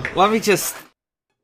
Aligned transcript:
Let 0.16 0.30
me 0.30 0.40
just 0.40 0.76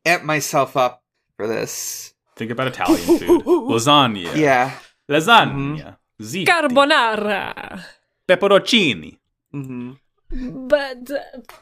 amp 0.05 0.25
myself 0.25 0.77
up 0.77 1.03
for 1.37 1.47
this. 1.47 2.15
Think 2.37 2.51
about 2.51 2.69
Italian 2.69 3.19
food. 3.19 3.45
Lasagna. 3.73 4.35
Yeah. 4.37 4.73
Lasagna. 5.11 5.97
Ziti. 6.21 6.47
Carbonara. 6.47 7.83
Pepperoncini. 8.29 9.19
hmm 9.53 9.93
But, 10.31 11.11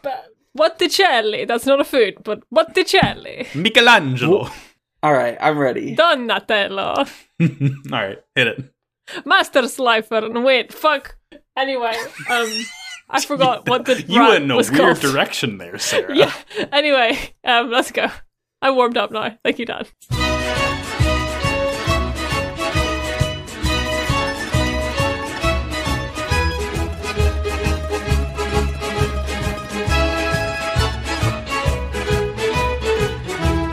but 0.03 0.27
Botticelli. 0.55 1.45
That's 1.47 1.67
not 1.67 1.81
a 1.81 1.85
food, 1.85 2.15
but 2.25 2.43
Botticelli. 2.51 3.47
Michelangelo. 3.55 4.49
All 5.03 5.13
right, 5.13 5.37
I'm 5.41 5.59
ready. 5.59 5.95
Donatello. 5.95 6.95
All 7.41 7.47
right, 7.91 8.19
hit 8.35 8.47
it. 8.49 8.65
Master 9.25 9.69
Slifer. 9.69 10.25
And 10.25 10.43
wait, 10.45 10.73
fuck. 10.73 11.17
Anyway, 11.57 11.95
um, 12.31 12.49
I 13.09 13.21
forgot 13.25 13.69
what 13.69 13.85
the 13.85 14.03
You 14.03 14.21
rat 14.21 14.29
went 14.31 14.45
in 14.45 14.51
a 14.51 14.57
was 14.57 14.71
weird 14.71 14.83
called. 14.83 15.01
direction 15.01 15.59
there, 15.59 15.79
Sarah. 15.91 16.15
Yeah. 16.17 16.33
Anyway, 16.73 17.19
um, 17.45 17.71
let's 17.71 17.91
go. 17.93 18.07
I'm 18.63 18.75
warmed 18.77 18.97
up 18.97 19.11
now. 19.11 19.37
Thank 19.45 19.59
you, 19.59 19.67
Dan. 19.67 19.87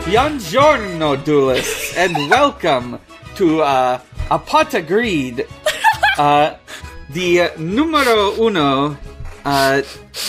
Buongiorno, 0.04 1.16
duelists, 1.24 1.96
and 1.96 2.14
welcome 2.30 2.98
to 3.36 3.62
uh, 3.62 4.00
a 4.30 4.38
Pot 4.38 4.74
of 4.74 4.86
Greed, 4.86 5.46
uh, 6.18 6.54
the 7.10 7.40
uh, 7.42 7.48
numero 7.58 8.32
uno 8.40 8.96
uh, 9.44 9.82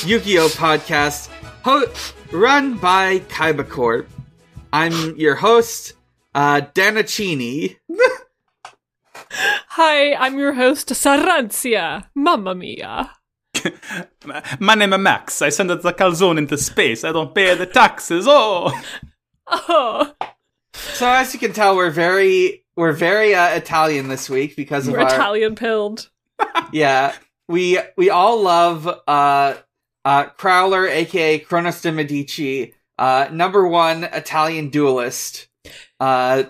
Yu-Gi-Oh 0.06 0.48
podcast 0.50 1.30
ho- 1.64 1.86
run 2.32 2.78
by 2.78 3.20
Kaiba 3.20 3.68
Corp. 3.68 4.10
I'm 4.74 5.16
your 5.16 5.36
host, 5.36 5.94
uh, 6.34 6.62
Danachini. 6.74 7.78
Hi, 9.32 10.14
I'm 10.16 10.38
your 10.38 10.54
host, 10.54 10.90
Saranzia. 10.90 12.06
Mamma 12.16 12.56
mia. 12.56 13.12
My 14.60 14.76
name 14.76 14.94
is 14.94 15.00
Max. 15.00 15.42
I 15.42 15.50
send 15.50 15.70
the 15.70 15.78
calzone 15.78 16.38
into 16.38 16.58
space. 16.58 17.04
I 17.04 17.12
don't 17.12 17.34
pay 17.34 17.56
the 17.56 17.66
taxes. 17.66 18.26
Oh, 18.28 18.72
Oh, 19.48 20.14
So 20.74 21.08
as 21.08 21.34
you 21.34 21.40
can 21.40 21.54
tell, 21.54 21.76
we're 21.76 21.90
very 21.92 22.66
we're 22.76 22.92
very 22.94 23.34
uh, 23.36 23.50
Italian 23.56 24.08
this 24.08 24.30
week 24.30 24.56
because 24.56 24.88
of 24.88 24.94
we're 24.94 25.02
our 25.02 25.08
Italian 25.14 25.56
pilled. 25.56 26.10
yeah. 26.72 27.16
We 27.48 27.80
we 27.98 28.10
all 28.10 28.42
love 28.42 28.88
uh 28.88 29.56
uh 30.04 30.26
Crowler, 30.38 30.90
aka 30.90 31.40
Kronos 31.40 31.82
de 31.82 31.92
Medici, 31.92 32.74
uh 32.98 33.28
number 33.32 33.68
one 33.68 34.06
Italian 34.06 34.70
duelist. 34.70 35.48
Uh 36.00 36.44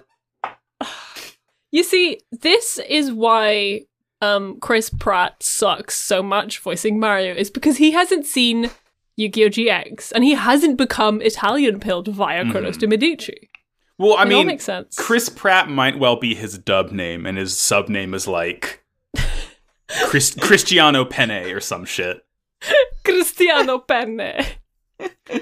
You 1.71 1.83
see, 1.83 2.21
this 2.31 2.79
is 2.87 3.11
why 3.11 3.81
um 4.21 4.59
Chris 4.61 4.89
Pratt 4.89 5.43
sucks 5.43 5.95
so 5.95 6.23
much 6.23 6.59
voicing 6.59 6.99
Mario 6.99 7.33
is 7.33 7.49
because 7.49 7.77
he 7.77 7.91
hasn't 7.91 8.25
seen 8.25 8.69
Yu-Gi-Oh! 9.17 9.49
GX 9.49 10.11
and 10.13 10.23
he 10.23 10.33
hasn't 10.35 10.77
become 10.77 11.21
Italian 11.21 11.79
pilled 11.79 12.07
via 12.07 12.49
Kronos 12.49 12.77
de 12.77 12.87
Medici. 12.87 13.49
well, 13.97 14.13
I 14.17 14.21
it 14.23 14.31
all 14.33 14.39
mean, 14.39 14.47
makes 14.47 14.63
sense. 14.63 14.95
Chris 14.95 15.27
Pratt 15.29 15.69
might 15.69 15.99
well 15.99 16.15
be 16.17 16.35
his 16.35 16.57
dub 16.57 16.91
name, 16.91 17.25
and 17.25 17.37
his 17.37 17.57
sub 17.57 17.89
name 17.89 18.13
is 18.13 18.27
like 18.27 18.83
Chris- 20.05 20.35
Cristiano 20.39 21.05
Penne 21.05 21.51
or 21.51 21.59
some 21.59 21.85
shit. 21.85 22.25
Cristiano 23.03 23.79
Penne. 23.79 24.45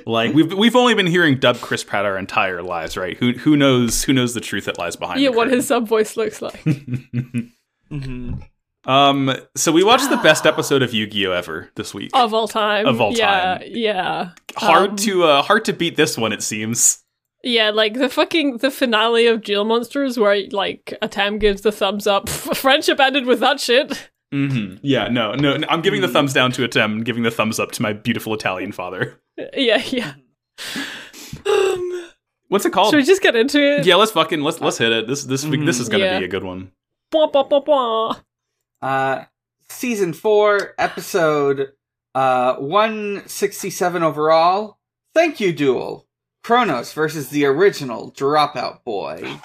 Like 0.06 0.34
we've 0.34 0.52
we've 0.54 0.76
only 0.76 0.96
been 0.96 1.06
hearing 1.08 1.38
dub 1.40 1.58
Chris 1.60 1.84
Pratt 1.84 2.06
our 2.06 2.18
entire 2.18 2.64
lives, 2.64 2.98
right? 2.98 3.16
Who 3.18 3.34
who 3.34 3.56
knows 3.56 4.04
who 4.04 4.12
knows 4.14 4.34
the 4.34 4.42
truth 4.42 4.66
that 4.66 4.78
lies 4.80 4.96
behind? 4.96 5.22
Yeah, 5.22 5.30
what 5.30 5.50
his 5.52 5.68
sub 5.68 5.88
voice 5.88 6.18
looks 6.18 6.42
like. 6.42 6.64
mhm. 7.92 8.44
Um, 8.86 9.34
so 9.56 9.72
we 9.72 9.82
watched 9.82 10.10
the 10.10 10.18
best 10.18 10.46
episode 10.46 10.84
of 10.84 10.94
Yu-Gi-Oh 10.94 11.32
ever 11.32 11.70
this 11.76 11.94
week. 11.94 12.12
of 12.14 12.34
all 12.34 12.50
time. 12.50 12.86
Of 12.86 13.00
all 13.00 13.14
yeah, 13.14 13.60
time. 13.60 13.68
Yeah. 13.68 14.32
hard 14.58 14.90
Um, 14.90 14.96
to 14.98 15.24
uh, 15.24 15.42
hard 15.42 15.64
to 15.66 15.72
beat 15.74 15.96
this 15.96 16.18
one, 16.18 16.34
it 16.34 16.44
seems. 16.44 17.02
Yeah, 17.46 17.70
like 17.70 17.94
the 17.94 18.10
fucking 18.10 18.58
the 18.58 18.70
finale 18.70 19.26
of 19.28 19.42
Duel 19.42 19.64
Monsters 19.64 20.20
where 20.20 20.50
like 20.52 20.94
Atem 21.02 21.40
gives 21.40 21.62
the 21.62 21.72
thumbs 21.72 22.08
up. 22.08 22.28
Friendship 22.30 23.00
ended 23.00 23.26
with 23.26 23.40
that 23.40 23.62
shit. 23.62 24.10
Hmm 24.34 24.76
Yeah, 24.82 25.08
no, 25.10 25.34
no, 25.36 25.58
no, 25.58 25.68
I'm 25.70 25.82
giving 25.82 26.02
the 26.02 26.08
thumbs 26.08 26.34
down 26.34 26.52
to 26.54 26.68
Atem, 26.68 26.86
and 26.86 27.06
giving 27.06 27.22
the 27.24 27.30
thumbs 27.32 27.60
up 27.60 27.72
to 27.74 27.82
my 27.84 27.94
beautiful 27.94 28.34
Italian 28.34 28.72
father. 28.72 29.20
Yeah, 29.56 29.82
yeah. 29.88 30.14
Um, 31.46 32.10
What's 32.50 32.66
it 32.66 32.72
called? 32.74 32.92
should 32.92 32.98
we 32.98 33.04
just 33.04 33.22
get 33.22 33.36
into 33.36 33.60
it? 33.60 33.86
yeah, 33.86 33.96
let's 33.96 34.12
fucking 34.12 34.42
let's 34.42 34.62
let's 34.62 34.78
hit 34.78 34.92
it. 34.92 35.08
This 35.08 35.24
this 35.24 35.44
week 35.46 35.66
this 35.66 35.80
is 35.80 35.90
gonna 35.90 36.04
Yeah. 36.06 36.20
be 36.20 36.26
a 36.26 36.28
good 36.28 36.44
one. 36.44 36.72
Bwah, 37.12 37.32
bwah, 37.32 37.50
bwah, 37.50 37.66
bwah. 37.66 38.24
uh 38.82 39.26
season 39.70 40.14
four, 40.14 40.74
episode 40.78 41.70
uh 42.14 42.56
one 42.58 43.24
sixty 43.28 43.70
seven 43.72 44.04
overall. 44.04 44.78
Thank 45.16 45.40
you, 45.40 45.52
duel. 45.52 46.08
Kronos 46.44 46.92
versus 46.92 47.30
the 47.30 47.46
original 47.46 48.08
oh 48.08 48.12
Dropout 48.12 48.84
Boy. 48.84 49.40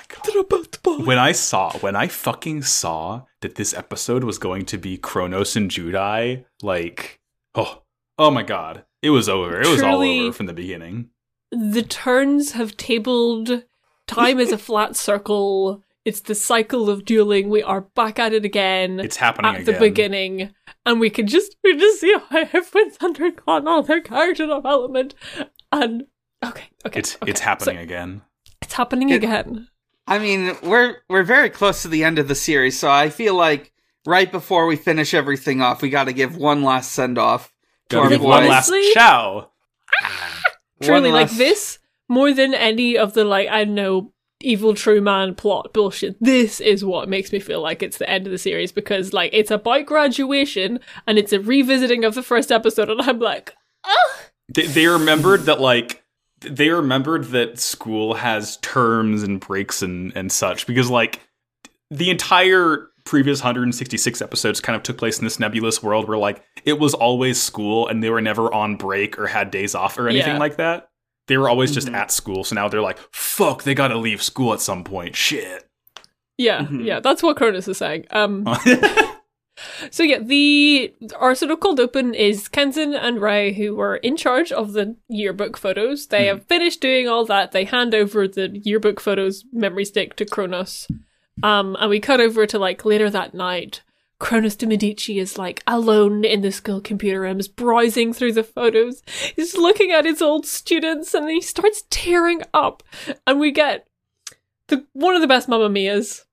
When 1.04 1.18
I 1.18 1.30
saw 1.30 1.72
when 1.78 1.94
I 1.94 2.08
fucking 2.08 2.62
saw 2.62 3.22
that 3.40 3.54
this 3.54 3.72
episode 3.72 4.24
was 4.24 4.38
going 4.38 4.64
to 4.66 4.78
be 4.78 4.98
Kronos 4.98 5.54
and 5.54 5.70
Judai, 5.70 6.44
like 6.60 7.20
oh 7.54 7.82
oh 8.18 8.32
my 8.32 8.42
god, 8.42 8.84
it 9.00 9.10
was 9.10 9.28
over. 9.28 9.60
It 9.60 9.68
was 9.68 9.80
all 9.80 10.02
over 10.02 10.32
from 10.32 10.46
the 10.46 10.52
beginning. 10.52 11.10
The 11.52 11.82
turns 11.82 12.52
have 12.52 12.76
tabled. 12.76 13.62
Time 14.08 14.40
is 14.40 14.50
a 14.50 14.58
flat 14.58 14.96
circle. 14.96 15.84
It's 16.04 16.20
the 16.20 16.34
cycle 16.34 16.90
of 16.90 17.04
dueling. 17.04 17.48
We 17.48 17.62
are 17.62 17.82
back 17.82 18.18
at 18.18 18.32
it 18.32 18.44
again. 18.44 18.98
It's 18.98 19.18
happening 19.18 19.54
at 19.54 19.60
again. 19.60 19.74
the 19.74 19.80
beginning, 19.80 20.54
and 20.84 20.98
we 20.98 21.10
can 21.10 21.28
just 21.28 21.54
we 21.62 21.76
just 21.76 22.00
see 22.00 22.16
how 22.28 22.38
everyone's 22.52 22.96
undergone 23.00 23.68
all 23.68 23.84
their 23.84 24.00
character 24.00 24.46
development, 24.46 25.14
and 25.70 26.06
okay, 26.44 26.64
okay, 26.86 26.98
It's 27.00 27.16
okay. 27.16 27.30
it's 27.30 27.40
happening 27.40 27.76
So 27.76 27.82
again. 27.82 28.22
it's 28.62 28.74
happening 28.74 29.10
It- 29.10 29.16
again. 29.16 29.68
I 30.06 30.18
mean, 30.18 30.56
we're 30.62 30.96
we're 31.10 31.22
very 31.22 31.50
close 31.50 31.82
to 31.82 31.88
the 31.88 32.02
end 32.02 32.18
of 32.18 32.28
the 32.28 32.34
series, 32.34 32.78
so 32.78 32.88
I 32.90 33.10
feel 33.10 33.34
like 33.34 33.72
right 34.06 34.30
before 34.32 34.66
we 34.66 34.74
finish 34.76 35.12
everything 35.12 35.60
off, 35.60 35.82
we 35.82 35.90
got 35.90 36.04
to 36.04 36.14
give 36.14 36.34
one 36.36 36.62
last 36.62 36.92
send 36.92 37.18
off 37.18 37.52
to 37.90 37.96
Gotta 37.96 38.04
our 38.04 38.10
give 38.10 38.22
one 38.22 38.46
last 38.48 38.70
Honestly- 38.70 38.90
chow. 38.94 39.50
Truly, 40.82 41.10
like 41.12 41.30
this 41.32 41.78
more 42.08 42.32
than 42.32 42.54
any 42.54 42.96
of 42.96 43.12
the 43.14 43.24
like 43.24 43.48
I 43.50 43.64
know 43.64 44.12
evil 44.40 44.74
true 44.74 45.00
man 45.00 45.34
plot 45.34 45.72
bullshit. 45.74 46.16
This 46.20 46.60
is 46.60 46.84
what 46.84 47.08
makes 47.08 47.32
me 47.32 47.40
feel 47.40 47.60
like 47.60 47.82
it's 47.82 47.98
the 47.98 48.08
end 48.08 48.26
of 48.26 48.30
the 48.30 48.38
series 48.38 48.70
because 48.72 49.12
like 49.12 49.30
it's 49.34 49.50
about 49.50 49.86
graduation 49.86 50.78
and 51.06 51.18
it's 51.18 51.32
a 51.32 51.40
revisiting 51.40 52.04
of 52.04 52.14
the 52.14 52.22
first 52.22 52.52
episode, 52.52 52.88
and 52.90 53.02
I'm 53.02 53.18
like, 53.18 53.54
ah, 53.84 54.20
They, 54.48 54.66
they 54.66 54.86
remembered 54.86 55.42
that 55.42 55.60
like 55.60 56.02
they 56.40 56.70
remembered 56.70 57.24
that 57.26 57.58
school 57.58 58.14
has 58.14 58.56
terms 58.58 59.22
and 59.22 59.40
breaks 59.40 59.82
and 59.82 60.12
and 60.16 60.30
such 60.30 60.66
because 60.66 60.88
like 60.90 61.20
the 61.90 62.10
entire 62.10 62.88
previous 63.04 63.40
166 63.40 64.20
episodes 64.20 64.60
kind 64.60 64.76
of 64.76 64.82
took 64.82 64.98
place 64.98 65.18
in 65.18 65.24
this 65.24 65.40
nebulous 65.40 65.82
world 65.82 66.06
where 66.06 66.18
like 66.18 66.44
it 66.64 66.78
was 66.78 66.92
always 66.94 67.40
school 67.40 67.88
and 67.88 68.02
they 68.02 68.10
were 68.10 68.20
never 68.20 68.52
on 68.52 68.76
break 68.76 69.18
or 69.18 69.26
had 69.26 69.50
days 69.50 69.74
off 69.74 69.98
or 69.98 70.08
anything 70.08 70.34
Yeah. 70.34 70.38
like 70.38 70.56
that. 70.56 70.90
They 71.26 71.36
were 71.38 71.48
always 71.48 71.72
just 71.72 71.88
Mhm. 71.88 71.94
at 71.94 72.10
school. 72.10 72.44
So 72.44 72.54
now 72.54 72.68
they're 72.68 72.82
like, 72.82 72.98
fuck, 73.12 73.62
they 73.62 73.74
gotta 73.74 73.96
leave 73.96 74.22
school 74.22 74.52
at 74.52 74.60
some 74.60 74.84
point. 74.84 75.16
Shit. 75.16 75.64
yeah, 76.36 76.60
Mhm. 76.62 76.84
yeah. 76.84 77.00
That's 77.00 77.22
what 77.22 77.36
Kronos 77.36 77.66
is 77.66 77.78
saying. 77.78 78.04
Um. 78.10 78.44
So 79.90 80.02
yeah, 80.02 80.18
the 80.18 80.94
our 81.16 81.34
sort 81.34 81.50
of 81.50 81.60
cold 81.60 81.80
open 81.80 82.14
is 82.14 82.48
Kenzan 82.48 82.94
and 82.94 83.20
Ray 83.20 83.52
who 83.52 83.74
were 83.74 83.96
in 83.96 84.16
charge 84.16 84.52
of 84.52 84.72
the 84.72 84.96
yearbook 85.08 85.56
photos. 85.56 86.06
They 86.06 86.26
have 86.26 86.46
finished 86.46 86.80
doing 86.80 87.08
all 87.08 87.24
that. 87.26 87.52
They 87.52 87.64
hand 87.64 87.94
over 87.94 88.28
the 88.28 88.60
yearbook 88.62 89.00
photos 89.00 89.44
memory 89.52 89.84
stick 89.84 90.16
to 90.16 90.24
Kronos. 90.24 90.88
Um, 91.42 91.76
and 91.78 91.90
we 91.90 92.00
cut 92.00 92.20
over 92.20 92.46
to 92.46 92.58
like 92.58 92.84
later 92.84 93.10
that 93.10 93.34
night. 93.34 93.82
Kronos 94.18 94.56
de 94.56 94.66
Medici 94.66 95.20
is 95.20 95.38
like 95.38 95.62
alone 95.66 96.24
in 96.24 96.40
the 96.40 96.50
school 96.50 96.80
computer 96.80 97.20
rooms, 97.20 97.46
browsing 97.46 98.12
through 98.12 98.32
the 98.32 98.42
photos. 98.42 99.02
He's 99.36 99.56
looking 99.56 99.92
at 99.92 100.04
his 100.04 100.20
old 100.20 100.44
students, 100.44 101.14
and 101.14 101.30
he 101.30 101.40
starts 101.40 101.84
tearing 101.88 102.42
up. 102.52 102.82
And 103.26 103.38
we 103.38 103.52
get 103.52 103.86
the 104.66 104.86
one 104.92 105.14
of 105.14 105.20
the 105.20 105.28
best 105.28 105.48
Mamma 105.48 105.68
Mia's. 105.68 106.24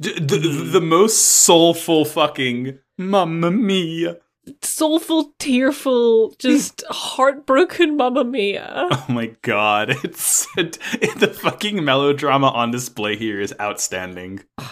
D- 0.00 0.14
the, 0.18 0.38
the 0.72 0.80
most 0.80 1.16
soulful 1.18 2.04
fucking 2.04 2.78
mamma 2.98 3.50
mia. 3.50 4.18
soulful, 4.62 5.32
tearful, 5.38 6.34
just 6.38 6.82
heartbroken 6.90 7.96
Mamma 7.96 8.24
Mia. 8.24 8.88
Oh 8.90 9.06
my 9.08 9.32
god, 9.42 9.90
it's 10.04 10.46
the 10.56 11.36
fucking 11.42 11.84
melodrama 11.84 12.48
on 12.48 12.70
display 12.70 13.16
here 13.16 13.40
is 13.40 13.54
outstanding. 13.60 14.40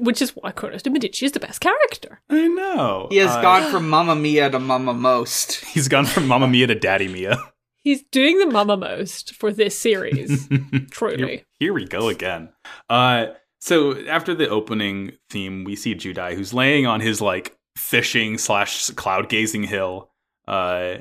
Which 0.00 0.22
is 0.22 0.30
why 0.34 0.50
Kronos 0.52 0.82
de 0.82 0.88
Medici 0.90 1.26
is 1.26 1.32
the 1.32 1.40
best 1.40 1.60
character. 1.60 2.22
I 2.30 2.48
know. 2.48 3.08
He 3.10 3.18
has 3.18 3.30
Uh, 3.32 3.42
gone 3.42 3.70
from 3.70 3.88
Mamma 3.90 4.16
Mia 4.16 4.48
to 4.50 4.58
Mamma 4.58 4.94
Most. 4.94 5.56
He's 5.66 5.88
gone 5.88 6.06
from 6.06 6.26
Mamma 6.26 6.48
Mia 6.48 6.66
to 6.68 6.74
Daddy 6.74 7.06
Mia. 7.08 7.36
he's 7.82 8.02
doing 8.10 8.38
the 8.38 8.46
mama 8.46 8.76
most 8.78 9.34
for 9.34 9.52
this 9.52 9.78
series. 9.78 10.48
truly. 10.90 11.26
Here, 11.26 11.42
here 11.58 11.72
we 11.74 11.84
go 11.86 12.08
again. 12.08 12.48
Uh, 12.88 13.26
so 13.64 13.98
after 14.06 14.34
the 14.34 14.46
opening 14.48 15.12
theme, 15.30 15.64
we 15.64 15.74
see 15.74 15.94
Judai 15.94 16.34
who's 16.34 16.52
laying 16.52 16.86
on 16.86 17.00
his 17.00 17.20
like 17.22 17.56
fishing 17.78 18.36
slash 18.36 18.90
cloud 18.90 19.28
gazing 19.30 19.64
hill. 19.64 20.10
Uh, 20.46 20.96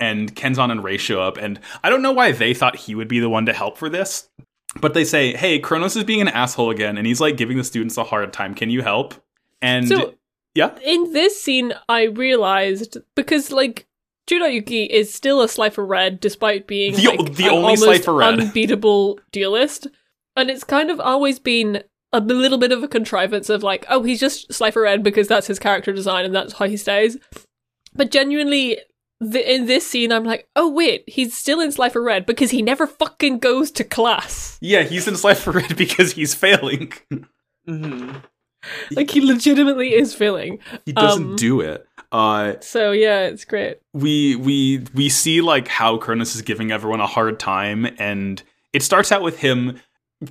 and 0.00 0.34
Kenzan 0.34 0.70
and 0.72 0.82
Ray 0.82 0.96
show 0.96 1.20
up, 1.22 1.36
and 1.36 1.60
I 1.84 1.90
don't 1.90 2.02
know 2.02 2.12
why 2.12 2.32
they 2.32 2.54
thought 2.54 2.74
he 2.76 2.94
would 2.96 3.06
be 3.08 3.20
the 3.20 3.28
one 3.28 3.46
to 3.46 3.52
help 3.52 3.78
for 3.78 3.88
this, 3.88 4.28
but 4.80 4.94
they 4.94 5.04
say, 5.04 5.36
"Hey, 5.36 5.58
Kronos 5.60 5.94
is 5.96 6.02
being 6.04 6.20
an 6.20 6.28
asshole 6.28 6.70
again, 6.70 6.98
and 6.98 7.06
he's 7.06 7.20
like 7.20 7.36
giving 7.36 7.56
the 7.56 7.64
students 7.64 7.96
a 7.96 8.02
hard 8.04 8.32
time. 8.32 8.54
Can 8.54 8.70
you 8.70 8.82
help?" 8.82 9.14
And 9.62 9.86
So- 9.88 10.14
yeah, 10.54 10.76
In 10.84 11.12
this 11.12 11.40
scene, 11.40 11.72
I 11.88 12.04
realized 12.04 12.98
because 13.14 13.52
like 13.52 13.86
Judai 14.28 14.54
Yuki 14.54 14.84
is 14.84 15.14
still 15.14 15.40
a 15.40 15.48
Slifer 15.48 15.84
Red 15.86 16.18
despite 16.20 16.66
being 16.66 16.94
The 16.94 17.06
like, 17.06 17.34
the 17.36 17.48
only 17.48 17.76
Slifer 17.76 18.14
Red. 18.14 18.40
unbeatable 18.40 19.20
duelist, 19.32 19.86
and 20.36 20.50
it's 20.50 20.64
kind 20.64 20.90
of 20.90 20.98
always 21.00 21.38
been 21.38 21.82
a 22.12 22.20
b- 22.20 22.34
little 22.34 22.58
bit 22.58 22.72
of 22.72 22.82
a 22.82 22.88
contrivance 22.88 23.50
of 23.50 23.62
like, 23.62 23.84
oh, 23.88 24.02
he's 24.02 24.20
just 24.20 24.52
Slifer 24.52 24.82
Red 24.82 25.02
because 25.02 25.28
that's 25.28 25.46
his 25.46 25.58
character 25.58 25.92
design 25.92 26.24
and 26.24 26.34
that's 26.34 26.54
how 26.54 26.66
he 26.66 26.76
stays. 26.76 27.18
But 27.94 28.10
genuinely, 28.10 28.78
the, 29.20 29.54
in 29.54 29.66
this 29.66 29.86
scene, 29.86 30.12
I'm 30.12 30.24
like, 30.24 30.48
oh 30.56 30.68
wait, 30.70 31.04
he's 31.06 31.36
still 31.36 31.60
in 31.60 31.72
Slifer 31.72 32.02
Red 32.02 32.24
because 32.26 32.50
he 32.50 32.62
never 32.62 32.86
fucking 32.86 33.38
goes 33.40 33.70
to 33.72 33.84
class. 33.84 34.58
yeah, 34.60 34.82
he's 34.82 35.08
in 35.08 35.16
Slifer 35.16 35.50
Red 35.52 35.76
because 35.76 36.12
he's 36.12 36.34
failing. 36.34 36.92
hmm 37.66 38.12
Like 38.92 39.10
he 39.10 39.20
legitimately 39.20 39.94
is 39.94 40.14
failing. 40.14 40.58
he 40.84 40.92
doesn't 40.92 41.30
Um, 41.30 41.36
do 41.36 41.60
it. 41.60 41.86
Uh, 42.10 42.54
So 42.60 42.92
yeah, 42.92 43.26
it's 43.26 43.44
great. 43.44 43.78
we 43.92 44.34
we 44.36 44.84
we 44.94 45.08
see 45.08 45.40
like 45.40 45.68
how 45.68 45.98
Kronos 45.98 46.34
is 46.34 46.42
giving 46.42 46.72
everyone 46.72 47.00
a 47.00 47.06
hard 47.06 47.38
time, 47.38 47.86
and 47.98 48.42
it 48.72 48.82
starts 48.82 49.12
out 49.12 49.22
with 49.22 49.38
him 49.38 49.78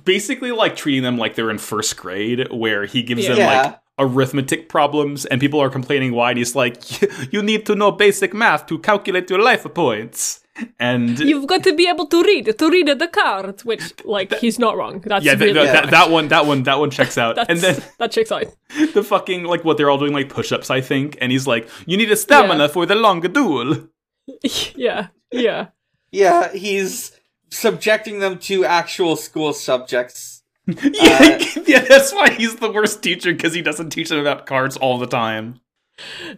basically 0.04 0.52
like 0.52 0.76
treating 0.76 1.02
them 1.02 1.16
like 1.18 1.34
they're 1.34 1.50
in 1.50 1.58
first 1.58 1.96
grade, 1.96 2.50
where 2.52 2.84
he 2.86 3.02
gives 3.02 3.24
Yeah. 3.26 3.34
them 3.34 3.46
like 3.72 3.80
arithmetic 4.00 4.68
problems, 4.68 5.24
and 5.26 5.40
people 5.40 5.60
are 5.60 5.70
complaining 5.70 6.12
why. 6.12 6.30
And 6.30 6.38
he's 6.38 6.54
like, 6.54 6.76
"You 7.32 7.42
need 7.42 7.66
to 7.66 7.74
know 7.74 7.90
basic 7.90 8.32
math 8.34 8.66
to 8.66 8.78
calculate 8.78 9.28
your 9.30 9.40
life 9.42 9.66
points." 9.74 10.40
And 10.80 11.20
You've 11.20 11.46
got 11.46 11.62
to 11.64 11.72
be 11.76 11.86
able 11.88 12.06
to 12.06 12.20
read 12.24 12.58
to 12.58 12.68
read 12.68 12.88
the 12.98 13.06
cards, 13.06 13.64
which 13.64 14.04
like 14.04 14.34
he's 14.38 14.58
not 14.58 14.76
wrong. 14.76 15.00
That's 15.06 15.24
yeah, 15.24 15.34
really 15.34 15.52
th- 15.52 15.66
Yeah. 15.66 15.72
that, 15.82 15.90
that 15.90 16.10
one, 16.10 16.26
that 16.28 16.46
one, 16.46 16.64
that 16.64 16.80
one 16.80 16.90
checks 16.90 17.16
out. 17.16 17.38
and 17.48 17.60
then 17.60 17.80
that 17.98 18.10
checks 18.10 18.32
out. 18.32 18.46
the 18.94 19.04
fucking 19.04 19.44
like 19.44 19.64
what 19.64 19.76
they're 19.76 19.88
all 19.88 19.98
doing 19.98 20.12
like 20.12 20.28
push-ups, 20.28 20.68
I 20.68 20.80
think. 20.80 21.16
And 21.20 21.30
he's 21.32 21.46
like, 21.46 21.68
"You 21.86 21.96
need 21.96 22.10
a 22.10 22.16
stamina 22.16 22.64
Yeah. 22.64 22.68
for 22.68 22.86
the 22.86 22.96
long 22.96 23.20
duel." 23.20 23.88
yeah, 24.74 25.08
yeah, 25.32 25.68
Yeah, 26.10 26.52
he's 26.52 27.12
subjecting 27.50 28.18
them 28.20 28.38
to 28.40 28.64
actual 28.64 29.16
school 29.16 29.52
subjects. 29.52 30.42
yeah, 30.66 31.38
yeah, 31.66 31.80
that's 31.80 32.12
why 32.12 32.30
he's 32.30 32.56
the 32.56 32.70
worst 32.70 33.02
teacher 33.02 33.32
because 33.32 33.54
he 33.54 33.62
doesn't 33.62 33.90
teach 33.90 34.08
them 34.10 34.18
about 34.18 34.46
cards 34.46 34.76
all 34.76 34.98
the 34.98 35.06
time. 35.06 35.60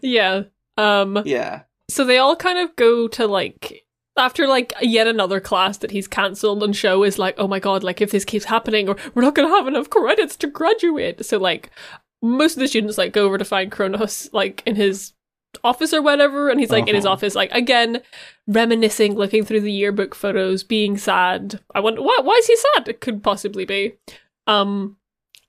yeah. 0.02 0.42
Um, 0.76 1.22
Yeah. 1.24 1.62
so 1.90 2.04
they 2.04 2.18
all 2.18 2.36
kind 2.36 2.58
of 2.58 2.74
go 2.76 3.08
to 3.08 3.26
like 3.26 3.84
after 4.16 4.46
like 4.46 4.72
yet 4.80 5.06
another 5.06 5.40
class 5.40 5.78
that 5.78 5.90
he's 5.90 6.08
cancelled, 6.08 6.62
and 6.62 6.74
Sho 6.76 7.02
is 7.02 7.18
like, 7.18 7.34
oh 7.38 7.48
my 7.48 7.58
god, 7.58 7.82
like 7.82 8.00
if 8.00 8.10
this 8.12 8.24
keeps 8.24 8.44
happening, 8.46 8.88
or 8.88 8.96
we're 9.14 9.22
not 9.22 9.34
gonna 9.34 9.48
have 9.48 9.66
enough 9.66 9.90
credits 9.90 10.36
to 10.36 10.46
graduate. 10.46 11.24
So 11.24 11.38
like 11.38 11.70
most 12.22 12.54
of 12.54 12.60
the 12.60 12.68
students 12.68 12.98
like 12.98 13.12
go 13.12 13.24
over 13.26 13.38
to 13.38 13.44
find 13.44 13.72
Kronos 13.72 14.28
like 14.32 14.62
in 14.66 14.76
his 14.76 15.12
office 15.64 15.92
or 15.92 16.02
whatever, 16.02 16.48
and 16.48 16.60
he's 16.60 16.70
like 16.70 16.88
in 16.88 16.94
his 16.94 17.04
Uh-huh. 17.04 17.12
office, 17.14 17.34
like 17.34 17.50
again, 17.52 18.02
reminiscing, 18.46 19.14
looking 19.14 19.44
through 19.44 19.60
the 19.60 19.72
yearbook 19.72 20.14
photos, 20.14 20.62
being 20.64 20.96
sad. 20.96 21.60
I 21.74 21.80
wonder 21.80 22.02
why 22.02 22.18
why 22.22 22.34
is 22.34 22.46
he 22.46 22.56
sad? 22.56 22.88
It 22.88 23.00
could 23.00 23.22
possibly 23.22 23.64
be. 23.64 23.94
Um 24.46 24.96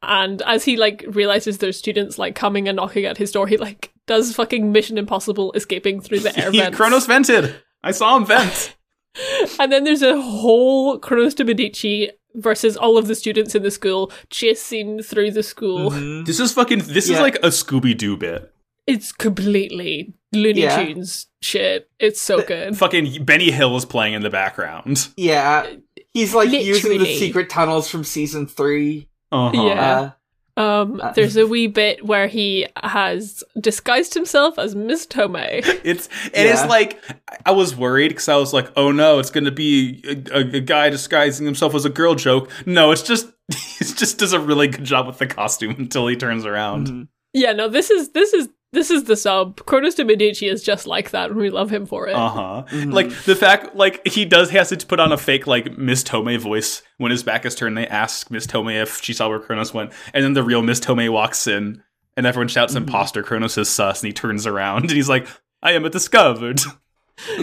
and 0.03 0.41
as 0.43 0.65
he 0.65 0.77
like 0.77 1.05
realizes 1.07 1.57
there's 1.59 1.77
students 1.77 2.17
like 2.17 2.33
coming 2.35 2.67
and 2.67 2.75
knocking 2.75 3.05
at 3.05 3.17
his 3.17 3.31
door, 3.31 3.47
he 3.47 3.57
like 3.57 3.93
does 4.07 4.33
fucking 4.35 4.71
Mission 4.71 4.97
Impossible 4.97 5.51
escaping 5.53 6.01
through 6.01 6.19
the 6.21 6.37
air 6.43 6.51
He, 6.51 6.59
vents. 6.59 6.75
Kronos 6.75 7.05
vented. 7.05 7.55
I 7.83 7.91
saw 7.91 8.17
him 8.17 8.25
vent. 8.25 8.75
And 9.59 9.71
then 9.71 9.83
there's 9.83 10.01
a 10.01 10.19
whole 10.21 10.97
Kronos 10.97 11.35
de 11.35 11.43
Medici 11.43 12.09
versus 12.35 12.77
all 12.77 12.97
of 12.97 13.07
the 13.07 13.15
students 13.15 13.53
in 13.55 13.61
the 13.61 13.69
school 13.71 14.09
chasing 14.29 15.01
through 15.03 15.31
the 15.31 15.43
school. 15.43 15.91
Mhm. 15.91 16.25
this 16.25 16.39
is 16.39 16.53
fucking. 16.53 16.79
This 16.79 17.09
is 17.09 17.19
like 17.19 17.35
a 17.43 17.49
Scooby 17.51 17.95
Doo 17.97 18.15
bit. 18.15 18.51
It's 18.93 19.11
completely 19.11 20.13
Looney 20.33 20.61
Yeah. 20.61 20.83
Tunes 20.83 21.27
shit. 21.41 21.89
It's 21.99 22.21
so 22.21 22.41
good. 22.41 22.77
Fucking 22.77 23.23
Benny 23.25 23.51
Hill 23.51 23.75
is 23.77 23.85
playing 23.85 24.13
in 24.13 24.21
the 24.21 24.29
background. 24.29 25.07
Yeah. 25.17 25.65
He's 26.13 26.33
like 26.35 26.51
using 26.51 26.99
the 26.99 27.17
secret 27.17 27.49
tunnels 27.49 27.89
from 27.89 28.03
season 28.03 28.47
three. 28.47 29.07
Uh-huh. 29.31 29.51
Yeah. 29.67 29.99
Uh, 30.01 30.11
Um, 30.57 30.99
Uh, 31.01 31.13
there's 31.13 31.37
a 31.37 31.47
wee 31.47 31.67
bit 31.67 32.05
where 32.05 32.27
he 32.27 32.67
has 32.83 33.41
disguised 33.59 34.13
himself 34.13 34.59
as 34.59 34.75
Miss 34.75 35.07
Tomei. 35.07 35.63
It's 35.85 36.07
and 36.25 36.49
it's 36.49 36.61
Yeah. 36.61 36.67
like 36.67 36.99
I 37.45 37.51
was 37.51 37.75
worried 37.75 38.09
because 38.09 38.27
I 38.27 38.35
was 38.35 38.51
like, 38.53 38.69
oh 38.75 38.91
no, 38.91 39.19
it's 39.19 39.31
going 39.31 39.45
to 39.45 39.51
be 39.51 40.03
a, 40.05 40.39
a, 40.39 40.57
a 40.57 40.59
guy 40.59 40.89
disguising 40.89 41.45
himself 41.45 41.73
as 41.73 41.85
a 41.85 41.89
girl 41.89 42.15
joke. 42.15 42.49
No, 42.65 42.91
it's 42.91 43.01
just 43.01 43.27
he 43.79 43.85
just 43.85 44.17
does 44.17 44.33
a 44.33 44.39
really 44.39 44.67
good 44.67 44.83
job 44.83 45.07
with 45.07 45.17
the 45.19 45.27
costume 45.27 45.75
until 45.79 46.07
he 46.07 46.15
turns 46.17 46.45
around. 46.45 46.87
mhm. 46.87 47.07
yeah, 47.33 47.53
no, 47.53 47.69
this 47.69 47.89
is 47.89 48.09
this 48.09 48.33
is 48.33 48.49
this 48.73 48.89
is 48.89 49.03
the 49.05 49.15
sub. 49.15 49.65
Kronos 49.65 49.95
de 49.95 50.05
Medici 50.05 50.47
is 50.47 50.63
just 50.63 50.87
like 50.87 51.11
that, 51.11 51.29
and 51.31 51.39
we 51.39 51.49
love 51.49 51.69
him 51.69 51.85
for 51.85 52.07
it. 52.07 52.15
Uh 52.15 52.29
huh. 52.29 52.63
Mhm. 52.69 52.93
Like 52.93 53.09
the 53.23 53.35
fact, 53.35 53.75
like 53.75 54.05
he 54.07 54.25
does 54.25 54.49
he 54.49 54.57
has 54.57 54.69
to 54.69 54.77
put 54.85 54.99
on 54.99 55.11
a 55.11 55.17
fake 55.17 55.45
like 55.47 55.77
Miss 55.77 56.03
Tomei 56.03 56.37
voice 56.39 56.81
when 56.97 57.11
his 57.11 57.23
back 57.23 57.45
is 57.45 57.55
turned. 57.55 57.77
They 57.77 57.87
ask 57.87 58.31
Miss 58.31 58.47
Tomei 58.47 58.81
if 58.81 59.01
she 59.01 59.13
saw 59.13 59.27
where 59.29 59.39
Kronos 59.39 59.73
went, 59.73 59.91
and 60.13 60.23
then 60.23 60.33
the 60.33 60.43
real 60.43 60.61
Miss 60.61 60.79
Tomei 60.79 61.09
walks 61.09 61.47
in, 61.47 61.83
and 62.15 62.25
everyone 62.25 62.47
shouts 62.47 62.73
Mhm. 62.73 62.77
"Imposter!" 62.77 63.23
Kronos 63.23 63.57
is 63.57 63.69
sus, 63.69 64.01
and 64.01 64.07
he 64.07 64.13
turns 64.13 64.47
around 64.47 64.81
and 64.83 64.91
he's 64.91 65.09
like, 65.09 65.27
"I 65.61 65.73
am 65.73 65.85
a 65.85 65.89
discovered." 65.89 66.61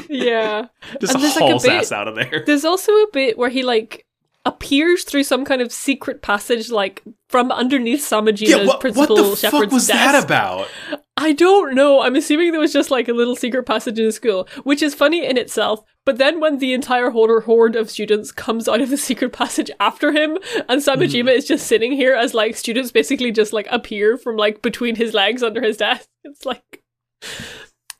yeah. 0.08 0.66
Just 1.00 1.14
And 1.14 1.22
there's, 1.22 1.36
like, 1.36 1.44
a 1.44 1.46
hauls 1.50 1.62
bit- 1.64 1.72
ass 1.72 1.92
out 1.92 2.08
of 2.08 2.14
there. 2.16 2.42
There's 2.46 2.64
also 2.64 2.90
a 2.92 3.06
bit 3.12 3.38
where 3.38 3.50
he 3.50 3.62
like 3.62 4.06
appears 4.44 5.04
through 5.04 5.24
some 5.24 5.44
kind 5.44 5.60
of 5.60 5.72
secret 5.72 6.22
passage, 6.22 6.70
like 6.70 7.02
from 7.28 7.52
underneath 7.52 8.00
Samejima's 8.00 8.48
Yeah, 8.50 8.56
what, 8.58 8.66
what 8.66 8.80
principal 8.80 9.16
the 9.16 9.36
fuck 9.36 9.70
was 9.70 9.86
desk. 9.86 9.98
that 10.12 10.24
about? 10.24 10.68
I 11.16 11.32
don't 11.32 11.74
know. 11.74 12.00
I'm 12.00 12.14
assuming 12.16 12.52
there 12.52 12.60
was 12.60 12.72
just 12.72 12.90
like 12.90 13.08
a 13.08 13.12
little 13.12 13.34
secret 13.36 13.64
passage 13.64 13.98
in 13.98 14.06
the 14.06 14.12
school, 14.12 14.48
which 14.62 14.82
is 14.82 14.94
funny 14.94 15.26
in 15.26 15.36
itself. 15.36 15.84
But 16.06 16.16
then 16.18 16.40
when 16.40 16.58
the 16.58 16.72
entire 16.72 17.10
horde 17.10 17.44
horde 17.44 17.76
of 17.76 17.90
students 17.90 18.32
comes 18.32 18.68
out 18.68 18.80
of 18.80 18.88
the 18.88 18.96
secret 18.96 19.32
passage 19.32 19.70
after 19.80 20.12
him, 20.12 20.38
and 20.68 20.80
Samejima 20.80 21.22
Hmm. 21.22 21.28
is 21.28 21.44
just 21.46 21.66
sitting 21.66 21.92
here 21.92 22.14
as 22.14 22.32
like 22.34 22.56
students 22.56 22.90
basically 22.92 23.32
just 23.32 23.52
like 23.52 23.66
appear 23.70 24.16
from 24.16 24.36
like 24.36 24.62
between 24.62 24.94
his 24.94 25.12
legs 25.12 25.42
under 25.42 25.60
his 25.60 25.76
desk. 25.76 26.08
It's 26.24 26.46
like 26.46 26.82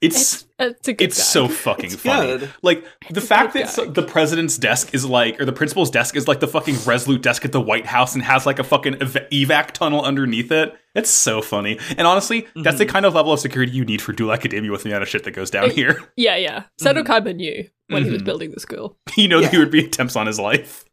It's 0.01 0.45
it's 0.61 0.79
it's 0.79 0.89
a 0.89 0.93
good 0.93 1.05
it's 1.07 1.23
so 1.25 1.49
fucking 1.67 1.87
It's 1.87 1.97
funny. 1.97 2.39
good. 2.39 2.51
Like 2.63 2.85
the 3.11 3.19
It's 3.19 3.27
fact 3.27 3.55
that 3.55 3.75
gag. 3.75 3.95
the 3.95 4.03
president's 4.03 4.57
desk 4.57 4.95
is 4.95 5.05
like, 5.05 5.41
or 5.41 5.45
the 5.45 5.53
principal's 5.53 5.91
desk 5.91 6.15
is 6.15 6.29
like 6.29 6.39
the 6.39 6.47
fucking 6.47 6.77
Resolute 6.87 7.21
desk 7.23 7.45
at 7.45 7.51
the 7.53 7.61
White 7.61 7.87
House 7.87 8.15
and 8.15 8.23
has 8.23 8.47
like 8.47 8.59
a 8.61 8.65
fucking 8.65 9.03
ev- 9.03 9.27
evac 9.33 9.73
tunnel 9.73 10.03
underneath 10.05 10.53
it. 10.53 10.73
It's 10.95 11.11
so 11.11 11.43
funny. 11.43 11.79
And 11.97 12.07
honestly, 12.07 12.47
that's 12.55 12.79
the 12.79 12.85
Mm-hmm. 12.85 12.93
kind 12.93 13.07
of 13.07 13.15
level 13.15 13.33
of 13.33 13.41
security 13.41 13.73
you 13.73 13.85
need 13.85 14.01
for 14.01 14.13
Duel 14.13 14.33
Academia 14.33 14.71
with 14.71 14.85
the 14.85 14.91
amount 14.91 15.03
of 15.03 15.09
shit 15.09 15.25
that 15.25 15.33
goes 15.33 15.51
down 15.51 15.65
It- 15.71 15.73
here. 15.75 16.01
Yeah, 16.17 16.37
yeah. 16.37 16.65
Seto 16.81 17.03
Kaiba 17.03 17.35
knew 17.35 17.65
when 17.89 18.05
he 18.05 18.11
was 18.11 18.23
Mhm. 18.23 18.25
building 18.25 18.51
the 18.53 18.61
school. 18.61 18.97
He 19.15 19.27
knew 19.27 19.41
Yeah. 19.41 19.49
there 19.49 19.61
would 19.61 19.73
be 19.73 19.85
attempts 19.85 20.15
on 20.15 20.27
his 20.29 20.39
life. 20.39 20.85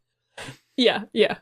Yeah, 0.76 1.04
yeah. 1.12 1.36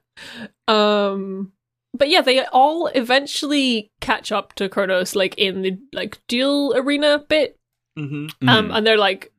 Um 0.69 1.53
but 1.95 2.09
yeah, 2.11 2.21
they 2.21 2.45
all 2.47 2.89
eventually 2.89 3.91
catch 4.01 4.31
up 4.33 4.53
to 4.55 4.69
Kronos 4.69 5.15
like 5.15 5.35
in 5.39 5.63
the 5.63 5.79
like 5.93 6.19
duel 6.29 6.75
arena 6.77 7.19
bit. 7.29 7.57
Mhm. 7.99 8.31
Um 8.49 8.69
Mm. 8.69 8.77
and 8.77 8.87
they're 8.87 8.99
like, 8.99 9.33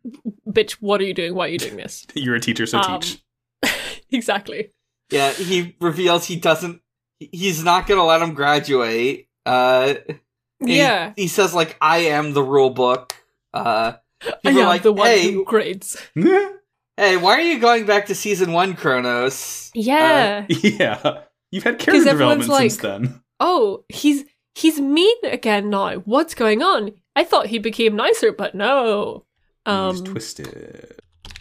bitch, 0.49 0.71
what 0.79 1.01
are 1.01 1.03
you 1.03 1.13
doing? 1.13 1.35
Why 1.35 1.45
are 1.47 1.49
you 1.49 1.59
doing 1.59 1.75
this? 1.77 2.05
You're 2.15 2.35
a 2.35 2.39
teacher, 2.39 2.65
so 2.65 2.79
Um, 2.79 3.01
teach. 3.01 3.21
exactly. 4.11 4.71
Yeah, 5.11 5.31
he 5.33 5.75
reveals 5.81 6.25
he 6.25 6.35
doesn't. 6.37 6.81
He's 7.19 7.63
not 7.63 7.85
gonna 7.87 8.05
let 8.05 8.21
him 8.21 8.33
graduate. 8.33 9.27
Uh, 9.45 9.95
and 10.07 10.69
he- 10.69 10.77
Yeah. 10.77 11.13
he, 11.15 11.27
says 11.27 11.53
like, 11.53 11.77
"I 11.81 11.97
am 12.09 12.33
the 12.33 12.41
rule 12.43 12.71
book." 12.71 13.13
Uh, 13.53 13.93
I 14.23 14.31
people 14.43 14.59
are 14.59 14.63
am 14.63 14.67
like, 14.69 14.81
the 14.83 14.91
one 14.93 15.07
"Hey, 15.07 15.31
who 15.31 15.45
grades. 15.45 15.97
hey, 16.15 17.17
why 17.17 17.37
are 17.37 17.41
you 17.41 17.59
going 17.59 17.85
back 17.85 18.07
to 18.07 18.15
season 18.15 18.51
one, 18.53 18.73
Kronos?" 18.75 19.69
Yeah. 19.75 20.45
yeah. 20.49 21.21
You've 21.51 21.63
had 21.63 21.79
character 21.79 22.11
development 22.11 22.51
since 22.51 22.83
like- 22.83 22.99
then. 22.99 23.21
oh, 23.39 23.83
he's 23.89 24.25
he's 24.55 24.79
mean 24.79 25.17
again 25.23 25.69
now. 25.69 25.95
What's 25.97 26.33
going 26.35 26.61
on? 26.61 26.91
I 27.15 27.23
thought 27.23 27.47
he 27.47 27.59
became 27.59 27.95
nicer, 27.95 28.31
but 28.31 28.55
no. 28.55 29.25
He's 29.65 29.73
Um 29.73 30.03
twisted. 30.03 30.95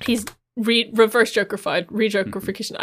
he's 0.06 0.24
re- 0.56 0.90
reverse 0.94 1.32
jokerfied, 1.34 1.86
re-jokerification. 1.90 2.76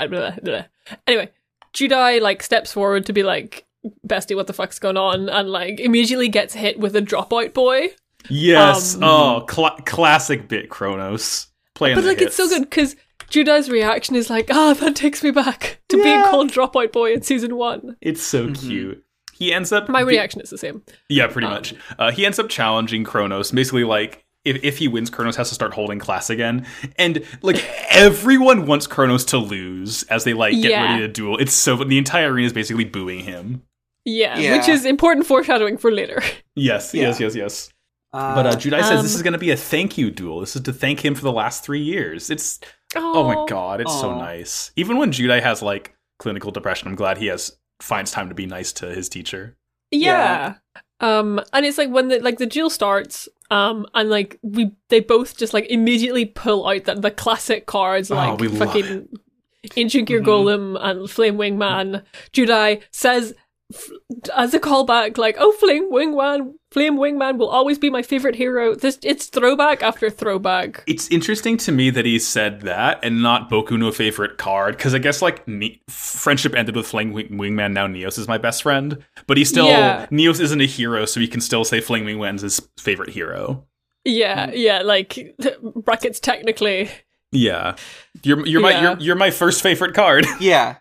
blah. 0.44 0.64
Anyway, 1.08 1.30
Judai 1.74 2.22
like 2.22 2.44
steps 2.44 2.74
forward 2.74 3.06
to 3.06 3.14
be 3.14 3.24
like, 3.24 3.66
"Bestie, 4.06 4.36
what 4.36 4.48
the 4.48 4.54
fuck's 4.54 4.80
going 4.80 4.98
on?" 4.98 5.30
and 5.30 5.50
like 5.50 5.80
immediately 5.80 6.28
gets 6.28 6.54
hit 6.54 6.80
with 6.80 6.96
a 6.96 7.02
dropout 7.02 7.54
boy. 7.54 7.90
Yes. 8.30 8.96
um, 8.96 9.04
oh, 9.04 9.46
cla 9.48 9.76
classic 9.86 10.48
bit 10.48 10.70
Kronos. 10.70 11.48
playing. 11.74 11.96
but 11.96 12.04
like 12.04 12.22
it's 12.22 12.36
so 12.36 12.48
good 12.48 12.62
because 12.70 12.96
Judai's 13.32 13.70
reaction 13.70 14.16
is 14.16 14.30
like, 14.30 14.48
ah, 14.52 14.74
that 14.74 14.96
takes 14.96 15.24
me 15.24 15.32
back 15.32 15.80
to 15.90 16.02
being 16.04 16.22
called 16.24 16.52
Dropout 16.52 16.92
Boy 16.92 17.14
in 17.14 17.22
season 17.22 17.56
one. 17.56 17.96
It's 18.02 18.22
so 18.22 18.48
Mhm. 18.48 18.60
cute. 18.60 19.04
He 19.34 19.54
ends 19.54 19.72
up 19.72 19.90
My 19.90 20.02
be- 20.04 20.10
reaction 20.10 20.42
is 20.42 20.50
the 20.50 20.58
same. 20.58 20.84
Yeah, 21.10 21.28
pretty 21.28 21.48
Um, 21.48 21.54
much. 21.54 21.74
Uh, 21.98 22.12
he 22.12 22.26
ends 22.26 22.38
up 22.40 22.50
challenging 22.50 23.04
Kronos. 23.04 23.52
Basically, 23.52 23.84
like 23.84 24.24
if 24.46 24.60
if 24.64 24.78
he 24.80 24.88
wins, 24.88 25.10
Kronos 25.10 25.36
has 25.38 25.50
to 25.50 25.56
start 25.56 25.74
holding 25.74 25.98
class 26.00 26.30
again, 26.30 26.66
and 26.98 27.24
like 27.42 27.64
everyone 27.92 28.66
wants 28.68 28.86
Kronos 28.88 29.24
to 29.26 29.38
lose 29.38 30.04
as 30.04 30.24
they 30.26 30.34
like 30.34 30.54
get 30.62 30.72
Yeah. 30.72 30.84
ready 30.92 31.02
to 31.02 31.08
duel. 31.08 31.38
It's 31.38 31.54
so 31.54 31.78
the 31.78 31.98
entire 31.98 32.32
arena 32.32 32.48
is 32.48 32.54
basically 32.54 32.86
booing 32.86 33.22
him. 33.22 33.62
Yeah, 34.06 34.38
Yeah. 34.38 34.58
which 34.58 34.68
is 34.68 34.84
important 34.86 35.26
foreshadowing 35.28 35.78
for 35.78 35.92
later. 35.92 36.22
Yes, 36.56 36.94
Yeah. 36.94 37.04
yes, 37.04 37.20
yes, 37.20 37.36
yes. 37.36 37.70
Uh, 38.14 38.36
But 38.36 38.46
uh, 38.46 38.56
Judai 38.58 38.82
says 38.84 39.02
this 39.04 39.14
um, 39.14 39.16
is 39.16 39.22
going 39.24 39.34
to 39.34 39.40
be 39.40 39.52
a 39.52 39.56
thank 39.56 39.98
you 39.98 40.12
duel. 40.12 40.42
This 40.42 40.56
is 40.58 40.62
to 40.64 40.74
thank 40.74 41.06
him 41.06 41.16
for 41.16 41.22
the 41.22 41.32
last 41.32 41.64
three 41.64 41.80
years. 41.82 42.30
It's 42.30 42.60
oh 42.96 43.24
my 43.24 43.46
god, 43.48 43.82
it's 43.82 44.00
so 44.00 44.18
nice. 44.18 44.72
Even 44.76 44.98
when 44.98 45.12
Judai 45.12 45.42
has 45.42 45.62
like 45.62 45.96
clinical 46.20 46.52
depression, 46.52 46.88
I'm 46.88 46.96
glad 46.96 47.18
he 47.18 47.28
has 47.28 47.58
finds 47.80 48.12
time 48.12 48.30
to 48.30 48.36
be 48.36 48.46
nice 48.46 48.72
to 48.74 48.88
his 48.94 49.10
teacher. 49.10 49.58
Yeah. 49.92 50.56
Um, 51.00 51.42
and 51.52 51.66
it's 51.66 51.78
like 51.78 51.90
when 51.90 52.10
the 52.10 52.20
like 52.20 52.38
the 52.38 52.46
duel 52.46 52.70
starts, 52.70 53.28
um, 53.50 53.86
and 53.96 54.10
like 54.10 54.38
we 54.44 54.72
they 54.90 55.00
both 55.00 55.36
just 55.38 55.54
like 55.54 55.66
immediately 55.68 56.26
pull 56.26 56.68
out 56.68 56.86
the, 56.86 56.96
the 56.96 57.12
classic 57.12 57.66
cards 57.66 58.12
Oh, 58.12 58.16
like 58.16 58.40
we 58.40 58.48
love 58.48 58.70
fucking 58.70 59.10
Ancient 59.76 60.08
Gear 60.08 60.22
Mhm. 60.22 60.26
Golem 60.26 60.78
and 60.80 61.10
Flame 61.10 61.38
Wingman. 61.38 62.04
Judai 62.34 62.82
says 62.92 63.32
f- 63.32 63.41
as 64.36 64.54
a 64.54 64.60
callback, 64.60 65.18
like, 65.18 65.36
"Oh, 65.40 65.52
Flame 65.54 65.92
Wingman, 65.92 66.54
Flame 66.72 66.98
Wingman 66.98 67.38
will 67.38 67.50
always 67.50 67.78
be 67.78 67.90
my 67.90 68.02
favorite 68.02 68.36
hero." 68.36 68.76
This 68.76 68.98
it's 69.04 69.28
throwback 69.28 69.82
after 69.84 70.10
throwback. 70.10 70.84
It's 70.88 71.08
interesting 71.10 71.58
to 71.58 71.72
me 71.72 71.90
that 71.92 72.06
he 72.06 72.20
said 72.20 72.62
that 72.62 73.00
and 73.04 73.22
not 73.22 73.50
Boku 73.50 73.78
no 73.78 73.92
favorite 73.92 74.38
card 74.38 74.78
because 74.78 74.94
I 74.94 75.00
guess 75.00 75.22
like 75.22 75.48
ne- 75.48 75.82
friendship 75.90 76.56
ended 76.56 76.76
with 76.76 76.88
Flame 76.88 77.12
Wing- 77.12 77.30
Wingman. 77.30 77.74
Now 77.74 77.88
Neos 77.88 78.18
is 78.20 78.28
my 78.28 78.38
best 78.38 78.64
friend, 78.64 78.98
but 79.28 79.38
he 79.38 79.46
still 79.46 79.68
Yeah. 79.68 80.06
Neos 80.12 80.40
isn't 80.40 80.62
a 80.62 80.66
hero, 80.66 81.06
so 81.06 81.20
he 81.20 81.28
can 81.28 81.42
still 81.42 81.64
say 81.64 81.82
Flame 81.82 82.06
Wingman's 82.06 82.42
his 82.42 82.62
favorite 82.80 83.10
hero. 83.10 83.66
Yeah, 84.04 84.48
hmm. 84.48 84.54
yeah, 84.56 84.82
like 84.82 85.36
brackets 85.76 86.20
technically. 86.20 86.90
Yeah, 87.32 87.76
you're 88.24 88.46
you're 88.46 88.62
my 88.62 88.72
Yeah. 88.72 88.82
you're, 88.82 89.00
you're 89.00 89.16
my 89.16 89.32
first 89.32 89.62
favorite 89.62 89.94
card. 89.94 90.26
yeah. 90.40 90.78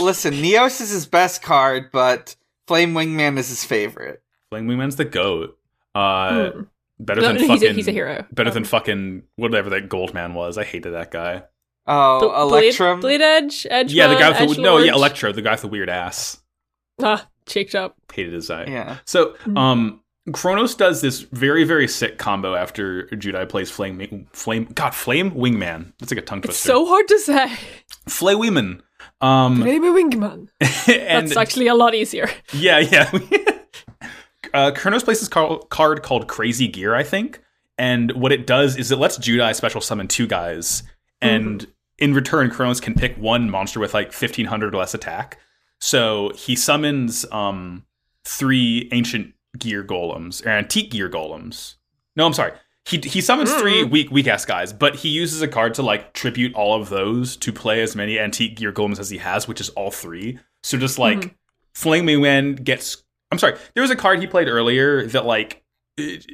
Listen, 0.00 0.34
Neos 0.34 0.80
is 0.80 0.90
his 0.90 1.06
best 1.06 1.42
card, 1.42 1.90
but 1.92 2.36
Flame 2.66 2.92
Wingman 2.94 3.38
is 3.38 3.48
his 3.48 3.64
favorite. 3.64 4.22
Flame 4.50 4.66
Wingman's 4.68 4.96
the 4.96 5.04
goat. 5.04 5.58
Uh, 5.94 6.50
Hmm. 6.50 6.60
better 6.98 7.20
No, 7.22 7.28
than 7.28 7.36
he's 7.38 7.46
fucking 7.48 7.70
a, 7.70 7.72
he's 7.72 7.88
a 7.88 7.92
hero. 7.92 8.26
Better 8.32 8.50
Um, 8.50 8.54
than 8.54 8.64
fucking 8.64 9.22
whatever 9.36 9.70
that 9.70 9.88
Goldman 9.88 10.34
was. 10.34 10.58
I 10.58 10.64
hated 10.64 10.90
that 10.92 11.10
guy. 11.10 11.44
Oh, 11.86 12.18
Bl- 12.20 12.48
Blade- 12.50 12.64
Electrum. 12.64 13.00
Blade, 13.00 13.20
Edge, 13.22 13.66
Edge. 13.70 13.92
yeah, 13.92 14.08
the 14.08 14.16
guy 14.16 14.28
with 14.30 14.38
the, 14.38 14.44
Edge 14.44 14.58
no, 14.58 14.78
yeah, 14.78 14.92
Electro, 14.92 15.32
the 15.32 15.42
guy 15.42 15.52
with 15.52 15.62
the 15.62 15.68
weird 15.68 15.88
ass. 15.88 16.42
Ah, 17.02 17.26
cheeked 17.46 17.74
up. 17.74 17.96
Hated 18.12 18.32
his 18.34 18.50
eye. 18.50 18.64
Yeah. 18.66 18.96
So, 19.04 19.36
Mhm. 19.44 19.56
um, 19.58 20.00
Kronos 20.32 20.74
does 20.74 21.00
this 21.00 21.20
very, 21.20 21.64
very 21.64 21.86
sick 21.86 22.18
combo 22.18 22.54
after 22.54 23.04
Judai 23.08 23.48
plays 23.48 23.70
Flame, 23.70 24.26
Flame, 24.32 24.64
God, 24.74 24.94
Flame 24.94 25.30
Wingman. 25.32 25.92
That's 25.98 26.10
like 26.12 26.18
a 26.18 26.22
tongue 26.22 26.42
twister. 26.42 26.50
It's 26.50 26.58
so 26.58 26.86
hard 26.86 27.06
to 27.08 27.18
say. 27.18 27.56
Flame 28.08 28.38
Wingman. 28.38 28.80
Um, 29.20 29.60
Name 29.60 29.82
wingman. 29.82 30.48
and 30.88 31.28
That's 31.28 31.36
actually 31.36 31.68
a 31.68 31.74
lot 31.74 31.94
easier. 31.94 32.28
yeah, 32.52 32.78
yeah. 32.80 33.10
uh, 34.54 34.72
Kronos 34.72 35.04
plays 35.04 35.20
this 35.20 35.28
car- 35.28 35.60
card 35.70 36.02
called 36.02 36.28
Crazy 36.28 36.68
Gear, 36.68 36.94
I 36.94 37.02
think, 37.02 37.40
and 37.78 38.12
what 38.12 38.32
it 38.32 38.46
does 38.46 38.76
is 38.76 38.90
it 38.90 38.98
lets 38.98 39.18
Judai 39.18 39.54
special 39.54 39.80
summon 39.80 40.08
two 40.08 40.26
guys, 40.26 40.82
and 41.22 41.66
in 41.98 42.14
return, 42.14 42.50
Kronos 42.50 42.80
can 42.80 42.94
pick 42.94 43.16
one 43.16 43.48
monster 43.50 43.80
with 43.80 43.94
like 43.94 44.12
fifteen 44.12 44.46
hundred 44.46 44.74
or 44.74 44.78
less 44.78 44.94
attack. 44.94 45.38
So 45.80 46.32
he 46.34 46.54
summons 46.56 47.24
um 47.32 47.84
three 48.24 48.88
ancient 48.92 49.32
gear 49.58 49.82
golems 49.84 50.44
or 50.44 50.50
antique 50.50 50.90
gear 50.90 51.08
golems. 51.08 51.74
No, 52.16 52.26
I'm 52.26 52.32
sorry. 52.32 52.52
He 52.84 52.98
he 52.98 53.20
summons 53.20 53.52
three 53.54 53.82
Mm. 53.82 53.90
weak 53.90 54.10
weak 54.10 54.26
ass 54.28 54.44
guys, 54.44 54.72
but 54.72 54.94
he 54.96 55.08
uses 55.08 55.42
a 55.42 55.48
card 55.48 55.74
to 55.74 55.82
like 55.82 56.12
tribute 56.12 56.54
all 56.54 56.80
of 56.80 56.88
those 56.88 57.36
to 57.38 57.52
play 57.52 57.82
as 57.82 57.96
many 57.96 58.18
antique 58.18 58.56
gear 58.56 58.72
golems 58.72 58.98
as 59.00 59.10
he 59.10 59.18
has, 59.18 59.48
which 59.48 59.60
is 59.60 59.70
all 59.70 59.90
three. 59.90 60.38
So 60.62 60.78
just 60.78 60.98
like 60.98 61.18
Mhm. 61.18 61.34
Flame 61.74 62.06
Wingman 62.06 62.62
gets. 62.62 63.02
I'm 63.32 63.38
sorry. 63.38 63.56
There 63.74 63.82
was 63.82 63.90
a 63.90 63.96
card 63.96 64.20
he 64.20 64.26
played 64.28 64.46
earlier 64.48 65.04
that 65.08 65.26
like 65.26 65.64
it 65.96 66.26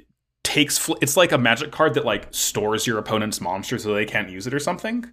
takes. 0.45 0.77
fl- 0.77 0.95
It's 1.01 1.17
like 1.17 1.33
a 1.33 1.39
magic 1.39 1.71
card 1.73 1.95
that 1.95 2.05
like 2.05 2.29
stores 2.33 2.87
your 2.87 2.99
opponent's 2.99 3.41
monster 3.41 3.79
so 3.79 3.95
they 3.95 4.05
can't 4.05 4.29
use 4.29 4.47
it 4.47 4.53
or 4.53 4.59
something. 4.61 5.11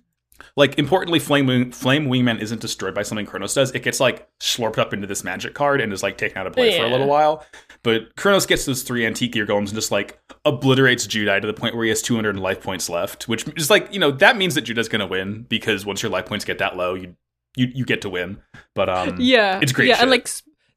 Like 0.56 0.78
importantly, 0.80 1.20
Flame 1.20 1.48
Wing, 1.48 1.72
Flame 1.72 2.08
Wingman 2.08 2.39
isn't 2.42 2.62
destroyed 2.62 2.94
by 2.94 3.04
something 3.04 3.25
Kronos 3.25 3.54
does. 3.54 3.72
It 3.72 3.84
gets 3.84 4.00
like 4.00 4.28
slurped 4.39 4.78
up 4.78 4.94
into 4.94 5.08
this 5.08 5.24
magic 5.24 5.54
card 5.54 5.80
and 5.82 5.92
is 5.94 6.04
like 6.04 6.18
taken 6.18 6.38
out 6.38 6.48
of 6.48 6.54
play 6.54 6.78
for 6.78 6.86
a 6.86 6.89
little 6.89 7.08
while. 7.08 7.46
But 7.83 8.15
Kronos 8.17 8.45
gets 8.45 8.65
those 8.65 8.83
three 8.83 9.05
antique 9.05 9.31
gear 9.31 9.45
golems 9.45 9.67
and 9.67 9.75
just 9.75 9.91
like 9.91 10.19
obliterates 10.45 11.07
Judai 11.07 11.39
to 11.39 11.48
the 11.48 11.53
point 11.53 11.75
where 11.75 11.83
he 11.86 11.89
has 11.89 12.01
200 12.01 12.38
life 12.38 12.62
points 12.62 12.89
left, 12.89 13.27
which 13.27 13.45
is 13.55 13.69
like 13.69 13.93
you 13.93 14.00
know 14.00 14.12
that 14.12 14.36
means 14.38 14.55
that 14.55 14.65
Judai's 14.65 14.89
gonna 14.89 15.07
win 15.07 15.43
because 15.50 15.86
once 15.86 16.01
your 16.03 16.12
life 16.12 16.25
points 16.25 16.43
get 16.45 16.57
that 16.57 16.75
low, 16.75 16.93
you 16.93 17.15
you 17.55 17.67
you 17.74 17.86
get 17.86 18.01
to 18.01 18.09
win. 18.09 18.39
But 18.75 18.89
um, 18.89 19.15
Yeah, 19.19 19.59
it's 19.62 19.71
great 19.71 19.88
Yeah, 19.88 19.95
shit. 19.95 20.01
and 20.03 20.12
like 20.12 20.27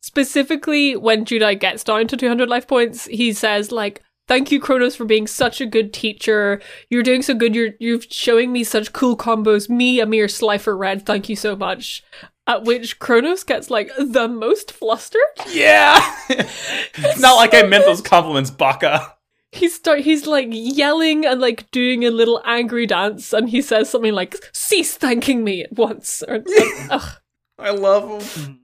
specifically 0.00 0.96
when 0.96 1.24
Judai 1.24 1.58
gets 1.58 1.84
down 1.84 2.06
to 2.08 2.16
200 2.16 2.48
life 2.48 2.66
points, 2.68 3.06
he 3.06 3.32
says 3.32 3.72
like, 3.72 4.02
"Thank 4.28 4.52
you, 4.52 4.60
Kronos, 4.60 4.94
for 4.96 5.04
being 5.04 5.26
such 5.26 5.60
a 5.60 5.66
good 5.66 5.92
teacher. 5.92 6.60
You're 6.90 7.02
doing 7.02 7.22
so 7.22 7.34
good. 7.34 7.54
You're 7.54 7.70
you're 7.80 8.00
showing 8.00 8.52
me 8.52 8.62
such 8.64 8.92
cool 8.92 9.16
combos. 9.16 9.68
Me, 9.68 10.00
a 10.00 10.06
mere 10.06 10.28
slifer 10.28 10.76
red. 10.76 11.04
Thank 11.06 11.28
you 11.28 11.36
so 11.36 11.56
much." 11.56 12.02
At 12.46 12.64
which 12.64 12.98
Kronos 12.98 13.44
gets 13.44 13.70
like 13.70 13.90
the 13.98 14.26
most 14.26 14.72
flustered. 14.72 15.20
Yeah. 15.50 16.00
it's 16.28 17.20
not 17.20 17.36
like 17.36 17.54
I 17.54 17.62
meant 17.62 17.84
those 17.84 18.00
compliments, 18.00 18.50
Baka. 18.50 19.14
He 19.52 19.68
start 19.68 20.00
he's 20.00 20.26
like 20.26 20.48
yelling 20.50 21.26
and 21.26 21.40
like 21.40 21.70
doing 21.70 22.04
a 22.04 22.10
little 22.10 22.40
angry 22.44 22.86
dance, 22.86 23.32
and 23.34 23.50
he 23.50 23.60
says 23.60 23.90
something 23.90 24.14
like, 24.14 24.34
"Cease 24.52 24.96
thanking 24.96 25.44
me 25.44 25.62
at 25.62 25.72
once." 25.74 26.22
Or, 26.26 26.42
ugh, 26.90 27.16
I 27.58 27.70
love 27.70 28.34
him. 28.34 28.60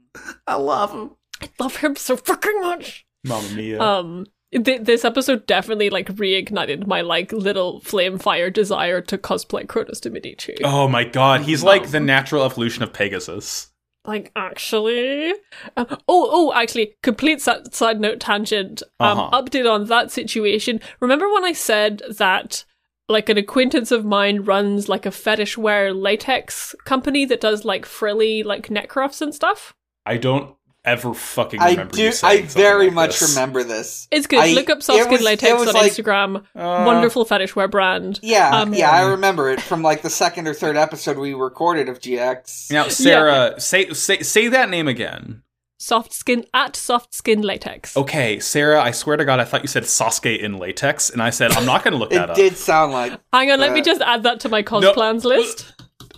I 0.46 0.54
love 0.54 0.92
him. 0.92 1.10
I 1.42 1.48
love 1.60 1.76
him 1.76 1.94
so 1.94 2.16
fucking 2.16 2.60
much. 2.62 3.06
Mamma 3.22 3.48
mia. 3.50 3.80
um 3.80 4.26
th- 4.52 4.82
this 4.82 5.04
episode 5.04 5.46
definitely 5.46 5.90
like 5.90 6.08
reignited 6.14 6.86
my 6.86 7.00
like 7.00 7.32
little 7.32 7.80
flame 7.80 8.18
fire 8.18 8.50
desire 8.50 9.00
to 9.02 9.18
cosplay 9.18 9.66
Kronos 9.66 10.00
to 10.00 10.10
Medici. 10.10 10.56
oh 10.64 10.88
my 10.88 11.04
god, 11.04 11.42
he's 11.42 11.62
like 11.62 11.90
the 11.90 12.00
natural 12.00 12.44
evolution 12.44 12.82
of 12.82 12.92
Pegasus. 12.92 13.70
Like 14.04 14.32
actually, 14.36 15.32
um, 15.76 15.86
oh 16.08 16.28
oh, 16.30 16.52
actually, 16.54 16.94
complete 17.02 17.42
sa- 17.42 17.62
side 17.70 18.00
note 18.00 18.20
tangent. 18.20 18.82
Um, 19.00 19.18
Uh-huh. 19.18 19.42
update 19.42 19.70
on 19.70 19.86
that 19.86 20.10
situation. 20.10 20.80
Remember 21.00 21.30
when 21.32 21.44
I 21.44 21.52
said 21.52 22.02
that 22.16 22.64
like 23.10 23.28
an 23.28 23.36
acquaintance 23.38 23.90
of 23.90 24.04
mine 24.04 24.40
runs 24.42 24.88
like 24.88 25.04
a 25.06 25.10
fetish 25.10 25.58
wear 25.58 25.92
latex 25.94 26.74
company 26.84 27.24
that 27.26 27.40
does 27.40 27.64
like 27.64 27.84
frilly 27.86 28.42
like 28.42 28.70
neck 28.70 28.94
ruffs 28.96 29.20
and 29.20 29.34
stuff? 29.34 29.74
I 30.06 30.16
don't 30.16 30.54
ever 30.84 31.12
fucking 31.14 31.60
I 31.60 31.70
remember 31.70 31.92
do. 31.96 32.02
you 32.02 32.08
I 32.08 32.10
saying 32.12 32.48
something 32.48 32.62
very 32.62 32.86
like 32.86 32.94
much 32.94 33.20
this. 33.20 33.34
remember 33.34 33.62
this. 33.64 34.08
It's 34.10 34.26
good. 34.26 34.38
I- 34.40 34.52
Look 34.54 34.70
up 34.70 34.82
soft 34.82 35.00
skin 35.00 35.12
was- 35.12 35.22
latex 35.22 35.52
on 35.60 35.66
like- 35.74 35.92
Instagram. 35.92 36.36
Uh, 36.56 36.84
Wonderful 36.86 37.24
fetish 37.24 37.54
wear 37.56 37.68
brand. 37.68 38.20
Yeah, 38.22 38.50
Um, 38.60 38.72
yeah, 38.74 38.90
I 38.90 39.02
remember 39.10 39.50
it 39.50 39.60
from 39.60 39.82
like 39.82 40.02
the 40.02 40.10
second 40.10 40.48
or 40.48 40.54
third 40.54 40.76
episode 40.76 41.18
we 41.18 41.34
recorded 41.34 41.88
of 41.88 42.00
GX. 42.00 42.70
Now, 42.70 42.88
Sarah, 42.88 43.60
say 43.60 43.90
say 43.90 44.20
say 44.22 44.48
that 44.48 44.70
name 44.70 44.88
again. 44.88 45.42
soft 45.80 46.12
skin 46.12 46.44
at 46.54 46.74
soft 46.74 47.14
skin 47.14 47.40
latex. 47.42 47.96
Okay, 47.96 48.40
Sarah, 48.40 48.80
I 48.82 48.90
swear 48.90 49.16
to 49.16 49.24
God, 49.24 49.38
I 49.40 49.44
thought 49.44 49.62
you 49.62 49.68
said 49.68 49.84
Sasuke 49.84 50.38
in 50.38 50.58
latex, 50.58 51.08
and 51.10 51.22
I 51.22 51.30
said 51.30 51.52
I'm 51.52 51.66
not 51.66 51.84
going 51.84 51.92
to 51.92 51.98
look 51.98 52.10
that 52.18 52.30
up. 52.30 52.30
It 52.30 52.30
up. 52.30 52.36
did 52.36 52.56
sound 52.56 52.92
like 52.92 53.12
Hang 53.32 53.50
on, 53.52 53.60
let 53.60 53.72
me 53.72 53.80
just 53.82 54.00
add 54.00 54.22
that 54.24 54.40
to 54.40 54.48
my 54.48 54.62
cos 54.62 54.82
no. 54.82 54.92
plans 54.92 55.24
list. 55.24 55.72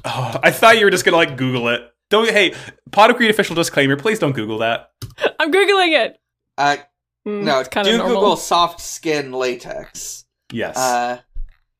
Oh, 0.04 0.40
I 0.42 0.50
thought 0.50 0.78
you 0.78 0.86
were 0.86 0.90
just 0.90 1.04
going 1.04 1.12
to 1.12 1.16
like 1.18 1.36
Google 1.36 1.68
it. 1.68 1.82
Don't. 2.10 2.28
Hey, 2.28 2.54
Pot 2.92 3.10
of 3.10 3.16
Greed 3.16 3.30
official 3.30 3.54
disclaimer. 3.56 3.96
Please 3.96 4.18
don't 4.18 4.32
Google 4.32 4.58
that. 4.58 4.90
I'm 5.38 5.50
googling 5.52 5.98
it. 6.04 6.18
uh, 6.58 6.76
Mm, 7.26 7.42
no. 7.44 7.60
it's 7.60 7.68
kind 7.68 7.86
do 7.86 7.92
of 7.92 7.98
normal. 7.98 8.16
Google 8.20 8.36
soft 8.36 8.80
skin 8.80 9.30
latex. 9.32 10.24
Yes. 10.52 10.76
Uh, 10.76 11.18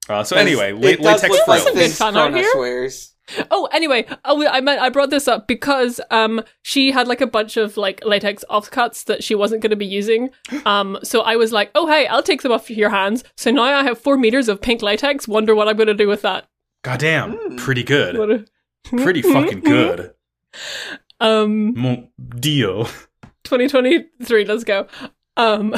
Uh, 0.09 0.23
so 0.25 0.35
'cause 0.37 0.43
anyway, 0.43 0.73
it 0.73 1.01
la- 1.01 1.13
does 1.13 1.23
latex 1.23 1.29
look 1.31 1.49
like 1.49 1.59
Some 1.61 1.73
frills. 1.73 1.75
good 1.75 1.97
things 1.97 1.99
fan 1.99 2.35
here. 2.35 2.51
wears. 2.57 3.15
Oh, 3.51 3.67
anyway, 3.73 4.07
oh, 4.25 4.47
I 4.49 4.61
meant 4.61 4.83
I 4.83 4.89
brought 4.91 5.09
this 5.11 5.29
up 5.29 5.47
because 5.47 6.01
um 6.11 6.43
she 6.63 6.91
had 6.91 7.07
like 7.09 7.21
a 7.21 7.27
bunch 7.27 7.57
of 7.57 7.77
like 7.77 8.05
latex 8.05 8.45
offcuts 8.51 9.05
that 9.05 9.23
she 9.25 9.35
wasn't 9.37 9.63
going 9.63 9.71
to 9.71 9.77
be 9.77 9.87
using. 9.87 10.31
Um, 10.67 10.99
so 11.05 11.21
I 11.23 11.37
was 11.37 11.53
like, 11.53 11.71
oh 11.75 11.87
hey, 11.87 12.07
I'll 12.09 12.23
take 12.23 12.43
them 12.43 12.53
off 12.53 12.69
your 12.71 12.91
hands. 12.91 13.25
So 13.37 13.51
now 13.51 13.63
I 13.63 13.83
have 13.85 13.99
four 13.99 14.17
meters 14.19 14.49
of 14.49 14.61
pink 14.61 14.83
latex. 14.83 15.27
Wonder 15.29 15.55
what 15.55 15.69
I'm 15.69 15.77
going 15.77 15.87
to 15.87 15.95
do 15.95 16.09
with 16.09 16.23
that. 16.23 16.47
Goddamn, 16.83 17.33
Mm. 17.39 17.57
pretty 17.59 17.83
good. 17.85 18.19
What 18.19 18.31
a- 18.31 18.45
Pretty 18.85 19.23
fucking 19.23 19.61
good. 19.61 20.13
Um, 21.23 21.75
Mon 21.79 22.09
Dio. 22.39 22.85
2023. 23.45 24.45
Let's 24.47 24.65
go. 24.65 24.87
Um, 25.37 25.75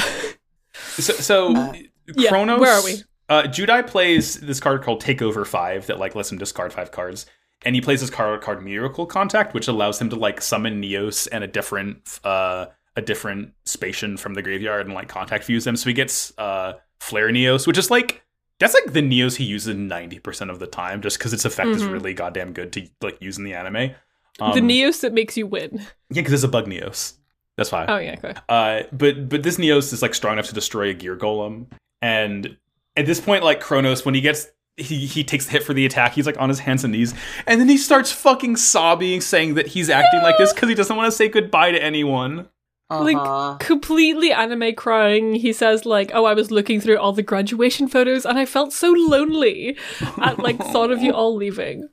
So, 0.74 1.12
so 1.14 1.56
Uh, 1.56 1.72
yeah, 2.16 2.30
where 2.58 2.72
are 2.72 2.84
we? 2.84 3.02
Uh, 3.28 3.42
Judai 3.44 3.86
plays 3.86 4.38
this 4.40 4.60
card 4.60 4.82
called 4.82 5.02
Takeover 5.02 5.46
Five 5.46 5.86
that 5.86 5.98
like 5.98 6.14
lets 6.14 6.30
him 6.30 6.38
discard 6.38 6.72
five 6.72 6.92
cards, 6.92 7.26
and 7.64 7.74
he 7.74 7.80
plays 7.80 8.00
this 8.00 8.10
card 8.10 8.40
called 8.40 8.62
Miracle 8.62 9.04
Contact, 9.06 9.52
which 9.54 9.66
allows 9.68 10.00
him 10.00 10.10
to 10.10 10.16
like 10.16 10.40
summon 10.40 10.80
Neos 10.80 11.26
and 11.32 11.42
a 11.42 11.46
different 11.48 12.20
uh 12.24 12.66
a 12.96 13.02
different 13.02 13.52
Spacian 13.64 14.18
from 14.18 14.34
the 14.34 14.42
graveyard 14.42 14.86
and 14.86 14.94
like 14.94 15.08
contact 15.08 15.44
fuse 15.44 15.64
them. 15.64 15.76
So 15.76 15.88
he 15.90 15.94
gets 15.94 16.32
uh 16.38 16.74
Flare 17.00 17.30
Neos, 17.30 17.66
which 17.66 17.78
is 17.78 17.90
like 17.90 18.22
that's 18.60 18.74
like 18.74 18.92
the 18.92 19.02
Neos 19.02 19.36
he 19.36 19.44
uses 19.44 19.74
ninety 19.74 20.18
percent 20.20 20.50
of 20.50 20.58
the 20.60 20.66
time, 20.68 21.00
just 21.02 21.18
because 21.18 21.32
its 21.32 21.44
effect 21.44 21.68
is 21.70 21.82
Mhm. 21.82 21.92
really 21.92 22.14
goddamn 22.14 22.52
good 22.52 22.72
to 22.74 22.86
like 23.00 23.20
use 23.20 23.38
in 23.38 23.44
the 23.44 23.54
anime. 23.54 23.94
Um, 24.40 24.54
the 24.54 24.60
Neos 24.60 25.00
that 25.00 25.12
makes 25.12 25.36
you 25.36 25.46
win. 25.46 25.78
yeah, 26.10 26.22
because 26.22 26.32
it's 26.32 26.42
a 26.42 26.48
bug 26.48 26.66
Neos. 26.66 27.14
That's 27.56 27.70
why. 27.70 27.84
Oh 27.86 27.98
yeah, 27.98 28.16
okay. 28.18 28.34
Uh, 28.48 28.82
but 28.92 29.28
but 29.28 29.42
this 29.42 29.58
Neos 29.58 29.92
is 29.92 30.00
like 30.02 30.14
strong 30.14 30.34
enough 30.34 30.46
to 30.46 30.54
destroy 30.54 30.88
a 30.88 30.94
gear 30.94 31.16
golem, 31.16 31.66
and 32.00 32.56
at 32.96 33.06
this 33.06 33.20
point, 33.20 33.44
like 33.44 33.60
Kronos, 33.60 34.04
when 34.04 34.14
he 34.14 34.20
gets 34.22 34.46
he 34.78 35.04
he 35.06 35.22
takes 35.22 35.44
the 35.44 35.52
hit 35.52 35.62
for 35.62 35.74
the 35.74 35.84
attack, 35.84 36.12
he's 36.14 36.24
like 36.26 36.40
on 36.40 36.48
his 36.48 36.58
hands 36.60 36.82
and 36.82 36.92
knees, 36.92 37.12
and 37.46 37.60
then 37.60 37.68
he 37.68 37.76
starts 37.76 38.10
fucking 38.10 38.56
sobbing, 38.56 39.20
saying 39.20 39.54
that 39.54 39.66
he's 39.66 39.90
acting 39.90 40.22
like 40.22 40.38
this 40.38 40.52
because 40.54 40.68
he 40.70 40.74
doesn't 40.74 40.96
want 40.96 41.06
to 41.10 41.16
say 41.16 41.28
goodbye 41.28 41.72
to 41.72 41.82
anyone. 41.82 42.48
Like- 42.90 43.16
Uh-huh. 43.16 43.56
Completely 43.58 44.32
anime 44.32 44.74
crying. 44.74 45.34
He 45.34 45.52
says 45.52 45.84
like, 45.86 46.10
"Oh, 46.14 46.24
I 46.24 46.34
was 46.34 46.50
looking 46.50 46.80
through 46.80 46.98
all 46.98 47.12
the 47.12 47.22
graduation 47.22 47.86
photos 47.88 48.24
and 48.26 48.38
I 48.38 48.44
felt 48.46 48.72
so 48.72 48.92
lonely 48.92 49.76
at 50.20 50.38
like 50.38 50.58
thought 50.58 50.90
of 50.90 51.02
you 51.02 51.12
all 51.12 51.34
leaving." 51.34 51.88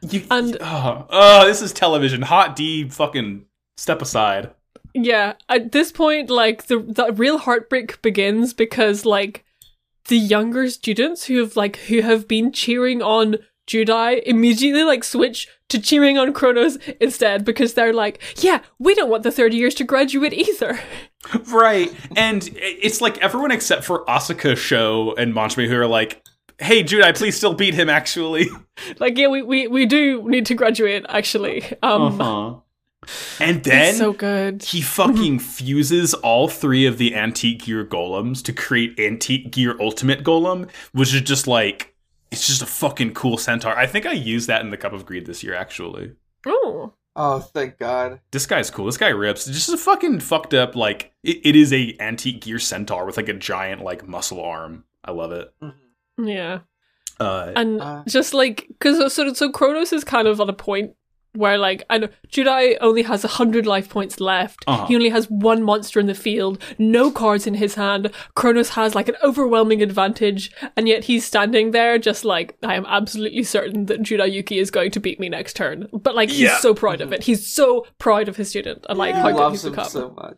You, 0.00 0.22
And- 0.30 0.56
oh, 0.60 1.06
oh, 1.10 1.46
this 1.46 1.60
is 1.62 1.72
television. 1.72 2.22
Hot 2.22 2.54
D, 2.56 2.88
fucking 2.88 3.44
step 3.76 4.00
aside. 4.02 4.50
Yeah, 4.94 5.34
at 5.48 5.72
this 5.72 5.92
point, 5.92 6.30
like 6.30 6.66
the 6.66 6.78
the 6.78 7.12
real 7.12 7.38
heartbreak 7.38 8.00
begins 8.02 8.52
because 8.54 9.04
like 9.04 9.44
the 10.08 10.16
younger 10.18 10.68
students 10.70 11.24
who 11.26 11.38
have 11.38 11.56
like 11.56 11.76
who 11.76 12.00
have 12.00 12.26
been 12.26 12.50
cheering 12.52 13.02
on 13.02 13.36
Judai 13.68 14.22
immediately 14.24 14.82
like 14.84 15.04
switch 15.04 15.46
to 15.68 15.78
cheering 15.78 16.16
on 16.16 16.32
Kronos 16.32 16.78
instead 17.00 17.44
because 17.44 17.74
they're 17.74 17.92
like, 17.92 18.18
yeah, 18.42 18.60
we 18.78 18.94
don't 18.94 19.10
want 19.10 19.22
the 19.24 19.30
third 19.30 19.52
years 19.52 19.74
to 19.76 19.84
graduate 19.84 20.32
either. 20.32 20.80
Right. 21.50 21.92
And 22.16 22.48
it's 22.54 23.00
like 23.00 23.18
everyone 23.18 23.50
except 23.50 23.84
for 23.84 24.04
Asuka 24.06 24.56
Sho 24.56 25.14
and 25.18 25.34
Manjoume 25.34 25.68
who 25.68 25.76
are 25.76 25.86
like, 25.86 26.22
hey, 26.58 26.82
Judai, 26.82 27.16
please 27.16 27.36
still 27.36 27.54
beat 27.54 27.74
him, 27.74 27.88
actually. 27.88 28.48
like, 28.98 29.16
yeah, 29.18 29.28
we, 29.28 29.42
we 29.42 29.66
we 29.68 29.86
do 29.86 30.28
need 30.28 30.46
to 30.46 30.54
graduate 30.54 31.04
actually. 31.08 31.64
Um, 31.82 32.20
Uh-huh. 32.20 32.60
And 33.40 33.62
then 33.64 33.88
it's 33.90 33.98
so 33.98 34.12
good. 34.12 34.62
he 34.64 34.82
fucking 34.82 35.38
fuses 35.38 36.12
all 36.14 36.46
three 36.48 36.84
of 36.84 36.98
the 36.98 37.14
antique 37.14 37.62
gear 37.64 37.84
golems 37.84 38.42
to 38.44 38.52
create 38.52 38.98
antique 39.00 39.50
gear 39.50 39.76
ultimate 39.80 40.24
golem, 40.24 40.68
which 40.92 41.14
is 41.14 41.22
just 41.22 41.46
like 41.46 41.94
it's 42.30 42.46
just 42.46 42.60
a 42.60 42.66
fucking 42.66 43.14
cool 43.14 43.38
centaur. 43.38 43.74
I 43.74 43.86
think 43.86 44.04
I 44.04 44.12
used 44.12 44.48
that 44.48 44.60
in 44.60 44.70
the 44.70 44.76
Cup 44.76 44.92
of 44.92 45.06
Greed 45.06 45.24
this 45.26 45.42
year, 45.42 45.54
actually. 45.54 46.12
Oh, 46.46 46.92
Oh, 47.16 47.40
thank 47.40 47.78
God. 47.78 48.20
This 48.30 48.46
guy's 48.46 48.70
cool. 48.70 48.86
This 48.86 48.96
guy 48.98 49.08
rips. 49.08 49.48
It's 49.48 49.56
just 49.56 49.70
a 49.72 49.76
fucking 49.82 50.20
fucked 50.20 50.54
up 50.54 50.76
like 50.76 51.12
it, 51.24 51.40
it 51.44 51.56
is 51.56 51.72
a 51.72 51.96
antique 51.98 52.42
gear 52.42 52.58
centaur 52.60 53.06
with 53.06 53.16
like 53.16 53.28
a 53.28 53.32
giant 53.32 53.82
like 53.82 54.06
muscle 54.06 54.40
arm. 54.40 54.84
I 55.04 55.10
love 55.12 55.32
it. 55.32 55.52
Yeah. 56.18 56.60
Uh, 57.20 57.52
and 57.56 57.80
Uh. 57.80 58.02
just 58.06 58.32
like 58.34 58.66
because 58.68 59.12
so 59.12 59.32
so 59.32 59.50
Kronos 59.50 59.92
is 59.92 60.04
kind 60.04 60.28
of 60.28 60.40
on 60.40 60.48
a 60.48 60.52
point 60.52 60.92
where 61.34 61.58
like 61.58 61.82
I 61.90 61.98
know 61.98 62.08
Judai 62.32 62.78
only 62.80 63.02
has 63.02 63.22
hundred 63.24 63.66
life 63.66 63.88
points 63.88 64.20
left. 64.20 64.60
Uh-huh. 64.68 64.86
He 64.86 64.94
only 64.94 65.08
has 65.10 65.26
one 65.28 65.62
monster 65.64 65.98
in 66.00 66.06
the 66.06 66.14
field, 66.14 66.62
no 66.78 67.10
cards 67.10 67.46
in 67.46 67.54
his 67.54 67.74
hand. 67.74 68.10
Kronos 68.36 68.70
has 68.70 68.94
like 68.94 69.08
an 69.08 69.16
overwhelming 69.22 69.82
advantage, 69.82 70.50
and 70.76 70.86
yet 70.88 71.04
he's 71.04 71.24
standing 71.24 71.72
there 71.72 71.98
just 71.98 72.24
like 72.24 72.56
I 72.62 72.74
am 72.76 72.86
absolutely 72.86 73.42
certain 73.42 73.86
that 73.86 74.00
Judai 74.00 74.32
Yuki 74.32 74.58
is 74.58 74.70
going 74.70 74.92
to 74.92 75.00
beat 75.00 75.18
me 75.18 75.28
next 75.28 75.54
turn. 75.54 75.88
But 75.92 76.14
like 76.14 76.30
he's 76.30 76.40
Yeah. 76.40 76.58
so 76.60 76.72
proud 76.72 77.00
of 77.00 77.12
it. 77.12 77.24
He's 77.24 77.44
so 77.46 77.84
proud 77.98 78.28
of 78.28 78.36
his 78.36 78.48
student 78.48 78.86
and 78.88 78.96
like 78.96 79.14
He 79.16 79.20
how 79.20 79.28
good 79.32 79.36
loves 79.36 79.54
he's 79.54 79.64
him 79.64 79.72
become. 79.72 79.88
so 79.88 80.10
much. 80.16 80.36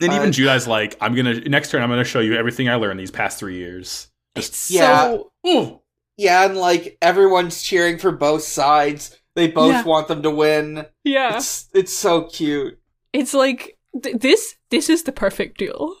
then 0.00 0.12
even 0.12 0.28
uh, 0.28 0.32
Judai's 0.32 0.66
like, 0.66 0.96
I'm 1.00 1.14
gonna 1.14 1.40
next 1.42 1.70
turn. 1.70 1.82
I'm 1.82 1.88
gonna 1.90 2.02
show 2.04 2.20
you 2.20 2.34
everything 2.34 2.68
I 2.68 2.74
learned 2.74 2.98
these 3.00 3.10
past 3.12 3.38
three 3.38 3.56
years. 3.56 4.07
It's 4.34 4.70
Yeah. 4.70 5.04
so 5.04 5.32
Ooh. 5.46 5.80
Yeah, 6.16 6.46
and 6.46 6.56
like 6.56 6.98
everyone's 7.00 7.62
cheering 7.62 7.98
for 7.98 8.10
both 8.12 8.42
sides. 8.42 9.16
They 9.36 9.48
both 9.48 9.72
Yeah. 9.72 9.84
want 9.84 10.08
them 10.08 10.22
to 10.22 10.30
win. 10.30 10.86
yeah. 11.04 11.36
It's 11.36 11.68
it's 11.74 11.92
so 11.92 12.24
cute. 12.24 12.78
It's 13.12 13.34
like 13.34 13.78
th- 14.02 14.16
this. 14.18 14.54
This 14.70 14.88
is 14.90 15.04
the 15.04 15.12
perfect 15.12 15.58
duel. 15.58 15.94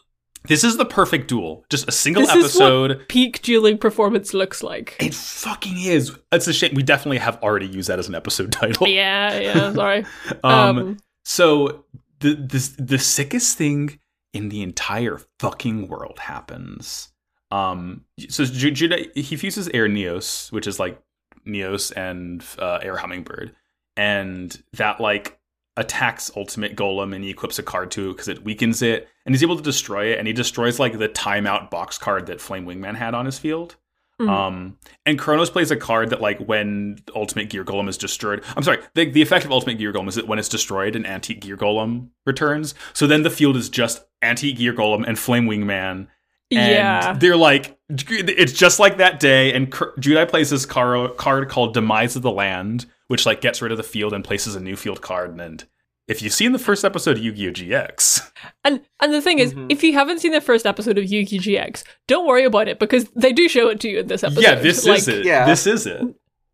This 0.46 0.62
is 0.64 0.76
the 0.76 0.84
perfect 0.84 1.28
duel. 1.28 1.64
Just 1.68 1.88
a 1.88 1.92
single 1.92 2.22
This 2.22 2.30
is 2.30 2.36
what- 2.36 2.44
episode. 2.46 3.08
Peak 3.08 3.42
dueling 3.42 3.76
performance 3.78 4.32
looks 4.34 4.62
like. 4.62 4.96
It 5.00 5.14
fucking 5.14 5.78
is. 5.82 6.16
It's 6.32 6.46
a 6.48 6.52
shame. 6.52 6.74
We 6.74 6.82
definitely 6.82 7.18
have 7.18 7.42
already 7.42 7.66
used 7.66 7.88
that 7.88 7.98
as 7.98 8.08
an 8.08 8.14
episode 8.14 8.52
title. 8.60 8.86
Yeah, 8.88 9.38
yeah, 9.38 9.72
sorry. 9.72 10.04
Um, 10.44 10.78
Um, 10.78 10.96
so 11.24 11.84
the 12.20 12.34
the 12.34 12.74
the 12.82 12.98
sickest 12.98 13.56
thing 13.58 13.98
in 14.32 14.48
the 14.48 14.62
entire 14.62 15.20
fucking 15.40 15.88
world 15.88 16.18
happens. 16.20 17.12
Um, 17.50 18.04
so 18.28 18.44
Judai 18.44 19.16
he 19.16 19.36
fuses 19.36 19.68
Air 19.72 19.88
Neos, 19.88 20.52
which 20.52 20.66
is 20.66 20.78
like 20.78 21.00
Neos 21.46 21.92
and 21.96 22.44
uh, 22.58 22.78
Air 22.82 22.96
Hummingbird, 22.96 23.54
and 23.96 24.62
that 24.74 25.00
like 25.00 25.38
attacks 25.76 26.30
Ultimate 26.36 26.76
Golem, 26.76 27.14
and 27.14 27.24
he 27.24 27.30
equips 27.30 27.58
a 27.58 27.62
card 27.62 27.90
to 27.92 28.10
it 28.10 28.12
because 28.14 28.28
it 28.28 28.44
weakens 28.44 28.82
it, 28.82 29.08
and 29.24 29.34
he's 29.34 29.42
able 29.42 29.56
to 29.56 29.62
destroy 29.62 30.12
it, 30.12 30.18
and 30.18 30.26
he 30.26 30.34
destroys 30.34 30.78
like 30.78 30.98
the 30.98 31.08
timeout 31.08 31.70
box 31.70 31.96
card 31.98 32.26
that 32.26 32.40
Flame 32.40 32.66
Wingman 32.66 32.96
had 32.96 33.14
on 33.14 33.24
his 33.26 33.38
field. 33.38 33.76
Mhm. 34.20 34.28
Um, 34.28 34.78
and 35.06 35.16
Kronos 35.16 35.48
plays 35.48 35.70
a 35.70 35.76
card 35.76 36.10
that, 36.10 36.20
like, 36.20 36.40
when 36.40 36.98
Ultimate 37.14 37.50
Gear 37.50 37.64
Golem 37.64 37.88
is 37.88 37.96
destroyed, 37.96 38.42
I'm 38.56 38.64
sorry, 38.64 38.80
the, 38.94 39.08
the 39.08 39.22
effect 39.22 39.44
of 39.44 39.52
Ultimate 39.52 39.78
Gear 39.78 39.92
Golem 39.92 40.08
is 40.08 40.16
that 40.16 40.26
when 40.26 40.40
it's 40.40 40.48
destroyed, 40.48 40.96
an 40.96 41.06
Antique 41.06 41.40
Gear 41.40 41.56
Golem 41.56 42.08
returns. 42.26 42.74
So 42.94 43.06
then 43.06 43.22
the 43.22 43.30
field 43.30 43.56
is 43.56 43.68
just 43.68 44.04
Antique 44.20 44.56
Gear 44.56 44.72
Golem 44.72 45.04
and 45.06 45.16
Flame 45.16 45.46
Wingman. 45.46 46.08
And 46.50 46.72
yeah. 46.72 47.12
they're 47.12 47.36
like, 47.36 47.78
it's 47.90 48.52
just 48.52 48.80
like 48.80 48.96
that 48.98 49.20
day. 49.20 49.52
And 49.52 49.70
K- 49.72 49.86
Judai 49.98 50.28
plays 50.28 50.50
this 50.50 50.64
car- 50.64 51.08
card 51.10 51.48
called 51.48 51.74
Demise 51.74 52.16
of 52.16 52.22
the 52.22 52.30
Land, 52.30 52.86
which, 53.08 53.26
like, 53.26 53.40
gets 53.40 53.60
rid 53.60 53.70
of 53.72 53.76
the 53.78 53.84
field 53.84 54.12
and 54.14 54.24
places 54.24 54.54
a 54.54 54.60
new 54.60 54.74
field 54.76 55.02
card. 55.02 55.38
And 55.38 55.64
if 56.06 56.22
you've 56.22 56.32
seen 56.32 56.52
the 56.52 56.58
first 56.58 56.84
episode 56.86 57.18
of 57.18 57.22
Yu 57.22 57.32
Gi 57.32 57.48
Oh! 57.48 57.52
GX, 57.52 58.30
And 58.64 58.80
and 59.00 59.12
the 59.12 59.20
thing 59.20 59.38
is, 59.40 59.52
Mhm. 59.52 59.70
if 59.70 59.82
you 59.82 59.92
haven't 59.92 60.20
seen 60.20 60.32
the 60.32 60.40
first 60.40 60.64
episode 60.66 60.96
of 60.96 61.04
Yu-Gi-Oh! 61.04 61.40
GX, 61.42 61.84
don't 62.06 62.26
worry 62.26 62.44
about 62.44 62.66
it 62.68 62.78
because 62.78 63.08
they 63.14 63.32
do 63.34 63.46
show 63.48 63.68
it 63.68 63.78
to 63.80 63.88
you 63.90 63.98
in 64.00 64.06
this 64.06 64.24
episode. 64.24 64.42
yeah, 64.42 64.54
this 64.54 64.86
Like, 64.86 64.98
is 64.98 65.08
it. 65.08 65.26
yeah. 65.26 65.44
This 65.44 65.66
is 65.66 65.86
it. 65.86 66.02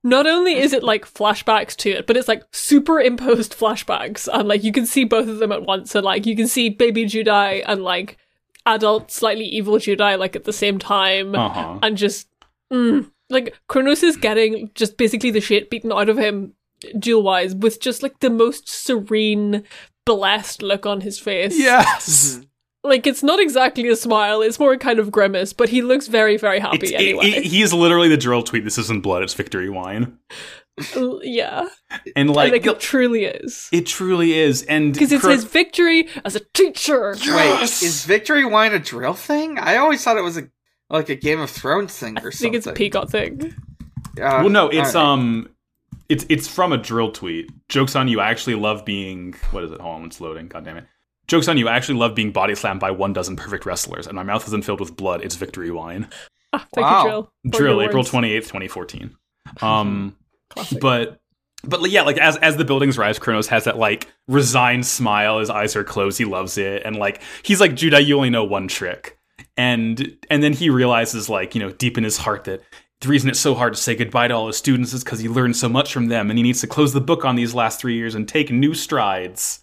Not 0.02 0.26
only 0.26 0.58
is 0.58 0.72
it 0.72 0.82
like 0.82 1.06
flashbacks 1.06 1.74
to 1.76 1.90
it, 1.90 2.06
but 2.06 2.16
it's 2.16 2.28
like 2.28 2.42
superimposed 2.52 3.56
flashbacks, 3.58 4.28
and 4.32 4.48
like 4.48 4.62
you 4.64 4.72
can 4.72 4.86
see 4.86 5.04
both 5.04 5.28
of 5.28 5.38
them 5.38 5.52
at 5.52 5.62
once, 5.62 5.94
and 5.94 6.04
like 6.04 6.26
you 6.26 6.36
can 6.36 6.46
see 6.48 6.68
baby 6.68 7.04
Judai 7.06 7.62
and 7.66 7.82
like 7.84 8.18
adult, 8.66 9.10
slightly 9.10 9.44
evil 9.44 9.74
Judai 9.74 10.18
like 10.18 10.36
at 10.36 10.44
the 10.44 10.52
same 10.52 10.78
time, 10.78 11.34
Uh 11.34 11.48
huh. 11.48 11.78
and 11.82 11.96
just 11.96 12.28
mm, 12.72 13.10
like 13.30 13.54
Kronos 13.68 14.02
is 14.02 14.16
getting 14.16 14.70
just 14.74 14.96
basically 14.96 15.30
the 15.30 15.40
shit 15.40 15.70
beaten 15.70 15.92
out 15.92 16.08
of 16.08 16.18
him 16.18 16.54
duel 16.98 17.22
wise 17.22 17.54
with 17.54 17.80
just 17.80 18.02
like 18.02 18.20
the 18.20 18.30
most 18.30 18.68
serene, 18.68 19.64
blessed 20.06 20.62
look 20.62 20.84
on 20.86 21.00
his 21.00 21.18
face. 21.18 21.58
Yes. 21.58 22.36
Mhm. 22.38 22.46
Like 22.86 23.06
it's 23.06 23.22
not 23.22 23.40
exactly 23.40 23.88
a 23.88 23.96
smile, 23.96 24.42
it's 24.42 24.60
more 24.60 24.72
a 24.74 24.78
kind 24.78 24.98
of 24.98 25.10
grimace, 25.10 25.54
but 25.54 25.70
he 25.70 25.80
looks 25.80 26.06
very, 26.06 26.36
very 26.36 26.60
happy 26.60 26.76
It's- 26.88 26.90
it- 26.90 26.94
anyway. 26.96 27.26
it- 27.30 27.44
he 27.44 27.62
is 27.62 27.72
literally 27.72 28.08
the 28.08 28.18
dril 28.18 28.44
tweet. 28.44 28.64
This 28.64 28.76
isn't 28.76 29.02
blood; 29.02 29.22
it's 29.22 29.32
victory 29.32 29.70
wine. 29.70 30.18
L- 30.96 31.20
yeah. 31.22 31.68
And 32.16 32.28
Like, 32.30 32.52
like, 32.52 32.66
like 32.66 32.76
it 32.76 32.80
truly 32.80 33.24
is. 33.26 33.68
it 33.72 33.86
truly 33.86 34.32
is. 34.38 34.62
And 34.64 34.92
Because 34.92 35.12
it's 35.12 35.22
Kro- 35.22 35.30
his 35.32 35.44
victory 35.44 36.08
as 36.24 36.34
a 36.34 36.40
teacher. 36.52 37.14
Wait, 37.26 37.62
is 37.62 38.04
Victory 38.06 38.44
Wine 38.44 38.74
a 38.74 38.78
dril 38.80 39.16
thing? 39.16 39.58
I 39.58 39.76
always 39.76 40.02
thought 40.02 40.16
it 40.16 40.22
was 40.22 40.36
a 40.36 40.48
like 40.90 41.08
a 41.08 41.14
Game 41.14 41.40
of 41.40 41.50
Thrones 41.50 41.96
thing 41.96 42.16
or 42.18 42.28
I 42.28 42.30
something. 42.30 42.38
think 42.38 42.54
it's 42.56 42.66
a 42.66 42.72
peacock 42.72 43.08
thing. 43.08 43.54
Uh, 44.16 44.42
well, 44.42 44.48
no, 44.50 44.68
it's 44.68 44.94
alright. 44.94 45.18
um, 45.18 45.48
it's 46.08 46.26
it's 46.28 46.46
from 46.48 46.72
a 46.72 46.78
dril 46.78 47.12
tweet. 47.12 47.50
Jokes 47.68 47.96
on 47.96 48.06
you. 48.08 48.20
I 48.20 48.30
actually 48.30 48.54
love 48.56 48.84
being. 48.84 49.34
What 49.52 49.64
is 49.64 49.72
it? 49.72 49.80
Hold 49.80 49.96
on, 50.00 50.04
it's 50.06 50.20
loading. 50.20 50.48
God 50.48 50.64
damn 50.64 50.76
it. 50.76 50.84
Jokes 51.26 51.48
on 51.48 51.56
you. 51.56 51.68
I 51.68 51.74
actually 51.76 51.98
love 51.98 52.14
being 52.14 52.32
body 52.32 52.54
slammed 52.54 52.80
by 52.80 52.90
one 52.90 53.12
dozen 53.12 53.34
perfect 53.36 53.64
wrestlers, 53.64 54.06
and 54.06 54.14
my 54.14 54.22
mouth 54.24 54.46
isn't 54.46 54.64
filled 54.64 54.80
with 54.80 54.94
blood. 54.96 55.22
It's 55.22 55.36
victory 55.36 55.70
wine. 55.70 56.08
Ah, 56.52 56.66
thank 56.74 56.84
Wow. 56.86 57.28
you, 57.44 57.50
dril. 57.50 57.60
dril, 57.76 57.86
April 57.88 58.04
twenty 58.04 58.32
eighth, 58.32 58.48
twenty 58.48 58.68
fourteen. 58.68 59.16
Um. 59.62 60.16
Classic. 60.54 60.80
but 60.80 61.20
but 61.64 61.90
yeah 61.90 62.02
like 62.02 62.18
as 62.18 62.36
as 62.38 62.56
the 62.56 62.64
buildings 62.64 62.98
rise 62.98 63.18
kronos 63.18 63.48
has 63.48 63.64
that 63.64 63.78
like 63.78 64.08
resigned 64.28 64.86
smile. 64.86 65.38
His 65.38 65.50
eyes 65.50 65.76
are 65.76 65.84
closed. 65.84 66.18
He 66.18 66.24
loves 66.24 66.58
it. 66.58 66.82
And 66.84 66.96
like 66.96 67.20
he's 67.42 67.60
like 67.60 67.72
judai 67.72 68.04
you 68.04 68.16
only 68.16 68.30
know 68.30 68.44
one 68.44 68.68
trick. 68.68 69.18
And 69.56 70.16
and 70.30 70.42
then 70.42 70.52
he 70.52 70.70
realizes 70.70 71.28
like 71.28 71.54
you 71.54 71.60
know 71.60 71.70
deep 71.72 71.98
in 71.98 72.04
his 72.04 72.18
heart 72.18 72.44
that 72.44 72.62
the 73.00 73.08
reason 73.08 73.28
it's 73.28 73.40
so 73.40 73.54
hard 73.54 73.74
to 73.74 73.80
say 73.80 73.94
goodbye 73.94 74.28
to 74.28 74.34
all 74.34 74.46
his 74.46 74.56
students 74.56 74.92
is 74.92 75.04
because 75.04 75.20
he 75.20 75.28
learned 75.28 75.56
so 75.56 75.68
much 75.68 75.92
from 75.92 76.06
them 76.06 76.30
and 76.30 76.38
he 76.38 76.42
needs 76.42 76.60
to 76.62 76.66
close 76.66 76.92
the 76.92 77.00
book 77.00 77.24
on 77.24 77.36
these 77.36 77.54
last 77.54 77.80
three 77.80 77.94
years 77.96 78.14
and 78.14 78.26
take 78.28 78.50
new 78.50 78.74
strides. 78.74 79.60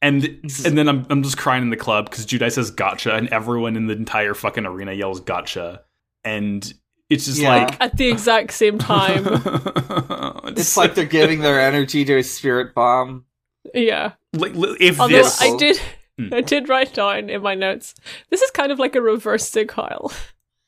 And 0.00 0.24
and 0.64 0.78
then 0.78 0.88
I'm, 0.88 1.06
I'm 1.10 1.24
just 1.24 1.36
crying 1.36 1.64
in 1.64 1.70
the 1.70 1.76
club 1.76 2.08
because 2.08 2.24
Judai 2.24 2.52
says 2.52 2.70
gotcha 2.70 3.14
and 3.14 3.28
everyone 3.30 3.76
in 3.76 3.88
the 3.88 3.94
entire 3.94 4.34
fucking 4.34 4.64
arena 4.64 4.92
yells 4.92 5.18
gotcha. 5.20 5.82
And 6.22 6.72
it's 7.10 7.26
just 7.26 7.38
Yeah. 7.38 7.56
like 7.66 7.80
At 7.80 7.96
the 7.96 8.08
exact 8.08 8.52
same 8.52 8.78
time. 8.78 9.24
It's 10.56 10.76
like 10.76 10.94
they're 10.94 11.04
giving 11.04 11.40
their 11.40 11.60
energy 11.60 12.04
to 12.04 12.18
a 12.18 12.22
spirit 12.22 12.74
bomb. 12.74 13.24
yeah. 13.74 14.12
like, 14.32 14.52
if 14.80 15.00
Although 15.00 15.16
this 15.16 15.40
I 15.40 15.56
did 15.56 15.80
Hmm. 16.18 16.34
I 16.34 16.40
did 16.40 16.68
write 16.68 16.94
down 16.94 17.30
in 17.30 17.42
my 17.42 17.54
notes. 17.54 17.94
This 18.28 18.42
is 18.42 18.50
kind 18.50 18.72
of 18.72 18.80
like 18.80 18.96
a 18.96 19.00
reverse 19.00 19.48
Sig 19.48 19.70
Heil. 19.70 20.10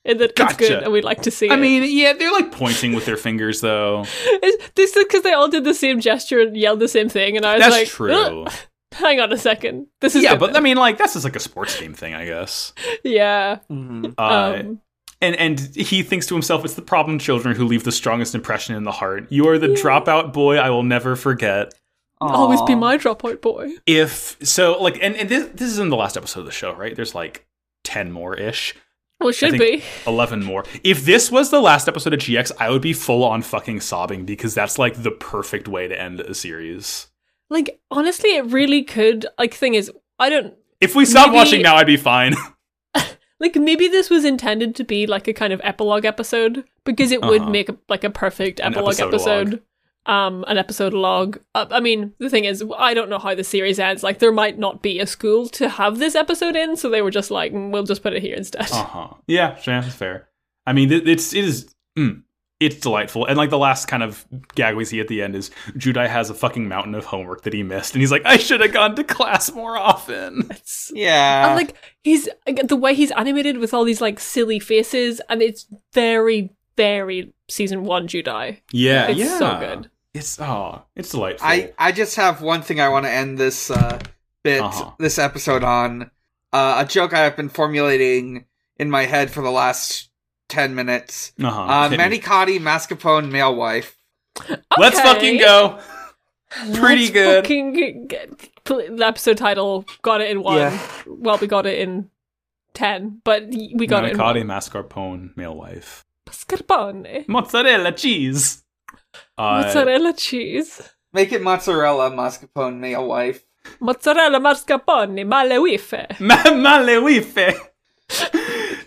In 0.05 0.19
that 0.19 0.39
it's 0.39 0.57
good 0.57 0.83
and 0.85 0.93
we'd 0.93 1.03
like 1.03 1.23
to 1.23 1.31
see 1.33 1.51
I 1.51 1.55
it. 1.55 1.57
mean, 1.61 1.83
yeah, 1.87 2.13
they're 2.13 2.31
like 2.31 2.53
pointing 2.53 2.95
with 2.95 3.05
their 3.05 3.17
fingers 3.17 3.61
though. 3.61 4.05
It's, 4.27 4.71
this 4.77 4.95
is 4.97 5.05
because 5.05 5.23
they 5.23 5.33
all 5.33 5.49
did 5.49 5.65
the 5.65 5.75
same 5.75 6.01
gesture 6.01 6.41
and 6.41 6.57
yelled 6.57 6.79
the 6.81 6.87
same 6.89 7.09
thing, 7.09 7.37
and 7.37 7.45
I 7.45 7.55
was 7.57 7.63
That's 7.65 7.75
like, 7.75 7.89
true. 7.89 8.13
"Ugh, 8.47 8.53
hang 8.93 9.19
on 9.21 9.33
a 9.33 9.37
second. 9.37 9.89
This 10.01 10.15
is 10.15 10.23
Yeah, 10.23 10.31
good 10.37 10.41
but 10.41 10.57
I 10.57 10.61
mean, 10.61 10.77
like 10.77 10.97
this 10.99 11.17
is 11.17 11.25
like 11.25 11.35
a 11.37 11.41
sports 11.41 11.77
team 11.79 11.93
thing, 11.95 12.15
I 12.15 12.25
guess. 12.27 12.73
yeah. 13.03 13.59
Mhm. 13.71 14.15
Uh, 14.17 14.23
um, 14.61 14.81
and 15.21 15.37
and 15.37 15.61
he 15.77 16.03
thinks 16.03 16.27
to 16.27 16.35
himself, 16.35 16.65
"It's 16.65 16.75
the 16.75 16.83
problem 16.83 17.19
children 17.19 17.57
who 17.57 17.65
leave 17.65 17.85
the 17.85 17.93
strongest 17.93 18.35
impression 18.35 18.75
in 18.75 18.85
the 18.85 18.93
heart. 18.93 19.27
You 19.31 19.49
are 19.49 19.59
the 19.59 19.69
dropout 19.69 20.33
boy 20.33 20.57
I 20.57 20.71
will 20.71 20.83
never 20.83 21.17
forget." 21.17 21.75
always 22.21 22.61
be 22.63 22.75
my 22.75 22.99
dropout 22.99 23.41
boy. 23.41 23.71
If 23.87 24.37
so, 24.43 24.81
like, 24.83 24.99
and 25.03 25.17
and 25.17 25.29
this 25.29 25.49
this 25.55 25.71
is 25.71 25.79
in 25.79 25.89
the 25.89 25.97
last 25.97 26.17
episode 26.17 26.41
of 26.41 26.47
the 26.47 26.53
show, 26.53 26.75
right? 26.75 26.95
There's 26.95 27.15
like 27.15 27.47
ten 27.85 28.13
more 28.13 28.35
ish. 28.35 28.75
Well, 29.21 29.29
it 29.29 29.35
should 29.35 29.59
be. 29.59 29.83
11 30.07 30.43
more. 30.43 30.65
If 30.83 31.05
this 31.05 31.31
was 31.31 31.51
the 31.51 31.61
last 31.61 31.89
episode 31.89 32.15
of 32.15 32.21
GX, 32.21 32.53
I 32.59 32.71
would 32.71 32.81
be 32.81 32.95
full 32.95 33.23
on 33.23 33.43
fucking 33.43 33.81
sobbing 33.81 34.25
because 34.25 34.55
that's 34.55 34.79
like 34.79 35.03
the 35.03 35.11
perfect 35.11 35.69
way 35.69 35.87
to 35.89 36.01
end 36.01 36.21
a 36.21 36.33
series. 36.35 37.09
Like, 37.51 37.81
honestly, 37.91 38.37
it 38.37 38.47
really 38.47 38.83
could. 38.83 39.27
Like, 39.39 39.53
thing 39.53 39.75
is, 39.75 39.91
I 40.19 40.31
don't. 40.31 40.55
If 40.81 40.95
we 40.95 41.05
stop 41.05 41.27
Maybe- 41.27 41.37
watching 41.37 41.63
now, 41.63 41.77
I'd 41.77 41.87
be 41.87 41.99
fine. 41.99 42.35
Like, 43.41 43.57
maybe 43.57 43.89
this 43.89 44.11
was 44.11 44.25
intended 44.25 44.75
to 44.77 44.85
be 44.85 45.07
like 45.07 45.27
a 45.27 45.33
kind 45.33 45.53
of 45.53 45.61
epilogue 45.65 46.05
episode 46.05 46.65
because 46.85 47.11
it 47.11 47.23
would 47.23 47.41
Uh-huh. 47.43 47.51
make 47.51 47.69
a, 47.71 47.77
like 47.89 48.05
a 48.05 48.11
perfect 48.11 48.61
An 48.61 48.75
epilogue 48.75 49.01
episode. 49.01 49.63
Um, 50.07 50.45
an 50.49 50.57
episode 50.57 50.93
log. 50.95 51.39
Uh, 51.55 51.67
I 51.71 51.81
mean, 51.81 52.15
the 52.19 52.31
thing 52.31 52.45
is, 52.45 52.65
I 52.79 52.95
don't 52.95 53.11
know 53.11 53.19
how 53.19 53.35
the 53.35 53.45
series 53.45 53.79
ends. 53.79 54.03
Like, 54.03 54.19
there 54.19 54.33
might 54.33 54.59
not 54.59 54.83
be 54.83 54.99
a 54.99 55.07
school 55.07 55.47
to 55.51 55.69
have 55.69 55.99
this 55.99 56.15
episode 56.15 56.57
in, 56.57 56.77
so 56.77 56.89
they 56.89 57.03
were 57.03 57.11
just 57.11 57.31
like, 57.31 57.53
"Mm, 57.53 57.71
we'll 57.71 57.83
just 57.85 58.03
put 58.03 58.15
it 58.15 58.23
here 58.23 58.35
instead. 58.35 58.71
Uh 58.73 58.85
huh. 58.85 59.09
Yeah, 59.27 59.59
that's 59.65 59.95
fair. 59.95 60.29
I 60.67 60.73
mean, 60.73 60.91
it, 60.91 61.07
it's 61.09 61.35
it 61.35 61.45
is. 61.45 61.75
Mm, 61.99 62.23
it's 62.61 62.77
delightful, 62.77 63.25
and 63.25 63.37
like 63.39 63.51
the 63.51 63.59
last 63.59 63.87
kind 63.87 64.03
of 64.03 64.25
gag 64.55 64.77
we 64.77 64.85
see 64.85 65.01
at 65.01 65.09
the 65.09 65.23
end 65.23 65.35
is 65.35 65.51
Judai 65.77 66.09
has 66.09 66.29
a 66.31 66.35
fucking 66.35 66.69
mountain 66.69 66.95
of 66.95 67.07
homework 67.07 67.43
that 67.43 67.53
he 67.55 67.63
missed, 67.63 67.95
and 67.95 68.03
he's 68.03 68.13
like, 68.13 68.23
"I 68.27 68.37
should 68.37 68.61
have 68.61 68.73
gone 68.73 68.95
to 68.97 69.05
class 69.05 69.53
more 69.53 69.77
often." 69.77 70.47
It's 70.51 70.93
Yeah. 70.95 71.47
and 71.49 71.57
like 71.57 71.75
he's 72.03 72.29
the 72.63 72.77
way 72.77 72.95
he's 72.95 73.11
animated 73.13 73.59
with 73.59 73.73
all 73.75 73.85
these 73.85 74.01
like 74.03 74.21
silly 74.21 74.59
faces, 74.61 75.21
and 75.31 75.41
it's 75.43 75.67
very, 75.95 76.51
very 76.77 77.33
season 77.49 77.85
one 77.85 78.07
Judai. 78.07 78.61
Yeah, 78.73 79.09
It's 79.09 79.19
yeah, 79.19 79.39
so 79.39 79.59
good. 79.59 79.91
It's 80.13 80.39
oh, 80.41 80.83
it's 80.97 81.11
delightful. 81.11 81.49
I, 81.49 81.73
I 81.79 81.93
just 81.93 82.17
have 82.17 82.43
one 82.43 82.63
thing 82.63 82.81
I 82.81 82.89
want 82.89 83.07
to 83.07 83.11
end 83.11 83.39
this 83.39 83.71
uh, 83.71 83.99
bit, 84.43 84.61
Uh-huh. 84.61 84.91
this 84.99 85.19
episode 85.19 85.65
on. 85.65 86.11
Uh, 86.53 86.83
a 86.85 86.85
joke 86.85 87.15
I 87.15 87.21
have 87.21 87.37
been 87.37 87.49
formulating 87.49 88.45
in 88.77 88.91
my 88.91 89.05
head 89.07 89.31
for 89.31 89.41
the 89.41 89.53
last 89.53 90.10
10 90.51 90.75
minutes. 90.75 91.33
uh-huh. 91.43 91.61
Uh, 91.63 91.89
Hit 91.89 91.99
me. 91.99 92.05
Manicotti 92.19 92.59
Mascarpone 92.61 93.31
male 93.31 93.55
wife. 93.55 93.97
Let's 94.79 95.01
fucking 95.01 95.39
go. 95.39 95.79
Pretty 96.75 97.03
Let's 97.05 97.11
good. 97.11 97.45
Fucking 97.45 98.07
get, 98.09 98.65
the 98.65 99.05
episode 99.07 99.37
title 99.39 99.85
got 100.03 100.21
it 100.21 100.31
in 100.31 100.43
one. 100.43 100.57
Yeah. 100.59 100.79
Well, 101.07 101.39
we 101.39 101.47
got 101.47 101.65
it 101.67 101.79
in 101.79 102.11
ten, 102.75 103.21
but 103.25 103.47
we 103.49 103.87
got 103.87 104.05
it 104.05 104.13
in 104.13 104.17
Manicotti 104.19 104.43
mascarpone 104.45 105.37
male 105.37 105.55
wife. 105.55 106.05
Mascarpone, 106.27 107.27
Mozzarella 107.29 107.93
cheese. 107.93 108.63
Uh, 109.39 109.63
mozzarella 109.65 110.13
cheese, 110.13 110.81
Make 111.13 111.33
it 111.33 111.43
mozzarella 111.43 112.11
mascarpone 112.11 112.79
male 112.79 113.07
wife. 113.07 113.45
mozzarella 113.81 114.39
mascarpone, 114.41 115.25
malewife. 115.27 116.19
Ma- 116.21 116.43
malewife. 116.45 117.35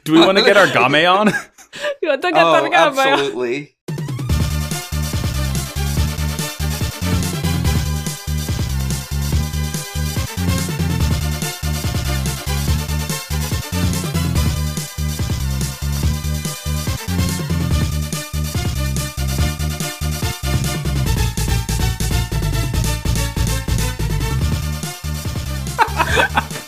Do 0.03 0.13
we 0.13 0.19
want 0.19 0.37
to 0.37 0.43
get 0.43 0.57
our 0.57 0.67
game 0.89 1.05
on? 1.07 1.29
You 2.01 2.09
want 2.09 2.21
to 2.21 2.31
get 2.31 2.43
Oh, 2.43 2.51
that 2.53 2.65
again, 2.65 2.97
absolutely. 2.99 3.75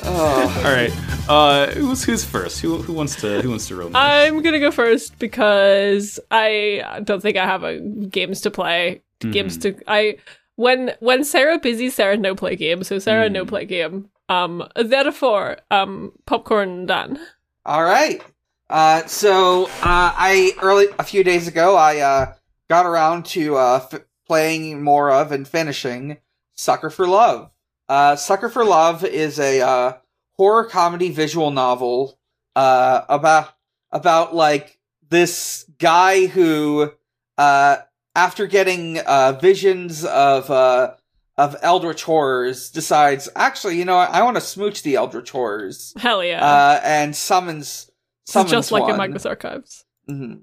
Oh. 0.07 0.61
All 0.65 0.71
right. 0.71 1.14
Uh, 1.27 1.71
who's 1.71 2.03
who's 2.03 2.23
first? 2.23 2.61
Who 2.61 2.77
who 2.81 2.93
wants 2.93 3.15
to 3.21 3.41
who 3.41 3.49
wants 3.49 3.67
to 3.69 3.75
roll? 3.75 3.89
this? 3.89 3.97
I'm 3.97 4.41
gonna 4.41 4.59
go 4.59 4.71
first 4.71 5.17
because 5.17 6.19
I 6.29 7.01
don't 7.03 7.21
think 7.21 7.37
I 7.37 7.45
have 7.45 7.63
a 7.63 7.79
games 7.79 8.41
to 8.41 8.51
play. 8.51 9.01
Games 9.21 9.57
to 9.59 9.75
I 9.87 10.17
when 10.55 10.93
when 10.99 11.23
Sarah 11.23 11.57
busy, 11.57 11.89
Sarah 11.89 12.17
no 12.17 12.35
play 12.35 12.55
game. 12.55 12.83
So 12.83 12.99
Sarah 12.99 13.29
no 13.29 13.45
play 13.45 13.65
game. 13.65 14.09
Um, 14.29 14.67
therefore, 14.75 15.57
um, 15.71 16.11
popcorn 16.25 16.85
done. 16.85 17.19
All 17.65 17.83
right. 17.83 18.21
Uh, 18.69 19.05
so 19.05 19.65
uh, 19.65 19.69
I 19.81 20.51
early 20.61 20.87
a 20.99 21.03
few 21.03 21.23
days 21.23 21.47
ago 21.47 21.75
I 21.75 21.99
uh, 21.99 22.33
got 22.69 22.85
around 22.85 23.25
to 23.27 23.57
uh, 23.57 23.87
f- 23.91 24.01
playing 24.27 24.83
more 24.83 25.11
of 25.11 25.31
and 25.31 25.47
finishing 25.47 26.17
Sucker 26.53 26.89
for 26.89 27.07
Love. 27.07 27.49
Uh, 27.87 28.15
Sucker 28.15 28.49
for 28.49 28.65
Love 28.65 29.03
is 29.03 29.39
a 29.39 29.61
uh, 29.61 29.93
horror 30.37 30.65
comedy 30.65 31.09
visual 31.09 31.51
novel 31.51 32.17
uh, 32.55 33.01
about 33.09 33.49
about 33.91 34.35
like 34.35 34.77
this 35.09 35.65
guy 35.79 36.25
who 36.27 36.91
uh, 37.37 37.77
after 38.15 38.47
getting 38.47 38.99
uh, 38.99 39.33
visions 39.33 40.03
of 40.05 40.49
uh, 40.49 40.93
of 41.37 41.55
eldritch 41.61 42.03
horrors 42.03 42.69
decides 42.69 43.29
actually 43.35 43.77
you 43.77 43.85
know 43.85 43.97
I 43.97 44.23
want 44.23 44.35
to 44.35 44.41
smooch 44.41 44.83
the 44.83 44.95
eldritch 44.95 45.31
horrors 45.31 45.93
Hell 45.97 46.23
yeah! 46.23 46.43
uh, 46.43 46.81
and 46.83 47.15
summons 47.15 47.91
summons 48.25 48.51
just 48.51 48.71
like 48.71 48.89
in. 48.89 48.97
Magnus 48.97 49.25
Archives. 49.25 49.85
Mhm. 50.09 50.41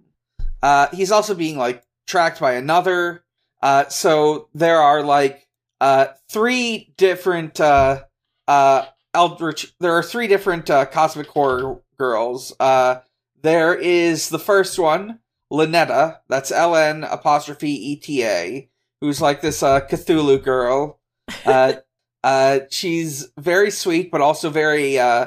Uh, 0.62 0.88
he's 0.92 1.10
also 1.10 1.34
being 1.34 1.58
like 1.58 1.82
tracked 2.06 2.40
by 2.40 2.52
another. 2.52 3.24
Uh, 3.60 3.88
so 3.88 4.48
there 4.54 4.80
are 4.80 5.02
like 5.02 5.48
uh, 5.80 6.06
three 6.30 6.94
different 6.96 7.60
uh, 7.60 8.02
uh, 8.46 8.84
Eldritch. 9.14 9.74
There 9.80 9.92
are 9.92 10.02
three 10.02 10.26
different 10.26 10.70
uh, 10.70 10.86
cosmic 10.86 11.28
horror 11.28 11.80
girls. 11.98 12.52
Uh, 12.58 13.00
there 13.42 13.74
is 13.74 14.28
the 14.28 14.38
first 14.38 14.78
one, 14.78 15.18
Ln'eta. 15.52 16.18
That's 16.28 16.50
L 16.50 16.76
N 16.76 17.04
apostrophe 17.04 17.70
E 17.70 17.96
T 17.96 18.24
A, 18.24 18.68
who's 19.00 19.20
like 19.20 19.40
this 19.40 19.62
uh, 19.62 19.80
Cthulhu 19.80 20.42
girl. 20.42 20.98
Uh, 21.46 21.74
uh, 22.24 22.60
she's 22.70 23.30
very 23.38 23.70
sweet, 23.70 24.10
but 24.10 24.20
also 24.20 24.50
very 24.50 24.98
uh, 24.98 25.26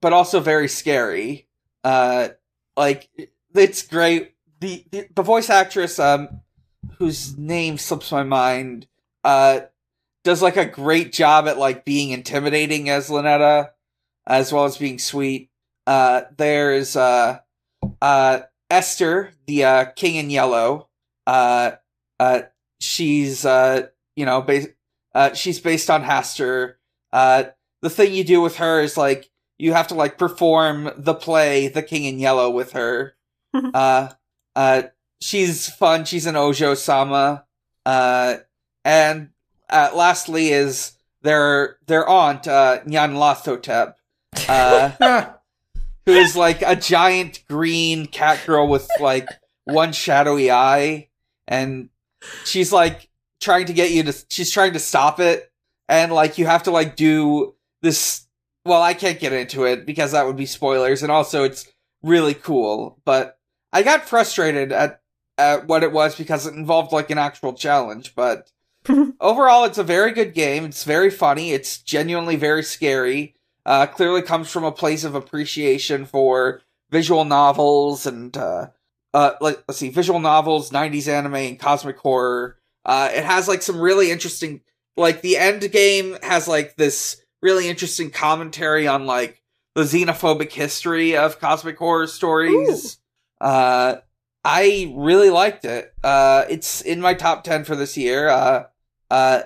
but 0.00 0.12
also 0.12 0.40
very 0.40 0.68
scary. 0.68 1.48
Uh, 1.84 2.28
like 2.76 3.08
it's 3.54 3.82
great. 3.82 4.34
The, 4.60 4.84
the 4.90 5.08
the 5.14 5.22
voice 5.22 5.50
actress, 5.50 5.98
um, 5.98 6.40
whose 6.98 7.36
name 7.36 7.78
slips 7.78 8.12
my 8.12 8.22
mind, 8.22 8.86
uh, 9.24 9.60
does 10.26 10.42
like 10.42 10.56
a 10.56 10.66
great 10.66 11.12
job 11.12 11.46
at 11.46 11.56
like 11.56 11.84
being 11.84 12.10
intimidating 12.10 12.90
as 12.90 13.08
Ln'eta, 13.08 13.70
as 14.26 14.52
well 14.52 14.64
as 14.64 14.76
being 14.76 14.98
sweet. 14.98 15.50
Uh, 15.86 16.22
there's 16.36 16.96
uh, 16.96 17.38
uh, 18.02 18.40
Esther, 18.68 19.30
the 19.46 19.64
uh, 19.64 19.84
King 19.92 20.16
in 20.16 20.28
Yellow. 20.28 20.88
Uh, 21.28 21.72
uh, 22.18 22.42
she's 22.80 23.46
uh, 23.46 23.86
you 24.16 24.26
know, 24.26 24.42
bas- 24.42 24.66
uh, 25.14 25.32
she's 25.32 25.60
based 25.60 25.90
on 25.90 26.02
Hastur. 26.02 26.74
Uh, 27.12 27.44
the 27.82 27.90
thing 27.90 28.12
you 28.12 28.24
do 28.24 28.40
with 28.40 28.56
her 28.56 28.80
is 28.80 28.96
like 28.96 29.30
you 29.58 29.74
have 29.74 29.86
to 29.88 29.94
like 29.94 30.18
perform 30.18 30.90
the 30.96 31.14
play 31.14 31.68
The 31.68 31.84
King 31.84 32.04
in 32.04 32.18
Yellow 32.18 32.50
with 32.50 32.72
her. 32.72 33.14
uh, 33.54 34.08
uh, 34.56 34.82
she's 35.20 35.68
fun. 35.68 36.04
She's 36.04 36.26
an 36.26 36.34
Ojo 36.34 36.74
Sama. 36.74 37.44
Uh, 37.84 38.38
and 38.84 39.30
uh, 39.68 39.90
lastly 39.94 40.48
is 40.48 40.92
their 41.22 41.78
their 41.86 42.08
aunt 42.08 42.46
uh, 42.46 42.80
uh, 44.48 45.32
who 46.06 46.12
is 46.12 46.36
like 46.36 46.62
a 46.62 46.76
giant 46.76 47.42
green 47.48 48.06
cat 48.06 48.40
girl 48.46 48.68
with 48.68 48.88
like 49.00 49.28
one 49.64 49.92
shadowy 49.92 50.50
eye, 50.50 51.08
and 51.48 51.88
she's 52.44 52.72
like 52.72 53.08
trying 53.40 53.66
to 53.66 53.72
get 53.72 53.90
you 53.90 54.02
to. 54.04 54.14
She's 54.30 54.50
trying 54.52 54.72
to 54.74 54.78
stop 54.78 55.20
it, 55.20 55.50
and 55.88 56.12
like 56.12 56.38
you 56.38 56.46
have 56.46 56.62
to 56.64 56.70
like 56.70 56.96
do 56.96 57.54
this. 57.82 58.26
Well, 58.64 58.82
I 58.82 58.94
can't 58.94 59.20
get 59.20 59.32
into 59.32 59.64
it 59.64 59.86
because 59.86 60.12
that 60.12 60.26
would 60.26 60.36
be 60.36 60.46
spoilers, 60.46 61.02
and 61.02 61.12
also 61.12 61.44
it's 61.44 61.66
really 62.02 62.34
cool. 62.34 62.98
But 63.04 63.38
I 63.72 63.82
got 63.82 64.08
frustrated 64.08 64.72
at 64.72 65.00
at 65.38 65.66
what 65.66 65.82
it 65.82 65.92
was 65.92 66.14
because 66.16 66.46
it 66.46 66.54
involved 66.54 66.92
like 66.92 67.10
an 67.10 67.18
actual 67.18 67.52
challenge, 67.52 68.14
but 68.14 68.50
overall 69.20 69.64
it's 69.64 69.78
a 69.78 69.84
very 69.84 70.12
good 70.12 70.34
game. 70.34 70.64
It's 70.64 70.84
very 70.84 71.10
funny. 71.10 71.52
It's 71.52 71.78
genuinely 71.78 72.36
very 72.36 72.62
scary. 72.62 73.34
Uh, 73.64 73.86
clearly 73.86 74.22
comes 74.22 74.50
from 74.50 74.64
a 74.64 74.72
place 74.72 75.02
of 75.04 75.14
appreciation 75.14 76.04
for 76.04 76.62
visual 76.90 77.24
novels 77.24 78.06
and 78.06 78.36
uh, 78.36 78.68
uh, 79.12 79.32
like 79.40 79.64
let's 79.66 79.78
see, 79.78 79.88
visual 79.88 80.20
novels, 80.20 80.70
'90s 80.70 81.08
anime, 81.08 81.34
and 81.34 81.58
cosmic 81.58 81.98
horror. 81.98 82.58
Uh, 82.84 83.08
it 83.12 83.24
has 83.24 83.48
like 83.48 83.62
some 83.62 83.80
really 83.80 84.10
interesting, 84.10 84.60
like 84.96 85.22
the 85.22 85.36
end 85.36 85.70
game 85.72 86.16
has 86.22 86.46
like 86.46 86.76
this 86.76 87.20
really 87.42 87.68
interesting 87.68 88.10
commentary 88.10 88.86
on 88.86 89.06
like 89.06 89.42
the 89.74 89.82
xenophobic 89.82 90.52
history 90.52 91.16
of 91.16 91.40
cosmic 91.40 91.78
horror 91.78 92.06
stories. 92.06 92.98
Uh, 93.40 93.96
I 94.44 94.94
really 94.96 95.30
liked 95.30 95.64
it. 95.64 95.92
Uh, 96.04 96.44
it's 96.48 96.80
in 96.82 97.00
my 97.00 97.14
top 97.14 97.42
ten 97.42 97.64
for 97.64 97.74
this 97.74 97.96
year. 97.96 98.28
Uh, 98.28 98.64
uh, 99.10 99.42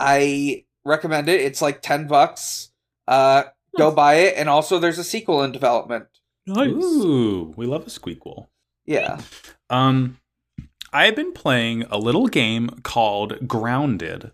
I 0.00 0.64
recommend 0.84 1.28
it. 1.28 1.40
It's 1.40 1.62
like 1.62 1.82
ten 1.82 2.06
bucks. 2.06 2.70
Uh, 3.06 3.44
go 3.78 3.90
buy 3.90 4.14
it. 4.16 4.34
And 4.36 4.48
also, 4.48 4.78
there's 4.78 4.98
a 4.98 5.04
sequel 5.04 5.42
in 5.42 5.52
development. 5.52 6.06
Nice. 6.46 6.68
Ooh, 6.70 7.54
we 7.56 7.66
love 7.66 7.82
a 7.86 7.90
squeakquel. 7.90 8.48
Yeah. 8.86 9.20
Um, 9.70 10.18
I 10.92 11.06
have 11.06 11.16
been 11.16 11.32
playing 11.32 11.84
a 11.90 11.98
little 11.98 12.26
game 12.26 12.68
called 12.82 13.48
Grounded. 13.48 14.24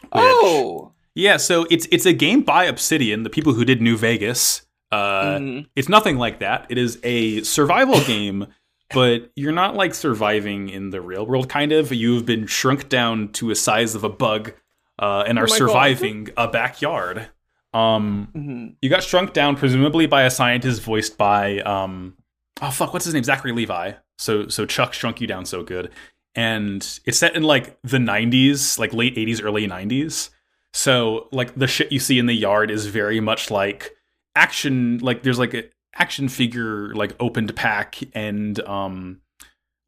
which- 0.00 0.08
Oh. 0.14 0.92
yeah. 1.14 1.36
So 1.36 1.66
it's 1.70 1.86
it's 1.90 2.06
a 2.06 2.12
game 2.12 2.42
by 2.42 2.64
Obsidian, 2.64 3.22
the 3.22 3.30
people 3.30 3.52
who 3.54 3.64
did 3.64 3.82
New 3.82 3.96
Vegas. 3.96 4.62
Uh, 4.90 5.36
Mhm. 5.38 5.66
it's 5.76 5.88
nothing 5.88 6.16
like 6.16 6.38
that. 6.38 6.64
It 6.70 6.78
is 6.78 6.98
a 7.02 7.42
survival 7.42 8.00
game, 8.06 8.46
but 8.94 9.30
you're 9.36 9.52
not 9.52 9.74
like 9.76 9.94
surviving 9.94 10.68
in 10.68 10.90
the 10.90 11.00
real 11.00 11.26
world. 11.26 11.48
Kind 11.48 11.72
of. 11.72 11.92
You've 11.92 12.24
been 12.26 12.46
shrunk 12.46 12.88
down 12.88 13.28
to 13.32 13.50
a 13.50 13.54
size 13.54 13.94
of 13.94 14.04
a 14.04 14.08
bug, 14.08 14.52
uh, 14.98 15.24
and 15.26 15.38
Oh 15.38 15.42
are 15.42 15.46
God. 15.46 15.56
surviving 15.56 16.28
a 16.36 16.48
backyard. 16.48 17.28
Um, 17.74 18.28
Mhm. 18.34 18.76
you 18.80 18.88
got 18.88 19.02
shrunk 19.02 19.32
down 19.34 19.54
presumably 19.56 20.06
by 20.06 20.22
a 20.22 20.30
scientist 20.30 20.80
voiced 20.82 21.18
by 21.18 21.58
um 21.60 22.14
oh 22.62 22.70
fuck 22.70 22.92
what's 22.94 23.04
his 23.04 23.12
name 23.14 23.22
Zachary 23.24 23.52
Levi. 23.52 23.92
So 24.16 24.48
so 24.48 24.64
Chuck 24.64 24.94
shrunk 24.94 25.20
you 25.20 25.26
down 25.26 25.44
so 25.44 25.62
good. 25.62 25.90
And 26.34 26.76
it's 27.04 27.18
set 27.18 27.36
in 27.36 27.42
like 27.42 27.78
the 27.82 27.98
90s, 27.98 28.78
like 28.78 28.92
late 28.94 29.16
80s 29.16 29.42
early 29.42 29.66
90s. 29.66 30.30
So 30.72 31.28
like 31.30 31.54
the 31.56 31.66
shit 31.66 31.92
you 31.92 31.98
see 31.98 32.18
in 32.18 32.26
the 32.26 32.34
yard 32.34 32.70
is 32.70 32.86
very 32.86 33.20
much 33.20 33.50
like 33.50 33.94
action 34.34 34.98
like 34.98 35.22
there's 35.22 35.38
like 35.38 35.54
a 35.54 35.64
action 35.98 36.28
figure 36.28 36.94
like 36.94 37.14
opened 37.20 37.54
pack 37.56 37.98
and 38.14 38.60
um 38.60 39.20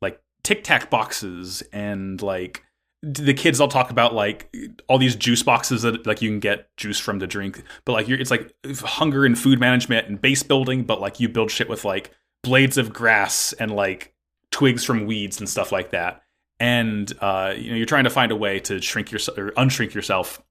like 0.02 0.20
tic 0.42 0.64
tac 0.64 0.90
boxes 0.90 1.62
and 1.72 2.20
like 2.20 2.64
the 3.02 3.32
kids 3.32 3.60
all 3.60 3.68
talk 3.68 3.90
about 3.90 4.14
like 4.14 4.54
all 4.86 4.98
these 4.98 5.16
juice 5.16 5.42
boxes 5.42 5.82
that 5.82 6.06
like 6.06 6.20
you 6.20 6.28
can 6.28 6.40
get 6.40 6.68
juice 6.76 6.98
from 6.98 7.18
to 7.18 7.26
drink 7.26 7.62
but 7.86 7.92
like 7.92 8.06
you're 8.08 8.20
it's 8.20 8.30
like 8.30 8.52
hunger 8.80 9.24
and 9.24 9.38
food 9.38 9.58
management 9.58 10.06
and 10.06 10.20
base 10.20 10.42
building 10.42 10.82
but 10.82 11.00
like 11.00 11.18
you 11.18 11.28
build 11.28 11.50
shit 11.50 11.68
with 11.68 11.84
like 11.84 12.10
blades 12.42 12.78
of 12.78 12.92
grass 12.92 13.52
and 13.54 13.70
like 13.70 14.12
twigs 14.50 14.84
from 14.84 15.06
weeds 15.06 15.38
and 15.38 15.48
stuff 15.48 15.72
like 15.72 15.90
that. 15.90 16.22
And 16.58 17.10
uh 17.20 17.54
you 17.56 17.70
know 17.70 17.76
you're 17.76 17.86
trying 17.86 18.04
to 18.04 18.10
find 18.10 18.32
a 18.32 18.36
way 18.36 18.60
to 18.60 18.80
shrink 18.80 19.10
yourself 19.10 19.38
or 19.38 19.50
unshrink 19.52 19.94
yourself 19.94 20.42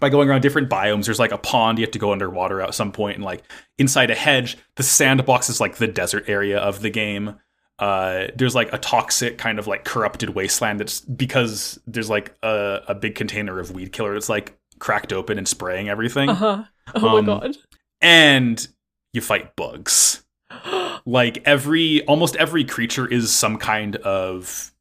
by 0.00 0.08
going 0.08 0.28
around 0.28 0.40
different 0.40 0.68
biomes 0.70 1.04
there's 1.06 1.18
like 1.18 1.32
a 1.32 1.38
pond 1.38 1.78
you 1.78 1.84
have 1.84 1.92
to 1.92 1.98
go 1.98 2.12
underwater 2.12 2.60
at 2.60 2.74
some 2.74 2.92
point 2.92 3.16
and 3.16 3.24
like 3.24 3.42
inside 3.78 4.10
a 4.10 4.14
hedge 4.14 4.56
the 4.76 4.82
sandbox 4.82 5.48
is 5.50 5.60
like 5.60 5.76
the 5.76 5.86
desert 5.88 6.24
area 6.28 6.58
of 6.58 6.80
the 6.80 6.90
game. 6.90 7.36
Uh, 7.78 8.28
there's 8.36 8.54
like 8.54 8.72
a 8.72 8.78
toxic 8.78 9.38
kind 9.38 9.58
of 9.58 9.66
like 9.66 9.84
corrupted 9.84 10.30
wasteland 10.30 10.78
that's 10.78 11.00
because 11.00 11.80
there's 11.86 12.08
like 12.08 12.32
a, 12.42 12.80
a 12.88 12.94
big 12.94 13.14
container 13.16 13.58
of 13.58 13.72
weed 13.72 13.92
killer 13.92 14.12
that's 14.12 14.28
like 14.28 14.56
cracked 14.78 15.12
open 15.12 15.36
and 15.36 15.48
spraying 15.48 15.88
everything. 15.88 16.28
Uh 16.28 16.34
huh. 16.34 16.64
Oh 16.94 17.18
Um, 17.18 17.26
my 17.26 17.40
god. 17.40 17.56
and 18.00 18.68
you 19.12 19.20
fight 19.20 19.56
bugs. 19.56 20.24
Like 21.04 21.42
every 21.44 22.04
almost 22.04 22.36
every 22.36 22.62
creature 22.64 23.08
is 23.08 23.32
some 23.32 23.56
kind 23.58 23.96
of 23.96 24.72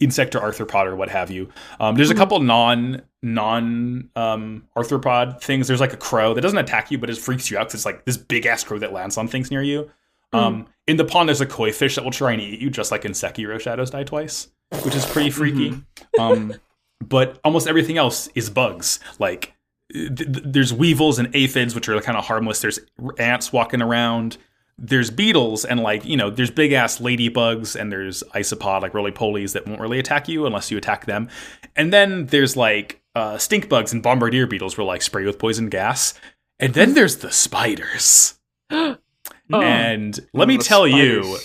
insect 0.00 0.34
or 0.34 0.40
arthropod 0.40 0.86
or 0.86 0.96
what 0.96 1.08
have 1.08 1.30
you. 1.30 1.50
Um, 1.78 1.94
there's 1.94 2.10
a 2.10 2.16
couple 2.16 2.40
non 2.40 3.02
non 3.22 4.08
um, 4.16 4.64
arthropod 4.76 5.40
things. 5.40 5.68
There's 5.68 5.80
like 5.80 5.92
a 5.92 5.96
crow 5.98 6.34
that 6.34 6.40
doesn't 6.40 6.58
attack 6.58 6.90
you 6.90 6.98
but 6.98 7.08
it 7.10 7.16
freaks 7.18 7.50
you 7.50 7.58
out 7.58 7.66
'cause 7.68 7.74
it's 7.74 7.84
like 7.86 8.04
this 8.04 8.16
big 8.16 8.46
ass 8.46 8.64
crow 8.64 8.78
that 8.78 8.92
lands 8.92 9.16
on 9.16 9.28
things 9.28 9.50
near 9.50 9.62
you. 9.62 9.90
Um, 10.34 10.66
in 10.86 10.96
the 10.96 11.04
pond 11.04 11.28
there's 11.28 11.42
a 11.42 11.46
koi 11.46 11.72
fish 11.72 11.94
that 11.96 12.04
will 12.04 12.10
try 12.10 12.32
and 12.32 12.40
eat 12.40 12.58
you 12.58 12.70
just 12.70 12.90
like 12.90 13.04
in 13.04 13.12
sekiro 13.12 13.60
shadows 13.60 13.90
die 13.90 14.02
twice 14.04 14.48
which 14.82 14.94
is 14.94 15.04
pretty 15.04 15.28
freaky. 15.30 15.74
Um, 16.18 16.54
but 17.04 17.38
almost 17.44 17.68
everything 17.68 17.98
else 17.98 18.28
is 18.34 18.48
bugs. 18.48 18.98
Like 19.18 19.52
th- 19.92 20.14
th- 20.16 20.42
there's 20.44 20.72
weevils 20.72 21.18
and 21.18 21.28
aphids 21.36 21.74
which 21.74 21.86
are 21.90 22.00
kind 22.00 22.16
of 22.16 22.24
harmless. 22.24 22.60
There's 22.62 22.78
ants 23.18 23.52
walking 23.52 23.82
around. 23.82 24.38
There's 24.78 25.10
beetles 25.10 25.66
and 25.66 25.80
like 25.80 26.06
you 26.06 26.16
know 26.16 26.30
there's 26.30 26.50
big 26.50 26.72
ass 26.72 26.98
ladybugs 26.98 27.78
and 27.78 27.92
there's 27.92 28.22
isopod 28.34 28.80
like 28.80 28.94
roly 28.94 29.12
polies 29.12 29.52
that 29.52 29.66
won't 29.66 29.80
really 29.82 29.98
attack 29.98 30.28
you 30.28 30.46
unless 30.46 30.70
you 30.70 30.78
attack 30.78 31.04
them. 31.04 31.28
And 31.76 31.92
then 31.92 32.24
there's 32.26 32.56
like 32.56 33.01
uh, 33.14 33.36
stink 33.38 33.68
bugs 33.68 33.92
and 33.92 34.02
bombardier 34.02 34.46
beetles 34.46 34.76
were 34.76 34.84
like 34.84 35.02
spray 35.02 35.22
you 35.22 35.26
with 35.28 35.38
poison 35.38 35.68
gas 35.68 36.14
and 36.58 36.74
then 36.74 36.94
there's 36.94 37.16
the 37.18 37.30
spiders 37.30 38.38
Oh. 38.70 39.60
and 39.60 40.18
let 40.32 40.48
me 40.48 40.56
tell 40.56 40.86
you. 40.86 41.36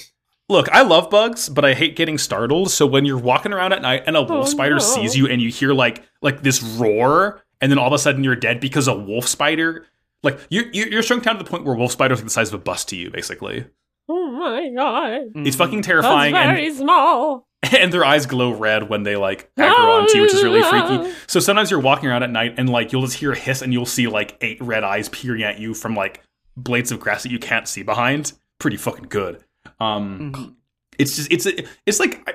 Look, 0.49 0.69
I 0.69 0.83
love 0.83 1.09
bugs, 1.09 1.49
but 1.49 1.65
I 1.65 1.73
hate 1.73 1.97
getting 1.97 2.17
startled. 2.17 2.71
So 2.71 2.85
when 2.85 3.03
you're 3.03 3.17
walking 3.17 3.51
around 3.51 3.73
at 3.73 3.81
night 3.81 4.03
and 4.07 4.15
a 4.15 4.21
wolf 4.21 4.45
Oh, 4.47 4.49
spider 4.49 4.75
no. 4.75 4.79
sees 4.79 5.17
you 5.17 5.27
and 5.27 5.41
you 5.41 5.49
hear 5.49 5.73
like 5.73 6.03
like 6.21 6.41
this 6.41 6.63
roar, 6.63 7.43
and 7.59 7.69
then 7.69 7.77
all 7.77 7.87
of 7.87 7.93
a 7.93 7.99
sudden 7.99 8.23
you're 8.23 8.35
dead 8.37 8.61
because 8.61 8.87
a 8.87 8.95
wolf 8.95 9.27
spider, 9.27 9.85
like 10.23 10.39
you're 10.49 10.65
you're 10.71 10.87
you're 10.87 11.03
shrunk 11.03 11.23
down 11.23 11.37
to 11.37 11.43
the 11.43 11.49
point 11.49 11.65
where 11.65 11.75
wolf 11.75 11.91
spiders 11.91 12.21
are 12.21 12.23
the 12.23 12.29
size 12.29 12.47
of 12.47 12.53
a 12.53 12.63
bus 12.63 12.85
to 12.85 12.95
you, 12.95 13.09
basically. 13.11 13.65
Oh 14.07 14.31
my 14.31 14.69
god. 14.73 15.31
It's 15.45 15.57
fucking 15.57 15.79
That's 15.79 15.87
terrifying, 15.87 16.33
very 16.33 16.73
small. 16.73 17.46
and 17.77 17.91
their 17.91 18.05
eyes 18.05 18.25
glow 18.25 18.51
red 18.51 18.87
when 18.89 19.03
they 19.03 19.15
like 19.15 19.49
aggro 19.57 20.01
onto 20.01 20.15
you, 20.17 20.21
which 20.23 20.33
is 20.33 20.43
really 20.43 20.61
freaky. 20.63 21.11
So 21.27 21.39
sometimes 21.39 21.69
you're 21.71 21.79
walking 21.81 22.07
around 22.09 22.23
at 22.23 22.29
night 22.29 22.55
and 22.57 22.69
like 22.69 22.91
you'll 22.91 23.01
just 23.01 23.17
hear 23.17 23.31
a 23.33 23.37
hiss 23.37 23.61
and 23.61 23.73
you'll 23.73 23.85
see 23.85 24.07
like 24.07 24.37
eight 24.41 24.61
red 24.61 24.83
eyes 24.83 25.09
peering 25.09 25.43
at 25.43 25.59
you 25.59 25.73
from 25.73 25.95
like 25.95 26.21
blades 26.55 26.91
of 26.91 26.99
grass 26.99 27.23
that 27.23 27.31
you 27.31 27.39
can't 27.39 27.67
see 27.67 27.83
behind. 27.83 28.33
Pretty 28.59 28.77
fucking 28.77 29.07
good. 29.09 29.43
Um, 29.79 30.31
Mhm. 30.33 30.53
it's 30.97 31.15
just 31.17 31.31
it's 31.31 31.45
it's 31.85 31.99
like 31.99 32.27
I, 32.27 32.33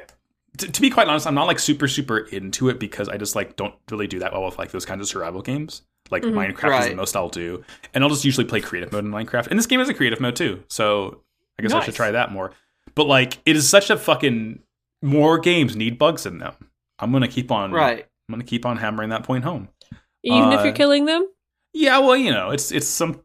to, 0.59 0.71
to 0.71 0.81
be 0.83 0.91
quite 0.91 1.09
honest 1.09 1.27
i'm 1.27 1.35
not 1.35 1.47
like 1.47 1.59
super 1.59 1.89
super 1.89 2.19
into 2.19 2.69
it 2.69 2.79
because 2.79 3.09
i 3.09 3.17
just 3.17 3.35
like 3.35 3.57
don't 3.57 3.75
really 3.91 4.07
do 4.07 4.19
that 4.21 4.33
well 4.33 4.45
with 4.45 4.59
like 4.59 4.71
those 4.71 4.85
kinds 4.85 5.01
of 5.01 5.09
survival 5.09 5.41
games 5.43 5.83
like 6.11 6.23
Mhm. 6.23 6.33
minecraft 6.55 6.81
is 6.83 6.89
the 6.89 6.95
most 6.95 7.17
i'll 7.17 7.31
do 7.31 7.65
and 7.95 8.05
i'll 8.05 8.11
just 8.11 8.25
usually 8.27 8.47
play 8.47 8.61
creative 8.61 8.93
mode 8.93 9.05
in 9.05 9.11
minecraft 9.11 9.47
and 9.49 9.59
this 9.59 9.67
game 9.67 9.81
has 9.81 9.89
a 9.89 9.95
creative 9.95 10.21
mode 10.21 10.37
too 10.37 10.63
so 10.69 11.23
i 11.59 11.63
guess 11.63 11.73
i 11.73 11.81
should 11.83 11.95
try 11.95 12.11
that 12.13 12.31
more 12.31 12.53
but 12.95 13.07
like 13.07 13.39
it 13.47 13.57
is 13.57 13.67
such 13.69 13.89
a 13.91 13.97
fucking 13.97 14.61
more 15.03 15.39
games 15.39 15.75
need 15.77 15.99
bugs 15.99 16.25
in 16.27 16.39
them 16.39 16.55
i'm 16.99 17.13
gonna 17.13 17.29
keep 17.29 17.51
on 17.51 17.73
Right. 17.73 18.07
i'm 18.29 18.33
gonna 18.33 18.45
keep 18.45 18.65
on 18.65 18.77
hammering 18.79 19.11
that 19.11 19.25
point 19.25 19.45
home 19.45 19.69
Even 20.23 20.53
if 20.53 20.61
Uh, 20.61 20.65
you're 20.65 20.73
killing 20.73 21.05
them? 21.07 21.27
yeah 21.75 21.99
well 21.99 22.17
you 22.17 22.31
know 22.31 22.51
it's 22.51 22.71
it's 22.73 22.87
some 22.87 23.23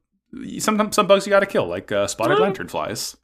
sometimes 0.60 0.96
some 0.96 1.08
bugs 1.08 1.26
you 1.26 1.30
gotta 1.32 1.46
kill 1.46 1.68
like 1.68 1.92
uh, 1.92 2.08
spotted 2.08 2.38
Oh. 2.40 2.42
lanternflies 2.44 3.16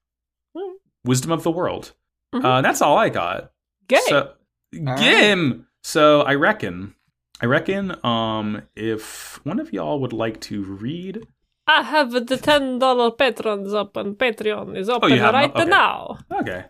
Hmm. 0.56 0.74
wisdom 1.04 1.32
of 1.32 1.44
the 1.44 1.52
world 1.52 1.94
Mhm. 2.36 2.46
uh, 2.46 2.62
that's 2.62 2.82
all 2.82 2.98
i 2.98 3.10
got 3.10 3.52
Gay. 3.88 4.00
so, 4.08 4.34
right. 4.80 4.98
Gim. 5.00 5.68
So 5.84 6.22
I 6.22 6.36
reckon, 6.36 6.96
I 7.42 7.46
reckon, 7.48 7.94
um, 8.06 8.62
if 8.76 9.40
one 9.46 9.60
of 9.60 9.74
y'all 9.74 10.00
would 10.00 10.14
like 10.14 10.40
to 10.42 10.64
read, 10.64 11.28
I 11.68 11.84
have 11.84 12.12
the 12.12 12.38
ten 12.38 12.80
dollar 12.80 13.12
patrons 13.12 13.74
up 13.74 13.98
on 13.98 14.16
Patreon 14.16 14.78
is 14.78 14.88
open 14.88 15.12
Oh, 15.20 15.32
right? 15.34 15.54
Okay. 15.54 15.66
now. 15.66 16.18
okay. 16.32 16.66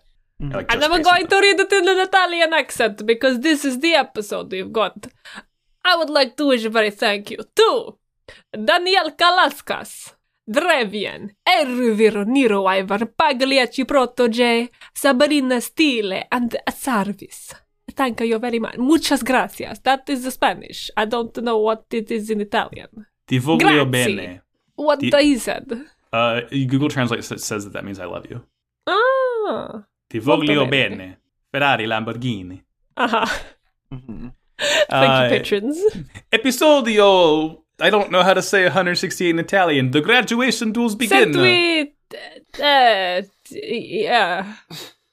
I 0.51 0.58
like 0.58 0.73
And 0.73 0.84
I'm 0.84 0.91
basic 0.91 1.06
going 1.06 1.27
to 1.27 1.36
read 1.39 1.60
it 1.60 1.71
in 1.71 1.88
an 1.88 1.99
Italian 1.99 2.53
accent 2.53 3.06
because 3.06 3.39
this 3.39 3.65
is 3.65 3.79
the 3.79 3.93
episode 3.93 4.51
we've 4.51 4.71
got. 4.71 5.08
I 5.86 5.95
would 5.97 6.10
like 6.10 6.36
to 6.38 6.47
wish 6.47 6.65
a 6.65 6.69
very 6.69 6.91
thank 6.91 7.32
you 7.32 7.39
to 7.56 7.97
Daniel 8.51 9.12
Kalaskas, 9.12 10.13
Drevien, 10.49 11.32
Ervir 11.47 12.25
Niro 12.25 12.67
Ivar, 12.67 13.06
Pagliacci 13.06 13.86
Protoje, 13.86 14.69
Sabrina 14.93 15.60
Stile, 15.60 16.25
and 16.32 16.56
Sarvis. 16.71 17.53
Thank 17.91 18.21
you 18.21 18.39
very 18.39 18.60
much. 18.60 18.77
Muchas 18.77 19.23
gracias. 19.23 19.79
That 19.84 20.10
is 20.10 20.23
the 20.23 20.32
Spanish. 20.32 20.89
I 20.97 21.06
don't 21.06 21.36
know 21.38 21.60
what 21.60 21.86
it 21.91 22.10
is 22.12 22.29
in 22.29 22.41
Italian. 22.41 23.08
Ti 23.27 23.39
voglio 23.39 23.86
Grazie. 23.86 24.15
bene. 24.15 24.41
What 24.75 24.99
Di- 24.99 25.12
he 25.21 25.38
said. 25.38 25.86
Uh, 26.12 26.41
Google 26.49 26.89
Translate 26.89 27.23
says 27.23 27.63
that 27.65 27.73
that 27.73 27.84
means 27.84 27.99
I 27.99 28.06
love 28.06 28.25
you. 28.29 28.43
Ah. 28.88 29.84
Ti 30.13 30.19
voglio 30.19 30.67
bene. 30.67 30.95
bene. 30.95 31.19
Ferrari, 31.52 31.86
Lamborghini. 31.88 32.62
Aha. 32.97 33.26
Mhm. 33.91 34.32
Thank 34.89 34.91
Uh, 34.91 35.23
you, 35.23 35.30
patrons. 35.39 35.78
Episodio. 36.32 37.63
I 37.80 37.89
don't 37.89 38.12
know 38.12 38.21
how 38.21 38.36
to 38.36 38.41
say 38.43 38.63
168 38.63 39.30
in 39.32 39.39
Italian. 39.39 39.89
The 39.89 40.02
graduation 40.02 40.71
duels 40.71 40.93
begin. 40.95 41.34
Sent 41.34 41.36
we. 41.38 41.93
Uh, 42.63 43.23
yeah. 43.49 44.56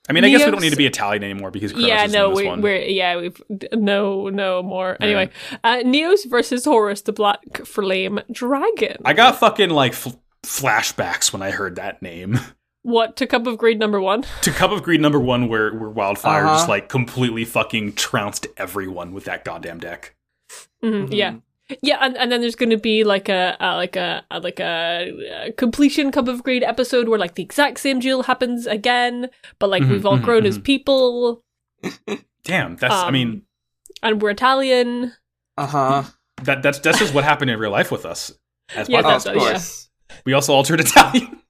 I 0.09 0.13
mean, 0.13 0.25
I 0.25 0.29
guess 0.31 0.45
we 0.45 0.51
don't 0.51 0.61
need 0.61 0.71
to 0.71 0.77
be 0.77 0.85
Italian 0.87 1.25
anymore 1.25 1.51
because 1.51 1.73
Kronos 1.73 1.89
yeah, 1.89 2.05
no, 2.07 2.29
we, 2.31 2.45
one. 2.47 2.61
we're 2.61 2.83
yeah, 2.83 3.17
we've 3.17 3.41
no, 3.73 4.29
no 4.29 4.63
more. 4.63 4.99
Anyway, 5.01 5.31
uh, 5.65 5.79
Neos 5.79 6.29
versus 6.29 6.65
Horus, 6.67 7.01
the 7.03 7.13
Black 7.13 7.65
Flame 7.65 8.21
Dragon. 8.31 8.97
I 9.05 9.15
got 9.15 9.39
fucking 9.39 9.71
like 9.71 9.95
fl- 9.95 10.21
flashbacks 10.43 11.33
when 11.33 11.41
I 11.41 11.51
heard 11.53 11.77
that 11.77 12.03
name. 12.03 12.39
what 12.83 13.17
to 13.17 13.27
Cup 13.27 13.47
of 13.47 13.59
Greed 13.59 13.79
number 13.79 14.01
one? 14.01 14.25
to 14.43 14.51
Cup 14.51 14.71
of 14.71 14.83
Greed 14.83 15.01
number 15.01 15.21
one, 15.21 15.49
where 15.49 15.73
where 15.75 15.91
Wildfire 15.91 16.45
Uh-huh. 16.47 16.55
just 16.57 16.69
like 16.69 16.89
completely 16.89 17.45
fucking 17.45 17.93
trounced 17.95 18.47
everyone 18.57 19.13
with 19.13 19.25
that 19.25 19.45
goddamn 19.45 19.79
deck. 19.81 20.15
Mhm, 20.83 21.09
Mhm. 21.09 21.15
Yeah, 21.15 21.35
yeah, 21.83 21.99
and, 22.01 22.17
and 22.17 22.33
then 22.33 22.41
there's 22.41 22.57
going 22.57 22.71
to 22.71 22.79
be 22.79 23.05
like 23.05 23.29
a, 23.29 23.57
a 23.61 23.77
like 23.77 23.97
a, 23.97 24.25
a 24.31 24.41
like 24.41 24.59
a, 24.61 25.47
uh 25.49 25.53
completion 25.57 26.11
Cup 26.11 26.27
of 26.29 26.43
Greed 26.43 26.63
episode 26.65 27.09
where 27.09 27.19
like 27.19 27.35
the 27.35 27.43
exact 27.43 27.79
same 27.81 28.01
duel 28.01 28.23
happens 28.25 28.67
again, 28.67 29.29
but 29.59 29.69
like 29.71 29.83
Mhm, 29.83 29.91
we've 29.91 30.07
all 30.07 30.19
mhm, 30.19 30.23
grown 30.25 30.47
as 30.47 30.59
mhm. 30.59 30.65
people, 30.65 31.43
Damn, 32.45 32.77
that's 32.77 32.95
I 32.95 33.07
Um, 33.09 33.13
mean 33.13 33.43
and 34.03 34.21
we're 34.23 34.31
Italian. 34.31 35.13
Uh 35.59 35.67
huh. 35.67 36.03
that 36.43 36.63
that's 36.63 36.79
that's 36.81 36.99
just 36.99 37.13
what 37.15 37.25
happened 37.25 37.51
in 37.51 37.59
real 37.59 37.71
life 37.71 37.91
with 37.93 38.07
us. 38.07 38.33
As 38.75 38.89
Yeah, 38.89 39.01
Oh, 39.01 39.03
podcast 39.03 39.17
of 39.17 39.25
that's- 39.25 39.43
yeah. 39.45 39.51
course. 39.51 39.91
we 40.25 40.33
also 40.33 40.55
altered 40.55 40.81
Italian. 40.81 41.37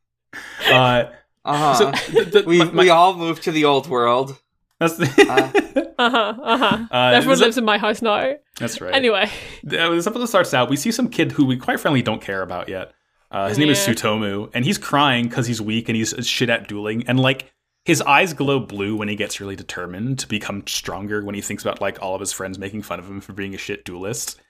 Uh, 0.71 1.05
Uh 1.45 1.57
huh. 1.57 1.75
so 1.75 2.13
the, 2.13 2.25
the, 2.25 2.43
we 2.47 2.59
my- 2.59 2.65
my- 2.67 2.83
we 2.85 2.89
all 2.91 3.15
moved 3.17 3.43
to 3.45 3.53
the 3.53 3.65
old 3.65 3.89
world. 3.89 4.39
that's 4.79 4.99
Uh, 5.01 5.51
Uh 5.99 6.11
huh. 6.11 6.35
Uh 6.43 6.59
huh. 6.59 6.87
Uh, 6.91 6.97
Everyone 7.15 7.35
is 7.35 7.41
it- 7.41 7.45
lives 7.45 7.59
in 7.59 7.65
my 7.65 7.79
house 7.79 8.01
now. 8.03 8.35
that's 8.59 8.81
right. 8.81 8.95
Anyway, 8.95 9.31
Uh, 9.67 9.91
this 9.91 10.07
episode 10.07 10.27
starts 10.27 10.55
out. 10.55 10.71
We 10.71 10.77
see 10.77 10.91
some 10.93 11.09
kid 11.09 11.33
who 11.33 11.45
we 11.45 11.57
quite 11.57 11.79
frankly 11.81 12.03
don't 12.03 12.23
care 12.23 12.43
about 12.43 12.69
yet. 12.69 12.93
Uh, 13.31 13.49
his 13.49 13.59
name 13.59 13.69
is 13.69 13.87
Yeah. 13.87 13.95
Sutomu, 13.95 14.51
and 14.55 14.65
he's 14.65 14.77
crying 14.79 15.29
because 15.29 15.47
he's 15.47 15.61
weak 15.63 15.89
and 15.89 15.97
he's 15.97 16.15
shit 16.27 16.51
at 16.51 16.67
dueling. 16.69 17.05
And 17.07 17.21
like 17.21 17.53
his 17.85 18.03
eyes 18.03 18.33
glow 18.35 18.59
blue 18.61 18.97
when 18.97 19.09
he 19.09 19.17
gets 19.17 19.41
really 19.41 19.57
determined 19.57 20.19
to 20.21 20.27
become 20.29 20.65
stronger. 20.67 21.23
When 21.25 21.35
he 21.35 21.41
thinks 21.41 21.63
about 21.63 21.81
like 21.81 22.03
all 22.03 22.15
of 22.15 22.21
his 22.21 22.33
friends 22.33 22.59
making 22.59 22.83
fun 22.83 22.99
of 22.99 23.07
him 23.07 23.21
for 23.21 23.33
being 23.33 23.55
a 23.55 23.59
shit 23.59 23.85
duelist. 23.85 24.41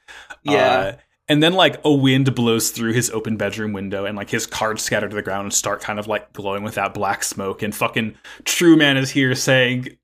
Yeah. 0.45 0.53
Uh, 0.71 0.93
and 1.31 1.43
then 1.43 1.55
like 1.55 1.81
a 1.85 1.93
wind 1.93 2.35
blows 2.35 2.71
through 2.71 2.93
his 2.93 3.09
open 3.11 3.37
bedroom 3.37 3.73
window, 3.73 4.05
and 4.05 4.17
like 4.17 4.29
his 4.29 4.47
cards 4.47 4.83
scatter 4.83 5.09
to 5.09 5.15
the 5.15 5.23
ground 5.23 5.45
and 5.45 5.55
start 5.55 5.81
kind 5.81 5.99
of 5.99 6.07
like 6.09 6.33
glowing 6.33 6.65
with 6.65 6.75
that 6.75 6.93
black 6.93 7.23
smoke. 7.25 7.63
And 7.63 7.75
fucking 7.75 8.17
True 8.45 8.77
Man 8.77 8.97
is 8.97 9.11
here 9.11 9.35
saying, 9.35 9.97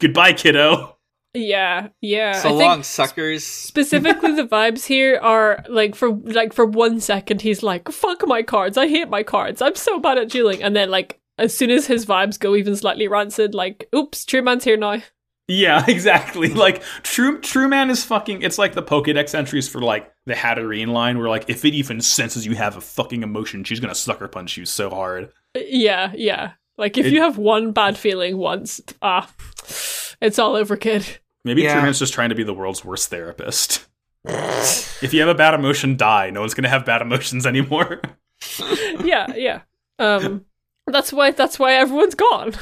"Goodbye, 0.00 0.32
kiddo." 0.34 0.96
yeah, 1.32 1.88
yeah. 2.00 2.40
so 2.40 2.48
I 2.48 2.52
long, 2.52 2.74
think 2.76 2.84
suckers. 2.86 3.44
specifically 3.44 4.34
the 4.34 4.46
vibes 4.48 4.84
here 4.86 5.18
are 5.22 5.62
like 5.68 5.94
for 5.94 6.10
like 6.10 6.52
for 6.52 6.66
one 6.66 6.98
second 7.00 7.42
he's 7.42 7.62
like 7.62 7.90
fuck 7.90 8.26
my 8.26 8.42
cards 8.42 8.78
i 8.78 8.88
hate 8.88 9.10
my 9.10 9.22
cards 9.22 9.60
i'm 9.60 9.74
so 9.74 10.00
bad 10.00 10.16
at 10.16 10.30
dueling 10.30 10.62
and 10.62 10.74
then 10.74 10.88
like 10.90 11.20
as 11.36 11.54
soon 11.54 11.70
as 11.70 11.86
his 11.86 12.06
vibes 12.06 12.38
go 12.40 12.56
even 12.56 12.74
slightly 12.74 13.06
rancid 13.06 13.54
like 13.54 13.86
oops 13.94 14.24
true 14.24 14.40
man's 14.40 14.64
here 14.64 14.78
now 14.78 15.02
Yeah, 15.48 15.84
exactly. 15.88 16.48
Like 16.48 16.82
True 17.02 17.38
True 17.40 17.68
Man 17.68 17.90
is 17.90 18.04
fucking 18.04 18.42
it's 18.42 18.58
like 18.58 18.74
the 18.74 18.82
Pokédex 18.82 19.34
entries 19.34 19.68
for 19.68 19.80
like 19.80 20.12
the 20.26 20.34
Hatterene 20.34 20.88
line 20.88 21.18
where 21.18 21.28
like 21.28 21.44
if 21.48 21.64
it 21.64 21.72
even 21.74 22.00
senses 22.00 22.44
you 22.44 22.54
have 22.56 22.76
a 22.76 22.80
fucking 22.80 23.22
emotion, 23.22 23.64
she's 23.64 23.80
gonna 23.80 23.94
sucker 23.94 24.28
punch 24.28 24.56
you 24.56 24.64
so 24.66 24.90
hard. 24.90 25.30
yeah 25.54 26.12
yeah 26.14 26.52
like 26.76 26.98
if 26.98 27.06
It- 27.06 27.12
you 27.12 27.22
have 27.22 27.38
one 27.38 27.72
bad 27.72 27.96
feeling 27.96 28.36
once 28.36 28.80
ah 29.02 29.32
it's 30.20 30.38
all 30.38 30.54
over 30.56 30.76
kid 30.76 31.18
Maybe 31.44 31.62
Yeah. 31.62 31.74
True 31.74 31.82
Man's 31.82 32.00
just 32.00 32.12
trying 32.12 32.30
to 32.30 32.34
be 32.34 32.42
the 32.42 32.52
world's 32.52 32.84
worst 32.84 33.08
therapist. 33.08 33.86
if 34.24 35.14
you 35.14 35.20
have 35.20 35.28
a 35.28 35.34
bad 35.34 35.54
emotion, 35.54 35.96
die. 35.96 36.30
No 36.30 36.40
one's 36.40 36.54
gonna 36.54 36.68
have 36.68 36.84
bad 36.84 37.02
emotions 37.02 37.46
anymore. 37.46 38.00
yeah 39.04 39.32
yeah 39.34 39.60
um 39.98 40.44
that's 40.88 41.12
why 41.12 41.30
that's 41.30 41.58
why 41.58 41.74
everyone's 41.74 42.14
gone 42.16 42.52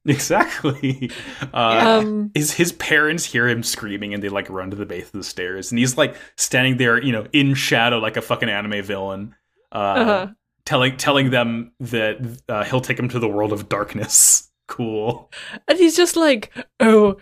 exactly. 0.06 1.10
Uh 1.52 2.00
um 2.02 2.30
his 2.34 2.52
his 2.52 2.72
parents 2.72 3.24
hear 3.24 3.48
him 3.48 3.62
screaming 3.62 4.14
and 4.14 4.22
they 4.22 4.28
like 4.28 4.48
run 4.48 4.70
to 4.70 4.76
the 4.76 4.86
base 4.86 5.06
of 5.06 5.12
the 5.12 5.24
stairs 5.24 5.70
and 5.70 5.78
he's 5.78 5.98
like 5.98 6.16
standing 6.36 6.76
there, 6.78 7.02
you 7.02 7.12
know, 7.12 7.26
in 7.32 7.54
shadow 7.54 7.98
like 7.98 8.16
a 8.16 8.22
fucking 8.22 8.48
anime 8.48 8.82
villain. 8.82 9.34
Uh 9.72 9.76
uh-huh 9.76 10.26
telling 10.64 10.96
telling 10.96 11.30
them 11.30 11.72
that 11.80 12.18
uh, 12.48 12.62
he'll 12.64 12.80
take 12.80 12.96
them 12.96 13.08
to 13.08 13.18
the 13.18 13.28
world 13.28 13.52
of 13.52 13.68
darkness. 13.68 14.46
Cool. 14.70 15.32
And 15.66 15.80
he's 15.80 15.96
just 15.96 16.14
like, 16.14 16.52
oh, 16.78 17.16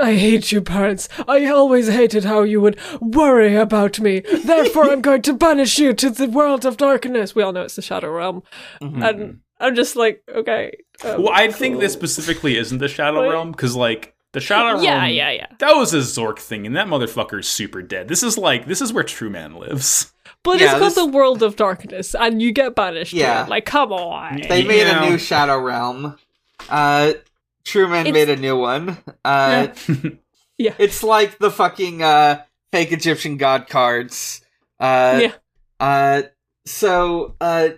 I 0.00 0.14
hate 0.14 0.52
you, 0.52 0.62
parents. 0.62 1.08
I 1.26 1.46
always 1.46 1.88
hated 1.88 2.22
how 2.22 2.42
you 2.44 2.60
would 2.60 2.78
worry 3.00 3.56
about 3.56 3.98
me. 3.98 4.20
Therefore, 4.20 4.84
I'm 4.84 5.00
going 5.08 5.22
to 5.22 5.32
banish 5.32 5.80
you 5.80 5.92
to 5.94 6.10
the 6.10 6.28
world 6.28 6.64
of 6.64 6.76
darkness. 6.76 7.34
We 7.34 7.42
all 7.42 7.52
know 7.52 7.62
it's 7.62 7.74
the 7.74 7.82
Shadow 7.82 8.12
Realm. 8.12 8.44
Mhm. 8.80 9.04
And 9.04 9.40
I'm 9.60 9.74
just 9.76 9.94
like, 9.96 10.22
okay. 10.28 10.72
um, 11.04 11.22
Well, 11.24 11.32
I 11.32 11.50
think 11.50 11.80
this 11.80 11.92
specifically 11.92 12.56
isn't 12.56 12.78
the 12.78 12.88
Shadow 12.88 13.20
Wait. 13.22 13.30
Realm 13.30 13.52
because, 13.52 13.76
like, 13.76 14.14
the 14.32 14.40
Shadow 14.40 14.72
Realm. 14.74 14.84
Yeah, 14.84 15.06
yeah, 15.06 15.30
yeah. 15.30 15.46
That 15.58 15.76
was 15.76 15.92
a 15.94 15.98
Zorc 15.98 16.38
thing, 16.38 16.66
and 16.66 16.76
that 16.76 16.86
motherfucker's 16.86 17.46
super 17.48 17.82
dead. 17.82 18.08
This 18.08 18.22
is 18.22 18.38
like 18.38 18.66
this 18.66 18.80
is 18.80 18.92
where 18.92 19.04
True 19.04 19.28
Man 19.30 19.54
lives. 19.56 20.12
But 20.42 20.58
Yeah, 20.60 20.70
it's 20.70 20.78
called 20.78 20.94
the 20.94 21.12
world 21.14 21.42
of 21.42 21.56
darkness, 21.56 22.14
and 22.14 22.40
you 22.40 22.52
get 22.52 22.74
banished. 22.74 23.12
Yeah. 23.12 23.42
Yeah. 23.42 23.46
Like, 23.48 23.66
come 23.66 23.92
on. 23.92 24.40
They 24.48 24.64
made 24.64 24.86
Yeah. 24.86 25.04
a 25.04 25.10
new 25.10 25.18
Shadow 25.18 25.58
Realm. 25.58 26.16
Uh, 26.68 27.12
Truman 27.64 28.06
It's- 28.06 28.14
made 28.14 28.30
a 28.30 28.40
new 28.40 28.56
one. 28.56 28.96
Uh, 29.24 29.68
Yeah. 30.58 30.74
it's 30.78 31.02
like 31.02 31.38
the 31.38 31.50
fucking 31.50 32.02
uh 32.02 32.42
fake 32.72 32.92
Egyptian 32.92 33.36
god 33.36 33.68
cards. 33.68 34.40
Uh, 34.78 35.18
Yeah. 35.22 35.32
Uh, 35.80 36.22
so 36.66 37.34
uh, 37.40 37.70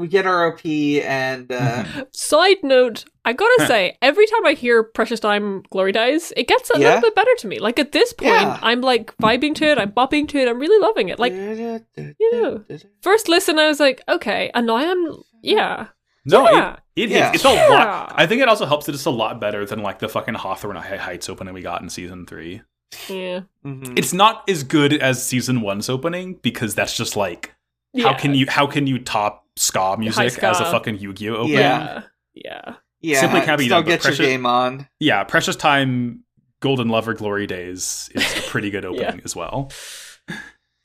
we 0.00 0.08
get 0.08 0.26
our 0.26 0.48
OP 0.52 0.64
and 0.66 1.50
uh, 1.52 1.84
Side 2.12 2.62
note, 2.62 3.04
I 3.24 3.32
gotta 3.32 3.66
say, 3.66 3.96
every 4.02 4.26
time 4.26 4.46
I 4.46 4.54
hear 4.54 4.82
Precious 4.82 5.20
Time 5.20 5.62
Glory 5.70 5.92
Days, 5.92 6.32
it 6.36 6.48
gets 6.48 6.70
a 6.70 6.78
Yeah? 6.78 6.86
little 6.94 7.00
bit 7.02 7.14
better 7.14 7.34
to 7.38 7.46
me. 7.48 7.58
Like 7.60 7.78
at 7.78 7.92
this 7.92 8.12
point, 8.12 8.30
Yeah. 8.32 8.58
I'm 8.62 8.80
like 8.80 9.14
vibing 9.18 9.54
to 9.56 9.66
it, 9.66 9.78
I'm 9.78 9.92
bopping 9.92 10.26
to 10.28 10.38
it, 10.38 10.48
I'm 10.48 10.58
really 10.58 10.80
loving 10.80 11.08
it. 11.10 11.18
Like 11.18 11.32
you 11.32 12.32
know. 12.32 12.64
first 13.02 13.28
listen, 13.28 13.58
I 13.58 13.68
was 13.68 13.78
like, 13.80 14.00
okay, 14.08 14.50
and 14.54 14.66
now 14.66 14.76
I'm 14.76 15.16
yeah. 15.42 15.88
no, 16.24 16.50
Yeah. 16.50 16.76
it, 16.96 17.04
it 17.04 17.10
Yeah. 17.10 17.32
it's 17.34 17.44
a 17.44 17.52
Yeah. 17.52 17.68
lot. 17.68 18.12
I 18.16 18.26
think 18.26 18.42
it 18.42 18.48
also 18.48 18.66
helps 18.66 18.86
that 18.86 18.94
it's 18.94 19.04
a 19.06 19.10
lot 19.10 19.40
better 19.40 19.64
than 19.66 19.82
like 19.82 19.98
the 20.00 20.08
fucking 20.08 20.34
Hawthorne 20.34 20.76
Heights 20.76 21.28
opening 21.28 21.54
we 21.54 21.62
got 21.62 21.82
in 21.82 21.90
season 21.90 22.26
three. 22.26 22.62
Yeah. 23.08 23.42
Mhm. 23.64 23.96
It's 23.98 24.12
not 24.12 24.48
as 24.48 24.62
good 24.64 24.92
as 24.94 25.24
season 25.24 25.60
one's 25.60 25.88
opening 25.88 26.34
because 26.42 26.74
that's 26.74 26.96
just 26.96 27.16
like 27.16 27.54
how 28.02 28.14
can 28.14 28.34
you 28.34 28.46
how 28.48 28.66
can 28.66 28.86
you 28.86 28.98
top 28.98 29.46
ska 29.56 29.96
music 29.98 30.30
ska. 30.32 30.48
as 30.48 30.60
a 30.60 30.64
fucking 30.66 30.98
Yu 30.98 31.12
Gi 31.12 31.28
Oh 31.30 31.34
opening? 31.36 31.54
Yeah. 31.58 32.02
Yeah. 32.34 32.42
Yeah. 32.42 32.74
yeah, 33.00 33.20
simply 33.20 33.40
can't 33.40 33.58
be 33.58 33.64
still 33.64 33.78
done, 33.78 33.86
get 33.88 34.02
precious- 34.02 34.18
your 34.18 34.28
game 34.28 34.46
on. 34.46 34.86
yeah, 34.98 35.24
Precious 35.24 35.56
Time, 35.56 36.22
Golden 36.60 36.88
Lover, 36.88 37.14
Glory 37.14 37.46
Days 37.46 38.10
is 38.14 38.38
a 38.38 38.42
pretty 38.48 38.70
good 38.70 38.84
opening 38.86 39.20
as 39.24 39.34
well. 39.34 39.70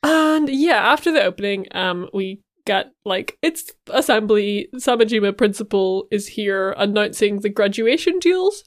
And 0.04 0.50
yeah, 0.50 0.78
after 0.92 1.12
the 1.12 1.24
opening, 1.24 1.68
um, 1.72 2.10
we 2.14 2.42
got 2.66 2.88
like 3.06 3.38
it's 3.42 3.72
assembly. 3.92 4.68
Samejima 4.76 5.38
principal 5.38 6.08
is 6.12 6.28
here 6.28 6.74
announcing 6.78 7.42
the 7.42 7.50
graduation 7.50 8.20
duels. 8.20 8.64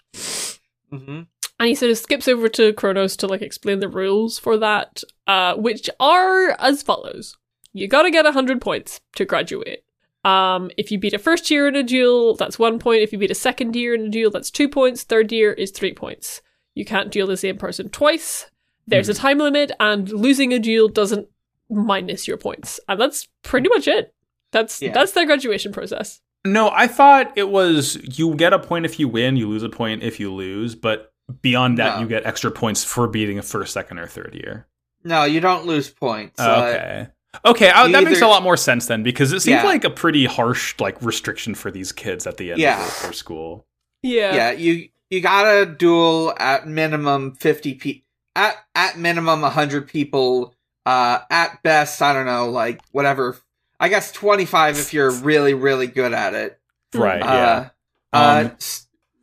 hmm 0.90 1.22
And 1.60 1.68
he 1.68 1.74
sort 1.74 1.90
of 1.92 1.98
skips 1.98 2.28
over 2.28 2.48
to 2.50 2.72
Kronos 2.72 3.16
to 3.18 3.26
like 3.26 3.42
explain 3.42 3.80
the 3.80 3.88
rules 3.88 4.38
for 4.38 4.56
that, 4.58 5.02
uh, 5.26 5.54
which 5.54 5.88
are 6.00 6.50
as 6.60 6.82
follows. 6.82 7.36
You 7.72 7.86
gotta 7.88 8.10
get 8.10 8.24
100 8.24 8.60
points 8.60 9.00
to 9.16 9.24
graduate. 9.24 9.84
Um, 10.24 10.70
if 10.76 10.90
you 10.90 10.98
beat 10.98 11.14
a 11.14 11.18
first 11.18 11.50
year 11.50 11.68
in 11.68 11.76
a 11.76 11.82
duel, 11.82 12.34
that's 12.34 12.58
one 12.58 12.78
point. 12.78 13.02
If 13.02 13.12
you 13.12 13.18
beat 13.18 13.30
a 13.30 13.34
second 13.36 13.76
year 13.76 13.94
in 13.94 14.06
a 14.06 14.08
duel, 14.08 14.30
that's 14.30 14.50
two 14.50 14.68
points. 14.68 15.02
Third 15.04 15.30
year 15.32 15.52
is 15.52 15.70
three 15.70 15.92
points. 15.94 16.42
You 16.74 16.84
can't 16.84 17.10
duel 17.10 17.26
the 17.28 17.36
same 17.36 17.56
person 17.56 17.88
twice. 17.88 18.50
There's 18.86 19.08
a 19.08 19.14
time 19.14 19.38
limit, 19.38 19.70
and 19.80 20.08
losing 20.10 20.52
a 20.54 20.58
duel 20.58 20.88
doesn't 20.88 21.28
minus 21.70 22.26
your 22.26 22.36
points. 22.38 22.80
And 22.88 22.98
that's 23.00 23.28
pretty 23.42 23.68
much 23.68 23.86
it. 23.86 24.14
That's 24.50 24.80
Yeah. 24.80 24.92
that's 24.92 25.12
their 25.12 25.26
graduation 25.26 25.72
process. 25.72 26.20
No, 26.46 26.70
I 26.70 26.86
thought 26.86 27.32
it 27.36 27.50
was 27.50 27.96
you 28.18 28.34
get 28.34 28.52
a 28.54 28.58
point 28.58 28.86
if 28.86 28.98
you 28.98 29.06
win, 29.08 29.36
you 29.36 29.46
lose 29.48 29.62
a 29.62 29.68
point 29.68 30.02
if 30.02 30.18
you 30.18 30.32
lose, 30.32 30.74
but 30.74 31.12
beyond 31.42 31.76
that, 31.78 31.96
No. 31.96 32.02
you 32.02 32.08
get 32.08 32.24
extra 32.24 32.50
points 32.50 32.82
for 32.82 33.06
beating 33.06 33.38
a 33.38 33.42
first, 33.42 33.74
second, 33.74 33.98
or 33.98 34.06
third 34.06 34.34
year. 34.34 34.66
No, 35.04 35.24
you 35.24 35.40
don't 35.40 35.66
lose 35.66 35.90
points. 35.90 36.36
Oh, 36.38 36.44
Uh, 36.50 37.06
okay. 37.44 37.50
Okay, 37.66 37.70
I, 37.70 37.86
you 37.86 37.92
that 37.92 38.04
makes 38.04 38.20
a 38.22 38.26
lot 38.26 38.42
more 38.42 38.56
sense 38.56 38.86
then 38.86 39.02
because 39.02 39.32
it 39.32 39.40
seems 39.40 39.62
Yeah. 39.62 39.64
like 39.64 39.84
a 39.84 39.90
pretty 39.90 40.24
harsh 40.24 40.74
like 40.80 41.00
restriction 41.02 41.54
for 41.54 41.70
these 41.70 41.92
kids 41.92 42.26
at 42.26 42.36
the 42.36 42.52
end 42.52 42.60
Yeah. 42.60 42.84
of 42.84 43.02
their 43.02 43.12
school. 43.12 43.66
Yeah. 44.02 44.34
yeah, 44.34 44.50
you 44.52 44.88
you 45.10 45.20
gotta 45.20 45.66
duel 45.66 46.34
at 46.38 46.66
minimum 46.68 47.32
fifty 47.34 47.74
pe 47.74 48.02
at 48.36 48.56
at 48.74 48.98
minimum 48.98 49.42
hundred 49.42 49.88
people. 49.88 50.54
Uh, 50.86 51.18
at 51.30 51.62
best, 51.62 52.00
I 52.00 52.14
don't 52.14 52.24
know, 52.24 52.48
like 52.48 52.80
whatever. 52.92 53.36
I 53.78 53.88
guess 53.90 54.10
twenty 54.10 54.46
five 54.46 54.78
if 54.78 54.94
you're 54.94 55.10
really 55.10 55.52
really 55.52 55.86
good 55.86 56.12
at 56.14 56.32
it. 56.34 56.58
Right, 56.94 57.20
Uh, 57.22 57.26
yeah. 57.26 57.68
uh, 58.14 58.44
Um, 58.46 58.56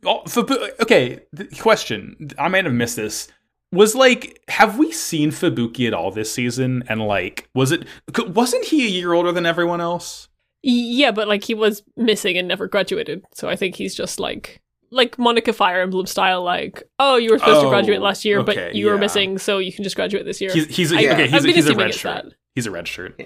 Oh, 0.04 0.22
Fabu- 0.26 0.70
okay, 0.82 1.20
question 1.58 2.30
I 2.38 2.46
might 2.46 2.64
have 2.66 2.74
missed 2.74 2.94
this 2.94 3.26
was 3.72 3.94
like, 3.94 4.42
have 4.48 4.78
we 4.78 4.92
seen 4.92 5.30
Fubuki 5.30 5.86
at 5.86 5.94
all 5.94 6.10
this 6.10 6.32
season? 6.32 6.84
And 6.88 7.00
like, 7.02 7.48
was 7.54 7.72
it 7.72 7.84
wasn't 8.28 8.64
he 8.64 8.86
a 8.86 8.88
year 8.90 9.12
older 9.12 9.32
than 9.32 9.46
everyone 9.46 9.80
else? 9.80 10.28
Yeah, 10.62 11.10
but 11.12 11.28
like 11.28 11.44
he 11.44 11.54
was 11.54 11.82
missing 11.96 12.36
and 12.36 12.48
never 12.48 12.66
graduated, 12.66 13.24
so 13.34 13.48
I 13.48 13.56
think 13.56 13.76
he's 13.76 13.94
just 13.94 14.18
like 14.18 14.60
like 14.90 15.18
Monica 15.18 15.52
Fire 15.52 15.80
Emblem 15.80 16.06
style, 16.06 16.42
like, 16.42 16.82
oh, 16.98 17.16
you 17.16 17.30
were 17.30 17.38
supposed 17.38 17.60
to 17.60 17.66
Oh, 17.66 17.70
graduate 17.70 18.00
last 18.00 18.24
year, 18.24 18.38
okay, 18.40 18.54
but 18.54 18.74
you 18.74 18.86
were 18.86 18.96
missing, 18.98 19.36
so 19.38 19.58
you 19.58 19.72
can 19.72 19.82
just 19.84 19.96
graduate 19.96 20.24
this 20.24 20.40
year. 20.40 20.52
He's 20.52 20.66
he's 20.74 20.92
a, 20.92 21.02
Yeah. 21.02 21.12
okay. 21.12 21.24
I've 21.24 21.30
He's 21.32 21.44
a, 21.44 21.48
he's 21.52 21.68
a 21.68 21.74
red 21.74 21.94
shirt. 21.94 22.24
that. 22.24 22.32
He's 22.54 22.66
a 22.66 22.70
red 22.70 22.88
shirt. 22.88 23.20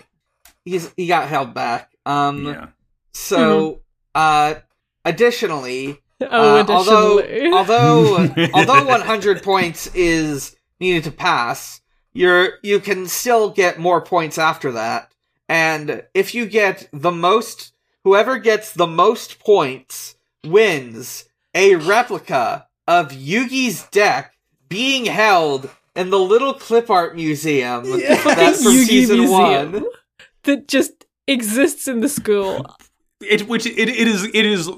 He's 0.64 0.92
he 0.96 1.06
got 1.06 1.28
held 1.28 1.54
back. 1.54 1.90
Um. 2.06 2.44
yeah. 2.46 2.66
So, 3.12 3.80
uh, 4.14 4.54
additionally, 5.04 5.98
oh, 6.30 6.60
uh, 6.60 6.66
although 6.68 7.18
additionally. 7.18 7.52
although 7.52 8.34
although 8.54 8.84
100 8.86 9.42
points 9.42 9.86
is 9.94 10.56
needed 10.78 11.04
to 11.04 11.10
pass, 11.10 11.80
you're 12.12 12.54
you 12.62 12.80
can 12.80 13.06
still 13.06 13.50
get 13.50 13.78
more 13.78 14.00
points 14.00 14.38
after 14.38 14.72
that. 14.72 15.12
And 15.48 16.04
if 16.14 16.34
you 16.34 16.46
get 16.46 16.88
the 16.92 17.10
most, 17.10 17.72
whoever 18.04 18.38
gets 18.38 18.72
the 18.72 18.86
most 18.86 19.40
points 19.40 20.16
wins 20.44 21.24
a 21.54 21.74
replica 21.76 22.68
of 22.86 23.10
Yugi's 23.10 23.84
deck 23.88 24.34
being 24.68 25.06
held 25.06 25.70
in 25.96 26.10
the 26.10 26.18
little 26.18 26.54
clip 26.54 26.88
art 26.88 27.16
museum 27.16 27.84
that's 27.90 28.62
from 28.62 28.72
Yugi 28.72 28.84
season 28.86 29.18
Museum 29.18 29.72
one. 29.72 29.84
that 30.44 30.68
just 30.68 31.06
exists 31.26 31.88
in 31.88 32.00
the 32.00 32.08
school. 32.08 32.64
It 33.20 33.48
which 33.48 33.66
it, 33.66 33.88
it 33.88 34.08
is 34.08 34.24
it 34.24 34.46
is 34.46 34.70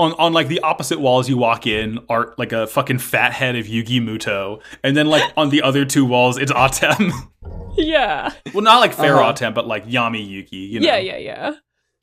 on 0.00 0.12
on 0.14 0.32
like 0.32 0.48
the 0.48 0.60
opposite 0.60 0.98
walls 1.00 1.28
you 1.28 1.36
walk 1.36 1.66
in 1.66 1.98
are 2.08 2.34
like 2.38 2.52
a 2.52 2.66
fucking 2.66 2.98
fat 2.98 3.32
head 3.32 3.54
of 3.56 3.66
Yugi 3.66 4.00
Muto, 4.00 4.60
and 4.82 4.96
then 4.96 5.06
like 5.06 5.22
on 5.36 5.50
the 5.50 5.62
other 5.62 5.84
two 5.84 6.04
walls 6.04 6.36
it's 6.38 6.52
Atem. 6.52 7.10
Yeah, 7.76 8.32
well, 8.52 8.62
not 8.64 8.80
like 8.80 8.92
fair 8.92 9.16
Uh-huh. 9.16 9.32
Atem, 9.32 9.54
but 9.54 9.66
like 9.66 9.86
Yami 9.86 10.28
Yugi. 10.28 10.70
You 10.70 10.80
know? 10.80 10.86
yeah, 10.86 10.98
yeah, 10.98 11.16
yeah. 11.18 11.52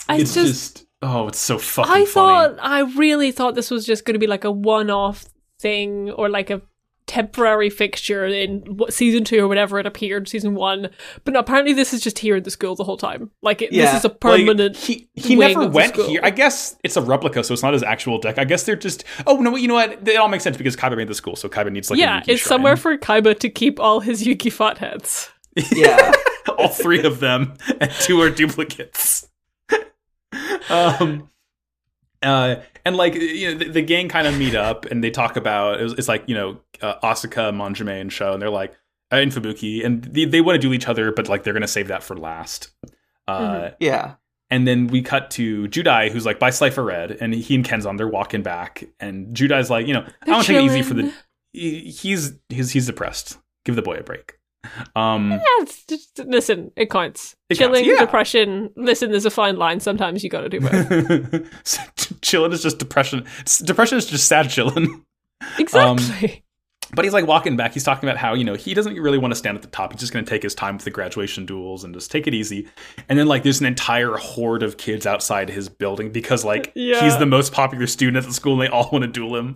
I 0.08 0.18
It's 0.20 0.34
just, 0.34 0.78
just, 0.78 0.88
oh, 1.02 1.28
it's 1.28 1.38
so 1.40 1.58
fucking 1.58 1.92
I 1.92 2.06
funny. 2.06 2.06
thought, 2.06 2.58
I 2.62 2.80
really 2.98 3.32
thought 3.34 3.54
this 3.56 3.70
was 3.70 3.86
just 3.86 4.06
going 4.06 4.14
to 4.14 4.20
be 4.20 4.28
like 4.28 4.46
a 4.46 4.52
one-off 4.52 5.26
thing 5.60 6.10
or 6.12 6.30
like 6.30 6.50
a 6.50 6.62
temporary 7.08 7.70
fixture 7.70 8.26
in 8.26 8.60
what 8.78 8.94
season 8.94 9.24
two 9.24 9.40
or 9.44 9.48
whatever 9.48 9.80
it 9.80 9.86
appeared 9.86 10.28
season 10.28 10.54
one. 10.56 10.90
But 11.24 11.34
no, 11.34 11.40
apparently 11.40 11.74
this 11.74 11.94
is 11.94 12.02
just 12.02 12.20
here 12.20 12.36
in 12.36 12.44
the 12.44 12.52
school 12.52 12.76
the 12.76 12.84
whole 12.84 12.98
time. 12.98 13.32
Like 13.42 13.62
it, 13.62 13.72
Yeah, 13.72 13.86
this 13.86 14.00
is 14.00 14.06
a 14.06 14.10
Like, 14.10 14.20
permanent. 14.20 14.76
he 14.76 15.10
he 15.16 15.36
wing 15.38 15.54
never 15.54 15.66
of 15.68 15.74
went 15.74 15.96
here. 15.96 16.20
I 16.22 16.30
guess 16.30 16.76
it's 16.84 16.98
a 16.98 17.02
replica, 17.02 17.44
so 17.44 17.54
it's 17.54 17.64
not 17.64 17.74
his 17.74 17.82
actual 17.84 18.20
deck. 18.20 18.38
I 18.38 18.44
guess 18.44 18.64
they're 18.64 18.76
just. 18.76 19.04
Oh 19.26 19.38
no, 19.38 19.56
you 19.56 19.68
know 19.68 19.74
what? 19.76 20.08
It 20.08 20.18
all 20.18 20.28
makes 20.28 20.44
sense 20.44 20.58
because 20.58 20.76
Kaiba 20.76 20.98
made 20.98 21.08
the 21.08 21.16
school, 21.16 21.36
so 21.36 21.48
Kaiba 21.50 21.72
needs 21.72 21.90
like 21.90 21.98
yeah, 22.00 22.20
Yugi 22.22 22.28
it's 22.28 22.42
shrine. 22.42 22.50
somewhere 22.50 22.76
for 22.78 22.98
Kaiba 22.98 23.40
to 23.40 23.50
keep 23.50 23.80
all 23.80 24.02
his 24.02 24.24
Yugi 24.26 24.52
fat 24.52 24.78
heads. 24.78 25.32
Yeah. 25.74 26.12
all 26.58 26.68
three 26.68 27.04
of 27.04 27.20
them, 27.20 27.54
and 27.82 27.90
two 28.02 28.22
are 28.22 28.30
duplicates. 28.30 29.28
um, 30.70 31.30
uh, 32.24 32.56
and 32.86 32.96
like 32.96 33.16
you 33.16 33.52
know, 33.54 33.58
the, 33.60 33.66
the 33.70 33.82
gang 33.82 34.10
kind 34.10 34.28
of 34.28 34.38
meet 34.38 34.56
up 34.56 34.86
and 34.86 35.04
they 35.04 35.12
talk 35.12 35.36
about 35.36 35.82
it's, 35.82 35.94
it's 35.94 36.08
like 36.08 36.24
you 36.28 36.36
know 36.36 36.60
uh, 36.82 36.96
Asuka, 37.04 37.52
Manjoume, 37.54 38.02
and 38.02 38.12
Sho, 38.12 38.34
and 38.34 38.42
they're 38.42 38.50
like 38.50 38.74
uh, 39.12 39.18
and 39.18 39.32
Fubuki, 39.32 39.86
and 39.86 40.04
they, 40.04 40.26
they 40.26 40.42
want 40.42 40.56
to 40.56 40.60
duel 40.60 40.74
each 40.74 40.88
other, 40.88 41.12
but 41.12 41.30
like 41.30 41.44
they're 41.44 41.54
gonna 41.54 41.68
save 41.68 41.88
that 41.90 42.04
for 42.04 42.16
last. 42.18 42.72
Uh, 43.28 43.40
Mhm. 43.40 43.76
Yeah. 43.80 44.16
and 44.50 44.66
then 44.68 44.88
we 44.88 45.02
cut 45.02 45.30
to 45.32 45.68
Judai, 45.68 46.10
who's 46.12 46.26
like 46.26 46.40
by 46.40 46.50
Slifer 46.50 46.84
Red, 46.84 47.12
and 47.20 47.34
he 47.34 47.56
and 47.56 47.66
Kenzan 47.66 47.98
they're 47.98 48.08
walking 48.08 48.42
back, 48.44 48.84
and 49.00 49.36
Judai's 49.36 49.70
like, 49.70 49.86
you 49.88 49.94
know, 49.94 50.02
I 50.02 50.26
They're 50.26 50.34
want 50.34 50.48
to 50.48 50.54
take 50.54 50.62
it 50.62 50.66
easy 50.66 50.82
for 50.82 50.94
the. 50.94 51.04
he- 51.54 51.90
He's 51.90 52.34
he's 52.50 52.72
he's 52.72 52.86
depressed. 52.86 53.38
Give 53.66 53.76
the 53.76 53.82
boy 53.82 53.96
a 53.96 54.04
break. 54.04 54.34
Um, 54.96 55.32
Yeah, 55.32 55.66
just, 55.88 56.20
listen, 56.26 56.72
it 56.76 56.90
counts. 56.90 57.36
It 57.50 57.56
Chilling, 57.56 57.86
counts, 57.86 58.00
yeah. 58.00 58.06
depression. 58.06 58.70
Listen, 58.76 59.12
there's 59.12 59.26
a 59.26 59.32
fine 59.32 59.56
line. 59.58 59.80
Sometimes 59.80 60.24
you 60.24 60.30
got 60.30 60.42
to 60.42 60.50
do 60.50 60.60
both. 60.62 62.22
chilling 62.22 62.52
is 62.52 62.62
just 62.64 62.78
depression. 62.80 63.26
Depression 63.64 63.98
is 63.98 64.06
just 64.08 64.28
sad 64.28 64.50
chilling. 64.50 65.06
exactly. 65.60 66.44
But 66.94 67.04
he's 67.04 67.14
like 67.14 67.28
walking 67.28 67.58
back. 67.58 67.74
He's 67.74 67.84
talking 67.84 68.08
about 68.08 68.18
how 68.18 68.34
you 68.34 68.46
know 68.46 68.56
he 68.56 68.74
doesn't 68.74 68.96
really 68.96 69.18
want 69.18 69.32
to 69.32 69.36
stand 69.36 69.58
at 69.58 69.62
the 69.62 69.68
top. 69.68 69.92
He's 69.92 70.00
just 70.00 70.14
going 70.14 70.24
to 70.24 70.30
take 70.30 70.42
his 70.42 70.56
time 70.56 70.76
with 70.78 70.86
the 70.86 70.90
graduation 70.92 71.46
duels 71.46 71.84
and 71.84 71.94
just 71.94 72.10
take 72.10 72.28
it 72.28 72.34
easy. 72.34 72.68
And 73.10 73.20
then 73.20 73.28
like 73.28 73.44
there's 73.44 73.60
an 73.60 73.66
entire 73.66 74.14
horde 74.16 74.64
of 74.64 74.78
kids 74.78 75.06
outside 75.06 75.50
his 75.50 75.68
building 75.68 76.12
because 76.12 76.46
like 76.46 76.72
Yeah. 76.76 77.04
he's 77.04 77.18
the 77.18 77.26
most 77.26 77.52
popular 77.52 77.88
student 77.88 78.16
at 78.18 78.24
the 78.24 78.34
school 78.34 78.54
and 78.54 78.62
they 78.62 78.68
all 78.70 78.90
want 78.90 79.04
to 79.04 79.08
duel 79.10 79.36
him. 79.36 79.56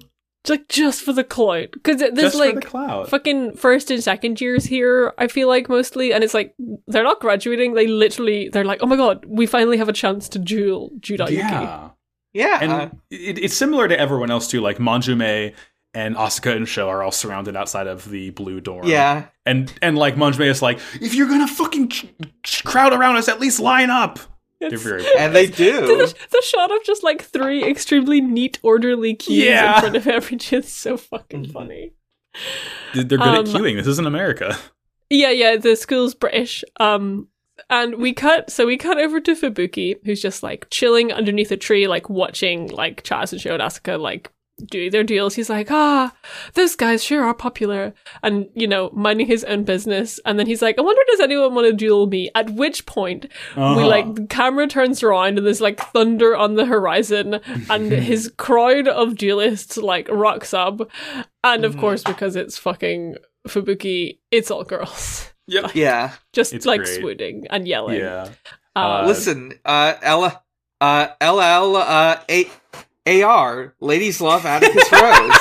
Like 0.49 0.67
just 0.69 1.03
for 1.03 1.13
the 1.13 1.23
clout, 1.23 1.69
because 1.71 1.99
there's 1.99 2.15
just 2.15 2.35
like 2.35 2.55
for 2.55 2.59
the 2.61 2.65
clout. 2.65 3.09
fucking 3.09 3.57
first 3.57 3.91
and 3.91 4.03
second 4.03 4.41
years 4.41 4.65
here. 4.65 5.13
I 5.19 5.27
feel 5.27 5.47
like 5.47 5.69
mostly, 5.69 6.13
and 6.13 6.23
it's 6.23 6.33
like 6.33 6.55
they're 6.87 7.03
not 7.03 7.19
graduating. 7.19 7.73
They 7.75 7.85
literally, 7.85 8.49
they're 8.49 8.65
like, 8.65 8.79
oh 8.81 8.87
my 8.87 8.95
god, 8.95 9.23
we 9.27 9.45
finally 9.45 9.77
have 9.77 9.87
a 9.89 9.93
chance 9.93 10.27
to 10.29 10.39
duel 10.39 10.91
Judai 10.99 11.29
Yuki. 11.29 11.37
yeah. 11.37 11.89
Yeah. 12.33 12.59
and 12.61 12.71
uh, 12.71 12.89
it, 13.11 13.37
it's 13.37 13.53
similar 13.53 13.87
to 13.87 13.99
everyone 13.99 14.31
else 14.31 14.47
too. 14.47 14.61
Like 14.61 14.77
Manjoume 14.77 15.53
and 15.93 16.15
Asuka 16.15 16.55
and 16.55 16.67
Sho 16.67 16.87
are 16.89 17.03
all 17.03 17.11
surrounded 17.11 17.55
outside 17.55 17.85
of 17.85 18.09
the 18.09 18.29
blue 18.31 18.61
dorm. 18.61 18.87
yeah. 18.87 19.25
and 19.45 19.71
and 19.81 19.97
like 19.97 20.15
Manjoume 20.15 20.47
is 20.47 20.61
like, 20.61 20.79
if 21.01 21.13
you're 21.13 21.27
gonna 21.27 21.47
fucking 21.47 21.89
ch- 21.89 22.05
ch- 22.43 22.63
crowd 22.63 22.93
around 22.93 23.17
us, 23.17 23.27
at 23.27 23.39
least 23.39 23.59
line 23.59 23.89
up. 23.91 24.17
They're 24.61 24.67
It's- 24.69 24.81
very 24.83 25.03
And 25.19 25.35
they 25.35 25.47
the, 25.47 25.55
do. 25.55 25.81
the, 25.87 26.15
the 26.31 26.41
shot 26.45 26.71
of 26.71 26.81
just 26.85 27.03
like 27.03 27.21
three 27.23 27.63
extremely 27.63 28.21
neat, 28.21 28.59
orderly 28.63 29.13
keys 29.15 29.43
Yeah. 29.43 29.75
in 29.75 29.79
front 29.81 29.95
of 29.97 30.07
everything 30.07 30.59
is 30.59 30.71
so 30.73 30.95
fucking 30.97 31.47
Mhm. 31.47 31.51
funny. 31.51 31.91
they're 32.93 33.03
good 33.03 33.19
Um, 33.21 33.35
at 33.35 33.45
queuing. 33.45 33.75
This 33.75 33.87
isn't 33.87 34.07
America. 34.07 34.57
Yeah, 35.09 35.31
yeah, 35.31 35.57
the 35.57 35.75
school's 35.75 36.13
British. 36.15 36.63
Um 36.79 37.27
and 37.69 37.95
we 37.95 38.13
cut 38.13 38.49
so 38.49 38.65
we 38.65 38.77
cut 38.77 38.97
over 38.97 39.19
to 39.19 39.35
Fubuki, 39.35 39.95
who's 40.05 40.21
just 40.21 40.41
like 40.41 40.67
chilling 40.71 41.11
underneath 41.11 41.51
a 41.51 41.57
tree, 41.57 41.87
like 41.87 42.09
watching 42.09 42.67
like 42.69 43.03
Chaz 43.03 43.31
and 43.33 43.41
Sho 43.41 43.53
and 43.53 43.61
Asuka 43.61 43.99
like 43.99 44.31
do 44.65 44.89
their 44.91 45.03
deals. 45.03 45.33
He's 45.35 45.49
like, 45.49 45.71
ah, 45.71 46.13
those 46.53 46.75
guys 46.75 47.03
sure 47.03 47.23
are 47.23 47.33
popular 47.33 47.93
and 48.21 48.47
you 48.53 48.67
know, 48.67 48.89
minding 48.93 49.25
his 49.27 49.43
own 49.45 49.63
business. 49.63 50.19
And 50.25 50.37
then 50.37 50.45
he's 50.45 50.61
like, 50.61 50.77
I 50.77 50.81
wonder 50.81 51.01
does 51.07 51.19
anyone 51.19 51.55
want 51.55 51.67
to 51.67 51.73
duel 51.73 52.07
me? 52.07 52.29
At 52.35 52.51
which 52.51 52.85
point 52.85 53.25
we 53.55 53.61
Uh-huh. 53.63 53.87
like 53.87 54.13
the 54.15 54.27
camera 54.27 54.67
turns 54.67 55.01
around 55.01 55.37
and 55.37 55.47
there's 55.47 55.61
like 55.61 55.79
thunder 55.79 56.35
on 56.35 56.55
the 56.55 56.65
horizon 56.65 57.39
and 57.69 57.91
his 57.91 58.31
crowd 58.37 58.87
of 58.87 59.15
duelists 59.17 59.77
like 59.77 60.07
rocks 60.11 60.53
up. 60.53 60.81
And 61.43 61.65
of 61.65 61.75
Mhm. 61.75 61.79
course, 61.79 62.03
because 62.03 62.35
it's 62.35 62.57
fucking 62.57 63.15
Fubuki, 63.47 64.19
it's 64.29 64.51
all 64.51 64.63
girls. 64.63 65.27
Yep. 65.47 65.73
Yeah. 65.73 66.11
Just 66.33 66.53
It's 66.53 66.65
like 66.67 66.81
great. 66.83 66.99
swooning 66.99 67.47
and 67.49 67.67
yelling. 67.67 67.99
Yeah. 67.99 68.29
Uh, 68.75 68.79
Uh, 68.79 69.07
Listen, 69.07 69.53
uh, 69.65 69.95
Ella, 70.03 70.43
uh, 70.79 71.07
LL, 71.19 71.75
uh, 71.77 72.17
A- 72.29 72.49
AR, 73.07 73.73
ladies 73.79 74.21
love 74.21 74.45
Atticus 74.45 74.91
Rhodes. 74.91 75.37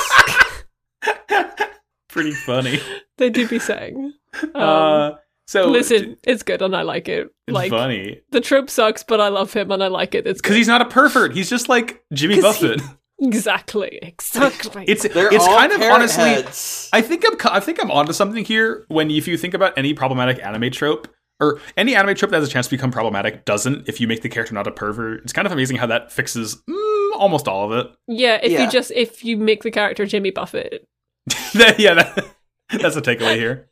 Pretty 2.09 2.31
funny. 2.31 2.79
they 3.17 3.29
do 3.29 3.47
be 3.47 3.59
saying. 3.59 4.13
Um, 4.43 4.51
uh, 4.55 5.11
so 5.47 5.67
listen, 5.69 6.17
it's 6.23 6.43
good 6.43 6.61
and 6.61 6.75
I 6.75 6.81
like 6.81 7.07
it. 7.07 7.29
it's 7.47 7.53
like 7.55 7.69
funny 7.71 8.21
the 8.31 8.41
trope 8.41 8.69
sucks, 8.69 9.03
but 9.03 9.19
I 9.21 9.29
love 9.29 9.53
him 9.53 9.71
and 9.71 9.83
I 9.83 9.87
like 9.87 10.13
it. 10.15 10.27
It's 10.27 10.41
because 10.41 10.55
he's 10.57 10.67
not 10.67 10.81
a 10.81 10.85
pervert. 10.85 11.33
He's 11.33 11.49
just 11.49 11.69
like 11.69 12.03
Jimmy 12.13 12.39
'Cause 12.41 12.57
he- 12.57 12.67
Buffett. 12.67 12.81
exactly, 13.19 13.99
exactly. 14.01 14.85
It's 14.87 15.07
They're 15.07 15.33
it's 15.33 15.45
kind 15.45 15.71
of 15.71 15.81
honestly. 15.81 16.23
heads. 16.23 16.89
I 16.91 17.01
think 17.01 17.23
I'm 17.25 17.37
I 17.53 17.59
think 17.59 17.81
I'm 17.81 17.91
onto 17.91 18.13
something 18.13 18.43
here. 18.43 18.85
When 18.89 19.09
if 19.11 19.27
you 19.27 19.37
think 19.37 19.53
about 19.53 19.77
any 19.77 19.93
problematic 19.93 20.43
anime 20.43 20.71
trope 20.71 21.07
or 21.39 21.59
any 21.77 21.95
anime 21.95 22.15
trope 22.15 22.31
that 22.31 22.39
has 22.39 22.47
a 22.47 22.51
chance 22.51 22.67
to 22.67 22.71
become 22.71 22.91
problematic 22.91 23.45
doesn't 23.45 23.87
if 23.89 23.99
you 24.01 24.07
make 24.07 24.21
the 24.21 24.29
character 24.29 24.53
not 24.53 24.67
a 24.67 24.71
pervert. 24.71 25.21
It's 25.23 25.33
kind 25.33 25.45
of 25.45 25.51
amazing 25.51 25.77
how 25.77 25.87
that 25.87 26.11
fixes 26.11 26.55
mm, 26.69 26.80
almost 27.21 27.47
all 27.47 27.71
of 27.71 27.85
it. 27.85 27.91
yeah, 28.07 28.39
if 28.43 28.51
Yeah. 28.51 28.65
you 28.65 28.69
just 28.71 28.91
if 28.91 29.23
you 29.23 29.37
make 29.37 29.63
the 29.63 29.71
character 29.71 30.05
Jimmy 30.05 30.31
Buffett, 30.31 30.87
yeah, 31.77 31.93
that, 31.93 32.25
that's 32.81 32.95
a 32.97 33.01
takeaway 33.01 33.35
here. 33.35 33.69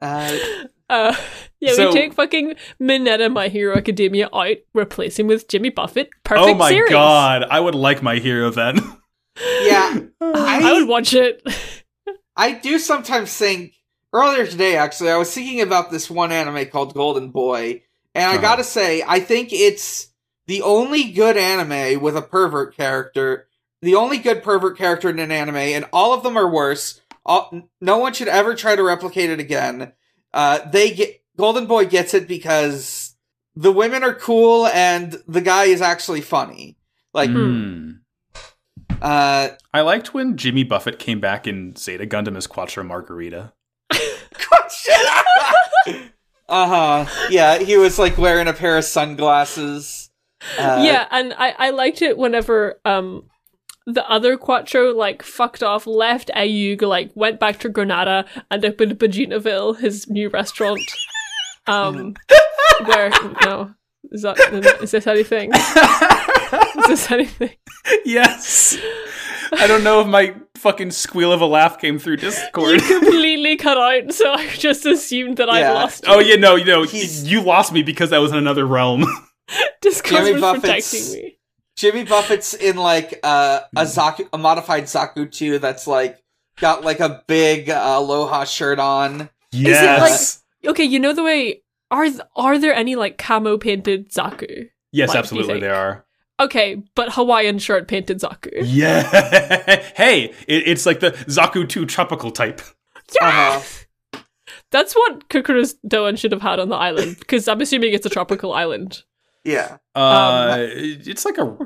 Uh, 0.00 0.36
uh, 0.88 1.14
yeah, 1.60 1.72
So- 1.74 1.88
we 1.88 1.92
take 1.94 2.14
fucking 2.14 2.54
Mineta 2.80 3.32
My 3.32 3.48
Hero 3.48 3.76
Academia 3.76 4.28
out, 4.32 4.56
replace 4.74 5.18
him 5.18 5.26
with 5.26 5.46
Jimmy 5.48 5.68
Buffett. 5.70 6.10
Perfect 6.24 6.48
oh 6.48 6.54
my 6.54 6.70
series. 6.70 6.90
god, 6.90 7.44
I 7.50 7.60
would 7.60 7.74
like 7.74 8.02
my 8.02 8.16
hero 8.16 8.50
then. 8.50 8.76
yeah, 9.62 10.00
I, 10.20 10.60
I- 10.62 10.72
would 10.72 10.88
watch 10.88 11.12
it. 11.14 11.42
I 12.36 12.52
do 12.52 12.78
sometimes 12.78 13.32
think. 13.36 13.74
Earlier 14.12 14.44
today, 14.44 14.74
actually, 14.74 15.10
I 15.10 15.16
was 15.18 15.32
thinking 15.32 15.60
about 15.60 15.92
this 15.92 16.10
one 16.10 16.32
anime 16.32 16.66
called 16.66 16.94
Golden 16.94 17.30
Boy, 17.30 17.84
and 18.12 18.24
I 18.24 18.30
Uh-huh. 18.32 18.40
gotta 18.40 18.64
say, 18.64 19.04
I 19.06 19.20
think 19.20 19.52
it's 19.52 20.08
the 20.50 20.62
only 20.62 21.04
good 21.12 21.36
anime 21.36 22.00
with 22.02 22.16
a 22.16 22.22
pervert 22.22 22.76
character. 22.76 23.46
The 23.82 23.94
only 23.94 24.18
good 24.18 24.42
pervert 24.42 24.76
character 24.76 25.08
in 25.08 25.20
an 25.20 25.30
anime, 25.30 25.54
and 25.54 25.84
all 25.92 26.12
of 26.12 26.24
them 26.24 26.36
are 26.36 26.50
worse. 26.50 27.00
All, 27.24 27.68
no 27.80 27.98
one 27.98 28.14
should 28.14 28.26
ever 28.26 28.56
try 28.56 28.74
to 28.74 28.82
replicate 28.82 29.30
it 29.30 29.38
again. 29.38 29.92
Uh, 30.34 30.58
they 30.68 30.90
get 30.90 31.22
Golden 31.36 31.66
Boy 31.66 31.86
gets 31.86 32.14
it 32.14 32.26
because 32.26 33.14
the 33.54 33.70
women 33.70 34.02
are 34.02 34.12
cool 34.12 34.66
and 34.66 35.22
the 35.28 35.40
guy 35.40 35.66
is 35.66 35.80
actually 35.80 36.20
funny. 36.20 36.76
Like, 37.14 37.30
Mm. 37.30 38.00
uh, 39.00 39.50
I 39.72 39.80
liked 39.82 40.12
when 40.12 40.36
Jimmy 40.36 40.64
Buffett 40.64 40.98
came 40.98 41.20
back 41.20 41.46
in 41.46 41.76
Zeta 41.76 42.06
Gundam 42.06 42.36
as 42.36 42.48
Quattro 42.48 42.82
Margarita. 42.82 43.52
uh 46.48 47.06
huh. 47.06 47.06
Yeah, 47.30 47.58
he 47.58 47.76
was 47.76 48.00
like 48.00 48.18
wearing 48.18 48.48
a 48.48 48.52
pair 48.52 48.76
of 48.76 48.84
sunglasses. 48.84 50.09
Uh, 50.58 50.80
yeah, 50.84 51.06
and 51.10 51.34
I, 51.36 51.54
I 51.58 51.70
liked 51.70 52.02
it 52.02 52.16
whenever 52.16 52.80
um 52.84 53.24
the 53.86 54.08
other 54.08 54.36
Quattro 54.36 54.92
like 54.94 55.22
fucked 55.22 55.62
off, 55.62 55.86
left 55.86 56.30
AEUG, 56.36 56.82
like 56.82 57.10
went 57.14 57.40
back 57.40 57.58
to 57.60 57.68
Granada 57.68 58.24
and 58.50 58.64
opened 58.64 58.98
Baginaville, 58.98 59.78
his 59.78 60.08
new 60.08 60.28
restaurant. 60.28 60.80
Um, 61.66 62.14
where 62.86 63.10
no 63.44 63.74
is 64.10 64.22
that 64.22 64.38
is 64.82 64.90
this 64.90 65.06
anything? 65.06 65.52
Is 65.54 66.86
this 66.88 67.10
anything? 67.12 67.50
yes. 68.04 68.76
I 69.52 69.66
don't 69.66 69.84
know 69.84 70.00
if 70.00 70.06
my 70.06 70.34
fucking 70.56 70.90
squeal 70.90 71.32
of 71.32 71.42
a 71.42 71.46
laugh 71.46 71.78
came 71.78 71.98
through 71.98 72.16
Discord. 72.16 72.80
Completely 72.82 73.56
cut 73.56 73.76
out, 73.76 74.12
so 74.12 74.32
I 74.32 74.48
just 74.48 74.86
assumed 74.86 75.36
that 75.36 75.50
I'd 75.50 75.72
lost 75.74 76.06
you. 76.06 76.12
oh 76.12 76.18
yeah, 76.18 76.36
no, 76.36 76.56
you 76.56 76.64
know, 76.64 76.82
He's- 76.84 77.24
you 77.24 77.42
lost 77.42 77.72
me 77.72 77.82
because 77.82 78.12
I 78.12 78.18
was 78.18 78.32
in 78.32 78.38
another 78.38 78.66
realm. 78.66 79.04
Discord 79.80 80.24
Jimmy 80.24 80.32
was 80.32 80.40
Buffett's- 80.40 80.90
protecting 80.90 81.12
me. 81.22 81.36
Jimmy 81.76 82.04
Buffett's 82.04 82.52
in 82.52 82.76
like 82.76 83.18
uh, 83.22 83.60
a 83.74 83.82
Zaku, 83.82 84.28
a 84.34 84.38
modified 84.38 84.84
Zaku 84.84 85.30
2 85.30 85.58
that's 85.60 85.86
like 85.86 86.22
got 86.58 86.84
like 86.84 87.00
a 87.00 87.22
big 87.26 87.70
uh, 87.70 87.82
Aloha 87.96 88.44
shirt 88.44 88.78
on. 88.78 89.30
yes. 89.50 90.42
Okay, 90.66 90.84
you 90.84 90.98
know 90.98 91.14
the 91.14 91.22
way 91.22 91.62
are 91.90 92.04
th- 92.04 92.20
are 92.36 92.58
there 92.58 92.74
any 92.74 92.96
like 92.96 93.16
camo 93.16 93.56
painted 93.56 94.10
Zaku? 94.10 94.68
yes, 94.92 95.08
like, 95.08 95.18
absolutely 95.18 95.54
think? 95.54 95.62
they 95.62 95.70
are. 95.70 96.04
Okay, 96.38 96.82
but 96.94 97.12
Hawaiian 97.14 97.58
shirt 97.58 97.88
painted 97.88 98.20
Zaku. 98.20 98.50
Yeah. 98.62 99.02
hey, 99.94 100.24
it, 100.46 100.68
it's 100.68 100.84
like 100.86 101.00
the 101.00 101.12
Zaku 101.12 101.66
2 101.68 101.86
tropical 101.86 102.30
type. 102.30 102.60
Yeah! 103.20 103.28
Uh-huh. 103.28 104.20
That's 104.70 104.94
what 104.94 105.28
Cucuruz 105.28 105.74
Doan 105.86 106.16
should 106.16 106.32
have 106.32 106.42
had 106.42 106.60
on 106.60 106.68
the 106.68 106.76
island, 106.76 107.18
because 107.18 107.48
I'm 107.48 107.60
assuming 107.60 107.92
it's 107.92 108.06
a 108.06 108.10
tropical 108.10 108.52
island. 108.52 109.02
Yeah. 109.44 109.78
Uh, 109.94 110.56
it's 110.60 111.24
like 111.24 111.38
a. 111.38 111.56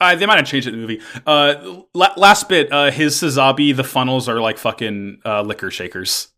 Uh, 0.00 0.14
they 0.14 0.26
might 0.26 0.36
have 0.36 0.46
changed 0.46 0.68
it 0.68 0.74
in 0.74 0.80
the 0.80 0.86
movie. 0.86 1.02
Uh, 1.26 1.82
la- 1.94 2.14
last 2.16 2.48
bit, 2.48 2.72
uh, 2.72 2.90
his 2.90 3.16
Sazabi, 3.16 3.74
the 3.74 3.82
funnels 3.84 4.28
are 4.28 4.40
like 4.40 4.56
fucking 4.58 5.20
uh, 5.24 5.42
liquor 5.42 5.70
shakers. 5.70 6.28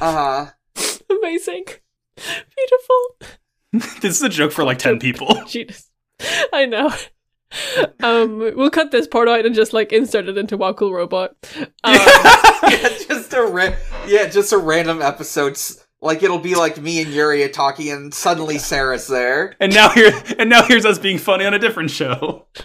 Uh 0.00 0.46
huh. 0.76 0.86
Amazing. 1.18 1.64
Beautiful. 2.16 3.16
this 4.00 4.16
is 4.16 4.22
a 4.22 4.28
joke 4.28 4.52
for 4.52 4.64
like 4.64 4.78
10 4.78 4.98
people. 4.98 5.42
Jesus. 5.46 5.90
I 6.52 6.66
know. 6.66 6.92
Um, 8.02 8.38
we'll 8.38 8.70
cut 8.70 8.90
this 8.90 9.06
part 9.06 9.28
out 9.28 9.46
and 9.46 9.54
just 9.54 9.72
like 9.72 9.92
insert 9.92 10.28
it 10.28 10.36
into 10.38 10.56
Wow 10.56 10.72
Cool 10.72 10.92
Robot. 10.92 11.34
Um, 11.84 11.94
yeah, 11.94 12.88
just 13.06 13.32
a 13.32 13.42
ra- 13.42 13.74
yeah, 14.06 14.26
just 14.28 14.52
a 14.52 14.58
random 14.58 15.00
episodes. 15.02 15.85
Like 16.02 16.22
it'll 16.22 16.38
be 16.38 16.54
like 16.54 16.80
me 16.80 17.00
and 17.02 17.10
Yuri 17.12 17.42
are 17.44 17.48
talking, 17.48 17.90
and 17.90 18.12
suddenly 18.12 18.58
Sarah's 18.58 19.06
there. 19.08 19.54
and 19.60 19.72
now 19.72 19.88
here 19.90 20.12
and 20.38 20.50
now 20.50 20.62
here's 20.62 20.84
us 20.84 20.98
being 20.98 21.18
funny 21.18 21.44
on 21.46 21.54
a 21.54 21.58
different 21.58 21.90
show. 21.90 22.46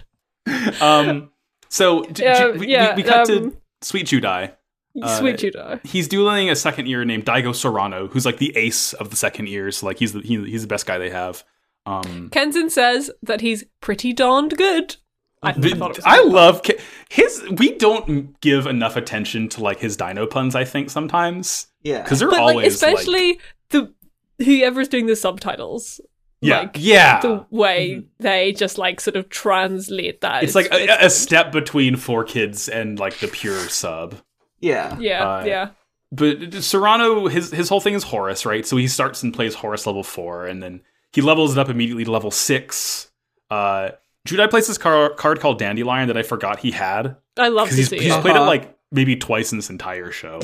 Um, 0.81 1.31
so 1.69 2.03
d- 2.03 2.23
Yeah, 2.23 2.51
d- 2.51 2.57
we, 2.57 2.67
yeah, 2.67 2.95
we, 2.95 3.03
we 3.03 3.07
cut 3.09 3.29
um, 3.29 3.51
to 3.51 3.57
Sweet 3.81 4.07
Judai. 4.07 4.53
Uh, 5.01 5.19
Sweet 5.19 5.37
Judah. 5.37 5.79
He's 5.83 6.07
dueling 6.07 6.49
a 6.49 6.55
second 6.55 6.87
year 6.87 7.05
named 7.05 7.25
Daigo 7.25 7.55
Serrano, 7.55 8.07
who's 8.07 8.25
like 8.25 8.37
the 8.39 8.51
ace 8.57 8.93
of 8.93 9.09
the 9.11 9.15
second 9.15 9.47
years. 9.47 9.83
Like 9.83 9.99
he's 9.99 10.13
the 10.13 10.21
he, 10.21 10.43
he's 10.45 10.63
the 10.63 10.67
best 10.67 10.85
guy 10.85 10.97
they 10.97 11.09
have. 11.11 11.43
Um, 11.85 12.29
Kenzan 12.31 12.69
says 12.69 13.11
that 13.23 13.41
he's 13.41 13.63
pretty 13.81 14.13
darned 14.13 14.57
good. 14.57 14.97
I, 15.43 15.49
I 15.49 15.53
the- 15.53 15.69
thought 15.75 15.91
it 15.91 15.97
was 15.97 16.05
I 16.05 16.21
love 16.23 16.63
Ke- 16.63 16.79
his. 17.11 17.43
We 17.57 17.73
don't 17.77 18.39
give 18.41 18.65
enough 18.67 18.95
attention 18.95 19.49
to 19.49 19.61
like 19.61 19.79
his 19.79 19.97
dino 19.97 20.25
puns. 20.27 20.55
I 20.55 20.63
think 20.65 20.89
sometimes 20.89 21.67
Yeah. 21.83 22.01
because 22.03 22.19
they're 22.19 22.29
but 22.29 22.39
like 22.39 22.55
always 22.55 22.81
like, 22.81 22.93
especially 22.95 23.39
the 23.69 23.93
whoever's 24.39 24.87
doing 24.87 25.07
the 25.07 25.15
subtitles. 25.15 25.99
yeah 26.41 26.59
like, 26.61 26.77
yeah. 26.79 27.19
the 27.21 27.45
way 27.51 28.03
they 28.19 28.51
just 28.53 28.77
like 28.77 28.99
sort 29.01 29.15
of 29.17 29.29
translate 29.29 30.21
that. 30.21 30.43
it's 30.43 30.51
is- 30.51 30.55
like 30.55 30.71
a, 30.71 31.05
a 31.05 31.09
step 31.09 31.51
between 31.51 31.95
four 31.97 32.23
kids 32.23 32.69
and 32.69 32.97
like 32.97 33.19
the 33.19 33.27
pure 33.27 33.59
sub. 33.69 34.15
yeah. 34.59 34.97
Yeah, 34.99 35.29
uh, 35.29 35.43
yeah. 35.45 35.69
But 36.13 36.53
Serrano, 36.63 37.27
his 37.27 37.51
his 37.51 37.69
whole 37.69 37.79
thing 37.81 37.93
is 37.93 38.03
Horus, 38.03 38.45
right? 38.45 38.65
So 38.65 38.75
he 38.77 38.87
starts 38.87 39.23
and 39.23 39.33
plays 39.33 39.55
Horus 39.55 39.85
level 39.85 40.03
four, 40.03 40.45
and 40.45 40.61
then 40.61 40.81
he 41.13 41.21
levels 41.21 41.53
it 41.53 41.57
up 41.59 41.69
immediately 41.69 42.03
to 42.05 42.11
level 42.11 42.31
six. 42.31 43.09
Uh, 43.49 43.91
Judai 44.27 44.49
plays 44.49 44.67
this 44.67 44.77
car- 44.77 45.13
card 45.15 45.39
called 45.39 45.59
Dandylion 45.59 46.07
that 46.07 46.17
I 46.17 46.23
forgot 46.23 46.59
he 46.59 46.71
had 46.71 47.15
I 47.37 47.47
love 47.47 47.67
because 47.69 47.75
to 47.75 47.81
he's, 47.81 47.89
see 47.89 47.99
he's 47.99 48.15
it. 48.15 48.21
played 48.21 48.35
it 48.35 48.39
Uh-huh. 48.39 48.45
like 48.47 48.77
maybe 48.91 49.15
twice 49.15 49.51
in 49.51 49.57
this 49.57 49.69
entire 49.69 50.11
show. 50.11 50.39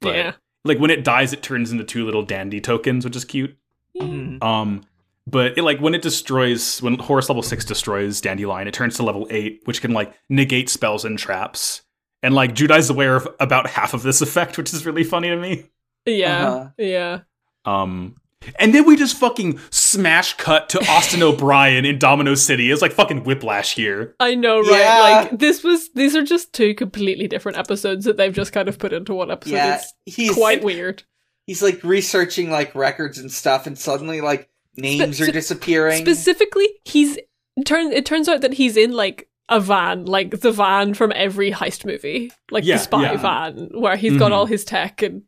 But 0.00 0.14
Yeah. 0.14 0.32
like 0.64 0.78
when 0.78 0.90
it 0.90 1.04
dies, 1.04 1.32
it 1.32 1.42
turns 1.42 1.70
into 1.72 1.84
two 1.84 2.04
little 2.04 2.22
dandy 2.22 2.60
tokens, 2.60 3.04
which 3.04 3.16
is 3.16 3.24
cute. 3.24 3.56
Mhm. 4.00 4.42
Um, 4.42 4.84
but 5.26 5.58
it 5.58 5.62
like 5.62 5.78
when 5.80 5.94
it 5.94 6.00
destroys 6.02 6.80
when 6.80 6.98
Horus 6.98 7.28
level 7.28 7.42
six 7.42 7.64
destroys 7.64 8.22
Dandylion, 8.22 8.66
it 8.66 8.72
turns 8.74 8.96
to 8.96 9.02
level 9.02 9.26
eight, 9.30 9.60
which 9.64 9.80
can 9.82 9.92
like 9.92 10.14
negate 10.28 10.68
spells 10.70 11.04
and 11.04 11.18
traps. 11.18 11.82
And 12.22 12.34
like 12.34 12.54
Judai's 12.54 12.88
aware 12.90 13.16
of 13.16 13.28
about 13.40 13.66
half 13.68 13.92
of 13.94 14.02
this 14.02 14.20
effect, 14.22 14.56
which 14.56 14.72
is 14.72 14.86
really 14.86 15.04
funny 15.04 15.28
to 15.28 15.36
me. 15.36 15.66
Yeah, 16.06 16.46
Uh-huh. 16.46 16.68
yeah. 16.78 17.18
Um, 17.66 18.16
and 18.58 18.74
then 18.74 18.86
we 18.86 18.96
just 18.96 19.16
fucking 19.16 19.58
smash 19.70 20.34
cut 20.34 20.68
to 20.70 20.80
Austin 20.90 21.22
O'Brien 21.24 21.84
in 21.84 21.98
Domino 21.98 22.34
City. 22.34 22.70
It's 22.70 22.80
like 22.82 22.92
fucking 22.92 23.24
whiplash 23.24 23.74
here. 23.74 24.14
I 24.20 24.34
know, 24.34 24.60
right? 24.60 24.70
Yeah. 24.80 25.00
Like 25.30 25.38
this 25.38 25.62
was. 25.64 25.90
These 25.94 26.14
are 26.16 26.22
just 26.22 26.52
two 26.52 26.74
completely 26.74 27.26
different 27.28 27.58
episodes 27.58 28.04
that 28.04 28.16
they've 28.16 28.32
just 28.34 28.52
kind 28.52 28.68
of 28.68 28.78
put 28.78 28.92
into 28.92 29.14
one 29.14 29.30
episode. 29.30 29.54
Yeah. 29.54 29.74
It's 29.76 29.94
He's 30.06 30.32
quite 30.34 30.62
weird. 30.62 31.02
he's 31.46 31.62
like 31.62 31.82
researching 31.84 32.50
like 32.50 32.74
records 32.74 33.18
and 33.18 33.30
stuff, 33.30 33.66
and 33.66 33.78
suddenly 33.78 34.20
like 34.20 34.48
names 34.76 35.16
Spe- 35.18 35.28
are 35.28 35.32
disappearing. 35.32 36.00
Specifically, 36.04 36.68
he's 36.84 37.18
turn. 37.64 37.92
It 37.92 38.06
turns 38.06 38.28
out 38.28 38.40
that 38.42 38.54
he's 38.54 38.76
in 38.76 38.92
like 38.92 39.28
a 39.48 39.58
van, 39.60 40.04
like 40.04 40.40
the 40.40 40.52
van 40.52 40.94
from 40.94 41.12
every 41.16 41.50
heist 41.50 41.84
movie, 41.84 42.30
like 42.50 42.64
Yeah, 42.64 42.76
the 42.76 42.82
spy 42.82 43.02
yeah. 43.02 43.16
van, 43.16 43.70
where 43.72 43.96
he's 43.96 44.16
got 44.16 44.30
Mhm. 44.30 44.34
all 44.34 44.46
his 44.46 44.64
tech 44.64 45.02
and. 45.02 45.22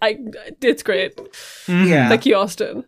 I, 0.00 0.18
it's 0.60 0.82
great. 0.82 1.18
Yeah. 1.68 2.08
Thank 2.08 2.26
you, 2.26 2.36
Austin. 2.36 2.84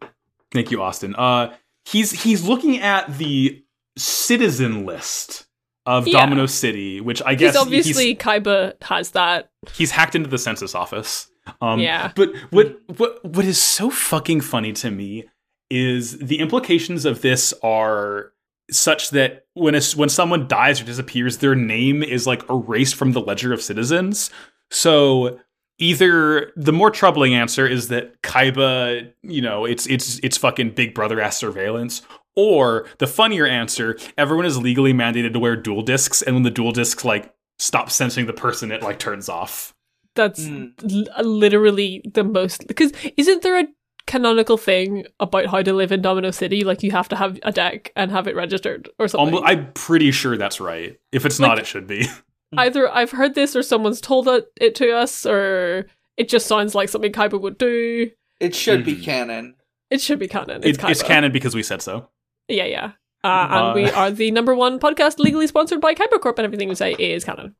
Thank 0.52 0.70
you, 0.70 0.82
Austin. 0.82 1.14
Uh, 1.16 1.54
he's 1.84 2.22
he's 2.22 2.46
looking 2.46 2.78
at 2.80 3.18
the 3.18 3.62
citizen 3.96 4.84
list 4.86 5.46
of 5.86 6.06
Yeah. 6.08 6.20
Domino 6.20 6.46
City, 6.46 7.00
which 7.00 7.20
I 7.26 7.34
guess 7.34 7.54
He's 7.54 7.60
obviously 7.60 8.06
he's, 8.08 8.18
Kaiba 8.18 8.82
has 8.84 9.10
that. 9.10 9.50
he's 9.74 9.90
hacked 9.90 10.14
into 10.14 10.28
the 10.30 10.38
census 10.38 10.74
office. 10.74 11.28
Um, 11.60 11.78
Yeah. 11.80 12.12
But 12.14 12.30
what 12.50 12.78
what 12.98 13.24
what 13.24 13.44
is 13.44 13.60
so 13.60 13.90
fucking 13.90 14.40
funny 14.40 14.72
to 14.74 14.90
me 14.90 15.24
is 15.70 16.18
the 16.18 16.38
implications 16.38 17.04
of 17.04 17.20
this 17.22 17.52
are 17.62 18.32
such 18.70 19.10
that 19.10 19.44
when 19.54 19.74
a, 19.74 19.80
when 19.96 20.08
someone 20.08 20.48
dies 20.48 20.80
or 20.80 20.84
disappears, 20.84 21.38
their 21.38 21.54
name 21.54 22.02
is 22.02 22.26
like 22.26 22.48
erased 22.48 22.94
from 22.94 23.12
the 23.12 23.20
ledger 23.20 23.52
of 23.52 23.60
citizens. 23.60 24.30
So 24.70 25.38
either 25.78 26.52
the 26.56 26.72
more 26.72 26.90
troubling 26.90 27.34
answer 27.34 27.66
is 27.66 27.88
that 27.88 28.20
Kaiba, 28.22 29.12
you 29.22 29.42
know, 29.42 29.64
it's 29.64 29.86
it's 29.86 30.18
it's 30.22 30.36
fucking 30.36 30.70
Big 30.70 30.94
Brother 30.94 31.20
ass 31.20 31.36
surveillance, 31.36 32.02
or 32.36 32.86
the 32.98 33.06
funnier 33.06 33.46
answer, 33.46 33.96
everyone 34.18 34.46
is 34.46 34.58
legally 34.58 34.92
mandated 34.92 35.32
to 35.32 35.38
wear 35.38 35.56
duel 35.56 35.82
discs, 35.82 36.22
and 36.22 36.36
when 36.36 36.42
the 36.42 36.50
duel 36.50 36.72
discs 36.72 37.04
like 37.04 37.32
stop 37.58 37.90
sensing 37.90 38.26
the 38.26 38.32
person, 38.32 38.70
it 38.72 38.82
like 38.82 38.98
turns 38.98 39.28
off. 39.28 39.74
That's 40.14 40.40
Mm. 40.46 41.08
l- 41.18 41.24
literally 41.24 42.02
the 42.12 42.22
most. 42.24 42.66
Because 42.68 42.92
isn't 43.16 43.42
there 43.42 43.58
a 43.58 43.66
canonical 44.06 44.56
thing 44.56 45.06
about 45.18 45.46
how 45.46 45.60
to 45.62 45.72
live 45.72 45.90
in 45.90 46.02
Domino 46.02 46.30
City? 46.30 46.62
Like 46.62 46.82
you 46.84 46.90
have 46.92 47.08
to 47.08 47.16
have 47.16 47.38
a 47.42 47.50
deck 47.50 47.90
and 47.96 48.10
have 48.12 48.28
it 48.28 48.36
registered 48.36 48.88
or 48.98 49.08
something. 49.08 49.34
Almo- 49.34 49.46
I'm 49.46 49.72
pretty 49.72 50.12
sure 50.12 50.36
that's 50.36 50.60
right. 50.60 50.98
If 51.10 51.26
it's 51.26 51.40
not, 51.40 51.58
it 51.58 51.66
should 51.66 51.86
be. 51.88 52.06
Either 52.58 52.88
I've 52.92 53.10
heard 53.10 53.34
this 53.34 53.54
or 53.56 53.62
someone's 53.62 54.00
told 54.00 54.28
it, 54.28 54.46
it 54.60 54.74
to 54.76 54.92
us, 54.92 55.24
or 55.26 55.86
it 56.16 56.28
just 56.28 56.46
sounds 56.46 56.74
like 56.74 56.88
something 56.88 57.12
Kaiba 57.12 57.40
would 57.40 57.58
do. 57.58 58.10
it 58.40 58.54
should 58.54 58.84
be 58.84 58.96
Mhm. 58.96 59.02
canon. 59.04 59.54
It 59.90 60.00
should 60.00 60.18
be 60.18 60.28
canon. 60.28 60.60
It's, 60.64 60.78
It's, 60.78 60.88
it's 60.90 61.02
canon 61.02 61.30
because 61.32 61.54
we 61.54 61.62
said 61.62 61.80
so. 61.82 62.08
Yeah, 62.48 62.64
yeah. 62.64 62.92
Uh, 63.22 63.46
and 63.50 63.64
Uh, 63.68 63.72
we 63.74 63.90
are 63.90 64.10
the 64.10 64.30
number 64.32 64.54
one 64.54 64.78
podcast 64.78 65.18
legally 65.18 65.46
sponsored 65.46 65.80
by 65.80 65.94
Kaiba 65.94 66.20
Corp, 66.20 66.38
and 66.38 66.44
everything 66.44 66.68
we 66.68 66.74
say 66.74 66.92
is 66.98 67.24
canon. 67.24 67.54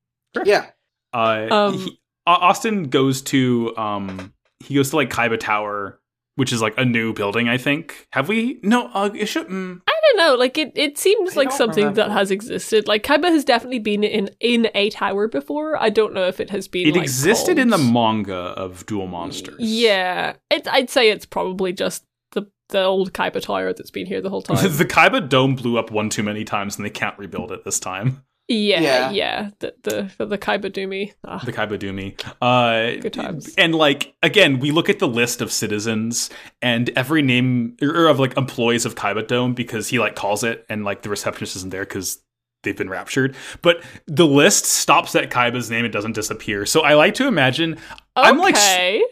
Yeah. 0.44 0.66
Uh, 1.14 1.46
Um, 1.50 1.74
he- 1.78 1.98
Austin 2.26 2.84
goes 2.88 3.22
to 3.22 3.72
um 3.76 4.32
he 4.60 4.74
goes 4.74 4.90
to 4.90 4.96
like 4.96 5.10
Kaiba 5.10 5.38
Tower, 5.38 6.00
which 6.36 6.52
is 6.52 6.60
like 6.60 6.74
a 6.76 6.84
new 6.84 7.12
building. 7.12 7.48
I 7.48 7.56
think. 7.58 8.08
Have 8.12 8.28
we? 8.28 8.58
No. 8.62 8.90
Uh, 8.92 9.10
it 9.14 9.26
should. 9.26 9.46
Mm, 9.48 9.80
I 9.86 9.92
don't 10.16 10.28
know. 10.28 10.34
Like 10.36 10.58
it, 10.58 10.72
it 10.74 10.98
seems 10.98 11.32
I 11.32 11.40
like 11.40 11.48
don't 11.50 11.58
something 11.58 11.94
that 11.94 12.10
has 12.10 12.30
existed. 12.30 12.88
Like 12.88 13.02
Kaiba 13.02 13.24
has 13.30 13.44
definitely 13.44 13.78
been 13.78 14.04
in 14.04 14.30
in 14.40 14.68
a 14.74 14.90
tower 14.90 15.28
before. 15.28 15.80
I 15.80 15.90
don't 15.90 16.14
know 16.14 16.26
if 16.26 16.40
it 16.40 16.50
has 16.50 16.68
been. 16.68 16.88
it 16.88 16.94
like, 16.94 17.02
existed 17.02 17.58
in 17.58 17.70
the 17.70 17.78
manga 17.78 18.34
of 18.34 18.86
Duel 18.86 19.06
Monsters. 19.06 19.56
Yeah, 19.58 20.34
it, 20.50 20.66
I'd 20.68 20.90
say 20.90 21.10
it's 21.10 21.26
probably 21.26 21.72
just 21.72 22.04
the 22.32 22.46
the 22.68 22.82
old 22.82 23.12
Kaiba 23.12 23.40
tower 23.40 23.72
that's 23.72 23.90
been 23.90 24.06
here 24.06 24.20
the 24.20 24.30
whole 24.30 24.42
time. 24.42 24.56
the 24.76 24.84
Kaiba 24.84 25.28
Dome 25.28 25.54
blew 25.54 25.78
up 25.78 25.90
one 25.90 26.10
too 26.10 26.22
many 26.22 26.44
times, 26.44 26.76
and 26.76 26.84
they 26.84 26.90
can't 26.90 27.18
rebuild 27.18 27.52
it 27.52 27.64
this 27.64 27.80
time. 27.80 28.24
Yeah, 28.48 28.80
Yeah. 28.80 29.10
yeah, 29.10 29.50
The 29.60 29.74
the 29.82 30.10
the, 30.18 30.26
the 30.26 30.38
Kaiba 30.38 30.70
Doomy. 30.70 31.12
Ah, 31.24 31.42
the 31.44 31.52
Kaiba 31.52 31.78
Doomy. 31.78 32.14
Uh, 32.42 33.00
Good 33.00 33.12
times. 33.12 33.54
And 33.56 33.74
like 33.74 34.14
again, 34.22 34.60
we 34.60 34.70
look 34.70 34.88
at 34.88 34.98
the 34.98 35.08
list 35.08 35.40
of 35.40 35.50
citizens 35.52 36.30
and 36.62 36.90
every 36.90 37.22
name 37.22 37.76
or 37.82 38.06
of 38.06 38.18
like 38.18 38.36
employees 38.36 38.84
of 38.84 38.94
Kaiba 38.94 39.26
Dome 39.26 39.54
because 39.54 39.88
he 39.88 39.98
like 39.98 40.14
calls 40.14 40.44
it 40.44 40.64
and 40.68 40.84
like 40.84 41.02
the 41.02 41.08
receptionist 41.08 41.56
isn't 41.56 41.70
there 41.70 41.84
because 41.84 42.18
they've 42.64 42.76
been 42.76 42.88
raptured. 42.90 43.36
But 43.62 43.82
the 44.06 44.26
list 44.26 44.64
stops 44.66 45.14
at 45.14 45.30
Kaiba's 45.30 45.70
name; 45.70 45.84
it 45.84 45.90
doesn't 45.92 46.12
disappear. 46.14 46.66
So 46.66 46.80
I 46.82 46.94
like 46.94 47.14
to 47.14 47.26
imagine. 47.26 47.78
I'm 48.16 48.38
like, 48.38 48.56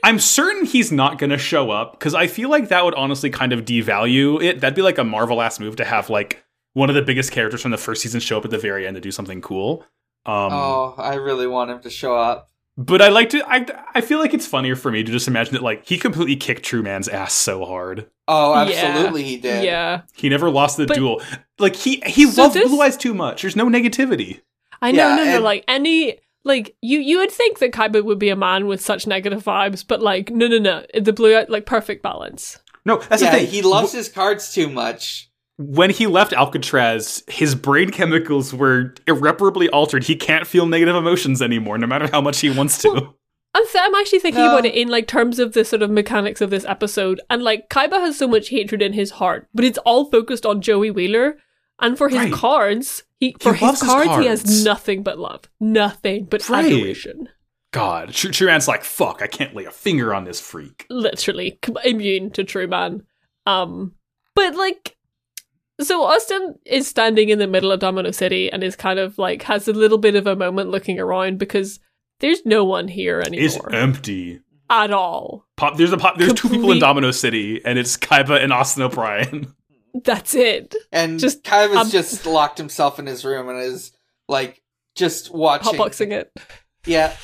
I'm 0.05 0.19
certain 0.21 0.65
he's 0.65 0.93
not 0.93 1.19
going 1.19 1.31
to 1.31 1.39
show 1.39 1.71
up 1.71 1.93
because 1.99 2.15
I 2.15 2.29
feel 2.29 2.49
like 2.51 2.69
that 2.69 2.85
would 2.85 2.95
honestly 2.95 3.31
kind 3.31 3.53
of 3.53 3.65
devalue 3.65 4.43
it. 4.43 4.61
That'd 4.61 4.77
be 4.77 4.83
like 4.83 4.99
a 4.99 5.05
Marvel 5.05 5.43
ass 5.43 5.59
move 5.59 5.77
to 5.77 5.85
have 5.85 6.09
like 6.09 6.45
one 6.75 6.89
of 6.89 6.95
the 6.95 7.03
biggest 7.03 7.33
characters 7.33 7.63
from 7.63 7.71
the 7.71 7.79
first 7.79 8.03
season 8.03 8.21
show 8.21 8.39
up 8.39 8.45
at 8.45 8.51
the 8.51 8.59
very 8.59 8.87
end 8.87 8.95
to 8.97 9.01
do 9.01 9.11
something 9.11 9.41
cool. 9.41 9.85
Um, 10.25 10.53
oh, 10.53 10.95
I 10.99 11.15
really 11.15 11.47
want 11.47 11.71
him 11.71 11.81
to 11.81 11.91
show 11.91 12.17
up. 12.17 12.49
But 12.79 13.03
I 13.03 13.09
like 13.09 13.29
to. 13.31 13.43
I 13.47 13.67
I 13.95 14.01
feel 14.01 14.19
like 14.19 14.33
it's 14.33 14.47
funnier 14.47 14.77
for 14.77 14.91
me 14.91 15.03
to 15.05 15.13
just 15.13 15.29
imagine 15.29 15.53
that 15.55 15.63
like 15.63 15.87
he 15.87 15.99
completely 15.99 16.37
kicked 16.37 16.63
True 16.63 16.83
Man's 16.83 17.07
ass 17.09 17.35
so 17.35 17.65
hard. 17.67 18.09
Oh, 18.29 18.55
Yeah. 18.67 18.77
absolutely, 18.77 19.25
he 19.25 19.37
did. 19.37 19.65
Yeah. 19.65 20.03
He 20.15 20.29
never 20.31 20.49
lost 20.49 20.79
the 20.79 20.87
But- 20.87 20.97
duel. 20.97 21.21
Like 21.59 21.77
he 21.77 22.03
he 22.07 22.25
So 22.31 22.43
loved 22.43 22.55
this- 22.55 22.69
Blue 22.69 22.81
Eyes 22.81 22.97
too 22.97 23.13
much. 23.15 23.43
There's 23.43 23.57
no 23.57 23.67
negativity. 23.67 24.41
I 24.81 24.91
know, 24.91 25.09
Yeah, 25.11 25.17
no, 25.17 25.25
no, 25.25 25.31
and- 25.37 25.45
like 25.45 25.65
any 25.69 26.19
like 26.45 26.75
you 26.81 26.99
you 27.01 27.19
would 27.19 27.31
think 27.31 27.59
that 27.59 27.73
Kaiba 27.73 28.03
would 28.03 28.19
be 28.19 28.31
a 28.31 28.37
man 28.37 28.67
with 28.67 28.81
such 28.81 29.07
negative 29.07 29.45
vibes, 29.45 29.85
but 29.87 30.01
like 30.01 30.31
no 30.31 30.47
no 30.49 30.59
no. 30.59 30.83
The 30.99 31.13
blue 31.13 31.45
like 31.51 31.67
perfect 31.67 32.03
balance. 32.03 32.59
No, 32.87 32.97
that's 32.97 33.23
yeah, 33.23 33.33
the 33.33 33.39
thing. 33.39 33.47
he 33.49 33.61
loves 33.63 33.93
his 33.93 34.09
cards 34.09 34.53
too 34.55 34.69
much. 34.71 35.29
When 35.59 35.91
he 35.91 36.07
left 36.07 36.33
Alcatraz, 36.33 37.23
his 37.29 37.55
brain 37.55 37.91
chemicals 37.91 38.53
were 38.55 38.95
irreparably 39.07 39.69
altered. 39.69 40.05
He 40.05 40.17
can't 40.17 40.47
feel 40.47 40.67
negative 40.67 40.97
emotions 40.97 41.43
anymore, 41.43 41.79
no 41.79 41.87
matter 41.87 42.09
how 42.11 42.21
much 42.21 42.41
he 42.41 42.51
wants 42.51 42.81
to. 42.83 43.15
I'm, 43.55 43.67
th- 43.67 43.77
I'm 43.85 43.95
actually 43.97 44.21
thinking 44.21 44.43
No. 44.43 44.51
about 44.53 44.65
it 44.65 44.75
in 44.75 44.89
like 44.89 45.07
terms 45.07 45.39
of 45.39 45.53
the 45.53 45.65
sort 45.65 45.83
of 45.83 45.91
mechanics 45.91 46.41
of 46.41 46.49
this 46.51 46.65
episode, 46.65 47.21
and 47.29 47.43
like 47.43 47.69
Kaiba 47.69 48.01
has 48.01 48.17
so 48.17 48.27
much 48.27 48.49
hatred 48.49 48.81
in 48.81 48.95
his 48.95 49.11
heart, 49.13 49.47
but 49.55 49.65
it's 49.65 49.79
all 49.79 50.11
focused 50.11 50.47
on 50.47 50.63
Joey 50.63 50.91
Wheeler. 50.91 51.37
And 51.81 51.99
for 51.99 52.09
his 52.09 52.19
Right. 52.19 52.33
cards, 52.33 53.03
he 53.19 53.35
for 53.41 53.53
his 53.55 53.71
his 53.81 53.83
cards, 53.83 54.17
he 54.19 54.27
has 54.27 54.65
nothing 54.65 55.03
but 55.03 55.19
love, 55.19 55.43
nothing 55.61 56.25
but 56.31 56.49
Right. 56.49 56.65
adoration. 56.73 57.29
God, 57.73 58.13
True, 58.13 58.31
True 58.31 58.47
Man's 58.47 58.69
like, 58.69 58.85
fuck, 58.85 59.21
I 59.21 59.27
can't 59.27 59.55
lay 59.55 59.65
a 59.65 59.71
finger 59.71 60.15
on 60.15 60.25
this 60.25 60.41
freak. 60.41 60.87
literally 60.89 61.59
immune 61.85 62.31
to 62.33 62.45
True 62.45 62.67
Man. 62.69 63.03
Um, 63.47 63.93
but 64.35 64.55
like, 64.55 64.97
so 65.87 66.03
Austin 66.05 66.57
is 66.65 66.87
standing 66.87 67.29
in 67.29 67.39
the 67.39 67.47
middle 67.47 67.73
of 67.73 67.81
Domino 67.81 68.11
City 68.11 68.51
and 68.53 68.63
is 68.63 68.77
kind 68.77 68.99
of 68.99 69.19
like 69.19 69.43
has 69.43 69.69
a 69.69 69.73
little 69.73 69.99
bit 69.99 70.15
of 70.15 70.27
a 70.27 70.37
moment 70.37 70.71
looking 70.71 70.99
around 70.99 71.39
because 71.39 71.81
there's 72.21 72.45
no 72.45 72.65
one 72.65 72.89
here 72.89 73.21
anymore. 73.21 73.45
It's 73.45 73.59
empty. 73.73 74.41
at 74.71 74.93
all. 74.93 75.47
Pop, 75.57 75.77
there's 75.77 75.93
a 75.93 75.97
pop, 75.97 76.19
there's 76.19 76.35
two 76.35 76.49
people 76.49 76.73
in 76.73 76.79
Domino 76.79 77.11
City, 77.11 77.61
and 77.65 77.79
it's 77.79 77.97
Kaiba 77.97 78.43
and 78.43 78.53
Austin 78.53 78.83
O'Brien. 78.85 79.53
That's 80.05 80.35
it. 80.35 80.75
And 80.91 81.19
Just, 81.21 81.43
just 81.43 81.45
Kaiba's 81.45 81.77
um, 81.77 81.91
just 81.91 82.25
locked 82.25 82.57
himself 82.57 82.99
in 82.99 83.05
his 83.07 83.25
room 83.27 83.51
and 83.51 83.59
is 83.61 83.93
like 84.27 84.63
just 84.95 85.31
watching. 85.35 85.75
Hotboxing 85.75 86.13
it. 86.13 86.33
Yeah, 86.87 87.15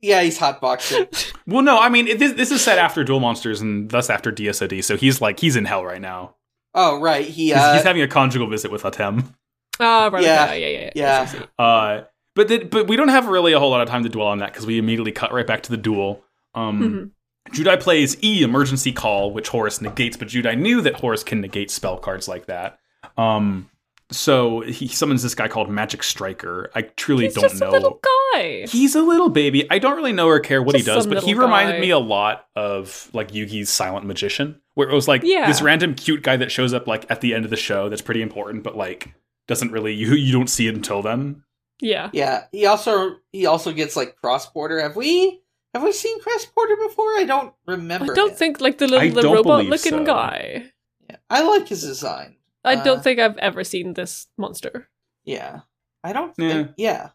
yeah, 0.00 0.22
he's 0.22 0.38
hotboxing. 0.38 1.34
well, 1.48 1.62
no, 1.62 1.78
I 1.80 1.88
mean 1.88 2.06
it, 2.06 2.18
this, 2.20 2.32
this 2.34 2.50
is 2.52 2.62
set 2.62 2.78
after 2.78 3.02
Duel 3.02 3.18
Monsters 3.20 3.60
and 3.60 3.90
thus 3.90 4.08
after 4.08 4.30
DSOD, 4.30 4.84
so 4.84 4.96
he's 4.96 5.20
like 5.20 5.40
he's 5.40 5.56
in 5.56 5.64
hell 5.64 5.84
right 5.84 6.00
now. 6.00 6.35
Oh 6.76 7.00
right, 7.00 7.24
he 7.26 7.46
He's, 7.46 7.54
uh, 7.54 7.74
he's 7.74 7.82
having 7.82 8.02
a 8.02 8.08
conjugal 8.08 8.48
visit 8.48 8.70
with 8.70 8.84
Atem. 8.84 9.34
Ah, 9.80 10.08
right. 10.12 10.22
Yeah. 10.22 10.54
Yeah, 10.54 10.66
yeah, 10.68 10.78
yeah. 10.78 10.90
Yeah. 10.94 11.20
I 11.20 11.24
see. 11.26 11.38
Uh, 11.58 12.04
but 12.34 12.48
the, 12.48 12.64
but 12.64 12.86
we 12.86 12.96
don't 12.96 13.08
have 13.08 13.26
really 13.26 13.52
a 13.52 13.58
whole 13.58 13.70
lot 13.70 13.80
of 13.80 13.88
time 13.88 14.02
to 14.04 14.08
dwell 14.08 14.28
on 14.28 14.38
that 14.38 14.52
because 14.52 14.66
we 14.66 14.78
immediately 14.78 15.12
cut 15.12 15.32
right 15.32 15.46
back 15.46 15.62
to 15.64 15.70
the 15.70 15.76
duel. 15.76 16.22
Um, 16.54 17.12
Judai 17.50 17.80
plays 17.80 18.16
E 18.22 18.42
emergency 18.42 18.92
call, 18.92 19.32
which 19.32 19.48
Horus 19.48 19.80
negates, 19.80 20.16
but 20.16 20.28
Judai 20.28 20.58
knew 20.58 20.80
that 20.82 20.94
Horus 21.00 21.22
can 21.24 21.40
negate 21.40 21.70
spell 21.70 21.98
cards 21.98 22.28
like 22.28 22.46
that. 22.46 22.78
Um, 23.18 23.70
so 24.10 24.60
he 24.60 24.88
summons 24.88 25.22
this 25.22 25.34
guy 25.34 25.48
called 25.48 25.68
Magic 25.68 26.02
Striker. 26.02 26.70
I 26.74 26.82
truly 26.82 27.24
He's 27.24 27.34
don't 27.34 27.42
just 27.42 27.60
know. 27.60 27.70
a 27.70 27.72
little 27.72 28.00
guy. 28.32 28.66
He's 28.68 28.94
a 28.94 29.02
little 29.02 29.28
baby. 29.28 29.68
I 29.70 29.78
don't 29.78 29.96
really 29.96 30.12
know 30.12 30.28
or 30.28 30.40
care 30.40 30.62
what 30.62 30.74
Just 30.74 30.86
he 30.86 30.92
does, 30.94 31.06
but 31.06 31.22
he 31.22 31.34
reminded 31.34 31.72
guy. 31.74 31.80
me 31.80 31.90
a 31.90 31.98
lot 31.98 32.46
of 32.54 33.10
like 33.12 33.32
Yugi's 33.32 33.68
Silent 33.68 34.06
Magician, 34.06 34.60
where 34.76 34.88
it 34.88 34.94
was 34.94 35.08
like 35.08 35.22
Yeah. 35.24 35.48
this 35.48 35.60
random 35.60 35.94
cute 35.96 36.22
guy 36.22 36.36
that 36.36 36.52
shows 36.52 36.72
up 36.72 36.86
like 36.86 37.04
at 37.10 37.20
the 37.20 37.34
end 37.34 37.44
of 37.44 37.50
the 37.50 37.56
show 37.56 37.88
that's 37.88 38.02
pretty 38.02 38.22
important, 38.22 38.62
but 38.62 38.76
like 38.76 39.12
doesn't 39.48 39.72
really 39.72 39.92
you 39.92 40.14
you 40.14 40.32
don't 40.32 40.48
see 40.48 40.68
it 40.68 40.74
until 40.76 41.02
then. 41.02 41.42
Yeah. 41.80 42.08
yeah. 42.12 42.44
He 42.52 42.64
also 42.66 43.16
he 43.32 43.44
also 43.46 43.72
gets 43.72 43.96
like 43.96 44.16
cross 44.16 44.48
border. 44.50 44.80
Have 44.80 44.94
we 44.96 45.42
have 45.74 45.82
we 45.82 45.92
seen 45.92 46.18
cross 46.20 46.46
border 46.46 46.76
before? 46.76 47.16
I 47.16 47.24
don't 47.24 47.52
remember. 47.66 48.12
I 48.12 48.14
don't 48.14 48.30
him. 48.30 48.36
think 48.36 48.60
like 48.60 48.78
the 48.78 48.86
I 48.86 49.08
little 49.08 49.22
the 49.22 49.36
robot 49.36 49.64
looking 49.66 49.92
so. 49.92 50.04
guy. 50.04 50.70
Yeah. 51.10 51.16
I 51.28 51.42
like 51.42 51.68
his 51.68 51.82
design. 51.82 52.36
I 52.64 52.76
Uh, 52.76 52.84
don't 52.84 53.02
think 53.04 53.18
I've 53.20 53.36
ever 53.38 53.62
seen 53.64 53.94
this 53.94 54.26
monster. 54.38 54.88
Yeah, 55.24 55.60
I 56.02 56.12
don't. 56.12 56.32
Yeah. 56.38 56.48
Think, 56.48 56.70
yeah, 56.76 57.10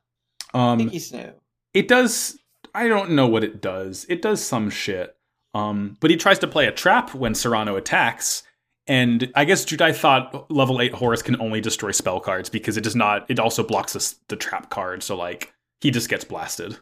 I 0.53 0.75
think 0.77 0.87
Um, 0.87 0.89
he's 0.89 1.11
new. 1.11 1.33
it 1.73 1.87
does. 1.87 2.37
I 2.73 2.87
don't 2.87 3.11
know 3.11 3.27
what 3.27 3.43
it 3.43 3.61
does. 3.61 4.05
It 4.09 4.21
does 4.21 4.41
some 4.41 4.69
shit. 4.69 5.15
Um, 5.53 5.97
but 5.99 6.09
he 6.11 6.17
tries 6.17 6.39
to 6.39 6.47
play 6.47 6.67
a 6.67 6.71
trap 6.71 7.13
when 7.13 7.35
Serrano 7.35 7.75
attacks. 7.75 8.43
And 8.87 9.31
I 9.35 9.45
guess 9.45 9.63
Judai 9.65 9.95
thought 9.95 10.49
level 10.51 10.81
8 10.81 10.93
Horus 10.93 11.21
can 11.21 11.39
only 11.39 11.61
destroy 11.61 11.91
spell 11.91 12.19
cards 12.19 12.49
because 12.49 12.77
it 12.77 12.83
does 12.83 12.95
not, 12.95 13.29
it 13.29 13.39
also 13.39 13.63
blocks 13.63 13.93
this, 13.93 14.15
the 14.27 14.35
trap 14.35 14.69
card. 14.69 15.03
So, 15.03 15.15
like, 15.15 15.53
he 15.81 15.91
just 15.91 16.09
gets 16.09 16.23
blasted. 16.23 16.77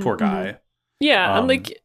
Poor 0.00 0.16
Mhm. 0.16 0.18
guy. 0.18 0.58
Yeah, 1.00 1.32
Um, 1.32 1.38
and 1.40 1.48
like 1.48 1.82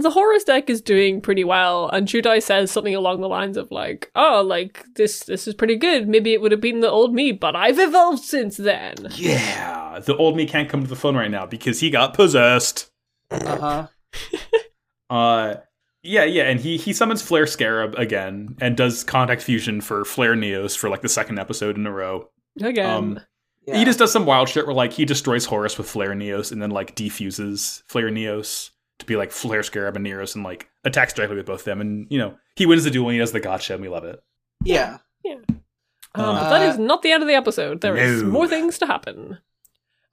the 0.00 0.10
Horus 0.10 0.44
deck 0.44 0.70
is 0.70 0.80
doing 0.80 1.20
pretty 1.20 1.42
well, 1.42 1.88
and 1.88 2.06
Judai 2.06 2.40
says 2.40 2.70
something 2.70 2.94
along 2.94 3.20
the 3.20 3.28
lines 3.28 3.56
of 3.56 3.68
like, 3.72 4.12
"Oh, 4.14 4.40
like 4.46 4.84
this 4.94 5.24
this 5.24 5.48
is 5.48 5.54
pretty 5.54 5.74
good. 5.74 6.06
Maybe 6.08 6.32
it 6.32 6.40
would 6.40 6.52
have 6.52 6.60
been 6.60 6.78
the 6.78 6.88
old 6.90 7.12
me, 7.12 7.32
but 7.32 7.56
I've 7.56 7.80
evolved 7.80 8.22
since 8.22 8.56
then." 8.56 8.94
Yeah. 9.16 9.98
The 9.98 10.16
old 10.16 10.36
me 10.36 10.46
can't 10.46 10.68
come 10.68 10.84
to 10.84 10.88
the 10.88 10.94
phone 10.94 11.16
right 11.16 11.30
now 11.30 11.46
because 11.46 11.80
he 11.80 11.90
got 11.90 12.14
possessed. 12.14 12.92
Uh 13.32 13.58
huh. 13.58 13.86
Uh, 15.10 15.56
yeah, 16.02 16.24
yeah, 16.24 16.44
and 16.44 16.60
he 16.60 16.76
he 16.76 16.92
summons 16.92 17.20
Flare 17.22 17.46
Scarab 17.46 17.94
again 17.96 18.56
and 18.60 18.76
does 18.76 19.02
contact 19.04 19.42
fusion 19.42 19.80
for 19.80 20.04
Flare 20.04 20.34
Neos 20.36 20.76
for 20.76 20.88
like 20.88 21.02
the 21.02 21.08
second 21.08 21.38
episode 21.38 21.76
in 21.76 21.86
a 21.86 21.92
row. 21.92 22.28
Again, 22.60 22.90
Um, 22.90 23.20
Yeah. 23.66 23.78
He 23.78 23.84
just 23.84 23.98
does 23.98 24.12
some 24.12 24.24
wild 24.26 24.48
shit 24.48 24.66
where 24.66 24.74
like 24.74 24.92
he 24.92 25.04
destroys 25.04 25.44
Horus 25.44 25.76
with 25.78 25.88
Flare 25.88 26.14
Neos 26.14 26.52
and 26.52 26.62
then 26.62 26.70
like 26.70 26.94
defuses 26.94 27.82
Flare 27.88 28.10
Neos 28.10 28.70
to 29.00 29.06
be 29.06 29.16
like 29.16 29.32
Flare 29.32 29.64
Scarab 29.64 29.96
and 29.96 30.06
Neos 30.06 30.36
and 30.36 30.44
like 30.44 30.68
attacks 30.84 31.12
directly 31.12 31.36
with 31.36 31.46
both 31.46 31.60
of 31.60 31.64
them 31.64 31.80
and 31.80 32.06
you 32.08 32.18
know 32.18 32.36
he 32.54 32.66
wins 32.66 32.84
the 32.84 32.90
duel 32.90 33.08
and 33.08 33.14
he 33.14 33.18
does 33.18 33.32
the 33.32 33.40
gotcha 33.40 33.74
and 33.74 33.82
we 33.82 33.88
love 33.88 34.04
it. 34.04 34.22
yeah. 34.62 34.98
um, 35.24 36.24
uh, 36.24 36.40
but 36.40 36.50
that 36.50 36.62
is 36.70 36.78
not 36.78 37.02
the 37.02 37.10
end 37.10 37.22
of 37.22 37.28
the 37.28 37.34
episode. 37.34 37.80
There 37.80 37.96
is 37.96 38.22
no. 38.22 38.28
more 38.30 38.46
things 38.48 38.78
to 38.78 38.86
happen. 38.86 39.38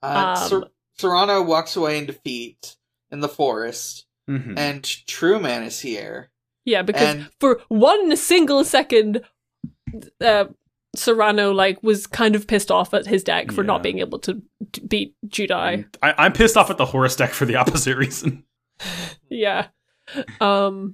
Uh, 0.02 0.34
Um, 0.36 0.48
Ser- 0.48 0.68
Serrano 0.98 1.40
walks 1.42 1.76
away 1.76 1.96
in 1.98 2.06
defeat 2.06 2.76
in 3.10 3.20
the 3.20 3.28
forest, 3.28 4.03
Mhm. 4.28 4.58
and 4.58 4.84
Truman 5.06 5.62
is 5.64 5.80
here. 5.80 6.30
Yeah, 6.64 6.82
because 6.82 7.14
And- 7.16 7.30
for 7.40 7.60
one 7.68 8.16
single 8.16 8.64
second, 8.64 9.20
uh, 10.20 10.46
Serrano 10.96 11.52
like 11.52 11.82
was 11.82 12.06
kind 12.06 12.36
of 12.36 12.46
pissed 12.46 12.70
off 12.70 12.94
at 12.94 13.06
his 13.06 13.22
deck 13.24 13.50
for 13.52 13.62
Yeah. 13.62 13.66
not 13.66 13.82
being 13.82 13.98
able 13.98 14.18
to 14.20 14.40
d- 14.70 14.82
beat 14.86 15.14
Judai. 15.26 15.84
I, 16.02 16.14
I'm 16.16 16.32
pissed 16.32 16.56
off 16.56 16.70
at 16.70 16.76
the 16.78 16.86
Horus 16.86 17.16
deck 17.16 17.30
for 17.30 17.44
the 17.44 17.56
opposite 17.60 17.96
reason. 17.96 18.44
Yeah. 19.30 19.68
Um 20.40 20.92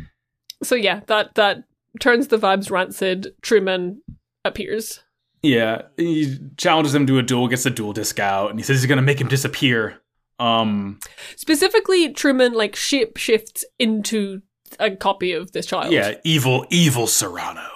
so 0.62 0.74
yeah, 0.74 1.00
that 1.06 1.34
that 1.34 1.64
turns 2.00 2.28
the 2.28 2.38
vibes 2.38 2.70
rancid. 2.70 3.34
Truman 3.42 4.02
appears. 4.44 5.00
Yeah, 5.42 5.82
he 5.96 6.38
challenges 6.56 6.94
him 6.94 7.06
to 7.06 7.18
a 7.18 7.22
duel, 7.22 7.48
gets 7.48 7.64
the 7.64 7.70
duel 7.70 7.92
disc 7.92 8.18
out, 8.20 8.50
and 8.50 8.58
he 8.58 8.62
says 8.62 8.80
he's 8.80 8.88
gonna 8.88 9.02
make 9.02 9.20
him 9.20 9.28
disappear. 9.28 10.00
Um, 10.40 10.98
Specifically, 11.36 12.12
Truman 12.12 12.54
like 12.54 12.74
shape 12.74 13.16
shifts 13.16 13.64
into 13.78 14.42
a 14.78 14.90
copy 14.96 15.32
of 15.32 15.52
this 15.52 15.66
child. 15.66 15.92
yeah, 15.92 16.14
evil, 16.24 16.66
evil 16.70 17.06
Serrano. 17.06 17.66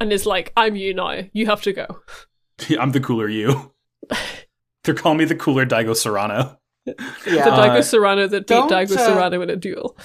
And 0.00 0.12
is 0.12 0.26
like, 0.26 0.52
I'm 0.56 0.76
you 0.76 0.94
now. 0.94 1.22
You 1.32 1.46
have 1.46 1.62
to 1.62 1.72
go. 1.72 1.86
I'm 2.78 2.92
the 2.92 3.00
cooler 3.00 3.28
you. 3.28 3.72
They're 4.84 4.94
calling 4.94 5.18
me 5.18 5.24
the 5.24 5.34
cooler 5.34 5.66
Daigo 5.66 5.96
Serrano. 5.96 6.58
The 6.84 6.94
Yeah. 7.26 7.48
Uh, 7.48 7.58
Daigo 7.58 7.82
Serrano 7.82 8.26
that 8.26 8.46
beat 8.46 8.54
Daigo 8.54 8.96
uh, 8.96 9.06
Serrano 9.06 9.40
in 9.40 9.50
a 9.50 9.56
duel. 9.56 9.96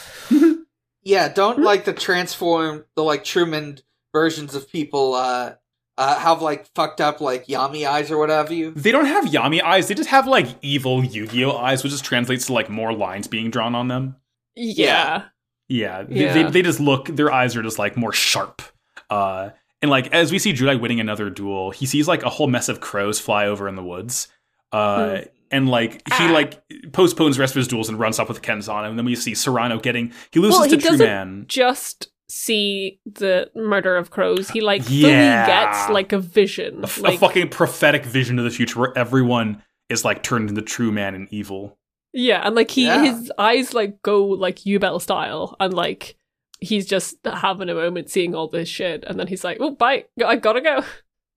yeah. 1.04 1.28
Don't 1.28 1.60
like 1.60 1.86
the 1.86 1.94
transform 1.94 2.86
the 2.96 3.04
like 3.04 3.24
Truman 3.24 3.80
versions 4.14 4.56
of 4.56 4.70
people. 4.70 5.14
Uh, 5.14 5.56
uh, 6.00 6.18
have 6.18 6.42
like 6.42 6.66
fucked 6.74 7.00
up 7.02 7.22
like 7.22 7.46
Yami 7.46 7.88
eyes 7.88 8.10
or 8.10 8.18
what 8.18 8.30
have 8.30 8.52
you. 8.52 8.72
They 8.72 8.92
don't 8.92 9.06
have 9.06 9.26
Yami 9.26 9.62
eyes. 9.62 9.88
They 9.88 9.94
just 9.94 10.10
have 10.10 10.26
like 10.26 10.48
evil 10.64 11.04
Yu-Gi-Oh 11.04 11.52
eyes, 11.58 11.84
which 11.84 11.92
just 11.92 12.06
translates 12.06 12.48
to 12.48 12.54
like 12.54 12.70
more 12.70 12.92
lines 12.94 13.28
being 13.28 13.52
drawn 13.52 13.76
on 13.76 13.88
them. 13.90 14.16
Yeah. 14.56 15.26
Yeah, 15.68 16.04
they, 16.04 16.16
Yeah. 16.26 16.34
They, 16.34 16.44
they 16.50 16.62
just 16.64 16.80
look. 16.80 17.06
Their 17.08 17.32
eyes 17.32 17.56
are 17.56 17.62
just 17.62 17.78
like 17.78 17.96
more 17.96 18.14
sharp. 18.14 18.62
Uh, 19.10 19.50
and 19.82 19.92
like 19.92 20.12
as 20.14 20.32
we 20.32 20.40
see 20.40 20.54
Judai 20.54 20.80
winning 20.80 21.00
another 21.00 21.30
duel, 21.30 21.72
he 21.72 21.86
sees 21.86 22.08
like 22.08 22.24
a 22.24 22.30
whole 22.30 22.48
mess 22.48 22.70
of 22.70 22.80
crows 22.82 23.20
fly 23.20 23.46
over 23.46 23.68
in 23.68 23.76
the 23.76 23.84
woods. 23.84 24.28
Uh, 24.72 25.18
Hmm. 25.18 25.24
and 25.52 25.70
like 25.70 25.94
he 25.94 26.26
Ah. 26.26 26.32
like 26.32 26.62
postpones 26.92 27.36
the 27.38 27.42
rest 27.42 27.54
of 27.54 27.58
his 27.58 27.68
duels 27.68 27.90
and 27.90 28.00
runs 28.00 28.20
off 28.20 28.30
with 28.30 28.42
Kenzan. 28.42 28.88
And 28.88 28.98
then 28.98 29.06
we 29.06 29.16
see 29.16 29.34
Serrano 29.36 29.80
getting 29.80 30.12
he 30.32 30.40
loses 30.40 30.60
Well, 30.60 30.70
he 30.70 30.78
to 30.78 30.88
True 30.88 30.98
Man. 30.98 31.46
Just 31.48 32.10
see 32.30 33.00
the 33.06 33.50
murder 33.56 33.96
of 33.98 34.12
crows. 34.12 34.50
He 34.50 34.62
like 34.62 34.84
Yeah. 34.88 35.46
fully 35.46 35.54
gets 35.54 35.90
like 35.90 36.14
a 36.14 36.20
vision. 36.20 36.82
A, 36.82 36.84
f- 36.84 37.00
a 37.00 37.02
like 37.02 37.20
fucking 37.20 37.50
prophetic 37.50 38.06
vision 38.06 38.38
of 38.40 38.46
the 38.46 38.52
future 38.52 38.80
where 38.80 38.98
everyone 38.98 39.64
is 39.90 40.06
like 40.06 40.22
turned 40.24 40.50
into 40.50 40.62
true 40.62 40.92
man 40.92 41.16
and 41.16 41.28
evil. 41.32 41.78
yeah, 42.14 42.42
and 42.46 42.56
like 42.56 42.72
he 42.72 42.86
Yeah. 42.86 43.04
his 43.04 43.32
eyes 43.38 43.74
like 43.74 44.02
go 44.04 44.24
like 44.26 44.58
Yubel 44.60 45.02
style, 45.02 45.56
and 45.60 45.74
like 45.74 46.16
he's 46.60 46.86
just 46.86 47.18
having 47.26 47.70
a 47.70 47.74
moment 47.76 48.10
seeing 48.10 48.36
all 48.36 48.48
this 48.48 48.68
shit, 48.70 49.04
and 49.08 49.20
then 49.20 49.28
he's 49.28 49.44
like, 49.44 49.58
"Oh, 49.60 49.72
bye, 49.72 50.06
I 50.26 50.36
gotta 50.36 50.62
go. 50.62 50.84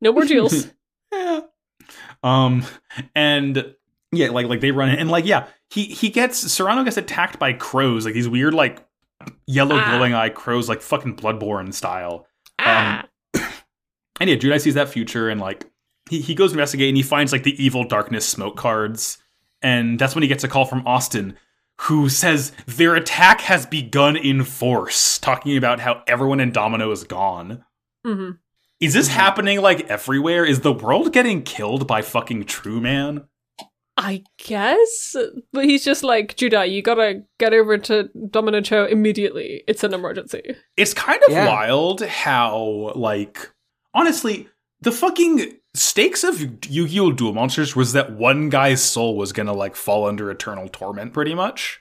No 0.01 0.13
more 0.13 0.25
deals." 0.25 0.69
Yeah. 1.13 1.41
Um, 2.23 2.65
and 3.15 3.75
yeah, 4.13 4.31
like 4.31 4.47
like 4.47 4.61
they 4.61 4.71
run 4.71 4.89
in, 4.91 4.99
and 4.99 5.11
like 5.11 5.25
yeah, 5.27 5.47
he 5.71 5.85
he 5.85 6.09
gets 6.11 6.39
Serrano 6.53 6.85
gets 6.85 6.97
attacked 6.97 7.39
by 7.39 7.53
crows, 7.53 8.05
like 8.05 8.15
these 8.15 8.29
weird 8.29 8.55
like 8.55 8.87
yellow 9.47 9.77
Ah. 9.79 9.91
glowing 9.91 10.15
eye 10.15 10.29
crows, 10.31 10.69
like 10.69 10.81
fucking 10.83 11.17
Bloodborne 11.17 11.73
style. 11.75 12.27
ah, 12.59 13.05
And 14.21 14.31
yeah, 14.31 14.37
Judai 14.37 14.61
sees 14.61 14.75
that 14.75 14.89
future 14.89 15.29
and 15.29 15.41
like 15.41 15.65
he, 16.11 16.21
he 16.21 16.35
goes 16.35 16.53
investigate 16.53 16.89
and 16.89 16.97
he 16.97 17.03
finds 17.03 17.33
like 17.33 17.43
the 17.43 17.63
evil 17.63 17.85
darkness 17.85 18.29
smoke 18.29 18.57
cards. 18.57 19.19
And 19.63 19.99
that's 19.99 20.15
when 20.15 20.23
he 20.23 20.29
gets 20.29 20.45
a 20.45 20.49
call 20.49 20.65
from 20.65 20.87
Austin, 20.87 21.37
who 21.83 22.09
says 22.09 22.53
their 22.67 22.95
attack 22.95 23.41
has 23.43 23.65
begun 23.67 24.17
in 24.17 24.45
force, 24.45 25.19
talking 25.19 25.57
about 25.57 25.81
how 25.81 26.03
everyone 26.07 26.41
in 26.41 26.53
Domino 26.53 26.91
is 26.91 27.05
gone. 27.05 27.65
hmm 28.05 28.31
Is 28.81 28.93
this 28.95 29.09
happening 29.09 29.61
like 29.61 29.89
everywhere? 29.89 30.45
Is 30.45 30.61
the 30.61 30.73
world 30.73 31.13
getting 31.13 31.43
killed 31.43 31.87
by 31.87 32.03
fucking 32.03 32.45
True 32.45 32.81
Man? 32.81 33.25
I 34.05 34.25
guess, 34.37 35.15
but 35.53 35.65
he's 35.65 35.85
just 35.85 36.03
like 36.03 36.37
Judah. 36.37 36.67
You 36.67 36.83
gotta 36.83 37.23
get 37.39 37.53
over 37.53 37.79
to 37.79 38.11
Domino 38.31 38.61
Cho 38.61 38.85
immediately. 38.87 39.63
It's 39.69 39.85
an 39.85 39.95
emergency. 39.95 40.43
It's 40.77 40.93
kind 40.93 41.21
of 41.27 41.33
Yeah. 41.33 41.47
wild 41.47 42.01
how, 42.03 42.93
like, 42.97 43.53
honestly, 43.95 44.49
the 44.81 44.91
fucking 44.91 45.53
stakes 45.75 46.25
of 46.25 46.41
Yu 46.69 46.89
Gi 46.89 46.99
Oh! 47.01 47.13
Duel 47.13 47.33
Monsters 47.33 47.77
was 47.77 47.93
that 47.93 48.11
one 48.13 48.49
guy's 48.49 48.83
soul 48.83 49.17
was 49.17 49.33
gonna, 49.33 49.53
like, 49.55 49.77
fall 49.77 50.07
under 50.09 50.33
eternal 50.33 50.69
torment, 50.69 51.13
pretty 51.13 51.35
much. 51.35 51.81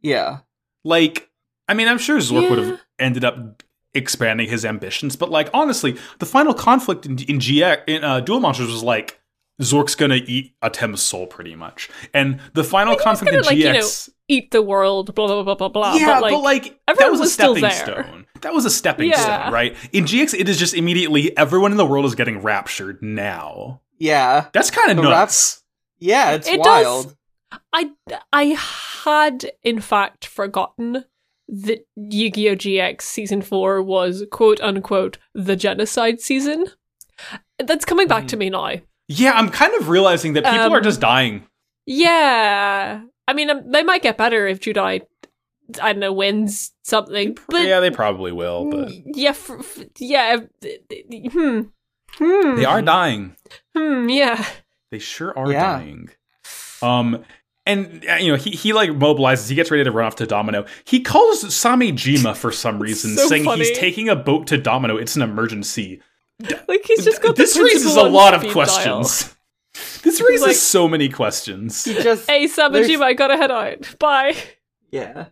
Yeah. 0.00 0.38
Like, 0.82 1.28
I 1.68 1.74
mean, 1.74 1.88
I'm 1.88 1.98
sure 1.98 2.18
Zorc 2.18 2.48
would 2.48 2.58
have 2.58 2.80
ended 2.98 3.22
up 3.24 3.62
expanding 3.92 4.48
his 4.48 4.64
ambitions, 4.64 5.14
but, 5.14 5.30
like, 5.30 5.50
honestly, 5.52 5.96
the 6.20 6.26
final 6.26 6.54
conflict 6.54 7.04
in, 7.04 7.18
in 7.28 7.38
GX, 7.38 7.82
in 7.86 8.02
uh, 8.02 8.20
Duel 8.20 8.40
Monsters 8.40 8.70
was 8.72 8.82
like, 8.82 9.20
Zorc's 9.62 9.94
gonna 9.94 10.20
eat 10.26 10.54
Atem's 10.62 11.02
soul, 11.02 11.26
pretty 11.26 11.54
much. 11.54 11.88
And 12.12 12.40
the 12.54 12.64
final 12.64 12.96
conflict 12.96 13.32
in 13.32 13.40
gonna, 13.40 13.46
like, 13.46 13.56
you 13.56 13.72
know, 13.72 13.78
GX. 13.78 14.10
Eat 14.26 14.50
the 14.50 14.62
world, 14.62 15.14
blah 15.14 15.26
blah 15.26 15.42
blah 15.42 15.54
blah 15.54 15.68
blah. 15.68 15.94
Yeah, 15.94 16.20
but 16.20 16.40
like, 16.40 16.64
that 16.64 16.72
that 16.86 17.00
everyone 17.02 17.20
was 17.20 17.28
a 17.28 17.32
stepping 17.32 17.70
stone. 17.70 18.26
That 18.40 18.52
was 18.54 18.64
a 18.64 18.70
stepping 18.70 19.10
Yeah. 19.10 19.20
stone, 19.20 19.52
right? 19.52 19.76
In 19.92 20.04
GX, 20.04 20.34
it 20.34 20.48
is 20.48 20.58
just 20.58 20.74
immediately 20.74 21.36
everyone 21.36 21.72
in 21.72 21.76
the 21.76 21.86
world 21.86 22.04
is 22.04 22.14
getting 22.14 22.40
raptured 22.40 23.02
now. 23.02 23.80
Yeah. 23.98 24.46
That's 24.52 24.70
kind 24.70 24.90
of 24.90 24.96
The 24.96 25.02
nuts. 25.02 25.62
Yeah, 25.98 26.32
it's 26.32 26.48
It 26.48 26.62
does- 26.62 26.84
wild. 26.84 27.16
I 27.72 27.90
I 28.32 28.44
had 29.04 29.52
in 29.62 29.80
fact 29.80 30.26
forgotten 30.26 31.04
that 31.48 31.86
Yu-Gi-Oh 31.96 32.56
GX 32.56 33.02
season 33.02 33.42
4 33.42 33.82
was 33.82 34.24
quote 34.30 34.60
unquote 34.60 35.18
the 35.34 35.56
genocide 35.56 36.20
season. 36.20 36.66
That's 37.58 37.84
coming 37.84 38.08
back 38.08 38.26
to 38.28 38.36
mm. 38.36 38.40
me 38.40 38.50
now. 38.50 38.72
Yeah, 39.08 39.32
I'm 39.32 39.50
kind 39.50 39.74
of 39.74 39.88
realizing 39.88 40.32
that 40.34 40.44
people 40.44 40.72
are 40.72 40.78
Um, 40.78 40.82
just 40.82 41.00
dying. 41.00 41.46
Yeah. 41.86 43.02
I 43.28 43.32
mean, 43.32 43.50
um, 43.50 43.70
they 43.70 43.82
might 43.82 44.02
get 44.02 44.16
better 44.18 44.46
if 44.46 44.60
Judai 44.60 45.02
I 45.80 45.92
don't 45.92 46.00
know 46.00 46.12
wins 46.12 46.72
something. 46.82 47.38
But 47.48 47.66
yeah, 47.66 47.80
they 47.80 47.90
probably 47.90 48.32
will, 48.32 48.70
but 48.70 48.90
yeah, 49.16 49.30
f- 49.30 49.50
f- 49.50 49.84
yeah. 49.98 50.40
Hmm. 51.32 51.60
Hmm. 52.16 52.56
they 52.56 52.64
are 52.66 52.82
dying. 52.82 53.34
Hmm. 53.74 54.08
Yeah. 54.10 54.44
They 54.90 54.98
sure 54.98 55.36
are 55.38 55.50
Yeah. 55.50 55.78
dying. 55.78 56.10
Um, 56.82 57.24
and 57.66 58.04
uh, 58.08 58.16
you 58.16 58.30
know 58.30 58.36
he 58.36 58.50
he 58.50 58.74
like 58.74 58.90
mobilizes. 58.90 59.48
He 59.48 59.54
gets 59.54 59.70
ready 59.70 59.84
to 59.84 59.90
run 59.90 60.04
off 60.06 60.16
to 60.16 60.26
Domino. 60.26 60.66
He 60.84 61.00
calls 61.00 61.42
Samejima 61.44 62.36
for 62.36 62.52
some 62.52 62.78
reason, 62.78 63.16
So 63.16 63.26
saying 63.26 63.44
funny. 63.44 63.64
he's 63.66 63.78
taking 63.78 64.10
a 64.10 64.16
boat 64.16 64.46
to 64.48 64.58
Domino. 64.58 64.98
It's 64.98 65.16
an 65.16 65.22
emergency. 65.22 66.02
Like 66.68 66.82
he's 66.84 67.04
just 67.04 67.22
got 67.22 67.36
the 67.36 67.42
this 67.42 67.56
raises 67.56 67.96
a 67.96 68.02
lot 68.02 68.34
of 68.34 68.40
speed 68.40 68.52
questions. 68.52 69.30
This 70.02 70.20
raises 70.20 70.46
like- 70.46 70.56
so 70.56 70.86
many 70.86 71.08
questions. 71.08 71.84
He 71.84 71.94
just 71.94 72.28
Hey, 72.30 72.46
There's- 72.46 72.56
Samejima, 72.56 73.02
I 73.02 73.12
gotta 73.14 73.36
head 73.36 73.50
out. 73.50 73.96
Bye. 73.98 74.36
Yeah. 74.92 75.26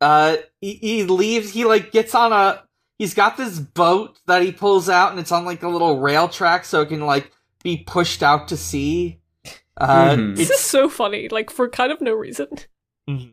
Uh, 0.00 0.36
he, 0.60 0.74
he 0.74 1.04
leaves. 1.04 1.52
He 1.52 1.64
like 1.64 1.92
gets 1.92 2.14
on 2.14 2.32
a. 2.32 2.64
He's 2.98 3.14
got 3.14 3.36
this 3.36 3.58
boat 3.60 4.18
that 4.26 4.42
he 4.42 4.50
pulls 4.50 4.88
out, 4.88 5.12
and 5.12 5.20
it's 5.20 5.30
on 5.30 5.44
like 5.44 5.62
a 5.62 5.68
little 5.68 6.00
rail 6.00 6.28
track, 6.28 6.64
so 6.64 6.80
it 6.80 6.88
can 6.88 7.00
like 7.06 7.30
be 7.62 7.76
pushed 7.76 8.22
out 8.22 8.48
to 8.48 8.56
sea. 8.56 9.20
Uh, 9.76 10.10
Mhm. 10.16 10.36
This 10.36 10.50
is 10.50 10.58
so 10.60 10.88
funny, 10.88 11.28
like 11.28 11.50
for 11.50 11.68
kind 11.68 11.92
of 11.92 12.00
no 12.00 12.14
reason. 12.14 12.48
Mhm. 13.08 13.30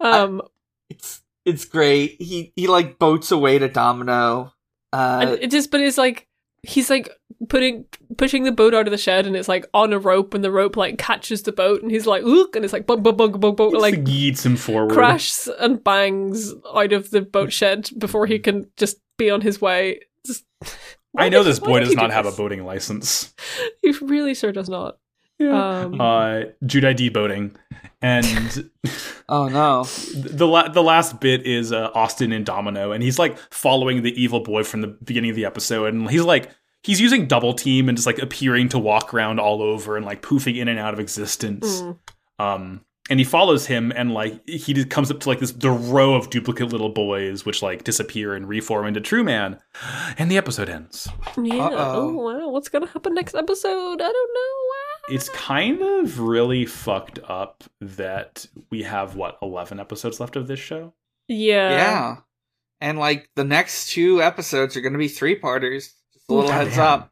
Um, 0.00 0.42
it's 0.90 1.22
it's 1.46 1.64
great. 1.64 2.20
He 2.20 2.52
he 2.56 2.66
like 2.66 2.98
boats 2.98 3.30
away 3.30 3.58
to 3.58 3.68
Domino. 3.68 4.52
Uh, 4.92 5.18
and 5.22 5.30
it 5.42 5.50
just, 5.50 5.70
but 5.70 5.80
it's 5.80 5.98
like 5.98 6.26
he's 6.62 6.90
like 6.90 7.08
putting 7.48 7.86
pushing 8.18 8.42
the 8.44 8.52
boat 8.52 8.74
out 8.74 8.86
of 8.86 8.90
the 8.90 8.98
shed, 8.98 9.26
and 9.26 9.36
it's 9.36 9.48
like 9.48 9.66
on 9.72 9.92
a 9.92 9.98
rope, 9.98 10.34
and 10.34 10.42
the 10.44 10.50
rope 10.50 10.76
like 10.76 10.98
catches 10.98 11.42
the 11.42 11.52
boat, 11.52 11.82
and 11.82 11.90
he's 11.90 12.06
like, 12.06 12.22
look, 12.24 12.56
and 12.56 12.64
it's 12.64 12.72
like 12.72 12.86
bug 12.86 13.02
bug 13.02 13.16
bug 13.16 13.40
bug 13.40 13.56
bug, 13.56 13.72
like 13.74 13.94
yeets 14.04 14.44
him 14.44 14.56
forward. 14.56 14.92
crashes 14.92 15.48
and 15.58 15.82
bangs 15.82 16.52
out 16.74 16.92
of 16.92 17.10
the 17.10 17.22
boat 17.22 17.52
shed 17.60 17.90
before 17.98 18.26
he 18.26 18.38
can 18.38 18.68
just 18.76 18.98
be 19.16 19.30
on 19.30 19.40
his 19.40 19.60
way. 19.60 20.00
Just, 20.26 20.44
I 21.16 21.28
know 21.28 21.42
did- 21.42 21.50
this 21.50 21.58
boy 21.60 21.80
does 21.80 21.88
he 21.88 21.94
do 21.94 22.00
not 22.02 22.10
have 22.12 22.26
a 22.26 22.32
boating 22.32 22.64
license. 22.64 23.34
He 23.82 23.92
really 24.02 24.34
sure 24.34 24.52
does 24.52 24.68
not. 24.68 24.98
Um, 25.40 26.00
Uh, 26.00 26.42
Judai 26.64 26.94
D 26.96 27.08
boating, 27.08 27.56
and 28.02 28.70
oh 29.28 29.48
no. 29.48 29.84
the 30.14 30.46
la- 30.46 30.68
the 30.68 30.82
last 30.82 31.20
bit 31.20 31.46
is 31.46 31.72
uh, 31.72 31.90
Austin 31.94 32.32
and 32.32 32.44
Domino, 32.44 32.92
and 32.92 33.02
he's 33.02 33.18
like 33.18 33.38
following 33.50 34.02
the 34.02 34.20
evil 34.20 34.40
boy 34.40 34.62
from 34.64 34.80
the 34.82 34.88
beginning 34.88 35.30
of 35.30 35.36
the 35.36 35.44
episode, 35.44 35.94
and 35.94 36.10
he's 36.10 36.22
like 36.24 36.50
he's 36.82 37.00
using 37.00 37.26
double 37.26 37.52
team 37.54 37.88
and 37.88 37.96
just 37.98 38.06
like 38.06 38.18
appearing 38.18 38.68
to 38.70 38.78
walk 38.78 39.12
around 39.14 39.38
all 39.38 39.62
over 39.62 39.96
and 39.96 40.04
like 40.06 40.22
poofing 40.22 40.56
in 40.56 40.66
and 40.68 40.78
out 40.78 40.94
of 40.94 41.00
existence. 41.00 41.82
mm. 41.82 41.98
Um, 42.38 42.80
and 43.10 43.18
he 43.18 43.24
follows 43.24 43.66
him, 43.66 43.92
and 43.96 44.14
like 44.14 44.40
he 44.48 44.72
just 44.72 44.88
comes 44.88 45.10
up 45.10 45.18
to 45.20 45.28
like 45.28 45.40
this 45.40 45.50
the 45.52 45.70
row 45.70 46.14
of 46.14 46.30
duplicate 46.30 46.68
little 46.70 46.88
boys, 46.90 47.44
which 47.44 47.60
like 47.60 47.82
disappear 47.84 48.34
and 48.34 48.48
reform 48.48 48.86
into 48.86 49.00
True 49.00 49.24
Man, 49.24 49.58
and 50.16 50.30
the 50.30 50.36
episode 50.38 50.68
ends. 50.68 51.08
Yeah. 51.36 51.66
Uh-oh. 51.66 51.94
Oh 51.96 52.12
wow. 52.14 52.48
What's 52.50 52.68
gonna 52.68 52.86
happen 52.86 53.14
next 53.14 53.34
episode? 53.34 54.00
I 54.00 54.12
don't 54.12 54.30
know. 54.34 54.56
It's 55.08 55.28
kind 55.30 55.80
of 55.82 56.20
really 56.20 56.66
fucked 56.66 57.18
up 57.28 57.64
that 57.80 58.46
we 58.70 58.82
have 58.82 59.16
what 59.16 59.38
eleven 59.42 59.80
episodes 59.80 60.20
left 60.20 60.36
of 60.36 60.46
this 60.46 60.60
show. 60.60 60.94
Yeah. 61.28 61.70
yeah. 61.70 62.16
And 62.80 62.98
like 62.98 63.28
the 63.36 63.44
next 63.44 63.90
two 63.90 64.22
episodes 64.22 64.76
are 64.76 64.80
going 64.80 64.92
to 64.94 64.98
be 64.98 65.08
three 65.08 65.34
parters. 65.36 65.94
Just 66.12 66.28
a 66.30 66.34
little 66.34 66.50
heads 66.50 66.76
goddamn. 66.76 67.08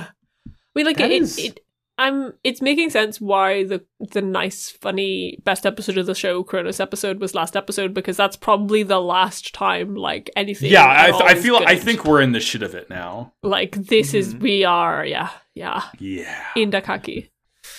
up. 0.00 0.08
I 0.46 0.50
mean, 0.74 0.86
like 0.86 0.96
That 0.98 1.10
it, 1.10 1.22
is- 1.22 1.38
it. 1.38 1.60
I'm. 1.98 2.32
It's 2.42 2.62
making 2.62 2.88
sense 2.88 3.20
why 3.20 3.64
the 3.64 3.84
the 4.12 4.22
nice, 4.22 4.70
funny 4.70 5.38
best 5.44 5.66
episode 5.66 5.98
of 5.98 6.06
the 6.06 6.14
show, 6.14 6.42
Kronos 6.42 6.80
episode, 6.80 7.20
was 7.20 7.34
last 7.34 7.54
episode 7.54 7.92
because 7.92 8.16
that's 8.16 8.34
probably 8.34 8.82
the 8.82 8.98
last 8.98 9.52
time 9.54 9.94
like 9.94 10.30
anything. 10.34 10.70
Yeah, 10.72 10.86
I, 10.86 11.10
all 11.10 11.22
I 11.22 11.34
feel 11.34 11.56
I 11.56 11.76
think 11.76 12.06
we're 12.06 12.22
in 12.22 12.32
the 12.32 12.40
shit 12.40 12.62
of 12.62 12.74
it 12.74 12.88
now. 12.88 13.34
like 13.42 13.72
this 13.76 14.14
is 14.14 14.34
Mhm. 14.34 14.40
we 14.40 14.64
are. 14.64 15.04
Yeah, 15.04 15.28
yeah. 15.54 15.82
Yeah. 15.98 16.44
Indakaki. 16.56 17.30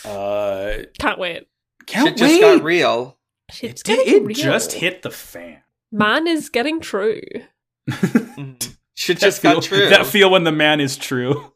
Uh, 0.06 0.84
Can't 1.00 1.20
wait. 1.20 1.48
can't 1.86 2.10
Shit 2.10 2.18
just 2.18 2.34
wait. 2.34 2.42
got 2.42 2.64
real. 2.64 3.18
Shit's 3.52 3.82
It, 3.82 3.86
getting 3.86 4.14
it 4.16 4.24
real. 4.26 4.36
just 4.36 4.72
hit 4.74 5.02
the 5.02 5.12
fan. 5.12 5.62
Man 5.92 6.28
is 6.28 6.50
getting 6.50 6.80
true. 6.80 7.22
Mhm. 7.90 8.76
Shit 8.96 9.18
just 9.20 9.42
feel, 9.42 9.56
got 9.56 9.64
true. 9.64 9.90
That 9.90 10.06
feel 10.06 10.30
when 10.30 10.44
the 10.44 10.52
man 10.52 10.80
is 10.80 10.96
true. 10.98 11.54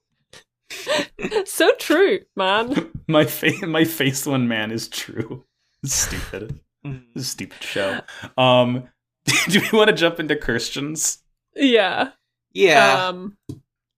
so 1.46 1.72
true, 1.80 2.20
man. 2.36 2.92
My 3.08 3.26
face, 3.26 3.62
my 3.62 3.86
face 3.86 4.26
when 4.26 4.48
man 4.50 4.72
is 4.72 4.88
true. 4.90 5.46
Stupid. 5.86 6.60
This 6.84 6.94
is 7.16 7.22
a 7.24 7.26
stupid 7.26 7.64
show. 7.64 8.02
Um, 8.38 8.90
do 9.48 9.62
we 9.62 9.78
want 9.78 9.90
to 9.90 9.96
jump 9.96 10.20
into 10.20 10.36
Christians? 10.36 11.20
Yeah. 11.56 12.10
Yeah. 12.54 13.08
Um. 13.08 13.38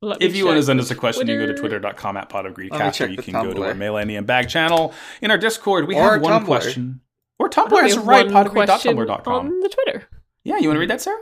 Let 0.02 0.22
If 0.22 0.36
you 0.36 0.46
want 0.46 0.58
to 0.58 0.64
send 0.64 0.80
us 0.80 0.92
a 0.92 0.96
question, 0.96 1.28
you 1.28 1.38
can 1.38 1.48
go 1.48 1.54
to 1.54 1.60
Twitter. 1.60 1.80
twitter.com 1.80 2.18
at 2.18 2.30
pot 2.30 2.46
of 2.46 2.54
greed 2.54 2.72
me 2.72 2.78
Greedcast, 2.78 2.88
or 2.88 2.92
check 2.92 3.10
you 3.12 3.16
the 3.18 3.24
can 3.24 3.34
go 3.34 3.54
to 3.54 3.64
our 3.64 3.74
Tumblr. 3.74 3.78
Millennium 3.78 4.26
Bag 4.26 4.50
channel. 4.50 4.94
In 5.22 5.32
our 5.32 5.38
Discord, 5.38 5.88
we 5.88 5.96
Or 5.96 6.14
have 6.14 6.22
one 6.22 6.42
Tumblr. 6.42 6.46
question. 6.46 7.02
Or 7.38 7.48
I 7.48 7.50
Tumblr, 7.50 7.70
thought 7.70 7.72
we 7.72 7.82
that's 7.82 7.96
had 7.96 8.06
right, 8.08 8.32
one 8.32 8.50
question 8.50 8.96
potofgreed.tumblr.com. 8.98 9.34
on 9.48 9.60
the 9.62 9.70
Twitter. 9.70 10.08
Yeah, 10.44 10.58
you 10.58 10.68
want 10.70 10.76
to 10.78 10.80
read 10.80 10.90
that, 10.90 11.02
Sarah? 11.02 11.22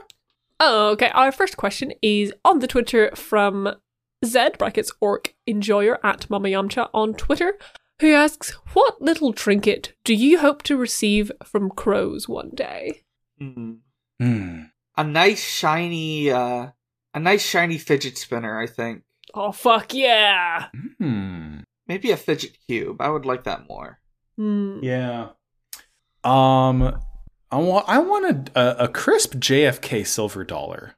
Oh, 0.60 0.90
okay. 0.90 1.10
Our 1.10 1.32
first 1.32 1.58
question 1.58 1.94
is 2.02 2.34
on 2.46 2.60
the 2.60 2.68
Twitter 2.68 3.12
from 3.16 3.76
Z 4.26 4.50
brackets 4.58 4.92
orc 5.00 5.36
enjoyer 5.48 6.00
at 6.04 6.28
Mama 6.30 6.50
Yamcha 6.50 6.90
on 6.94 7.14
Twitter, 7.14 7.58
who 8.02 8.12
asks, 8.14 8.52
"What 8.74 9.00
little 9.02 9.34
trinket 9.34 9.94
do 10.04 10.14
you 10.16 10.40
hope 10.40 10.64
to 10.64 10.76
receive 10.78 11.32
from 11.44 11.70
crows 11.70 12.28
one 12.28 12.50
day?" 12.56 13.04
Mhm. 13.42 13.78
Hmm. 14.20 14.62
a 14.96 15.04
nice 15.04 15.44
shiny 15.48 16.32
uh 16.32 16.70
a 17.18 17.20
nice 17.20 17.44
shiny 17.44 17.78
fidget 17.78 18.18
spinner, 18.18 18.60
I 18.60 18.68
think. 18.68 19.02
Oh 19.34 19.52
fuck 19.52 19.94
yeah! 19.94 20.68
Hmm. 21.00 21.60
Maybe 21.88 22.12
a 22.12 22.18
fidget 22.18 22.58
cube. 22.68 23.02
I 23.02 23.10
would 23.10 23.26
like 23.26 23.44
that 23.44 23.68
more. 23.68 24.00
Hmm. 24.38 24.80
Yeah. 24.82 25.30
Um, 26.24 27.00
I 27.52 27.58
want 27.58 27.90
I 27.90 28.00
want 28.00 28.50
a, 28.56 28.60
a, 28.60 28.86
a 28.86 28.88
crisp 28.88 29.36
JFK 29.36 30.06
silver 30.06 30.44
dollar. 30.44 30.96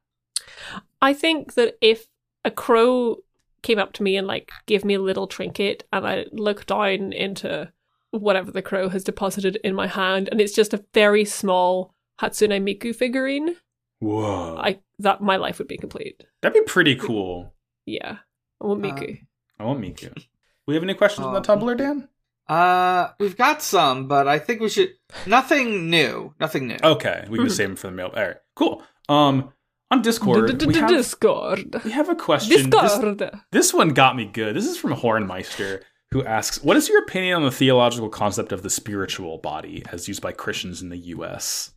I 1.02 1.14
think 1.14 1.54
that 1.54 1.78
if 1.82 2.08
a 2.44 2.52
crow 2.52 3.18
came 3.62 3.80
up 3.80 3.94
to 3.94 4.04
me 4.04 4.18
and 4.18 4.28
like 4.28 4.52
gave 4.66 4.84
me 4.84 4.96
a 4.96 5.02
little 5.02 5.28
trinket, 5.28 5.88
and 5.94 6.06
I 6.06 6.26
look 6.32 6.66
down 6.66 7.14
into 7.14 7.72
whatever 8.12 8.52
the 8.52 8.62
crow 8.62 8.90
has 8.90 9.04
deposited 9.04 9.58
in 9.64 9.74
my 9.74 9.88
hand, 9.88 10.28
and 10.32 10.42
it's 10.42 10.56
just 10.56 10.74
a 10.74 10.84
very 10.94 11.24
small 11.24 11.94
Hatsune 12.20 12.62
Miku 12.62 12.94
figurine, 12.94 13.56
Whoa, 14.00 14.58
I 14.58 14.80
that 15.00 15.22
my 15.22 15.38
life 15.38 15.58
would 15.60 15.68
be 15.68 15.78
complete. 15.78 16.24
that'd 16.42 16.54
be 16.54 16.66
pretty 16.68 16.96
cool. 16.96 17.54
Yeah, 17.86 18.18
I 18.62 18.66
want 18.68 18.82
Miku. 18.82 19.20
I 19.60 19.64
want 19.64 19.82
Miku. 19.82 20.12
We 20.68 20.76
have 20.76 20.84
any 20.84 20.94
questions 20.94 21.26
on 21.26 21.34
the 21.34 21.52
Um, 21.52 21.60
Tumblr, 21.60 21.78
Dan? 21.78 22.08
Uh 22.48 23.10
we've 23.20 23.38
got 23.38 23.62
some, 23.62 24.08
but 24.08 24.28
I 24.28 24.40
think 24.40 24.60
we 24.62 24.70
should 24.70 24.94
nothing 25.28 25.90
new. 25.90 26.34
Nothing 26.40 26.68
new. 26.68 26.78
Okay, 26.84 27.26
we 27.30 27.38
can 27.38 27.50
save 27.50 27.68
them 27.70 27.76
for 27.76 27.88
the 27.88 27.94
mail. 27.94 28.12
All 28.16 28.24
right, 28.24 28.38
cool. 28.56 28.84
Um, 29.08 29.54
on 29.92 30.02
Discord, 30.04 30.64
we 30.66 30.76
have, 30.76 30.90
Discord. 30.90 31.76
we 31.84 31.92
have 31.92 32.10
a 32.10 32.16
question. 32.16 32.50
This, 32.56 32.66
Discord. 32.68 33.32
this 33.52 33.74
one 33.74 33.90
got 33.90 34.16
me 34.16 34.26
good. 34.26 34.56
This 34.56 34.66
is 34.68 34.78
from 34.78 34.94
Hornmeister, 34.94 35.82
who 36.12 36.24
asks, 36.24 36.64
"What 36.64 36.78
is 36.78 36.88
your 36.90 37.00
opinion 37.04 37.38
on 37.38 37.44
the 37.44 37.52
theological 37.52 38.10
concept 38.10 38.52
of 38.52 38.62
the 38.64 38.70
spiritual 38.70 39.38
body 39.40 39.84
as 39.92 40.08
used 40.08 40.22
by 40.22 40.32
Christians 40.32 40.82
in 40.82 40.90
the 40.90 40.98
U.S.?" 40.98 41.72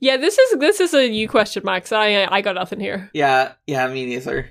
Yeah, 0.00 0.16
this 0.16 0.38
is 0.38 0.58
this 0.58 0.80
is 0.80 0.94
a 0.94 1.06
you 1.08 1.28
question, 1.28 1.62
Max. 1.64 1.92
I 1.92 2.26
I 2.30 2.40
got 2.40 2.54
nothing 2.54 2.80
here. 2.80 3.10
Yeah, 3.12 3.52
yeah, 3.66 3.86
me 3.88 4.06
neither. 4.06 4.50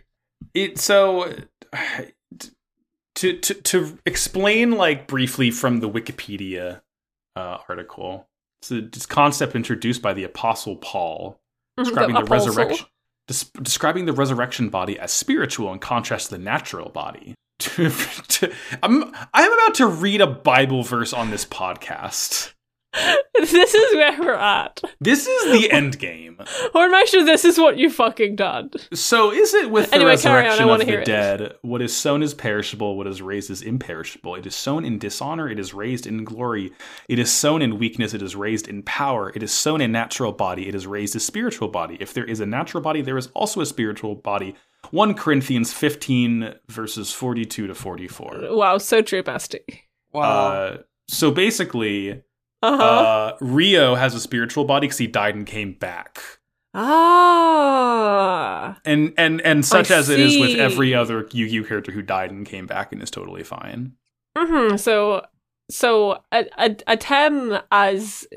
It 0.53 0.78
so 0.80 1.34
to 3.15 3.38
to 3.39 3.53
to 3.53 3.99
explain 4.05 4.71
like 4.71 5.07
briefly 5.07 5.51
from 5.51 5.80
the 5.80 5.89
Wikipedia 5.89 6.82
uh, 7.36 7.57
article. 7.67 8.28
It's 8.61 8.71
a 8.71 8.82
this 8.82 9.05
concept 9.05 9.55
introduced 9.55 10.01
by 10.01 10.13
the 10.13 10.23
Apostle 10.23 10.76
Paul, 10.78 11.39
describing 11.78 12.15
the, 12.15 12.21
apostle. 12.21 12.47
resurrection, 12.49 12.88
des- 13.28 13.61
describing 13.61 14.05
the 14.05 14.13
resurrection 14.13 14.69
body 14.69 14.99
as 14.99 15.11
spiritual 15.11 15.71
in 15.73 15.80
contrast 15.80 16.30
to 16.30 16.38
the 16.38 16.43
natural 16.43 16.89
body. 16.89 17.36
To- 17.59 17.89
to- 17.89 18.53
I'm 18.84 19.13
I'm 19.34 19.53
about 19.53 19.76
to 19.76 19.88
read 19.88 20.19
a 20.19 20.28
Bible 20.28 20.84
verse 20.84 21.13
on 21.13 21.30
this 21.32 21.45
podcast. 21.45 22.53
this 23.36 23.74
is 23.74 23.96
where 23.96 24.20
we're 24.20 24.34
at. 24.34 24.82
This 25.00 25.28
is 25.28 25.60
the 25.60 25.72
end 25.72 26.00
game. 26.00 26.38
Hornmeister, 26.74 27.26
this 27.26 27.46
is 27.46 27.58
what 27.58 27.78
you 27.78 27.89
fucking 27.89 28.36
done. 28.36 28.72
So 28.93 29.32
is 29.32 29.54
it 29.54 29.70
with 29.72 29.89
the 29.89 29.96
Anyway, 29.96 30.18
carry 30.18 30.39
on, 30.39 30.46
I 30.46 30.50
resurrection 30.50 30.68
wanna 30.68 30.82
of 30.82 30.86
the 30.86 30.91
hear 30.91 31.02
it. 31.02 31.06
dead? 31.06 31.56
What 31.62 31.82
is 31.82 31.96
sown 31.96 32.24
is 32.24 32.34
perishable, 32.34 32.98
what 32.98 33.08
is 33.08 33.22
raised 33.22 33.50
is 33.50 33.62
imperishable. 33.62 34.36
It 34.36 34.46
is 34.46 34.56
sown 34.56 34.86
in 34.86 35.00
dishonor, 35.00 35.50
it 35.50 35.60
is 35.60 35.74
raised 35.74 36.08
in 36.08 36.24
glory. 36.24 36.72
It 37.10 37.20
is 37.20 37.32
sown 37.32 37.62
in 37.62 37.78
weakness, 37.80 38.14
it 38.14 38.22
is 38.22 38.36
raised 38.36 38.68
in 38.68 38.84
power. 38.84 39.32
It 39.36 39.43
is 39.43 39.52
sown 39.52 39.82
a 39.82 39.88
natural 39.88 40.32
body, 40.32 40.68
it 40.68 40.76
is 40.76 40.88
raised 40.88 41.16
a 41.16 41.20
spiritual 41.20 41.68
body. 41.68 41.98
If 42.00 42.14
there 42.14 42.26
is 42.26 42.39
a 42.39 42.46
natural 42.46 42.82
body, 42.82 43.02
there 43.02 43.18
is 43.18 43.28
also 43.34 43.62
a 43.62 43.66
spiritual 43.66 44.16
body. 44.16 44.56
1 44.91 45.16
Corinthians 45.16 45.74
15 45.74 46.54
verses 46.68 47.12
42 47.12 47.68
to 47.68 47.74
44. 47.76 48.48
Wow, 48.52 48.78
so 48.78 49.02
true, 49.02 49.24
bestie. 49.24 49.60
Wow. 50.14 50.48
Uh, 50.48 50.78
so 51.08 51.32
basically, 51.32 52.22
Uh-huh. 52.62 52.84
uh, 52.84 53.38
Rio 53.41 53.95
has 53.95 54.16
a 54.16 54.20
spiritual 54.20 54.66
body 54.66 54.88
because 54.88 54.97
he 54.97 55.08
died 55.08 55.36
and 55.36 55.45
came 55.45 55.74
back. 55.74 56.20
ah. 57.56 58.78
and 58.86 59.14
and 59.18 59.41
and 59.41 59.66
such 59.66 59.91
I 59.91 59.95
as 59.97 60.10
it 60.10 60.20
is 60.20 60.38
with 60.38 60.58
every 60.58 60.93
other 60.93 61.28
Yu-Gi-Oh 61.32 61.64
character 61.64 61.91
who 61.91 62.01
died 62.01 62.32
and 62.32 62.45
came 62.45 62.66
back 62.68 62.91
and 62.91 63.01
is 63.01 63.12
totally 63.12 63.43
fine. 63.43 63.93
hmm 64.38 64.76
So 64.78 65.22
so 65.70 66.20
a, 66.32 66.45
a, 66.58 66.70
Atem 66.97 67.62
as 67.72 68.28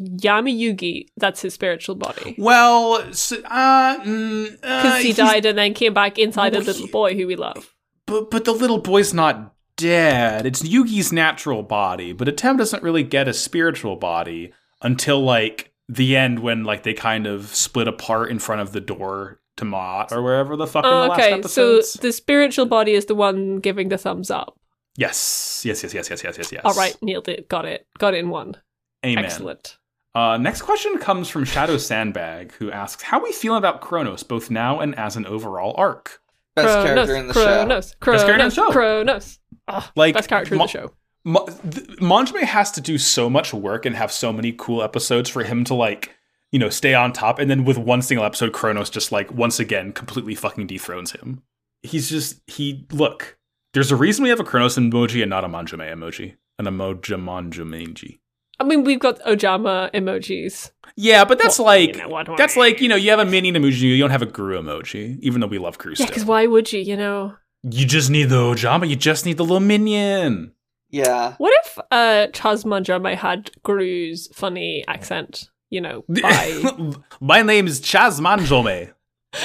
Yami 0.00 0.58
Yugi, 0.58 1.06
that's 1.16 1.42
his 1.42 1.52
spiritual 1.54 1.94
body. 1.94 2.34
Well, 2.38 2.96
s 3.08 3.32
uh, 3.32 3.98
mm, 4.00 4.54
uh, 4.62 4.82
Because 4.82 5.02
he 5.02 5.12
died 5.12 5.44
and 5.46 5.58
then 5.58 5.74
came 5.74 5.92
back 5.94 6.18
inside 6.18 6.52
Well, 6.54 6.62
a 6.62 6.64
little 6.64 6.88
boy 6.88 7.14
who 7.14 7.26
we 7.26 7.36
love. 7.36 7.74
but 8.06 8.30
but 8.30 8.44
the 8.44 8.52
little 8.52 8.78
boy's 8.78 9.12
not 9.12 9.54
dead. 9.80 10.46
It's 10.46 10.62
Yugi's 10.62 11.12
natural 11.12 11.62
body, 11.62 12.12
but 12.12 12.28
Atem 12.28 12.58
doesn't 12.58 12.82
really 12.82 13.02
get 13.02 13.28
a 13.28 13.32
spiritual 13.32 13.96
body 13.96 14.52
until 14.82 15.20
like 15.22 15.72
the 15.88 16.16
end 16.16 16.38
when 16.40 16.64
like 16.64 16.82
they 16.82 16.94
kind 16.94 17.26
of 17.26 17.46
split 17.54 17.88
apart 17.88 18.30
in 18.30 18.38
front 18.38 18.60
of 18.62 18.72
the 18.72 18.80
door 18.80 19.40
to 19.56 19.64
Mott 19.64 20.12
or 20.12 20.22
wherever 20.22 20.56
the 20.56 20.66
fuck 20.66 20.84
in 20.84 20.90
the 20.90 20.96
Oh, 20.96 21.06
last 21.08 21.20
okay, 21.20 21.42
so 21.42 21.82
the 22.00 22.12
spiritual 22.12 22.66
body 22.66 22.92
is 22.92 23.06
the 23.06 23.14
one 23.14 23.58
giving 23.58 23.88
the 23.88 23.98
thumbs 23.98 24.30
up. 24.30 24.58
yes, 24.96 25.62
yes, 25.66 25.82
yes, 25.82 25.92
yes, 25.94 26.08
yes, 26.10 26.22
yes, 26.24 26.38
yes, 26.38 26.52
yes. 26.52 26.62
All 26.64 26.74
right, 26.74 26.96
nailed 27.02 27.28
it. 27.28 27.48
Got 27.48 27.64
it. 27.64 27.86
Got 27.98 28.14
it 28.14 28.18
in 28.18 28.30
one. 28.30 28.56
Amen. 29.04 29.24
Excellent. 29.24 29.76
Uh, 30.14 30.36
next 30.36 30.62
question 30.62 30.98
comes 30.98 31.28
from 31.28 31.44
Shadow 31.44 31.76
Sandbag, 31.78 32.52
who 32.54 32.70
asks 32.70 33.02
how 33.02 33.22
we 33.22 33.32
feel 33.32 33.54
about 33.56 33.80
Kronos, 33.80 34.22
both 34.24 34.50
now 34.50 34.80
and 34.80 34.94
as 34.98 35.16
an 35.16 35.24
overall 35.26 35.74
arc. 35.76 36.20
Best 36.56 36.66
Kronos, 36.66 36.84
character 37.06 37.16
in 37.16 37.26
the 37.28 37.32
Kronos, 37.32 37.90
show. 37.90 37.96
Kronos, 38.00 38.22
character 38.24 38.42
in 38.42 38.48
the 38.48 38.54
show. 38.54 38.70
Kronos. 38.72 39.38
Ah, 39.68 39.90
Like 39.96 40.14
best 40.14 40.28
character 40.28 40.54
Mo- 40.54 40.62
in 40.62 40.66
the 40.66 40.70
show. 40.70 40.92
Ma- 41.24 42.44
has 42.46 42.72
to 42.72 42.80
do 42.80 42.98
so 42.98 43.28
much 43.28 43.52
work 43.52 43.86
and 43.86 43.94
have 43.96 44.10
so 44.10 44.32
many 44.32 44.52
cool 44.52 44.82
episodes 44.82 45.28
for 45.28 45.44
him 45.44 45.64
to 45.64 45.74
like, 45.74 46.14
you 46.50 46.58
know, 46.58 46.70
stay 46.70 46.94
on 46.94 47.12
top. 47.12 47.38
And 47.38 47.50
then 47.50 47.64
with 47.64 47.78
one 47.78 48.02
single 48.02 48.24
episode, 48.24 48.52
Kronos 48.52 48.90
just 48.90 49.12
like 49.12 49.30
once 49.32 49.60
again 49.60 49.92
completely 49.92 50.34
fucking 50.34 50.66
dethrones 50.66 51.12
him. 51.12 51.42
He's 51.82 52.08
just 52.10 52.40
he 52.46 52.86
look. 52.92 53.38
There's 53.72 53.92
a 53.92 53.96
reason 53.96 54.22
we 54.24 54.30
have 54.30 54.40
a 54.40 54.44
Kronos 54.44 54.76
emoji 54.76 55.22
and 55.22 55.30
not 55.30 55.44
a 55.44 55.48
Manjoume 55.48 55.88
emoji, 55.92 56.36
an 56.58 56.66
emoji 56.66 57.16
Manjoume. 57.16 58.18
I 58.58 58.64
mean, 58.64 58.84
we've 58.84 59.00
got 59.00 59.18
Ojama 59.20 59.90
emojis. 59.94 60.70
Yeah, 60.96 61.24
but 61.24 61.38
that's 61.38 61.58
like 61.58 61.96
you 61.96 62.06
know 62.06 62.36
that's 62.36 62.56
like 62.58 62.80
you 62.82 62.88
know 62.88 62.96
you 62.96 63.08
have 63.10 63.18
a 63.18 63.24
minion 63.24 63.54
emoji, 63.54 63.80
you 63.80 63.98
don't 63.98 64.10
have 64.10 64.20
a 64.22 64.26
Gru 64.26 64.60
emoji, 64.60 65.18
even 65.20 65.40
though 65.40 65.46
we 65.46 65.58
love 65.58 65.78
Gru. 65.78 65.94
Yeah, 65.96 66.06
because 66.06 66.26
why 66.26 66.46
would 66.46 66.70
you? 66.70 66.80
You 66.80 66.96
know, 66.96 67.36
You 67.62 67.84
just 67.86 68.10
need 68.10 68.24
the 68.30 68.36
Ojama. 68.36 68.88
You 68.88 68.96
just 68.96 69.26
need 69.26 69.36
the 69.36 69.42
little 69.44 69.60
minion. 69.60 70.52
Yeah. 70.90 71.34
what 71.38 71.52
if 71.64 71.78
uh 71.90 72.26
Chazma 72.32 73.14
had 73.16 73.50
Gru's 73.62 74.28
funny 74.34 74.84
accent? 74.88 75.50
You 75.70 75.80
know, 75.80 76.04
by 76.08 76.92
My 77.20 77.42
name 77.42 77.66
is 77.68 77.80
Chaz 77.80 78.18
Manjoume. 78.20 78.92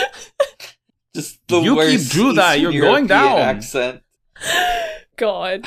Just 1.15 1.39
the 1.47 1.59
Yuki 1.61 1.75
worst 1.77 2.11
Judah, 2.11 2.41
Eastern 2.41 2.61
you're 2.61 2.71
European 2.73 2.81
going 2.93 3.07
down. 3.07 3.37
accent. 3.39 4.01
God. 5.17 5.65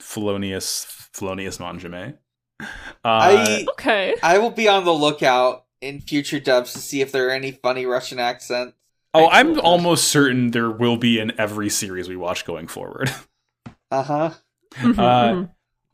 Felonious, 0.00 0.86
Felonious 1.12 1.58
Manjoume. 1.58 2.16
Uh, 2.60 2.66
I 3.04 3.66
Okay. 3.72 4.14
I 4.22 4.38
will 4.38 4.52
be 4.52 4.68
on 4.68 4.84
the 4.84 4.94
lookout 4.94 5.64
in 5.80 6.00
future 6.00 6.40
dubs 6.40 6.72
to 6.74 6.78
see 6.78 7.00
if 7.00 7.12
there 7.12 7.26
are 7.28 7.32
any 7.32 7.50
funny 7.50 7.84
Russian 7.84 8.18
accents. 8.20 8.74
Oh, 9.14 9.28
I'm 9.28 9.48
excellent. 9.50 9.58
almost 9.64 10.08
certain 10.08 10.50
there 10.50 10.70
will 10.70 10.96
be 10.96 11.18
in 11.18 11.38
every 11.40 11.70
series 11.70 12.08
we 12.08 12.16
watch 12.16 12.44
going 12.44 12.66
forward. 12.68 13.10
Uh 13.90 14.02
huh. 14.02 14.30
Mhm, 14.74 14.98
Uh, 14.98 15.32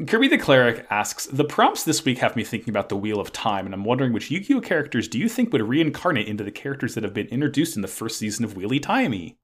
mhm. 0.01 0.09
Kirby 0.09 0.29
the 0.29 0.39
Cleric 0.39 0.87
asks 0.89 1.27
The 1.27 1.45
prompts 1.45 1.85
this 1.85 2.03
week 2.05 2.16
have 2.18 2.35
me 2.35 2.45
thinking 2.45 2.71
about 2.71 2.89
the 2.89 2.97
Wheel 2.97 3.21
of 3.21 3.31
Time, 3.33 3.66
and 3.66 3.75
I'm 3.75 3.85
wondering 3.85 4.14
which 4.14 4.31
Yu 4.31 4.41
Gi 4.41 4.55
Oh 4.55 4.61
characters 4.62 5.07
do 5.07 5.18
you 5.18 5.29
think 5.29 5.53
would 5.53 5.61
reincarnate 5.61 6.27
into 6.27 6.43
the 6.43 6.51
characters 6.51 6.95
that 6.95 7.05
have 7.05 7.12
been 7.12 7.27
introduced 7.27 7.77
in 7.77 7.83
the 7.83 7.89
first 7.89 8.16
season 8.16 8.43
of 8.45 8.55
Wheelie 8.55 8.81
Timey? 8.81 9.37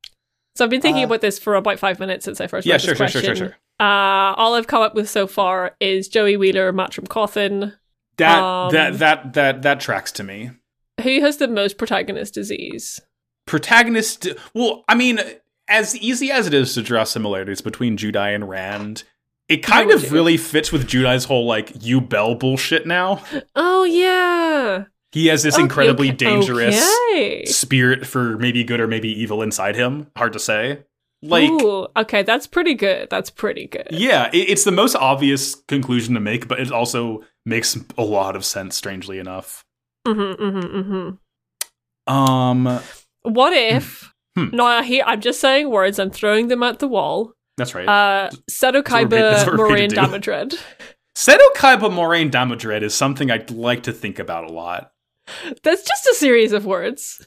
So 0.55 0.65
I've 0.65 0.71
been 0.71 0.81
thinking 0.81 1.03
uh, 1.03 1.09
about 1.09 1.21
this 1.21 1.39
for 1.39 1.55
about 1.57 1.79
five 1.79 2.01
minutes 2.01 2.25
since 2.25 2.41
I 2.41 2.47
first 2.47 2.67
Yeah, 2.67 2.75
read 2.75 2.81
sure, 2.81 2.95
this 2.95 2.99
sure, 2.99 3.09
sure, 3.09 3.21
question. 3.21 3.37
sure, 3.37 3.47
sure. 3.49 3.57
Uh, 3.87 4.33
all 4.37 4.55
I've 4.55 4.69
come 4.69 4.81
up 4.81 4.95
with 4.95 5.11
so 5.11 5.27
far 5.27 5.77
is 5.81 6.09
Joey 6.09 6.39
Wheeler, 6.39 6.73
Matrim 6.73 7.07
Cawthon. 7.09 7.75
That, 8.17 8.43
Um, 8.43 8.73
that, 8.73 8.99
that, 9.01 9.33
that, 9.35 9.63
that 9.63 9.81
tracks 9.81 10.13
to 10.13 10.23
me. 10.25 10.53
Who 11.03 11.21
has 11.21 11.37
the 11.37 11.49
most 11.49 11.77
protagonist 11.77 12.33
disease? 12.33 13.01
Protagonist 13.47 14.29
well 14.55 14.85
i 14.89 14.95
mean 14.95 15.21
as 15.69 15.97
easy 15.97 16.31
as 16.31 16.47
it 16.47 16.55
is 16.55 16.75
to 16.75 16.83
draw 16.83 17.05
similarities 17.05 17.61
between 17.61 17.97
judai 17.97 18.35
and 18.35 18.49
rand 18.49 19.05
it 19.49 19.59
kind 19.59 19.91
of 19.93 20.03
do. 20.03 20.09
really 20.11 20.37
fits 20.37 20.73
with 20.73 20.89
judai's 20.89 21.25
whole 21.25 21.47
like 21.47 21.73
Yubel 21.75 22.39
bullshit 22.39 22.87
now 22.87 23.23
Oh 23.55 23.85
yeah, 23.85 24.85
he 25.13 25.27
has 25.29 25.43
this 25.45 25.55
Okay, 25.55 25.63
incredibly 25.63 26.09
okay, 26.09 26.17
dangerous 26.17 26.85
okay. 27.13 27.45
spirit 27.47 28.05
for 28.07 28.37
maybe 28.39 28.65
good 28.65 28.81
or 28.81 28.89
maybe 28.89 29.09
evil 29.09 29.41
inside 29.43 29.77
him 29.77 30.09
hard 30.17 30.33
to 30.33 30.39
say 30.41 30.83
like 31.23 31.49
Ooh, 31.51 31.87
okay, 31.97 32.23
that's 32.23 32.47
pretty 32.47 32.75
good. 32.75 33.09
That's 33.11 33.31
pretty 33.31 33.67
good. 33.69 33.87
yeah 33.91 34.29
it, 34.33 34.51
it's 34.51 34.65
the 34.65 34.73
most 34.73 34.97
obvious 34.97 35.55
conclusion 35.69 36.15
to 36.15 36.21
make 36.21 36.49
but 36.49 36.59
it 36.59 36.73
also 36.73 37.23
makes 37.45 37.79
a 37.97 38.03
lot 38.03 38.35
of 38.35 38.45
sense 38.45 38.75
strangely 38.77 39.19
enough 39.21 39.65
Mm-hmm, 40.07 40.43
mm-hmm, 40.43 40.79
mm-hmm. 42.09 42.13
um 42.13 42.81
What 43.27 43.53
if? 43.53 44.13
Hmm. 44.37 44.49
No, 44.53 44.65
I 44.65 44.83
hear. 44.83 45.03
I'm 45.07 45.21
just 45.21 45.41
saying 45.41 45.71
words. 45.71 45.99
I'm 45.99 46.11
throwing 46.11 46.49
them 46.49 46.63
at 46.63 46.79
the 46.79 46.89
wall. 46.89 47.33
that's 47.57 47.75
right 47.75 47.89
Uh, 47.89 48.31
That's 48.31 48.37
what 48.37 48.75
Seto 48.75 48.83
Kaiba, 48.83 49.47
what 49.47 49.59
we're 49.59 49.69
Moraine 49.69 49.89
to 49.91 49.95
do. 49.97 50.01
Damadred. 50.03 50.59
Seto 51.17 51.49
Kaiba 51.57 51.91
Moiraine 51.91 52.31
Damodred 52.31 52.83
is 52.83 52.95
something 52.95 53.31
I'd 53.31 53.51
like 53.51 53.83
to 53.85 53.93
think 53.93 54.19
about 54.19 54.45
a 54.51 54.53
lot. 54.53 54.93
That's 55.63 55.83
just 55.83 56.07
a 56.07 56.15
series 56.15 56.53
of 56.53 56.67
words, 56.67 57.27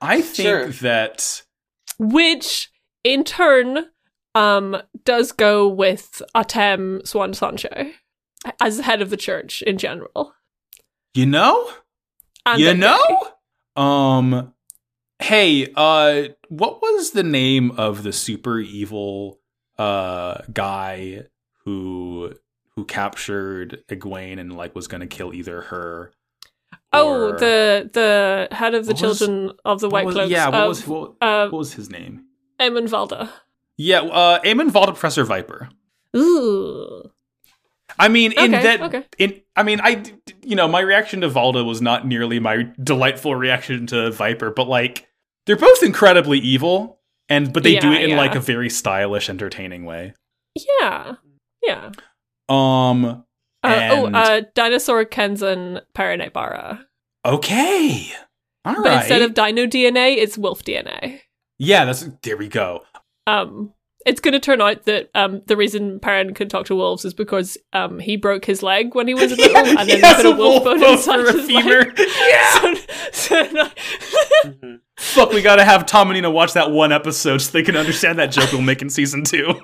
I 0.00 0.22
think 0.22 0.46
Sure. 0.48 0.68
that 0.68 1.42
which 1.98 2.70
in 3.04 3.22
turn 3.24 3.90
um 4.34 4.78
does 5.04 5.30
go 5.32 5.68
with 5.68 6.22
Atem 6.34 7.02
Siuan 7.02 7.34
Sanche 7.38 7.92
as 8.60 8.78
the 8.78 8.82
head 8.84 9.02
of 9.02 9.10
the 9.10 9.16
church 9.18 9.60
in 9.62 9.76
general. 9.76 10.32
you 11.12 11.26
know, 11.26 11.70
And 12.46 12.58
you 12.58 12.66
they're 12.74 12.74
know, 12.74 13.82
um, 13.82 14.53
hey, 15.20 15.72
uh, 15.76 16.24
what 16.48 16.80
was 16.82 17.10
the 17.12 17.22
name 17.22 17.70
of 17.72 18.02
the 18.02 18.12
super 18.12 18.58
evil 18.58 19.38
uh 19.78 20.40
guy 20.52 21.22
who 21.64 22.32
who 22.76 22.84
captured 22.84 23.82
Egwene 23.88 24.38
and 24.38 24.56
like 24.56 24.74
was 24.74 24.86
going 24.86 25.00
to 25.00 25.06
kill 25.06 25.32
either 25.34 25.62
her? 25.62 26.12
Oh, 26.92 27.30
or- 27.30 27.38
the 27.38 27.90
the 27.92 28.48
head 28.54 28.74
of 28.74 28.86
the 28.86 28.92
What 28.94 29.02
was- 29.02 29.18
children 29.18 29.52
of 29.64 29.80
the 29.80 29.88
White 29.88 30.06
was- 30.06 30.14
Cloaks. 30.14 30.30
Yeah, 30.30 30.46
what 30.46 30.54
of, 30.60 30.68
was 30.68 30.86
what, 30.86 31.14
uh, 31.20 31.48
what 31.48 31.58
was 31.58 31.72
his 31.74 31.90
name? 31.90 32.24
Eamon 32.60 32.88
Valda. 32.88 33.28
Yeah, 33.76 34.00
uh, 34.02 34.40
Eamon 34.42 34.70
Valda, 34.70 34.86
Professor 34.88 35.24
Viper. 35.24 35.68
Ooh. 36.16 37.10
I 37.98 38.08
mean, 38.08 38.32
in 38.32 38.52
that, 38.52 38.80
okay. 38.82 39.04
in 39.18 39.40
I 39.56 39.62
mean, 39.62 39.80
I 39.80 40.02
you 40.42 40.56
know, 40.56 40.68
my 40.68 40.80
reaction 40.80 41.20
to 41.20 41.28
Valda 41.28 41.64
was 41.64 41.80
not 41.80 42.06
nearly 42.06 42.38
my 42.38 42.68
delightful 42.82 43.34
reaction 43.34 43.86
to 43.88 44.10
Viper, 44.10 44.50
but 44.50 44.68
like, 44.68 45.08
they're 45.46 45.56
both 45.56 45.82
incredibly 45.82 46.38
evil, 46.38 47.00
and 47.28 47.52
but 47.52 47.62
they 47.62 47.78
do 47.78 47.92
it 47.92 48.02
in 48.02 48.10
yeah. 48.10 48.16
like 48.16 48.34
a 48.34 48.40
very 48.40 48.70
stylish, 48.70 49.28
entertaining 49.28 49.84
way. 49.84 50.14
Yeah. 50.80 51.14
Yeah. 51.62 51.92
Um. 52.48 53.24
Uh, 53.62 53.88
oh, 53.92 54.06
uh, 54.12 54.42
Dinosaur 54.54 55.06
Kenzan 55.06 55.80
Perrin 55.94 56.20
Aybara. 56.20 56.84
okay. 57.24 58.12
All 58.64 58.74
right. 58.74 58.82
But 58.82 58.92
instead 59.00 59.22
of 59.22 59.34
dino 59.34 59.66
DNA, 59.66 60.16
it's 60.16 60.38
wolf 60.38 60.62
DNA. 60.64 61.20
yeah, 61.58 61.84
that's 61.84 62.08
there. 62.22 62.36
We 62.36 62.48
go. 62.48 62.82
Um, 63.26 63.73
it's 64.04 64.20
going 64.20 64.32
to 64.32 64.40
turn 64.40 64.60
out 64.60 64.84
that 64.84 65.10
um, 65.14 65.42
the 65.46 65.56
reason 65.56 65.98
Perrin 66.00 66.34
could 66.34 66.50
talk 66.50 66.66
to 66.66 66.74
wolves 66.74 67.04
is 67.04 67.14
because 67.14 67.56
um, 67.72 67.98
he 67.98 68.16
broke 68.16 68.44
his 68.44 68.62
leg 68.62 68.94
when 68.94 69.08
he 69.08 69.14
was 69.14 69.32
a 69.32 69.36
little, 69.36 69.78
and 69.78 69.88
then 69.88 70.00
He 70.00 70.14
put 70.14 70.26
a 70.26 70.30
wolf 70.36 70.64
bone 70.64 70.80
bone 70.80 70.92
inside 70.92 71.20
his 71.34 71.46
femur. 71.46 71.80
leg. 71.82 71.98
Yeah. 71.98 72.50
So, 72.52 72.74
so 73.12 73.42
now- 73.52 73.70
Mhm. 74.44 74.80
Fuck, 74.98 75.32
we 75.32 75.42
gotta 75.42 75.64
have 75.64 75.86
Tom 75.86 76.08
and 76.08 76.14
Nina 76.14 76.30
watch 76.30 76.52
that 76.52 76.70
one 76.70 76.92
episode 76.92 77.38
so 77.38 77.50
they 77.50 77.62
can 77.62 77.76
understand 77.76 78.18
that 78.18 78.26
joke 78.30 78.52
we'll 78.52 78.60
make 78.62 78.80
in 78.82 78.90
season 78.90 79.24
two. 79.24 79.54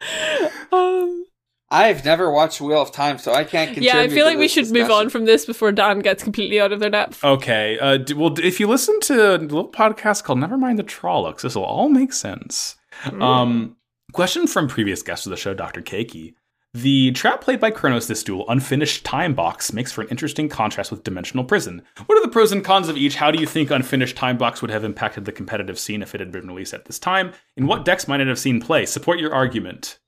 um, 0.72 1.24
I've 1.70 2.04
never 2.04 2.30
watched 2.32 2.60
Wheel 2.60 2.82
of 2.82 2.90
Time, 2.90 3.18
so 3.18 3.32
I 3.32 3.44
can't 3.44 3.76
yeah, 3.78 3.98
I 4.00 4.08
feel 4.08 4.24
like 4.26 4.36
we 4.38 4.44
this 4.46 4.52
should 4.52 4.70
move 4.72 4.90
on 4.90 5.08
from 5.08 5.24
this 5.26 5.46
before 5.46 5.70
Dan 5.72 6.00
gets 6.00 6.24
completely 6.24 6.60
out 6.60 6.72
of 6.72 6.80
their 6.80 6.90
depth. 6.90 7.22
Okay. 7.22 7.78
Uh, 7.78 7.98
d- 7.98 8.14
well, 8.14 8.30
d- 8.30 8.42
if 8.42 8.58
you 8.58 8.66
listen 8.66 8.98
to 9.02 9.34
a 9.34 9.38
little 9.38 9.70
podcast 9.70 10.24
called 10.24 10.40
Nevermind 10.40 10.78
the 10.78 10.82
Trollocs, 10.84 11.42
this 11.42 11.54
will 11.54 11.64
all 11.64 11.88
make 11.88 12.12
sense. 12.12 12.74
Um, 13.20 13.76
question 14.12 14.46
from 14.46 14.68
previous 14.68 15.02
guest 15.02 15.26
of 15.26 15.30
the 15.30 15.36
show, 15.36 15.54
Dr. 15.54 15.80
Keiki. 15.82 16.34
The 16.72 17.10
trap 17.12 17.40
played 17.40 17.58
by 17.58 17.72
Kronos 17.72 18.06
this 18.06 18.22
duel, 18.22 18.44
Unfinished 18.48 19.04
Time 19.04 19.34
Box, 19.34 19.72
makes 19.72 19.90
for 19.90 20.02
an 20.02 20.08
interesting 20.08 20.48
contrast 20.48 20.92
with 20.92 21.02
Dimensional 21.02 21.44
Prison. 21.44 21.82
What 22.06 22.16
are 22.16 22.22
the 22.22 22.30
pros 22.30 22.52
and 22.52 22.64
cons 22.64 22.88
of 22.88 22.96
each? 22.96 23.16
How 23.16 23.32
do 23.32 23.40
you 23.40 23.46
think 23.46 23.72
Unfinished 23.72 24.16
Time 24.16 24.38
Box 24.38 24.62
would 24.62 24.70
have 24.70 24.84
impacted 24.84 25.24
the 25.24 25.32
competitive 25.32 25.80
scene 25.80 26.00
if 26.00 26.14
it 26.14 26.20
had 26.20 26.30
been 26.30 26.46
released 26.46 26.72
at 26.72 26.84
this 26.84 27.00
time? 27.00 27.32
In 27.56 27.66
what 27.66 27.84
decks 27.84 28.06
might 28.06 28.20
it 28.20 28.28
have 28.28 28.38
seen 28.38 28.60
play? 28.60 28.86
Support 28.86 29.18
your 29.18 29.34
argument. 29.34 29.98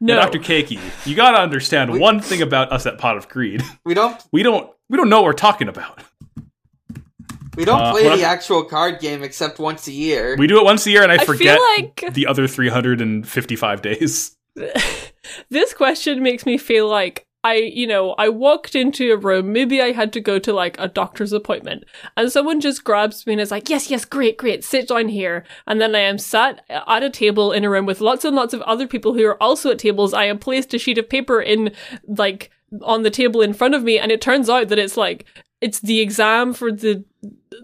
no, 0.00 0.16
Now, 0.16 0.22
Dr. 0.24 0.40
Keiki, 0.40 0.80
you 1.06 1.14
gotta 1.14 1.38
understand 1.38 1.92
We- 1.92 2.00
one 2.00 2.18
thing 2.20 2.42
about 2.42 2.72
us 2.72 2.84
at 2.84 2.98
Pot 2.98 3.16
of 3.16 3.28
Greed. 3.28 3.62
We 3.84 3.94
don't 3.94 4.20
We 4.32 4.42
don't 4.42 4.72
we 4.90 4.96
don't 4.96 5.08
know 5.08 5.18
what 5.18 5.24
we're 5.26 5.32
talking 5.34 5.68
about. 5.68 6.02
We 7.58 7.64
don't 7.64 7.80
Uh, 7.80 7.90
play 7.92 8.04
the 8.04 8.10
I'm- 8.10 8.24
actual 8.24 8.62
card 8.64 9.00
game 9.00 9.22
except 9.22 9.58
once 9.58 9.86
a 9.88 9.92
year. 9.92 10.36
We 10.38 10.46
do 10.46 10.58
it 10.58 10.64
once 10.64 10.86
a 10.86 10.90
year 10.90 11.02
and 11.02 11.12
I, 11.12 11.16
I 11.16 11.24
forget 11.24 11.58
feel 11.58 11.68
like 11.76 12.14
the 12.14 12.26
other 12.26 12.46
355 12.46 13.82
days. 13.82 14.36
this 15.50 15.74
question 15.74 16.22
makes 16.22 16.46
me 16.46 16.56
feel 16.58 16.88
like 16.88 17.26
I, 17.44 17.54
you 17.54 17.86
know, 17.86 18.14
I 18.18 18.28
walked 18.30 18.74
into 18.74 19.12
a 19.12 19.16
room, 19.16 19.52
maybe 19.52 19.80
I 19.80 19.92
had 19.92 20.12
to 20.14 20.20
go 20.20 20.40
to 20.40 20.52
like 20.52 20.76
a 20.80 20.88
doctor's 20.88 21.32
appointment, 21.32 21.84
and 22.16 22.32
someone 22.32 22.60
just 22.60 22.82
grabs 22.82 23.24
me 23.26 23.34
and 23.34 23.40
is 23.40 23.52
like, 23.52 23.70
yes, 23.70 23.90
yes, 23.90 24.04
great, 24.04 24.36
great, 24.36 24.64
sit 24.64 24.88
down 24.88 25.06
here. 25.08 25.44
And 25.66 25.80
then 25.80 25.94
I 25.94 26.00
am 26.00 26.18
sat 26.18 26.64
at 26.68 27.02
a 27.04 27.08
table 27.10 27.52
in 27.52 27.64
a 27.64 27.70
room 27.70 27.86
with 27.86 28.00
lots 28.00 28.24
and 28.24 28.34
lots 28.34 28.54
of 28.54 28.62
other 28.62 28.88
people 28.88 29.14
who 29.14 29.24
are 29.24 29.40
also 29.40 29.70
at 29.70 29.78
tables. 29.78 30.12
I 30.12 30.24
am 30.24 30.38
placed 30.40 30.74
a 30.74 30.78
sheet 30.78 30.98
of 30.98 31.08
paper 31.08 31.40
in, 31.40 31.72
like, 32.08 32.50
on 32.82 33.04
the 33.04 33.10
table 33.10 33.40
in 33.40 33.54
front 33.54 33.74
of 33.74 33.84
me, 33.84 34.00
and 34.00 34.10
it 34.10 34.20
turns 34.20 34.50
out 34.50 34.68
that 34.68 34.78
it's 34.80 34.96
like, 34.96 35.24
it's 35.60 35.80
the 35.80 36.00
exam 36.00 36.52
for 36.52 36.70
the 36.72 37.04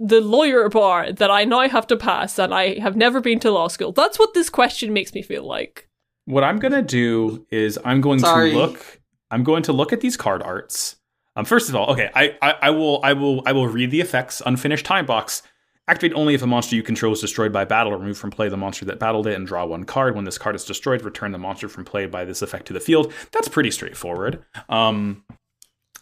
the 0.01 0.21
lawyer 0.21 0.69
bar 0.69 1.13
that 1.13 1.31
I 1.31 1.45
now 1.45 1.69
have 1.69 1.87
to 1.89 1.97
pass, 1.97 2.39
and 2.39 2.53
I 2.53 2.79
have 2.81 2.97
never 2.97 3.21
been 3.21 3.39
to 3.41 3.51
law 3.51 3.69
school. 3.69 3.93
That's 3.93 4.19
what 4.19 4.35
this 4.35 4.51
question 4.51 4.93
makes 4.93 5.15
me 5.15 5.23
feel 5.23 5.47
like. 5.47 5.89
What 6.25 6.43
I'm 6.43 6.59
gonna 6.59 6.83
do 6.83 7.47
is 7.51 7.79
I'm 7.85 8.01
going 8.01 8.19
Sorry. 8.19 8.51
to 8.51 8.57
look. 8.57 9.01
I'm 9.31 9.45
going 9.45 9.63
to 9.65 9.73
look 9.73 9.93
at 9.93 10.01
these 10.01 10.17
card 10.17 10.43
arts. 10.43 10.97
Um, 11.37 11.45
first 11.45 11.69
of 11.69 11.75
all, 11.75 11.91
okay, 11.91 12.11
I, 12.15 12.37
I, 12.41 12.55
I 12.63 12.71
will 12.71 13.01
I 13.03 13.13
will 13.13 13.43
I 13.47 13.53
will 13.53 13.67
read 13.69 13.91
the 13.91 14.01
effects. 14.01 14.43
Unfinished 14.45 14.87
time 14.87 15.07
box. 15.07 15.43
Activate 15.87 16.17
only 16.17 16.33
if 16.33 16.41
a 16.41 16.47
monster 16.47 16.77
you 16.77 16.83
control 16.83 17.13
is 17.13 17.21
destroyed 17.21 17.53
by 17.53 17.67
battle. 17.67 17.93
Remove 17.93 18.17
from 18.17 18.31
play 18.31 18.49
the 18.49 18.57
monster 18.57 18.87
that 18.87 18.99
battled 18.99 19.27
it 19.27 19.35
and 19.35 19.47
draw 19.47 19.67
one 19.67 19.85
card. 19.85 20.15
When 20.15 20.25
this 20.25 20.39
card 20.39 20.57
is 20.57 20.65
destroyed, 20.65 21.03
return 21.03 21.33
the 21.33 21.39
monster 21.39 21.69
from 21.69 21.85
play 21.85 22.07
by 22.07 22.25
this 22.25 22.41
effect 22.41 22.67
to 22.69 22.73
the 22.73 22.81
field. 22.81 23.13
That's 23.33 23.49
pretty 23.49 23.71
straightforward. 23.71 24.43
Um, 24.71 25.25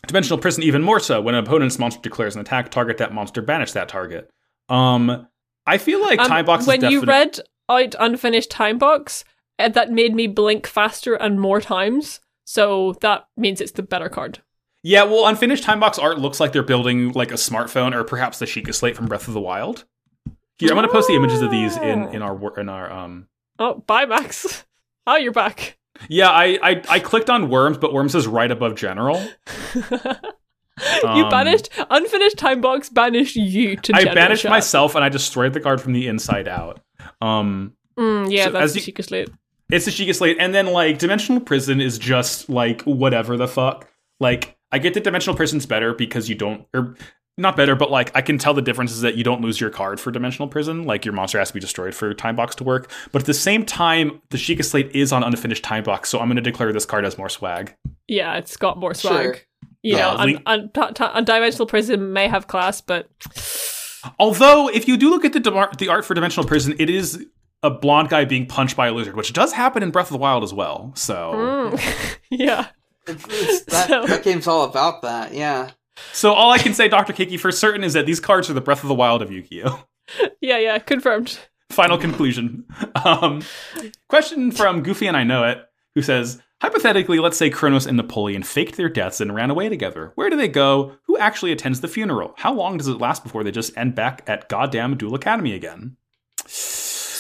Dimensional 0.07 0.39
Prison 0.39 0.63
even 0.63 0.83
more 0.83 1.01
so. 1.01 1.21
When 1.21 1.35
an 1.35 1.45
opponent's 1.45 1.79
monster 1.79 2.01
declares 2.03 2.35
an 2.35 2.41
attack, 2.41 2.71
target 2.71 2.99
that 2.99 3.13
monster, 3.13 3.41
banish 3.41 3.73
that 3.73 3.89
target. 3.89 4.31
Um, 4.69 5.27
I 5.67 5.79
feel 5.79 6.01
like 6.01 6.19
Um, 6.21 6.29
time 6.29 6.45
box 6.45 6.67
when 6.67 6.83
you 6.91 7.03
read 7.03 7.41
out 7.69 7.95
unfinished 7.99 8.51
time 8.51 8.79
box 8.79 9.25
uh, 9.59 9.69
that 9.69 9.91
made 9.91 10.15
me 10.15 10.27
blink 10.27 10.67
faster 10.67 11.15
and 11.15 11.41
more 11.41 11.61
times 11.61 12.21
so 12.45 12.95
that 13.01 13.27
means 13.37 13.61
it's 13.61 13.73
the 13.73 13.83
better 13.83 14.09
card 14.09 14.41
Yeah, 14.83 15.05
well, 15.05 15.27
unfinished 15.27 15.63
time 15.63 15.79
box 15.81 15.99
art 15.99 16.19
looks 16.19 16.41
like 16.41 16.53
they're 16.53 16.63
building 16.63 17.13
like 17.13 17.31
a 17.31 17.37
smartphone 17.37 17.95
or 17.95 18.03
perhaps 18.03 18.39
the 18.41 18.47
Sheikah 18.47 18.75
Slate 18.75 18.97
from 18.97 19.07
Breath 19.07 19.29
of 19.29 19.35
the 19.35 19.41
Wild. 19.41 19.85
Here, 20.59 20.71
I'm 20.71 20.77
going 20.77 20.87
to 20.87 20.93
post 20.93 21.09
the 21.09 21.15
images 21.15 21.41
of 21.41 21.51
these 21.51 21.77
in 21.77 22.09
in 22.09 22.23
our 22.23 22.59
in 22.61 22.69
our 22.69 22.91
um. 22.91 23.29
oh 23.59 23.83
bye 23.87 24.07
max 24.07 24.65
oh 25.07 25.17
you're 25.23 25.33
back 25.33 25.77
Yeah, 26.09 26.31
I 26.31 26.59
I, 26.63 26.83
I 26.89 26.99
clicked 27.01 27.31
on 27.31 27.49
Worms, 27.49 27.79
but 27.79 27.93
Worms 27.93 28.15
is 28.15 28.27
right 28.27 28.51
above 28.51 28.75
General. 28.75 29.23
you 29.75 29.83
Um, 31.05 31.29
banished 31.31 31.69
unfinished 31.91 32.39
time 32.39 32.61
box 32.61 32.89
banished 32.89 33.37
you 33.37 33.77
to 33.77 33.83
General. 33.93 34.01
I 34.01 34.05
general 34.05 34.15
banished 34.15 34.45
myself 34.49 34.95
and 34.95 35.05
I 35.05 35.09
destroyed 35.09 35.53
the 35.53 35.61
card 35.61 35.81
from 35.81 35.93
the 35.93 36.09
inside 36.09 36.49
out. 36.49 36.81
Um, 37.21 37.75
mm, 37.99 38.31
yeah 38.33 38.47
So 38.47 38.51
that's 38.53 38.65
as 38.65 38.73
the 38.75 38.81
you- 38.81 38.93
Sheikah 38.93 39.05
slate 39.05 39.29
it's 39.71 39.87
the 39.87 39.91
Sheikah 39.91 40.15
Slate, 40.15 40.37
and 40.39 40.55
then 40.55 40.67
like 40.67 40.99
Dimensional 40.99 41.41
Prison 41.41 41.81
is 41.81 41.97
just 41.99 42.51
like 42.51 42.83
whatever 42.83 43.39
the 43.39 43.49
fuck. 43.49 43.89
Like 44.21 44.59
I 44.71 44.79
get 44.79 44.93
that 44.95 45.05
Dimensional 45.05 45.35
Prison's 45.35 45.65
better 45.65 45.95
because 45.95 46.29
you 46.29 46.35
don't 46.35 46.67
or 46.75 46.95
not 47.39 47.57
better, 47.57 47.75
but 47.75 47.91
like 47.91 48.11
I 48.15 48.21
can 48.23 48.39
tell 48.39 48.55
the 48.55 48.63
difference 48.63 48.93
is 48.93 49.01
that 49.01 49.15
you 49.17 49.25
don't 49.25 49.41
lose 49.41 49.61
your 49.61 49.71
card 49.71 49.99
for 50.01 50.11
Dimensional 50.11 50.49
Prison. 50.49 50.85
Like 50.85 51.05
your 51.05 51.15
monster 51.15 51.39
has 51.39 51.49
to 51.49 51.55
be 51.55 51.61
destroyed 51.61 51.95
for 51.95 52.13
Time 52.15 52.37
Box 52.37 52.55
to 52.57 52.65
work. 52.65 52.91
But 53.11 53.23
at 53.23 53.27
the 53.27 53.35
same 53.35 53.65
time, 53.65 54.21
the 54.31 54.37
Sheikah 54.37 54.65
Slate 54.65 54.91
is 54.95 55.13
on 55.13 55.23
unfinished 55.25 55.65
Time 55.65 55.83
Box, 55.85 56.09
so 56.11 56.19
I'm 56.21 56.27
going 56.29 56.37
to 56.37 56.43
declare 56.43 56.73
this 56.73 56.85
card 56.87 57.05
as 57.05 57.17
more 57.19 57.29
swag. 57.29 57.75
yeah 58.09 58.37
it's 58.37 58.57
got 58.57 58.79
more 58.79 58.93
swag 58.95 59.13
Sure. 59.25 59.35
you 59.83 59.97
Yeah, 59.97 59.99
know 60.13 60.17
un- 60.19 60.27
Link- 60.27 60.43
un- 60.47 60.71
t- 60.75 60.93
t- 60.95 61.05
undimensional 61.05 61.67
prison 61.69 62.13
may 62.13 62.29
have 62.29 62.47
class 62.49 62.81
but 62.81 63.09
Although, 64.19 64.69
if 64.69 64.89
you 64.89 64.97
do 64.97 65.11
look 65.11 65.25
at 65.25 65.33
the 65.33 65.41
dem- 65.41 65.69
the 65.79 65.89
art 65.89 66.05
for 66.05 66.15
Dimensional 66.15 66.47
Prison, 66.47 66.75
it 66.81 66.91
is 66.91 67.25
a 67.63 67.71
blonde 67.71 68.09
guy 68.09 68.25
being 68.25 68.47
punched 68.47 68.77
by 68.77 68.89
a 68.89 68.93
lizard, 68.93 69.15
which 69.17 69.33
does 69.33 69.53
happen 69.53 69.81
in 69.83 69.93
Breath 69.93 70.07
of 70.09 70.13
the 70.13 70.19
Wild 70.19 70.43
as 70.43 70.53
well. 70.53 70.93
So, 70.97 71.33
mm, 71.73 72.17
yeah 72.31 72.67
It's, 73.07 73.25
it's, 73.29 73.65
that, 73.67 73.89
So- 73.89 74.07
that 74.07 74.25
game's 74.25 74.49
all 74.49 74.65
about 74.65 75.03
that. 75.03 75.33
Yeah. 75.35 75.71
So 76.13 76.33
all 76.33 76.51
I 76.51 76.59
can 76.59 76.75
say, 76.75 76.89
Doctor 76.89 77.13
Kiki, 77.13 77.37
for 77.37 77.53
certain, 77.53 77.85
is 77.85 77.93
that 77.93 78.07
these 78.07 78.21
cards 78.21 78.49
are 78.51 78.55
the 78.55 78.61
Breath 78.61 78.83
of 78.83 78.89
the 78.89 78.95
Wild 78.95 79.23
of 79.23 79.31
Yu-Gi-Oh. 79.31 79.85
yeah 80.41 80.59
yeah 80.59 80.79
confirmed 80.79 81.39
Final 81.71 81.97
conclusion. 81.97 82.67
Um, 83.03 83.41
question 84.09 84.53
from 84.53 84.83
Goofy 84.83 85.07
and 85.07 85.17
I 85.17 85.25
Know 85.25 85.45
It, 85.45 85.65
who 85.95 86.03
says, 86.03 86.43
Hypothetically, 86.61 87.19
let's 87.19 87.39
say 87.39 87.49
Kronos 87.51 87.87
and 87.87 87.97
Napoleon 87.97 88.43
faked 88.43 88.77
their 88.77 88.91
deaths 88.91 89.21
and 89.21 89.35
ran 89.35 89.51
away 89.51 89.69
together. 89.71 90.13
Where 90.15 90.29
do 90.29 90.37
they 90.37 90.49
go? 90.49 90.97
Who 91.07 91.17
actually 91.17 91.51
attends 91.51 91.81
the 91.81 91.89
funeral? 91.89 92.35
How 92.37 92.53
long 92.53 92.77
does 92.77 92.89
it 92.89 93.01
last 93.01 93.25
before 93.25 93.43
they 93.43 93.51
just 93.51 93.77
end 93.77 93.95
back 93.95 94.23
at 94.27 94.49
goddamn 94.49 94.97
Duel 94.97 95.15
Academy 95.15 95.55
again? 95.55 95.97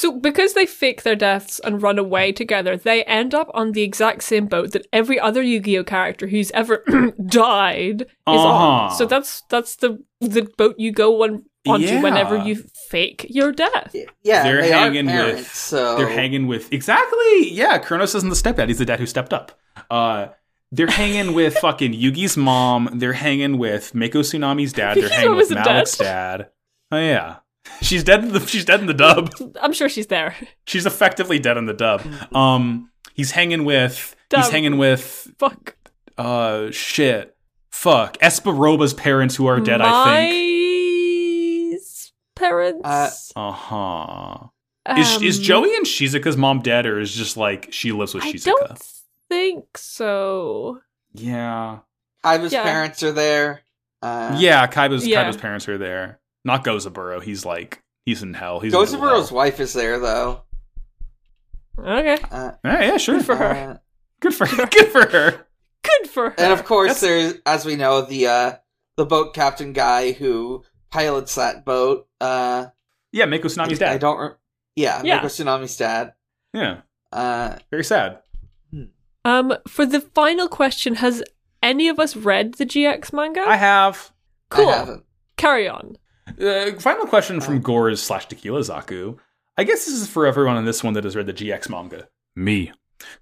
So, 0.02 0.18
because 0.18 0.54
they 0.54 0.66
fake 0.66 1.04
their 1.04 1.14
deaths 1.14 1.60
and 1.60 1.80
run 1.80 1.96
away 1.96 2.32
together, 2.32 2.76
they 2.76 3.04
end 3.04 3.34
up 3.34 3.48
on 3.54 3.70
the 3.70 3.82
exact 3.82 4.24
same 4.24 4.46
boat 4.46 4.72
that 4.72 4.84
every 4.92 5.20
other 5.20 5.40
Yu-Gi-Oh 5.42 5.84
character 5.84 6.26
who's 6.26 6.50
ever 6.50 6.82
died 7.26 8.02
is 8.02 8.08
on. 8.26 8.86
Uh-huh. 8.86 8.94
So 8.96 9.06
that's 9.06 9.42
that's 9.48 9.76
the 9.76 10.02
the 10.20 10.48
boat 10.58 10.74
you 10.78 10.90
go 10.90 11.22
on 11.22 11.44
onto 11.68 11.86
Yeah. 11.86 12.02
whenever 12.02 12.36
you 12.36 12.64
fake 12.90 13.26
your 13.30 13.52
death. 13.52 13.94
Yeah, 14.24 14.42
They're 14.42 14.62
they 14.62 14.72
hanging 14.72 15.08
are 15.08 15.26
with- 15.34 15.54
so 15.54 15.96
They're 15.96 16.08
hanging 16.08 16.48
with 16.48 16.72
exactly. 16.72 17.50
Yeah, 17.52 17.78
Kronos 17.78 18.14
isn't 18.16 18.28
the 18.28 18.34
stepdad; 18.34 18.66
he's 18.68 18.78
the 18.78 18.84
dad 18.84 18.98
who 18.98 19.06
stepped 19.06 19.32
up. 19.32 19.52
Uh, 19.88 20.26
they're 20.72 20.88
hanging 20.88 21.32
with 21.32 21.56
fucking 21.66 21.92
Yugi's 21.92 22.36
mom. 22.36 22.88
They're 22.94 23.12
hanging 23.12 23.56
with 23.56 23.94
Mako 23.94 24.22
Tsunami's 24.22 24.72
dad. 24.72 24.96
They're 25.00 25.08
hanging 25.08 25.36
with 25.36 25.44
isn't 25.52 25.64
Malik's 25.64 25.96
dad. 25.96 26.48
Oh 26.90 26.98
yeah, 26.98 27.36
she's 27.82 28.04
dead. 28.04 28.24
In 28.24 28.32
the, 28.32 28.40
she's 28.46 28.64
dead 28.64 28.80
in 28.80 28.86
the 28.86 28.94
dub. 28.94 29.30
I'm 29.60 29.72
sure 29.72 29.88
she's 29.88 30.06
there. 30.08 30.34
She's 30.66 30.86
effectively 30.86 31.38
dead 31.38 31.56
in 31.56 31.66
the 31.66 31.74
dub. 31.74 32.02
Um, 32.34 32.90
he's 33.14 33.30
hanging 33.32 33.64
with. 33.64 34.14
He's 34.34 34.48
hanging 34.48 34.78
with. 34.78 35.28
Fuck. 35.38 35.76
Uh, 36.18 36.70
shit. 36.70 37.36
Fuck. 37.70 38.18
Espa 38.18 38.56
Roba's 38.56 38.94
parents 38.94 39.36
who 39.36 39.46
are 39.46 39.60
dead. 39.60 39.80
I 39.82 40.04
think. 40.30 40.34
Mai's 41.72 42.12
parents. 42.34 43.32
Uh, 43.36 43.40
Uh 43.40 43.52
huh. 43.52 44.46
Is 44.98 45.22
is 45.22 45.38
Um, 45.38 45.44
Joey 45.44 45.76
and 45.76 45.86
Shizuka's 45.86 46.36
mom 46.36 46.60
dead, 46.60 46.86
or 46.86 46.98
is 46.98 47.14
just 47.14 47.36
like 47.36 47.68
she 47.70 47.92
lives 47.92 48.14
with 48.14 48.24
I 48.24 48.32
Shizuka? 48.32 48.44
don't 48.68 48.82
think 49.30 49.78
so. 49.78 50.80
Yeah. 51.14 51.78
Kaiba's 52.24 52.52
Yeah. 52.52 52.62
parents 52.64 53.02
are 53.02 53.12
there. 53.12 53.62
Uh, 54.02 54.34
Yeah, 54.38 54.66
Kaiba's 54.66 55.06
Yeah. 55.06 55.22
Kaiba's 55.24 55.36
parents 55.36 55.68
are 55.68 55.78
there. 55.78 56.18
Not 56.44 56.64
Gozaburo. 56.64 57.22
He's 57.22 57.44
like 57.44 57.82
he's 58.04 58.22
in 58.22 58.34
hell. 58.34 58.60
He's 58.60 58.72
Gozaburo's 58.72 59.28
hell. 59.28 59.36
wife 59.36 59.60
is 59.60 59.72
there 59.72 59.98
though. 59.98 60.42
Okay. 61.78 62.18
Uh, 62.30 62.52
Yeah, 62.64 62.82
yeah, 62.82 62.96
sure. 62.96 63.16
Good 63.18 63.26
for 63.26 63.36
her. 63.36 63.44
uh, 63.54 63.76
Good 64.20 64.34
for 64.34 64.46
her. 64.46 64.66
good 64.70 64.88
for 64.88 65.06
her. 65.08 65.46
Good 65.82 66.10
for 66.10 66.30
her. 66.30 66.34
and 66.38 66.52
of 66.52 66.64
course, 66.64 67.00
That's- 67.00 67.00
there's 67.32 67.34
as 67.46 67.64
we 67.64 67.76
know 67.76 68.02
the 68.02 68.26
uh, 68.26 68.52
the 68.96 69.06
boat 69.06 69.34
captain 69.34 69.72
guy 69.72 70.12
who 70.12 70.64
pilots 70.90 71.34
that 71.36 71.64
boat. 71.64 72.06
Uh, 72.20 72.66
Yeah, 73.12 73.24
Mako 73.26 73.48
Tsunami's 73.48 73.78
dad. 73.78 73.92
I 73.94 73.98
don't. 73.98 74.18
Re- 74.18 74.34
yeah, 74.76 75.02
Yeah. 75.04 75.16
Mako 75.16 75.28
Tsunami's 75.28 75.76
dad. 75.76 76.12
Yeah, 76.52 76.80
Uh, 77.10 77.56
very 77.70 77.84
sad. 77.84 78.18
Um, 79.24 79.54
for 79.68 79.86
the 79.86 80.00
final 80.00 80.48
question, 80.48 80.96
has 80.96 81.22
any 81.62 81.88
of 81.88 81.98
us 82.00 82.16
read 82.16 82.54
the 82.54 82.66
GX 82.66 83.12
manga? 83.12 83.40
I 83.46 83.54
have. 83.56 84.10
cool. 84.50 84.68
I 84.68 84.76
haven't. 84.78 85.04
Carry 85.36 85.68
on. 85.68 85.96
Uh, 86.40 86.72
final 86.78 87.06
question 87.06 87.40
from 87.40 87.56
Uh. 87.56 87.60
Gores 87.60 88.02
slash 88.02 88.26
Tequila 88.26 88.60
Zaku. 88.60 89.18
I 89.56 89.64
guess 89.64 89.84
this 89.84 89.94
is 89.94 90.08
for 90.08 90.26
everyone 90.26 90.56
on 90.56 90.64
this 90.64 90.82
one 90.82 90.94
that 90.94 91.04
has 91.04 91.14
read 91.16 91.26
the 91.26 91.32
GX 91.32 91.68
manga. 91.68 92.08
Me. 92.34 92.72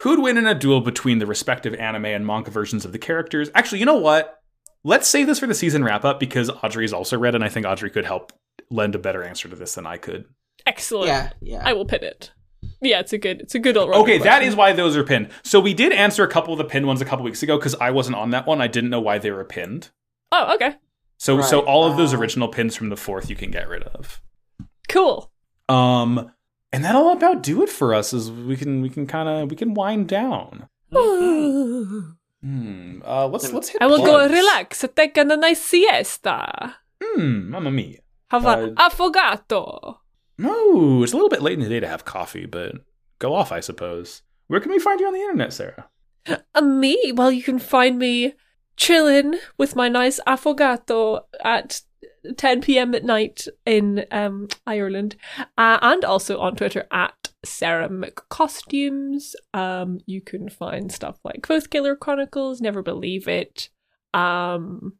Who'd 0.02 0.20
win 0.20 0.36
in 0.36 0.46
a 0.46 0.54
duel 0.54 0.80
between 0.80 1.18
the 1.18 1.26
respective 1.26 1.74
anime 1.74 2.04
and 2.06 2.26
manga 2.26 2.50
versions 2.50 2.84
of 2.84 2.92
the 2.92 2.98
characters? 2.98 3.50
Actually, 3.54 3.80
you 3.80 3.86
know 3.86 3.96
what? 3.96 4.40
Let's 4.84 5.08
save 5.08 5.26
this 5.26 5.38
for 5.40 5.46
the 5.46 5.54
season 5.54 5.82
wrap 5.84 6.04
up 6.04 6.20
because 6.20 6.50
Audrey's 6.50 6.92
also 6.92 7.18
read, 7.18 7.34
and 7.34 7.42
I 7.44 7.48
think 7.48 7.66
Audrey 7.66 7.90
could 7.90 8.04
help 8.04 8.32
lend 8.70 8.94
a 8.94 8.98
better 8.98 9.22
answer 9.22 9.48
to 9.48 9.56
this 9.56 9.74
than 9.74 9.86
I 9.86 9.96
could. 9.96 10.26
Excellent. 10.66 11.08
Yeah, 11.08 11.30
yeah. 11.40 11.62
I 11.64 11.72
will 11.72 11.86
pin 11.86 12.04
it. 12.04 12.32
Yeah, 12.82 13.00
it's 13.00 13.12
a 13.12 13.18
good. 13.18 13.40
It's 13.40 13.54
a 13.54 13.58
good 13.58 13.76
old. 13.76 13.90
Okay, 13.90 14.18
that 14.18 14.42
is 14.42 14.54
why 14.54 14.72
those 14.72 14.96
are 14.96 15.04
pinned. 15.04 15.30
So 15.42 15.60
we 15.60 15.74
did 15.74 15.92
answer 15.92 16.22
a 16.24 16.28
couple 16.28 16.52
of 16.54 16.58
the 16.58 16.64
pinned 16.64 16.86
ones 16.86 17.00
a 17.00 17.04
couple 17.04 17.24
weeks 17.24 17.42
ago 17.42 17.56
because 17.58 17.74
I 17.76 17.90
wasn't 17.90 18.16
on 18.16 18.30
that 18.30 18.46
one. 18.46 18.60
I 18.60 18.68
didn't 18.68 18.90
know 18.90 19.00
why 19.00 19.18
they 19.18 19.30
were 19.30 19.44
pinned. 19.44 19.90
Oh, 20.32 20.54
okay. 20.54 20.76
So 21.20 21.42
so 21.42 21.58
Right, 21.58 21.68
all 21.68 21.84
of 21.84 21.98
those 21.98 22.14
original 22.14 22.48
pins 22.48 22.74
from 22.74 22.88
the 22.88 22.96
fourth 22.96 23.28
you 23.28 23.36
can 23.36 23.50
get 23.50 23.68
rid 23.68 23.82
of. 23.82 24.22
Cool. 24.88 25.30
Um, 25.68 26.32
and 26.72 26.82
that'll 26.82 27.12
about 27.12 27.42
do 27.42 27.62
it 27.62 27.68
for 27.68 27.92
us. 27.94 28.14
As 28.14 28.32
we 28.32 28.56
can 28.56 28.80
we 28.80 28.88
can 28.88 29.06
kind 29.06 29.28
of 29.28 29.50
we 29.50 29.56
can 29.56 29.74
wind 29.74 30.08
down. 30.08 30.68
Hmm. 32.42 33.02
Uh, 33.04 33.26
let's 33.26 33.52
let's 33.52 33.68
hit. 33.68 33.82
I 33.82 33.86
will 33.86 33.98
go 34.02 34.26
relax, 34.26 34.82
take 34.96 35.18
a 35.18 35.24
nice 35.24 35.60
siesta. 35.62 36.76
Hmm. 37.02 37.50
Mamma 37.50 37.70
mia. 37.70 37.98
Have 38.30 38.46
an 38.46 38.74
Uh, 38.78 38.88
affogato. 38.88 39.98
No, 40.38 41.02
it's 41.02 41.12
a 41.12 41.16
little 41.16 41.28
bit 41.28 41.42
late 41.42 41.58
in 41.58 41.60
the 41.60 41.68
day 41.68 41.80
to 41.80 41.86
have 41.86 42.06
coffee, 42.06 42.46
but 42.46 42.76
go 43.18 43.34
off, 43.34 43.52
I 43.52 43.60
suppose. 43.60 44.22
Where 44.46 44.58
can 44.58 44.72
we 44.72 44.78
find 44.78 45.00
you 45.00 45.06
on 45.06 45.12
the 45.12 45.20
internet, 45.20 45.52
Sarah? 45.52 45.90
Uh, 46.54 46.62
me? 46.62 47.12
Well, 47.14 47.30
you 47.30 47.42
can 47.42 47.58
find 47.58 47.98
me 47.98 48.32
chilling 48.80 49.34
with 49.58 49.76
my 49.76 49.88
nice 49.88 50.18
affogato 50.26 51.20
at 51.44 51.82
10 52.36 52.62
p.m. 52.62 52.94
at 52.94 53.04
night 53.04 53.46
in 53.66 54.06
um, 54.10 54.48
Ireland, 54.66 55.16
uh, 55.56 55.78
and 55.82 56.04
also 56.04 56.40
on 56.40 56.56
Twitter 56.56 56.86
at 56.90 57.28
Sarah 57.44 57.88
McCostumes. 57.88 59.34
Um, 59.54 60.00
you 60.06 60.20
can 60.22 60.48
find 60.48 60.90
stuff 60.90 61.18
like 61.24 61.42
Close 61.42 61.66
Killer 61.66 61.94
Chronicles, 61.94 62.60
Never 62.60 62.82
Believe 62.82 63.28
It. 63.28 63.68
Um, 64.14 64.94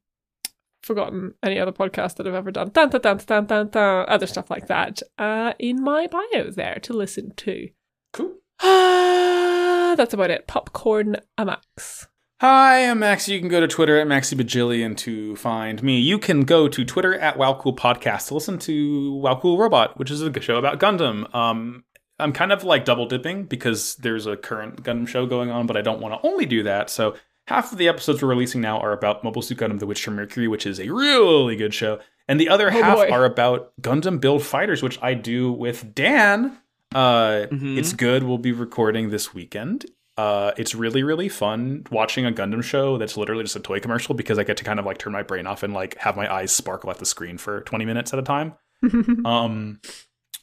forgotten 0.83 1.35
any 1.43 1.59
other 1.59 1.73
podcast 1.73 2.17
that 2.17 2.27
I've 2.27 2.35
ever 2.35 2.51
done. 2.51 2.71
Dun, 2.73 2.91
dun, 2.91 3.01
dun, 3.01 3.19
dun, 3.19 3.47
dun, 3.47 3.69
dun, 3.69 4.05
other 4.09 4.27
stuff 4.27 4.51
like 4.51 4.67
that 4.69 5.03
uh, 5.19 5.55
in 5.59 5.83
my 5.83 6.07
bio 6.07 6.51
there 6.51 6.79
to 6.83 6.93
listen 6.93 7.35
to. 7.37 7.69
Cool. 8.13 8.35
Ah, 8.61 9.95
that's 9.97 10.15
about 10.15 10.31
it. 10.31 10.47
Popcorn 10.47 11.17
Amax. 11.39 12.07
Hi, 12.41 12.89
I'm 12.89 13.01
Max. 13.01 13.29
You 13.29 13.39
can 13.39 13.49
go 13.49 13.61
to 13.61 13.69
Twitter 13.69 13.99
at 14.01 14.07
MaxiBajillion 14.07 14.97
to 14.99 15.37
find 15.37 15.83
me. 15.83 15.99
You 15.99 16.19
can 16.19 16.43
go 16.45 16.69
to 16.69 16.85
Twitter 16.87 17.15
at 17.19 17.37
WowCool 17.37 17.77
Podcast 17.77 18.29
to 18.29 18.35
listen 18.35 18.59
to 18.61 19.21
WowCool 19.23 19.59
Robot, 19.59 19.99
which 19.99 20.11
is 20.11 20.23
a 20.23 20.41
show 20.41 20.57
about 20.57 20.81
Gundam. 20.81 21.33
Um, 21.35 21.85
I'm 22.19 22.33
kind 22.33 22.51
of 22.51 22.65
like 22.65 22.87
double 22.87 23.05
dipping 23.05 23.45
because 23.45 23.97
there's 23.97 24.27
a 24.27 24.39
current 24.39 24.83
Gundam 24.83 25.07
show 25.07 25.27
going 25.27 25.51
on, 25.51 25.67
but 25.67 25.77
I 25.77 25.83
don't 25.83 26.01
want 26.01 26.15
to 26.21 26.27
only 26.27 26.47
do 26.47 26.63
that. 26.63 26.89
So 26.89 27.15
half 27.47 27.73
of 27.73 27.79
the 27.79 27.89
episodes 27.89 28.23
we're 28.23 28.29
releasing 28.29 28.63
now 28.63 28.79
are 28.81 28.93
about 28.93 29.23
Mobile 29.23 29.43
Suit 29.43 29.59
Gundam: 29.59 29.79
The 29.79 29.87
Witch 29.87 30.03
from 30.03 30.17
Mercury, 30.17 30.49
which 30.49 30.65
is 30.65 30.81
a 30.81 30.89
really 30.89 31.57
good 31.57 31.75
show, 31.75 31.99
and 32.27 32.41
the 32.41 32.49
other 32.49 32.69
Oh, 32.69 32.83
half 32.83 32.97
boy. 32.97 33.11
are 33.11 33.27
about 33.27 33.73
Gundam 33.83 34.19
Build 34.19 34.43
Fighters, 34.43 34.83
which 34.83 34.99
I 35.03 35.13
do 35.13 35.53
with 35.53 35.95
Dan. 35.95 36.57
Uh, 36.95 37.47
Mhm. 37.51 37.77
It's 37.77 37.93
good. 37.93 38.23
We'll 38.23 38.39
be 38.39 38.53
recording 38.53 39.11
this 39.11 39.35
weekend. 39.35 39.85
Uh, 40.21 40.53
it's 40.59 40.75
really 40.75 41.03
really 41.03 41.29
fun 41.29 41.85
watching 41.91 42.27
a 42.27 42.33
Gundam 42.33 42.63
show 42.63 42.99
that's 42.99 43.17
literally 43.17 43.45
just 43.45 43.57
a 43.57 43.61
toy 43.61 43.81
commercial 43.81 44.15
because 44.15 44.39
I 44.39 44.45
get 44.45 44.57
to 44.59 44.65
kind 44.65 44.79
of 44.79 44.85
like 44.85 44.99
turn 44.99 45.13
my 45.13 45.23
brain 45.23 45.47
off 45.47 45.63
and 45.63 45.73
like 45.73 45.97
have 45.99 46.17
my 46.17 46.31
eyes 46.33 46.53
sparkle 46.53 46.91
at 46.91 46.99
the 46.99 47.07
screen 47.07 47.39
for 47.39 47.61
20 47.63 47.85
minutes 47.85 48.13
at 48.13 48.19
a 48.19 48.23
time. 48.23 48.55
Um, 49.25 49.81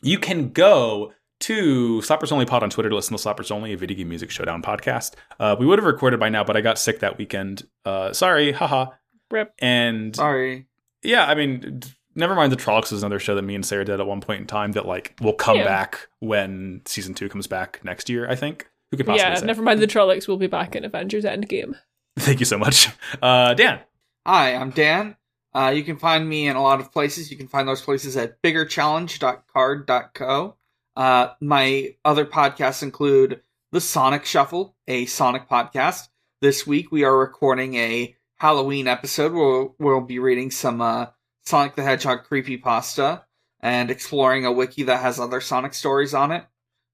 you 0.01 0.19
can 0.19 0.49
go 0.51 1.13
to 1.41 1.99
Slappers 2.01 2.32
Only 2.32 2.45
Pod 2.45 2.63
on 2.63 2.69
Twitter 2.69 2.89
to 2.89 2.95
listen 2.95 3.15
to 3.17 3.21
Slappers 3.23 3.51
Only, 3.51 3.73
a 3.73 3.78
video 3.78 3.97
game 3.97 4.09
music 4.09 4.30
showdown 4.32 4.61
podcast. 4.61 5.13
Uh, 5.39 5.55
we 5.59 5.65
would 5.65 5.80
have 5.80 5.86
recorded 5.86 6.19
by 6.19 6.30
now, 6.30 6.43
but 6.43 6.55
I 6.57 6.61
got 6.61 6.78
sick 6.80 6.99
that 6.99 7.17
weekend. 7.17 7.67
Uh, 7.86 8.13
sorry, 8.13 8.51
haha. 8.53 8.91
Rip. 9.32 9.53
And 9.59 10.15
Sorry. 10.15 10.67
yeah, 11.03 11.25
I 11.25 11.36
mean, 11.36 11.80
d- 11.80 11.89
never 12.15 12.34
mind. 12.36 12.51
The 12.51 12.57
Trollocs 12.57 12.91
is 12.93 13.03
another 13.03 13.19
show 13.19 13.36
that 13.36 13.41
me 13.43 13.55
and 13.55 13.65
Sarah 13.65 13.86
did 13.86 13.99
at 13.99 14.07
one 14.07 14.21
point 14.21 14.41
in 14.41 14.47
time 14.47 14.71
that 14.73 14.86
like 14.86 15.15
will 15.21 15.34
come 15.34 15.57
Yeah. 15.57 15.65
back 15.65 16.07
when 16.19 16.82
season 16.86 17.13
two 17.13 17.28
comes 17.30 17.45
back 17.47 17.82
next 17.84 18.09
year. 18.09 18.28
I 18.30 18.36
think. 18.36 18.67
Who 18.91 18.97
could 18.97 19.05
possibly 19.05 19.29
Yeah, 19.29 19.35
say? 19.35 19.45
never 19.45 19.61
mind 19.61 19.81
the 19.81 19.88
Trollocs 19.88 20.27
will 20.27 20.38
be 20.38 20.47
back 20.47 20.75
in 20.75 20.85
Avengers 20.85 21.25
Endgame. 21.25 21.75
Thank 22.19 22.39
you 22.39 22.45
so 22.45 22.57
much, 22.57 22.89
uh, 23.21 23.53
Dan. 23.53 23.79
Hi, 24.25 24.55
I'm 24.55 24.71
Dan. 24.71 25.15
Uh, 25.53 25.71
you 25.75 25.83
can 25.83 25.97
find 25.97 26.27
me 26.27 26.47
in 26.47 26.55
a 26.55 26.61
lot 26.61 26.79
of 26.79 26.91
places. 26.91 27.29
You 27.31 27.38
can 27.38 27.47
find 27.47 27.67
those 27.67 27.81
places 27.81 28.17
at 28.17 28.41
biggerchallenge.carrd.co. 28.41 30.55
Uh, 30.95 31.27
my 31.41 31.95
other 32.03 32.26
podcasts 32.26 32.84
include 32.84 33.41
The 33.72 33.81
Sonic 33.81 34.26
Shuffle, 34.26 34.76
a 34.88 35.05
Sonic 35.05 35.47
podcast. 35.49 36.07
This 36.41 36.68
week 36.68 36.91
we 36.91 37.03
are 37.03 37.18
recording 37.18 37.76
a 37.76 38.15
Halloween 38.38 38.88
episode 38.88 39.34
where 39.34 39.68
we'll 39.80 40.01
be 40.01 40.19
reading 40.19 40.51
some 40.51 40.81
uh, 40.81 41.07
Sonic 41.45 41.76
the 41.76 41.84
Hedgehog 41.84 42.23
creepy 42.23 42.57
pasta 42.57 43.23
and 43.59 43.89
exploring 43.89 44.45
a 44.45 44.51
wiki 44.51 44.84
that 44.84 45.01
has 45.01 45.19
other 45.19 45.41
Sonic 45.41 45.73
stories 45.73 46.14
on 46.14 46.31
it. 46.31 46.45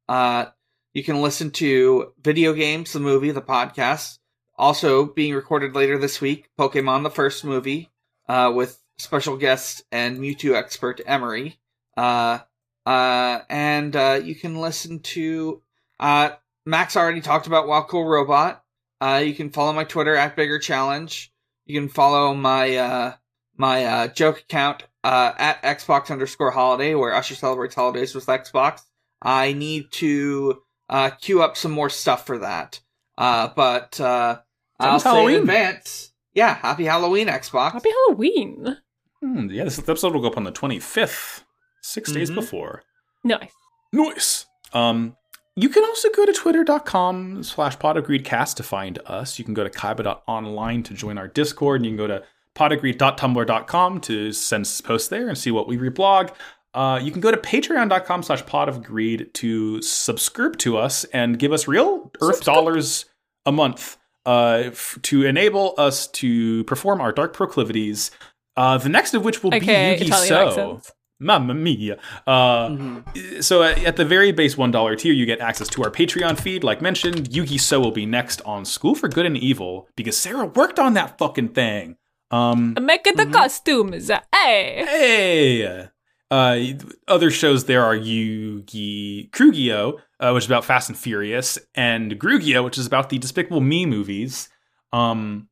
Uh, 0.07 0.45
you 0.93 1.03
can 1.03 1.21
listen 1.21 1.51
to 1.51 2.13
Video 2.21 2.53
Games, 2.53 2.93
the 2.93 2.99
movie, 2.99 3.31
the 3.31 3.41
podcast, 3.41 4.19
also 4.57 5.05
being 5.05 5.33
recorded 5.33 5.75
later 5.75 5.97
this 5.97 6.21
week, 6.21 6.49
Pokemon 6.57 7.03
the 7.03 7.09
first 7.09 7.43
movie, 7.43 7.91
uh, 8.29 8.51
with 8.55 8.79
special 8.97 9.37
guest 9.37 9.83
and 9.91 10.19
Mewtwo 10.19 10.55
expert 10.55 11.01
Emery. 11.05 11.59
Uh, 11.97 12.39
uh, 12.85 13.39
and 13.49 13.95
uh, 13.95 14.19
you 14.23 14.35
can 14.35 14.55
listen 14.55 14.99
to 14.99 15.61
uh, 15.99 16.31
Max 16.65 16.95
already 16.95 17.21
talked 17.21 17.47
about 17.47 17.67
Wow 17.67 17.83
Cool 17.83 18.05
Robot. 18.05 18.63
Uh, 19.01 19.21
you 19.25 19.33
can 19.33 19.49
follow 19.49 19.73
my 19.73 19.83
Twitter 19.83 20.15
at 20.15 20.35
Bigger 20.35 20.59
Challenge. 20.59 21.31
You 21.65 21.79
can 21.79 21.89
follow 21.89 22.33
my 22.33 22.75
uh, 22.77 23.13
my 23.57 23.85
uh, 23.85 24.07
joke 24.07 24.39
account 24.39 24.83
uh, 25.03 25.33
at 25.37 25.61
Xbox 25.61 26.09
underscore 26.09 26.51
Holiday, 26.51 26.95
where 26.95 27.13
Usher 27.13 27.35
celebrates 27.35 27.75
holidays 27.75 28.15
with 28.15 28.25
Xbox. 28.25 28.81
I 29.21 29.53
need 29.53 29.91
to 29.93 30.61
uh, 30.93 31.09
queue 31.09 31.41
up 31.43 31.57
some 31.57 31.71
more 31.73 31.89
stuff 31.89 32.25
for 32.25 32.37
that. 32.37 32.79
Uh, 33.17 33.49
but 33.55 33.99
uh, 33.99 34.37
I'll 34.79 34.87
almost 34.87 35.03
say 35.03 35.09
Halloween. 35.09 35.35
in 35.35 35.41
advance. 35.41 36.11
Yeah, 36.33 36.53
happy 36.55 36.85
Halloween, 36.85 37.27
Xbox. 37.27 37.73
Happy 37.73 37.89
Halloween. 38.07 38.77
Hmm, 39.21 39.49
yeah, 39.51 39.65
this 39.65 39.77
episode 39.79 40.13
will 40.13 40.21
go 40.21 40.27
up 40.27 40.37
on 40.37 40.43
the 40.45 40.51
25th, 40.51 41.43
6 41.81 42.11
days 42.11 42.31
Mhm. 42.31 42.35
before. 42.35 42.83
Nice. 43.23 43.51
Nice. 43.91 44.45
Um, 44.73 45.15
you 45.55 45.69
can 45.69 45.83
also 45.83 46.09
go 46.15 46.25
to 46.25 46.33
twitter.com 46.33 47.43
slash 47.43 47.77
podagreedcast 47.77 48.55
to 48.55 48.63
find 48.63 48.97
us. 49.05 49.37
You 49.37 49.45
can 49.45 49.53
go 49.53 49.63
to 49.63 49.69
kaiba.online 49.69 50.81
to 50.83 50.93
join 50.95 51.17
our 51.19 51.27
Discord, 51.27 51.81
and 51.81 51.85
you 51.85 51.91
can 51.91 51.97
go 51.97 52.07
to 52.07 52.23
podagreed.tumblr.com 52.55 54.01
to 54.01 54.31
send 54.31 54.61
us 54.65 54.81
posts 54.81 55.07
there 55.09 55.27
and 55.27 55.37
see 55.37 55.51
what 55.51 55.67
we 55.67 55.77
reblog. 55.77 56.31
Uh, 56.73 56.99
you 57.01 57.11
can 57.11 57.21
go 57.21 57.29
to 57.31 57.37
patreon.com 57.37 58.23
slash 58.23 58.45
pod 58.45 58.67
of 58.69 58.83
greed 58.83 59.31
to 59.35 59.81
subscribe 59.81 60.57
to 60.59 60.77
us 60.77 61.03
and 61.05 61.37
give 61.37 61.51
us 61.51 61.67
real 61.67 62.11
earth 62.21 62.37
Subscribe. 62.37 62.55
dollars 62.55 63.05
a 63.45 63.51
month. 63.51 63.97
uh, 64.25 64.63
f- 64.67 64.97
to 65.01 65.23
enable 65.25 65.73
us 65.77 66.07
to 66.07 66.63
perform 66.63 67.01
our 67.01 67.11
dark 67.11 67.33
proclivities. 67.33 68.09
Uh, 68.55 68.77
the 68.77 68.87
next 68.87 69.13
of 69.13 69.25
which 69.25 69.43
will 69.43 69.53
Okay, 69.53 69.95
be 69.97 70.05
Yugi 70.05 70.07
Italian 70.07 70.27
So. 70.29 70.47
accents. 70.47 70.91
Mamma 71.19 71.53
mia. 71.53 71.99
Uh, 72.25 72.69
Mm-hmm. 72.69 73.41
So 73.41 73.63
at, 73.63 73.95
the 73.97 74.05
very 74.05 74.31
base 74.31 74.55
$1 74.55 74.97
tier, 74.97 75.13
you 75.13 75.25
get 75.25 75.39
access 75.41 75.67
to 75.69 75.83
our 75.83 75.89
Patreon 75.91 76.39
feed. 76.39 76.63
Like 76.63 76.81
mentioned, 76.81 77.29
Yugi 77.31 77.59
So 77.59 77.79
will 77.81 77.91
be 77.91 78.05
next 78.05 78.41
on 78.43 78.63
School 78.65 78.95
for 78.95 79.07
Good 79.09 79.25
and 79.25 79.37
Evil 79.37 79.87
because 79.95 80.17
Sarah 80.17 80.45
worked 80.47 80.79
on 80.79 80.93
that 80.95 81.17
fucking 81.17 81.49
thing. 81.49 81.97
Um, 82.31 82.75
Making 82.81 83.15
the 83.17 83.25
costumes. 83.27 84.09
Hey. 84.33 84.83
Hey. 84.87 85.89
Uh, 86.33 86.73
other 87.07 87.29
shows 87.29 87.65
there 87.65 87.83
are 87.83 87.95
Yugi 87.95 89.29
Krugio, 89.29 89.99
uh, 90.19 90.31
which 90.31 90.45
is 90.45 90.49
about 90.49 90.65
Fast 90.65 90.89
and 90.89 90.97
Furious, 90.97 91.59
and 91.75 92.13
Grugio, 92.13 92.63
which 92.63 92.79
is 92.79 92.87
about 92.87 93.09
the 93.09 93.19
Despicable 93.19 93.61
Me 93.61 93.85
movies. 93.85 94.49
Um, 94.91 95.47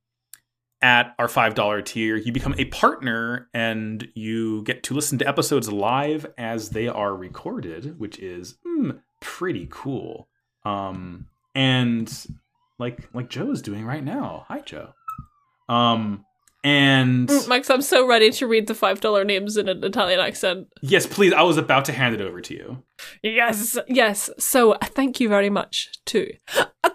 at 0.82 1.14
our 1.20 1.28
five 1.28 1.54
dollar 1.54 1.84
tier, 1.84 2.16
you 2.16 2.32
become 2.32 2.56
a 2.58 2.66
partner 2.66 3.48
and 3.54 4.08
you 4.16 4.64
get 4.64 4.82
to 4.86 4.96
listen 4.96 5.20
to 5.20 5.28
episodes 5.28 5.72
live 5.72 6.26
as 6.36 6.72
they 6.72 6.88
are 6.88 7.16
recorded, 7.16 8.00
which 8.00 8.18
is 8.18 8.56
mm, 8.66 9.00
pretty 9.20 9.68
cool. 9.70 10.30
Um, 10.66 11.28
and 11.54 12.12
like 12.80 13.08
like 13.14 13.30
Joe 13.30 13.52
is 13.52 13.62
doing 13.62 13.86
right 13.86 14.04
now. 14.04 14.46
Hi, 14.48 14.62
Joe. 14.62 14.96
Um, 15.70 16.26
and 16.64 17.30
Max, 17.48 17.70
I'm 17.70 17.82
so 17.82 18.06
ready 18.08 18.30
to 18.32 18.48
read 18.48 18.68
the 18.68 18.74
$5 18.74 19.26
names 19.26 19.58
in 19.58 19.68
an 19.68 19.84
Italian 19.84 20.20
accent. 20.20 20.68
Yes, 20.82 21.06
please. 21.08 21.34
I 21.34 21.42
was 21.42 21.58
about 21.58 21.86
to 21.86 21.92
hand 21.94 22.14
it 22.14 22.22
over 22.22 22.40
to 22.42 22.54
you. 22.54 22.84
Yes, 23.24 23.78
yes. 23.88 24.30
So 24.38 24.76
thank 24.84 25.20
you 25.20 25.28
very 25.28 25.50
much 25.50 25.90
to 26.08 26.32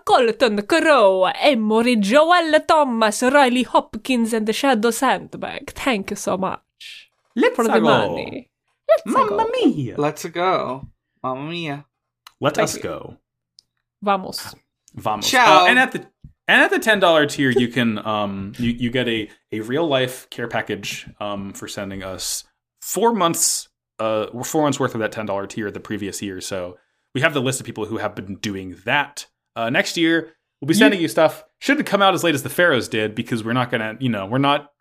Colton 0.04 0.62
Crow, 0.62 1.24
Emory, 1.24 1.96
Joel 1.96 2.60
Thomas, 2.60 3.22
Riley 3.22 3.64
Hopkins, 3.64 4.32
and 4.32 4.46
the 4.46 4.52
Shadow 4.52 4.90
Sandbag. 4.92 5.72
Thank 5.72 6.10
you 6.10 6.16
so 6.16 6.36
much 6.36 7.10
Let's 7.34 7.56
for 7.56 7.64
the 7.64 7.80
money. 7.80 8.50
Let's 8.88 9.02
Mamma 9.06 9.44
go. 9.44 9.50
mia. 9.50 9.94
Let's 9.98 10.24
go. 10.26 10.88
Mamma 11.22 11.50
mia. 11.50 11.86
Let 12.40 12.54
Thank 12.54 12.64
us 12.64 12.76
you. 12.76 12.82
go. 12.82 13.16
Vamos. 14.02 14.54
Vamos. 14.94 15.28
Ciao. 15.28 15.64
Uh, 15.64 15.68
and 15.68 15.78
at 15.78 15.90
the 15.92 16.06
and 16.48 16.62
at 16.62 16.70
the 16.70 16.78
ten 16.78 17.00
dollar 17.00 17.26
tier, 17.26 17.50
you 17.50 17.68
can 17.68 18.04
um 18.06 18.52
you, 18.58 18.70
you 18.72 18.90
get 18.90 19.08
a 19.08 19.28
a 19.52 19.60
real 19.60 19.86
life 19.86 20.28
care 20.30 20.48
package 20.48 21.06
um 21.20 21.52
for 21.52 21.68
sending 21.68 22.02
us 22.02 22.44
four 22.80 23.12
months 23.12 23.68
uh 23.98 24.26
four 24.44 24.62
months 24.62 24.78
worth 24.80 24.94
of 24.94 25.00
that 25.00 25.12
ten 25.12 25.26
dollar 25.26 25.46
tier 25.46 25.70
the 25.70 25.80
previous 25.80 26.20
year. 26.22 26.40
So 26.40 26.78
we 27.14 27.20
have 27.22 27.34
the 27.34 27.40
list 27.40 27.60
of 27.60 27.66
people 27.66 27.86
who 27.86 27.96
have 27.98 28.14
been 28.14 28.36
doing 28.36 28.76
that. 28.84 29.26
Uh, 29.54 29.70
next 29.70 29.96
year 29.96 30.34
we'll 30.60 30.68
be 30.68 30.74
sending 30.74 31.00
you 31.00 31.08
stuff. 31.08 31.44
Shouldn't 31.60 31.86
come 31.86 32.02
out 32.02 32.12
as 32.14 32.22
late 32.22 32.34
as 32.34 32.42
the 32.42 32.50
Pharaohs 32.50 32.88
did 32.88 33.14
because 33.14 33.42
we're 33.42 33.54
not 33.54 33.70
gonna 33.70 33.96
you 34.00 34.08
know 34.10 34.26
we're 34.26 34.38
not. 34.38 34.72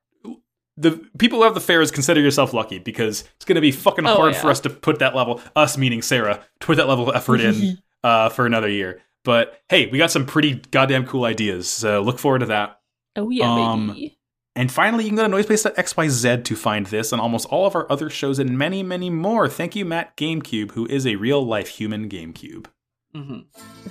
The 0.77 0.91
people 1.17 1.39
who 1.39 1.45
have 1.45 1.53
the 1.53 1.61
Pharaohs 1.61 1.89
consider 1.89 2.19
yourself 2.19 2.53
lucky 2.53 2.79
because 2.79 3.23
it's 3.37 3.45
going 3.45 3.55
to 3.55 3.61
be 3.61 3.71
fucking 3.71 4.05
Oh, 4.05 4.15
hard 4.17 4.33
yeah. 4.33 4.41
for 4.41 4.49
us 4.49 4.59
to 4.59 4.69
put 4.69 4.99
that 4.99 5.15
level, 5.15 5.39
us 5.55 5.77
meaning 5.77 6.01
Sarah, 6.01 6.43
to 6.59 6.67
put 6.67 6.75
that 6.75 6.89
level 6.89 7.09
of 7.09 7.15
effort 7.15 7.39
in 7.39 7.77
uh, 8.03 8.27
for 8.27 8.45
another 8.45 8.67
year. 8.67 9.01
But 9.25 9.59
hey, 9.67 9.87
we 9.87 9.97
got 9.97 10.11
some 10.11 10.25
pretty 10.25 10.61
goddamn 10.71 11.05
cool 11.05 11.25
ideas, 11.25 11.67
so 11.67 12.01
look 12.01 12.17
forward 12.19 12.39
to 12.39 12.45
that. 12.45 12.79
Oh 13.17 13.29
yeah, 13.29 13.51
Um, 13.51 13.87
baby. 13.87 14.17
And 14.57 14.71
finally, 14.71 15.03
you 15.03 15.09
can 15.09 15.17
go 15.17 15.27
to 15.27 15.29
noisepace.xyz 15.33 16.45
to 16.45 16.55
find 16.55 16.85
this 16.85 17.11
and 17.11 17.19
almost 17.21 17.45
all 17.49 17.65
of 17.65 17.75
our 17.75 17.91
other 17.91 18.09
shows 18.09 18.39
and 18.39 18.57
many, 18.57 18.83
many 18.83 19.09
more. 19.09 19.49
Thank 19.49 19.75
you, 19.75 19.83
Matt 19.83 20.15
GameCube, 20.15 20.71
who 20.71 20.85
is 20.85 21.05
a 21.05 21.15
real 21.17 21.45
life 21.45 21.67
human 21.67 22.07
GameCube. 22.07 22.67
hmm 23.13 23.39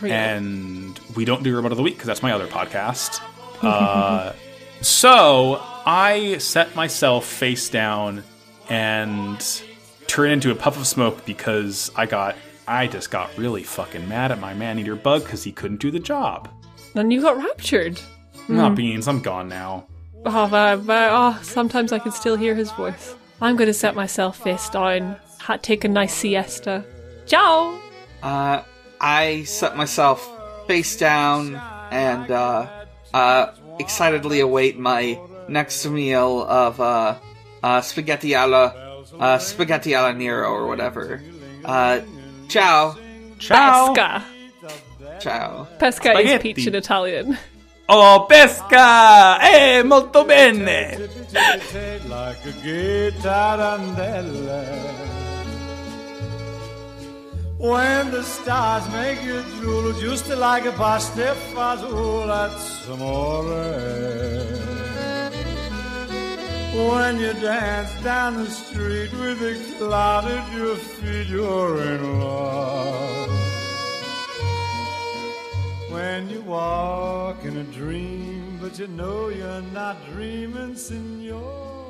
And 0.03 0.99
we 1.15 1.27
don't 1.27 1.43
do 1.43 1.55
Robot 1.55 1.73
of 1.73 1.77
the 1.77 1.83
Week 1.83 1.95
because 1.95 2.07
that's 2.07 2.23
my 2.23 2.33
other 2.33 2.47
podcast. 2.47 3.21
Uh, 3.63 4.35
so 4.83 5.59
I 5.87 6.37
set 6.39 6.75
myself 6.77 7.25
face 7.25 7.71
down 7.71 8.23
and 8.69 9.63
turn 10.07 10.31
into 10.33 10.51
a 10.51 10.55
puff 10.55 10.77
of 10.77 10.87
smoke 10.87 11.25
because 11.25 11.91
I 11.97 12.05
got, 12.05 12.37
I 12.67 12.87
just 12.87 13.11
got 13.11 13.37
really 13.37 13.63
fucking 13.63 14.09
mad 14.09 14.33
at 14.33 14.41
my 14.41 14.55
man 14.55 14.79
eater 14.79 14.97
bug 14.97 15.25
because 15.25 15.45
he 15.45 15.53
couldn't 15.53 15.81
do 15.81 15.91
the 15.91 15.99
job. 16.01 16.49
and 16.95 17.13
you 17.13 17.21
got 17.21 17.37
raptured. 17.37 18.01
Not 18.49 18.75
beans, 18.75 19.09
I'm 19.09 19.21
gone 19.21 19.49
now. 19.49 19.87
Oh, 20.27 20.47
va- 20.47 20.77
va- 20.77 21.09
oh, 21.13 21.39
sometimes 21.43 21.93
I 21.93 21.99
can 21.99 22.13
still 22.13 22.37
hear 22.37 22.55
his 22.55 22.71
voice. 22.73 23.15
I'm 23.41 23.57
going 23.57 23.69
to 23.69 23.75
set 23.75 23.95
myself 23.95 24.39
face 24.39 24.69
down, 24.71 25.17
ha- 25.41 25.59
take 25.61 25.85
a 25.85 25.89
nice 25.89 26.15
siesta. 26.15 26.85
Ciao! 27.27 27.79
Uh, 28.23 28.63
I 29.01 29.45
set 29.45 29.77
myself 29.77 30.27
face 30.67 30.97
down 30.97 31.57
and 31.91 32.31
uh, 32.31 32.67
uh, 33.13 33.53
excitedly 33.79 34.41
await 34.41 34.79
my 34.79 35.19
next 35.49 35.85
meal 35.87 36.43
of 36.45 36.81
uh, 36.81 37.17
uh, 37.63 37.81
spaghetti 37.83 38.35
alla 38.35 38.73
uh, 39.19 39.39
spaghetti 39.39 39.95
alla 39.95 40.13
Nero 40.15 40.49
or 40.51 40.67
whatever. 40.67 41.23
Uh, 41.65 42.01
ciao, 42.49 42.97
Ciao! 43.39 43.93
Pesca! 43.93 44.23
ciao. 45.21 45.67
Pesca 45.79 46.19
is 46.19 46.41
peach 46.43 46.67
in 46.67 46.75
Italian. 46.75 47.39
Oh, 47.89 48.27
pesca! 48.29 49.39
Eh, 49.41 49.83
molto 49.83 50.25
bene! 50.25 50.97
like 52.09 52.45
a 52.47 52.53
gay 52.63 53.11
tarantella. 53.21 54.65
When 57.59 58.11
the 58.11 58.23
stars 58.23 58.87
make 58.93 59.23
you 59.23 59.43
drool, 59.61 59.93
just 60.01 60.29
like 60.29 60.67
a 60.67 60.73
pasta 60.73 61.35
fazool 61.55 62.29
at 62.29 62.59
some 62.59 63.01
When 66.75 67.21
you 67.21 67.33
dance 67.35 67.93
down 68.03 68.35
the 68.35 68.51
street 68.51 69.13
with 69.13 69.41
a 69.43 69.77
cloud 69.79 70.25
at 70.25 70.53
your 70.57 70.75
feet, 70.75 71.29
you're 71.29 71.81
in 71.81 72.19
love. 72.19 73.31
When 75.89 76.29
you 76.29 76.41
walk 76.41 77.45
in 77.45 77.59
a 77.59 77.63
dream, 77.63 78.59
but 78.61 78.77
you 78.81 78.89
know 78.89 79.29
you're 79.29 79.63
not 79.73 80.05
dreaming, 80.11 80.75
senor. 80.75 81.84